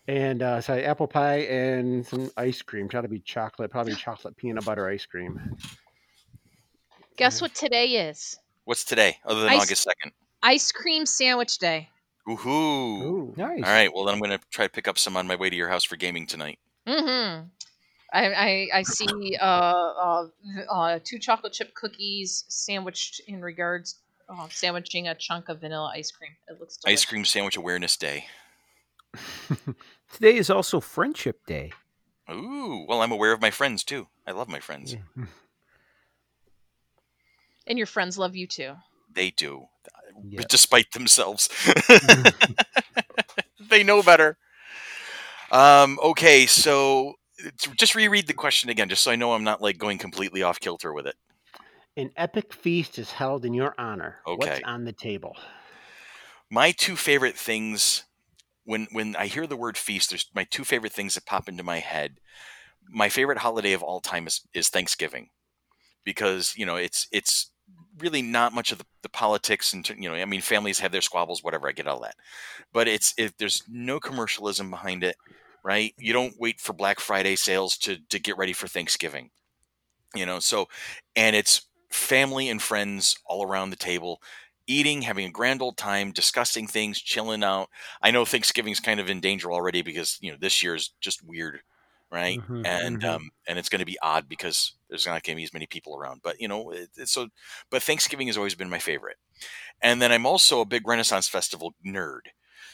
and 0.07 0.41
uh, 0.41 0.61
so 0.61 0.73
apple 0.77 1.07
pie 1.07 1.41
and 1.41 2.05
some 2.05 2.31
ice 2.35 2.61
cream. 2.61 2.89
Try 2.89 3.01
to 3.01 3.07
be 3.07 3.19
chocolate, 3.19 3.71
probably 3.71 3.95
chocolate 3.95 4.35
peanut 4.35 4.65
butter 4.65 4.87
ice 4.87 5.05
cream. 5.05 5.55
Guess 7.15 7.41
what 7.41 7.53
today 7.53 8.09
is? 8.09 8.37
What's 8.65 8.83
today, 8.83 9.17
other 9.25 9.41
than 9.41 9.51
ice, 9.51 9.61
August 9.61 9.83
second? 9.83 10.11
Ice 10.41 10.71
cream 10.71 11.05
sandwich 11.05 11.57
day. 11.57 11.89
Ooh, 12.29 12.37
Ooh, 12.47 13.33
nice. 13.35 13.63
All 13.63 13.69
right. 13.71 13.93
Well, 13.93 14.05
then 14.05 14.13
I'm 14.13 14.19
going 14.19 14.37
to 14.37 14.39
try 14.51 14.65
to 14.65 14.71
pick 14.71 14.87
up 14.87 14.97
some 14.97 15.17
on 15.17 15.27
my 15.27 15.35
way 15.35 15.49
to 15.49 15.55
your 15.55 15.67
house 15.67 15.83
for 15.83 15.95
gaming 15.95 16.27
tonight. 16.27 16.59
Mm-hmm. 16.87 17.47
I, 18.11 18.33
I, 18.33 18.67
I 18.75 18.83
see 18.83 19.35
uh, 19.39 19.43
uh, 19.43 20.27
uh, 20.71 20.99
two 21.03 21.19
chocolate 21.19 21.53
chip 21.53 21.73
cookies 21.73 22.45
sandwiched 22.47 23.21
in 23.27 23.41
regards 23.41 23.99
uh, 24.29 24.47
sandwiching 24.49 25.07
a 25.07 25.15
chunk 25.15 25.49
of 25.49 25.61
vanilla 25.61 25.91
ice 25.95 26.11
cream. 26.11 26.31
It 26.47 26.59
looks 26.59 26.77
delicious. 26.77 27.01
Ice 27.01 27.05
cream 27.05 27.25
sandwich 27.25 27.57
awareness 27.57 27.97
day. 27.97 28.25
Today 30.13 30.37
is 30.37 30.49
also 30.49 30.79
friendship 30.79 31.45
day. 31.45 31.71
Ooh, 32.31 32.85
well, 32.87 33.01
I'm 33.01 33.11
aware 33.11 33.31
of 33.31 33.41
my 33.41 33.51
friends 33.51 33.83
too. 33.83 34.07
I 34.25 34.31
love 34.31 34.47
my 34.47 34.59
friends. 34.59 34.95
and 37.67 37.77
your 37.77 37.87
friends 37.87 38.17
love 38.17 38.35
you 38.35 38.47
too. 38.47 38.73
They 39.11 39.31
do 39.31 39.65
despite 40.47 40.91
themselves. 40.91 41.49
they 43.69 43.83
know 43.83 44.01
better. 44.01 44.37
Um, 45.51 45.99
okay, 46.03 46.45
so 46.45 47.15
just 47.75 47.95
reread 47.95 48.27
the 48.27 48.33
question 48.33 48.69
again, 48.69 48.89
just 48.89 49.03
so 49.03 49.11
I 49.11 49.15
know 49.15 49.33
I'm 49.33 49.43
not 49.43 49.61
like 49.61 49.77
going 49.77 49.97
completely 49.97 50.43
off 50.43 50.59
kilter 50.59 50.93
with 50.93 51.07
it. 51.07 51.15
An 51.97 52.11
epic 52.15 52.53
feast 52.53 52.99
is 52.99 53.11
held 53.11 53.45
in 53.45 53.53
your 53.53 53.73
honor. 53.77 54.19
Okay. 54.27 54.49
What's 54.49 54.61
on 54.63 54.85
the 54.85 54.93
table? 54.93 55.35
My 56.49 56.71
two 56.71 56.95
favorite 56.95 57.37
things 57.37 58.05
when 58.69 58.87
when 58.91 59.15
I 59.15 59.25
hear 59.25 59.47
the 59.47 59.57
word 59.57 59.77
feast, 59.77 60.11
there's 60.11 60.29
my 60.35 60.43
two 60.43 60.63
favorite 60.63 60.93
things 60.93 61.15
that 61.15 61.25
pop 61.25 61.49
into 61.49 61.63
my 61.63 61.79
head. 61.79 62.19
My 62.87 63.09
favorite 63.09 63.39
holiday 63.39 63.73
of 63.73 63.81
all 63.81 63.99
time 63.99 64.27
is, 64.27 64.41
is 64.53 64.69
Thanksgiving. 64.69 65.29
Because, 66.05 66.53
you 66.55 66.65
know, 66.65 66.75
it's 66.75 67.07
it's 67.11 67.51
really 67.99 68.21
not 68.21 68.53
much 68.53 68.71
of 68.71 68.77
the, 68.77 68.85
the 69.01 69.09
politics 69.09 69.73
and 69.73 69.87
you 69.89 70.09
know 70.09 70.15
i 70.15 70.25
mean 70.25 70.41
families 70.41 70.79
have 70.79 70.91
their 70.91 71.01
squabbles 71.01 71.43
whatever 71.43 71.67
i 71.67 71.71
get 71.71 71.87
all 71.87 71.99
that. 72.01 72.15
But 72.73 72.87
it's 72.87 73.13
if 73.17 73.35
there's 73.37 73.63
no 73.67 73.99
commercialism 73.99 74.69
behind 74.69 75.03
it 75.03 75.15
right 75.63 75.93
you 75.97 76.13
don't 76.13 76.39
wait 76.39 76.59
for 76.59 76.73
black 76.73 76.99
friday 76.99 77.35
sales 77.35 77.77
to 77.79 77.97
to 78.09 78.19
get 78.19 78.37
ready 78.37 78.53
for 78.53 78.67
thanksgiving 78.67 79.29
you 80.15 80.25
know 80.25 80.39
so 80.39 80.67
and 81.15 81.35
it's 81.35 81.67
family 81.89 82.49
and 82.49 82.61
friends 82.61 83.17
all 83.25 83.45
around 83.45 83.69
the 83.69 83.75
table 83.75 84.21
eating 84.69 85.01
having 85.01 85.25
a 85.25 85.31
grand 85.31 85.61
old 85.61 85.75
time 85.75 86.11
discussing 86.11 86.67
things 86.67 87.01
chilling 87.01 87.43
out. 87.43 87.69
I 88.03 88.11
know 88.11 88.23
thanksgiving's 88.23 88.79
kind 88.79 88.99
of 88.99 89.09
in 89.09 89.19
danger 89.19 89.51
already 89.51 89.81
because 89.81 90.17
you 90.21 90.31
know 90.31 90.37
this 90.39 90.61
year's 90.63 90.93
just 91.01 91.25
weird 91.25 91.61
right? 92.11 92.39
Mm-hmm, 92.39 92.65
and 92.65 92.99
mm-hmm. 93.01 93.09
um, 93.09 93.29
and 93.47 93.59
it's 93.59 93.69
going 93.69 93.79
to 93.79 93.85
be 93.85 93.97
odd 94.01 94.27
because 94.27 94.73
there's 94.89 95.05
not 95.05 95.23
going 95.23 95.35
to 95.35 95.39
be 95.39 95.43
as 95.43 95.53
many 95.53 95.67
people 95.67 95.97
around. 95.97 96.21
But 96.23 96.39
you 96.39 96.47
know, 96.47 96.71
it, 96.71 96.89
so 97.05 97.27
but 97.69 97.83
Thanksgiving 97.83 98.27
has 98.27 98.37
always 98.37 98.55
been 98.55 98.69
my 98.69 98.79
favorite. 98.79 99.17
And 99.81 100.01
then 100.01 100.11
I'm 100.11 100.25
also 100.25 100.61
a 100.61 100.65
big 100.65 100.87
Renaissance 100.87 101.27
Festival 101.27 101.73
nerd. 101.85 102.21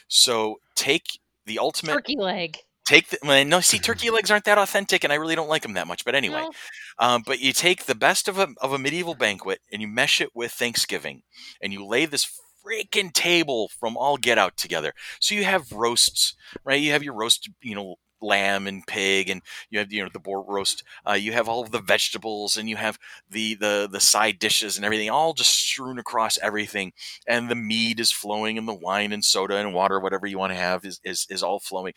So 0.08 0.60
take 0.76 1.20
the 1.46 1.60
ultimate 1.60 1.94
turkey 1.94 2.18
leg. 2.18 2.58
Take 2.86 3.10
the 3.10 3.44
no, 3.46 3.62
see, 3.62 3.80
turkey 3.80 4.10
legs 4.12 4.30
aren't 4.30 4.46
that 4.46 4.60
authentic, 4.60 5.04
and 5.04 5.12
I 5.12 5.16
really 5.16 5.36
don't 5.36 5.50
like 5.50 5.64
them 5.64 5.74
that 5.74 5.88
much. 5.88 6.06
But 6.06 6.16
anyway, 6.16 6.42
no. 6.42 6.52
um, 7.00 7.24
but 7.26 7.40
you 7.40 7.52
take 7.52 7.86
the 7.86 7.96
best 7.96 8.28
of 8.28 8.38
a 8.38 8.50
of 8.62 8.74
a 8.74 8.80
medieval 8.80 9.16
banquet 9.16 9.62
and 9.72 9.82
you 9.82 9.88
mesh 9.88 10.22
it 10.22 10.36
with 10.36 10.52
Thanksgiving, 10.52 11.24
and 11.62 11.74
you 11.74 11.86
lay 11.86 12.06
this 12.06 12.28
freaking 12.66 13.14
table 13.14 13.70
from 13.80 13.98
all 13.98 14.18
get 14.18 14.38
out 14.38 14.58
together. 14.58 14.94
So 15.20 15.36
you 15.36 15.44
have 15.44 15.72
roasts, 15.72 16.36
right? 16.64 16.82
You 16.82 16.92
have 16.92 17.04
your 17.04 17.14
roast, 17.14 17.50
you 17.62 17.76
know, 17.76 17.96
lamb 18.26 18.68
and 18.68 18.86
pig, 18.88 19.30
and 19.30 19.42
you 19.70 19.80
have 19.80 19.92
you 19.92 20.04
know 20.04 20.10
the 20.12 20.20
boar 20.20 20.44
roast. 20.44 20.84
Uh, 21.08 21.14
you 21.14 21.32
have 21.34 21.48
all 21.50 21.62
of 21.62 21.72
the 21.72 21.82
vegetables, 21.82 22.58
and 22.58 22.70
you 22.70 22.76
have 22.76 22.98
the 23.30 23.56
the 23.56 23.88
the 23.92 24.00
side 24.00 24.40
dishes 24.40 24.76
and 24.78 24.86
everything, 24.86 25.10
all 25.10 25.34
just 25.34 25.52
strewn 25.58 26.00
across 26.00 26.38
everything. 26.40 26.94
And 27.28 27.50
the 27.50 27.56
mead 27.56 28.00
is 28.00 28.12
flowing, 28.12 28.58
and 28.58 28.68
the 28.68 28.74
wine 28.74 29.12
and 29.12 29.24
soda 29.24 29.58
and 29.58 29.74
water, 29.74 30.00
whatever 30.00 30.28
you 30.28 30.38
want 30.38 30.52
to 30.54 30.58
have, 30.60 30.86
is 30.86 31.00
is 31.04 31.28
is 31.30 31.44
all 31.44 31.60
flowing. 31.60 31.94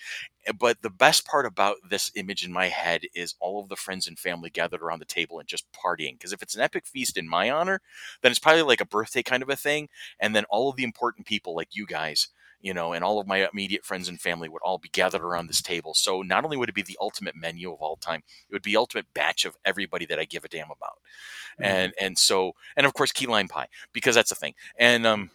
Eh, 0.47 0.53
but 0.53 0.83
the 0.83 0.91
best 0.91 1.25
part 1.27 1.47
about 1.47 1.77
this 1.89 2.11
image 2.15 2.45
in 2.45 2.53
my 2.53 2.69
head 2.69 3.03
is 3.15 3.35
all 3.41 3.61
of 3.61 3.69
the 3.69 3.77
friends 3.77 4.07
and 4.07 4.19
family 4.19 4.51
gathered 4.51 4.83
around 4.83 4.99
the 5.01 5.05
table 5.05 5.39
and 5.39 5.49
just 5.49 5.67
partying. 5.73 6.15
Because 6.15 6.33
if 6.33 6.43
it's 6.43 6.55
an 6.55 6.63
epic 6.63 6.87
feast 6.87 7.17
in 7.17 7.29
my 7.29 7.51
honor, 7.51 7.81
then 8.23 8.31
it's 8.31 8.39
probably 8.39 8.63
like 8.63 8.81
a 8.81 8.87
birthday 8.87 9.23
kind 9.23 9.43
of 9.43 9.49
a 9.51 9.57
thing. 9.57 9.89
And 10.21 10.35
then 10.35 10.45
all 10.51 10.69
of 10.71 10.77
the 10.77 10.85
important 10.85 11.27
people, 11.27 11.55
like 11.55 11.75
you 11.75 11.87
guys, 11.87 12.29
you 12.61 12.75
know, 12.75 12.93
and 12.93 13.05
all 13.05 13.21
of 13.21 13.27
my 13.27 13.49
immediate 13.53 13.85
friends 13.85 14.09
and 14.09 14.21
family 14.21 14.49
would 14.49 14.63
all 14.63 14.79
be 14.79 14.89
gathered 14.89 15.23
around 15.23 15.47
this 15.47 15.63
table. 15.63 15.95
So 15.95 16.23
not 16.23 16.45
only 16.45 16.57
would 16.57 16.69
it 16.69 16.75
be 16.75 16.83
the 16.83 16.99
ultimate 17.01 17.37
menu 17.37 17.73
of 17.73 17.81
all 17.81 17.97
time, 17.97 18.23
it 18.49 18.53
would 18.53 18.63
be 18.63 18.77
ultimate 18.77 19.13
batch 19.15 19.45
of 19.45 19.57
everybody 19.65 20.07
that 20.07 20.19
I 20.19 20.25
give 20.25 20.45
a 20.45 20.49
damn 20.49 20.71
about. 20.71 20.99
Mm-hmm. 21.61 21.65
And 21.65 21.93
and 22.01 22.19
so 22.19 22.53
and 22.77 22.87
of 22.87 22.95
course 22.95 23.13
key 23.13 23.27
lime 23.27 23.49
pie 23.49 23.69
because 23.93 24.15
that's 24.15 24.33
a 24.33 24.37
thing. 24.37 24.55
And 24.79 25.07
um 25.07 25.31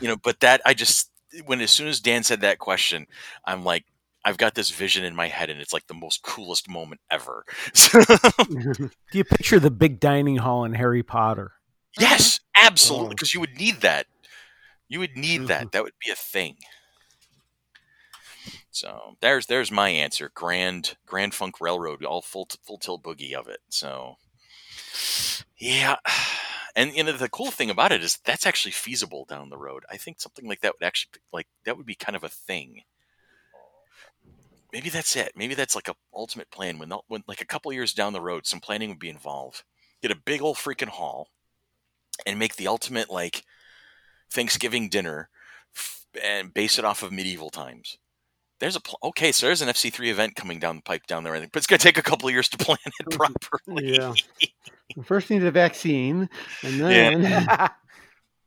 you 0.00 0.08
know, 0.08 0.16
but 0.16 0.40
that 0.40 0.60
I 0.66 0.74
just 0.74 1.10
when 1.46 1.60
as 1.60 1.70
soon 1.70 1.88
as 1.88 2.00
Dan 2.00 2.22
said 2.22 2.40
that 2.40 2.58
question, 2.58 3.06
I'm 3.44 3.64
like 3.64 3.84
I've 4.24 4.36
got 4.36 4.54
this 4.54 4.70
vision 4.70 5.04
in 5.04 5.16
my 5.16 5.26
head, 5.26 5.50
and 5.50 5.60
it's 5.60 5.72
like 5.72 5.88
the 5.88 5.94
most 5.94 6.22
coolest 6.22 6.68
moment 6.68 7.00
ever. 7.10 7.44
Do 7.74 8.90
you 9.12 9.24
picture 9.24 9.58
the 9.58 9.70
big 9.70 9.98
dining 9.98 10.36
hall 10.36 10.64
in 10.64 10.74
Harry 10.74 11.02
Potter? 11.02 11.54
Yes, 11.98 12.40
absolutely, 12.54 13.10
because 13.10 13.30
oh. 13.30 13.34
you 13.34 13.40
would 13.40 13.58
need 13.58 13.80
that. 13.80 14.06
You 14.92 14.98
would 14.98 15.16
need 15.16 15.38
mm-hmm. 15.38 15.46
that. 15.46 15.72
That 15.72 15.84
would 15.84 15.94
be 16.04 16.10
a 16.10 16.14
thing. 16.14 16.56
So 18.70 19.16
there's 19.22 19.46
there's 19.46 19.70
my 19.72 19.88
answer. 19.88 20.30
Grand 20.34 20.98
Grand 21.06 21.32
Funk 21.32 21.62
Railroad, 21.62 22.04
all 22.04 22.20
full 22.20 22.46
full 22.62 22.76
tilt 22.76 23.02
boogie 23.02 23.32
of 23.32 23.48
it. 23.48 23.60
So 23.70 24.16
yeah, 25.56 25.96
and 26.76 26.92
you 26.92 27.04
know 27.04 27.12
the 27.12 27.30
cool 27.30 27.50
thing 27.50 27.70
about 27.70 27.90
it 27.90 28.04
is 28.04 28.18
that's 28.26 28.44
actually 28.44 28.72
feasible 28.72 29.24
down 29.24 29.48
the 29.48 29.56
road. 29.56 29.84
I 29.90 29.96
think 29.96 30.20
something 30.20 30.46
like 30.46 30.60
that 30.60 30.74
would 30.78 30.86
actually 30.86 31.22
like 31.32 31.46
that 31.64 31.78
would 31.78 31.86
be 31.86 31.94
kind 31.94 32.14
of 32.14 32.22
a 32.22 32.28
thing. 32.28 32.82
Maybe 34.74 34.90
that's 34.90 35.16
it. 35.16 35.32
Maybe 35.34 35.54
that's 35.54 35.74
like 35.74 35.88
a 35.88 35.96
ultimate 36.12 36.50
plan. 36.50 36.78
When 36.78 36.92
when 37.08 37.24
like 37.26 37.40
a 37.40 37.46
couple 37.46 37.72
years 37.72 37.94
down 37.94 38.12
the 38.12 38.20
road, 38.20 38.44
some 38.44 38.60
planning 38.60 38.90
would 38.90 38.98
be 38.98 39.08
involved. 39.08 39.62
Get 40.02 40.10
a 40.10 40.16
big 40.16 40.42
old 40.42 40.58
freaking 40.58 40.88
hall, 40.88 41.28
and 42.26 42.38
make 42.38 42.56
the 42.56 42.68
ultimate 42.68 43.08
like 43.08 43.44
Thanksgiving 44.32 44.88
dinner 44.88 45.28
and 46.22 46.52
base 46.52 46.78
it 46.78 46.84
off 46.84 47.02
of 47.02 47.12
medieval 47.12 47.50
times. 47.50 47.98
There's 48.60 48.76
a 48.76 48.80
pl- 48.80 48.98
okay, 49.02 49.32
so 49.32 49.46
there's 49.46 49.62
an 49.62 49.68
FC3 49.68 50.08
event 50.08 50.36
coming 50.36 50.60
down 50.60 50.76
the 50.76 50.82
pipe 50.82 51.06
down 51.06 51.24
there, 51.24 51.34
I 51.34 51.40
think, 51.40 51.52
but 51.52 51.58
it's 51.58 51.66
going 51.66 51.78
to 51.78 51.84
take 51.84 51.98
a 51.98 52.02
couple 52.02 52.28
of 52.28 52.32
years 52.32 52.48
to 52.50 52.58
plan 52.58 52.78
it 52.84 53.10
properly. 53.10 53.96
Yeah. 53.96 54.14
First, 55.04 55.30
need 55.30 55.42
a 55.42 55.50
vaccine, 55.50 56.28
and 56.62 56.80
then 56.80 57.22
yeah. 57.22 57.68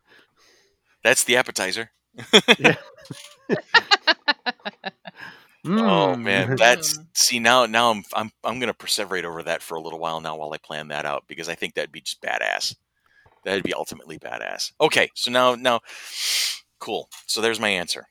that's 1.03 1.23
the 1.23 1.35
appetizer. 1.37 1.89
mm. 2.21 2.77
Oh 5.65 6.15
man, 6.15 6.55
that's 6.55 6.99
see 7.13 7.39
now. 7.39 7.65
Now 7.65 7.89
I'm 7.89 8.03
I'm 8.13 8.31
I'm 8.43 8.59
going 8.59 8.71
to 8.71 8.77
perseverate 8.77 9.23
over 9.23 9.41
that 9.43 9.63
for 9.63 9.75
a 9.75 9.81
little 9.81 9.99
while 9.99 10.21
now 10.21 10.35
while 10.37 10.53
I 10.53 10.57
plan 10.59 10.89
that 10.89 11.05
out 11.05 11.23
because 11.27 11.49
I 11.49 11.55
think 11.55 11.73
that'd 11.73 11.91
be 11.91 12.01
just 12.01 12.21
badass. 12.21 12.75
That'd 13.45 13.63
be 13.63 13.73
ultimately 13.73 14.19
badass. 14.19 14.73
Okay, 14.81 15.09
so 15.13 15.31
now 15.31 15.55
now 15.55 15.79
cool. 16.79 17.09
So 17.27 17.39
there's 17.41 17.59
my 17.59 17.69
answer. 17.69 18.07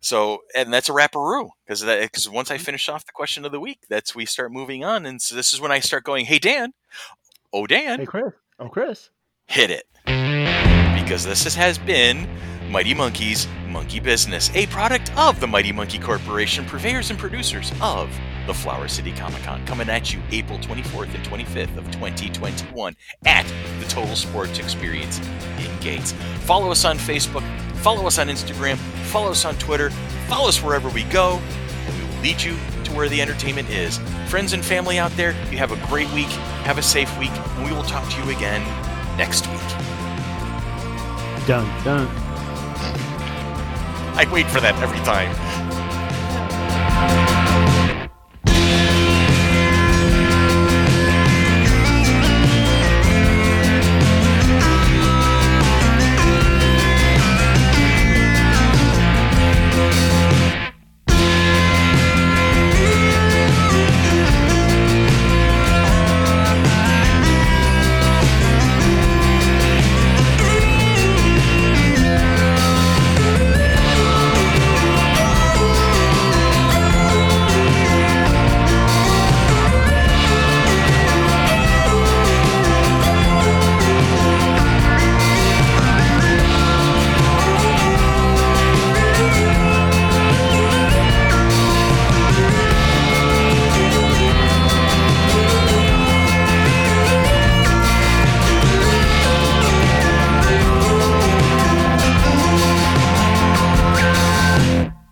So 0.00 0.40
and 0.54 0.72
that's 0.72 0.88
a 0.88 0.92
wrapperoo 0.92 1.50
because 1.66 1.82
because 1.84 2.28
once 2.28 2.50
I 2.50 2.56
mm-hmm. 2.56 2.64
finish 2.64 2.88
off 2.88 3.06
the 3.06 3.12
question 3.12 3.44
of 3.44 3.52
the 3.52 3.60
week, 3.60 3.80
that's 3.88 4.14
we 4.14 4.24
start 4.24 4.52
moving 4.52 4.84
on, 4.84 5.06
and 5.06 5.20
so 5.20 5.34
this 5.34 5.52
is 5.52 5.60
when 5.60 5.72
I 5.72 5.80
start 5.80 6.04
going, 6.04 6.24
"Hey 6.24 6.38
Dan, 6.38 6.72
oh 7.52 7.66
Dan, 7.66 8.00
hey 8.00 8.06
Chris, 8.06 8.32
oh 8.58 8.68
Chris, 8.68 9.10
hit 9.46 9.70
it," 9.70 9.84
because 10.04 11.24
this 11.24 11.54
has 11.54 11.78
been 11.78 12.28
Mighty 12.70 12.94
Monkeys 12.94 13.46
Monkey 13.76 14.00
Business, 14.00 14.50
a 14.54 14.66
product 14.68 15.14
of 15.18 15.38
the 15.38 15.46
Mighty 15.46 15.70
Monkey 15.70 15.98
Corporation, 15.98 16.64
purveyors 16.64 17.10
and 17.10 17.18
producers 17.18 17.70
of 17.82 18.10
the 18.46 18.54
Flower 18.54 18.88
City 18.88 19.12
Comic 19.12 19.42
Con, 19.42 19.62
coming 19.66 19.90
at 19.90 20.14
you 20.14 20.22
April 20.30 20.58
24th 20.60 21.14
and 21.14 21.22
25th 21.22 21.76
of 21.76 21.84
2021 21.90 22.96
at 23.26 23.44
the 23.78 23.84
Total 23.84 24.16
Sports 24.16 24.58
Experience 24.58 25.20
in 25.58 25.78
Gates. 25.80 26.12
Follow 26.46 26.70
us 26.70 26.86
on 26.86 26.96
Facebook, 26.96 27.44
follow 27.80 28.06
us 28.06 28.18
on 28.18 28.28
Instagram, 28.28 28.78
follow 29.08 29.30
us 29.30 29.44
on 29.44 29.54
Twitter, 29.56 29.90
follow 30.26 30.48
us 30.48 30.62
wherever 30.62 30.88
we 30.88 31.02
go, 31.04 31.38
and 31.86 32.00
we 32.00 32.08
will 32.08 32.22
lead 32.22 32.40
you 32.40 32.56
to 32.84 32.94
where 32.94 33.10
the 33.10 33.20
entertainment 33.20 33.68
is. 33.68 33.98
Friends 34.28 34.54
and 34.54 34.64
family 34.64 34.98
out 34.98 35.12
there, 35.18 35.32
you 35.50 35.58
have 35.58 35.70
a 35.72 35.86
great 35.88 36.10
week, 36.14 36.28
have 36.64 36.78
a 36.78 36.82
safe 36.82 37.14
week, 37.18 37.30
and 37.30 37.64
we 37.66 37.72
will 37.72 37.84
talk 37.84 38.10
to 38.10 38.24
you 38.24 38.34
again 38.34 38.62
next 39.18 39.46
week. 39.48 39.60
Done, 41.46 41.84
done. 41.84 43.15
I 44.18 44.26
wait 44.32 44.46
for 44.46 44.60
that 44.60 44.74
every 44.82 44.98
time. 45.00 45.85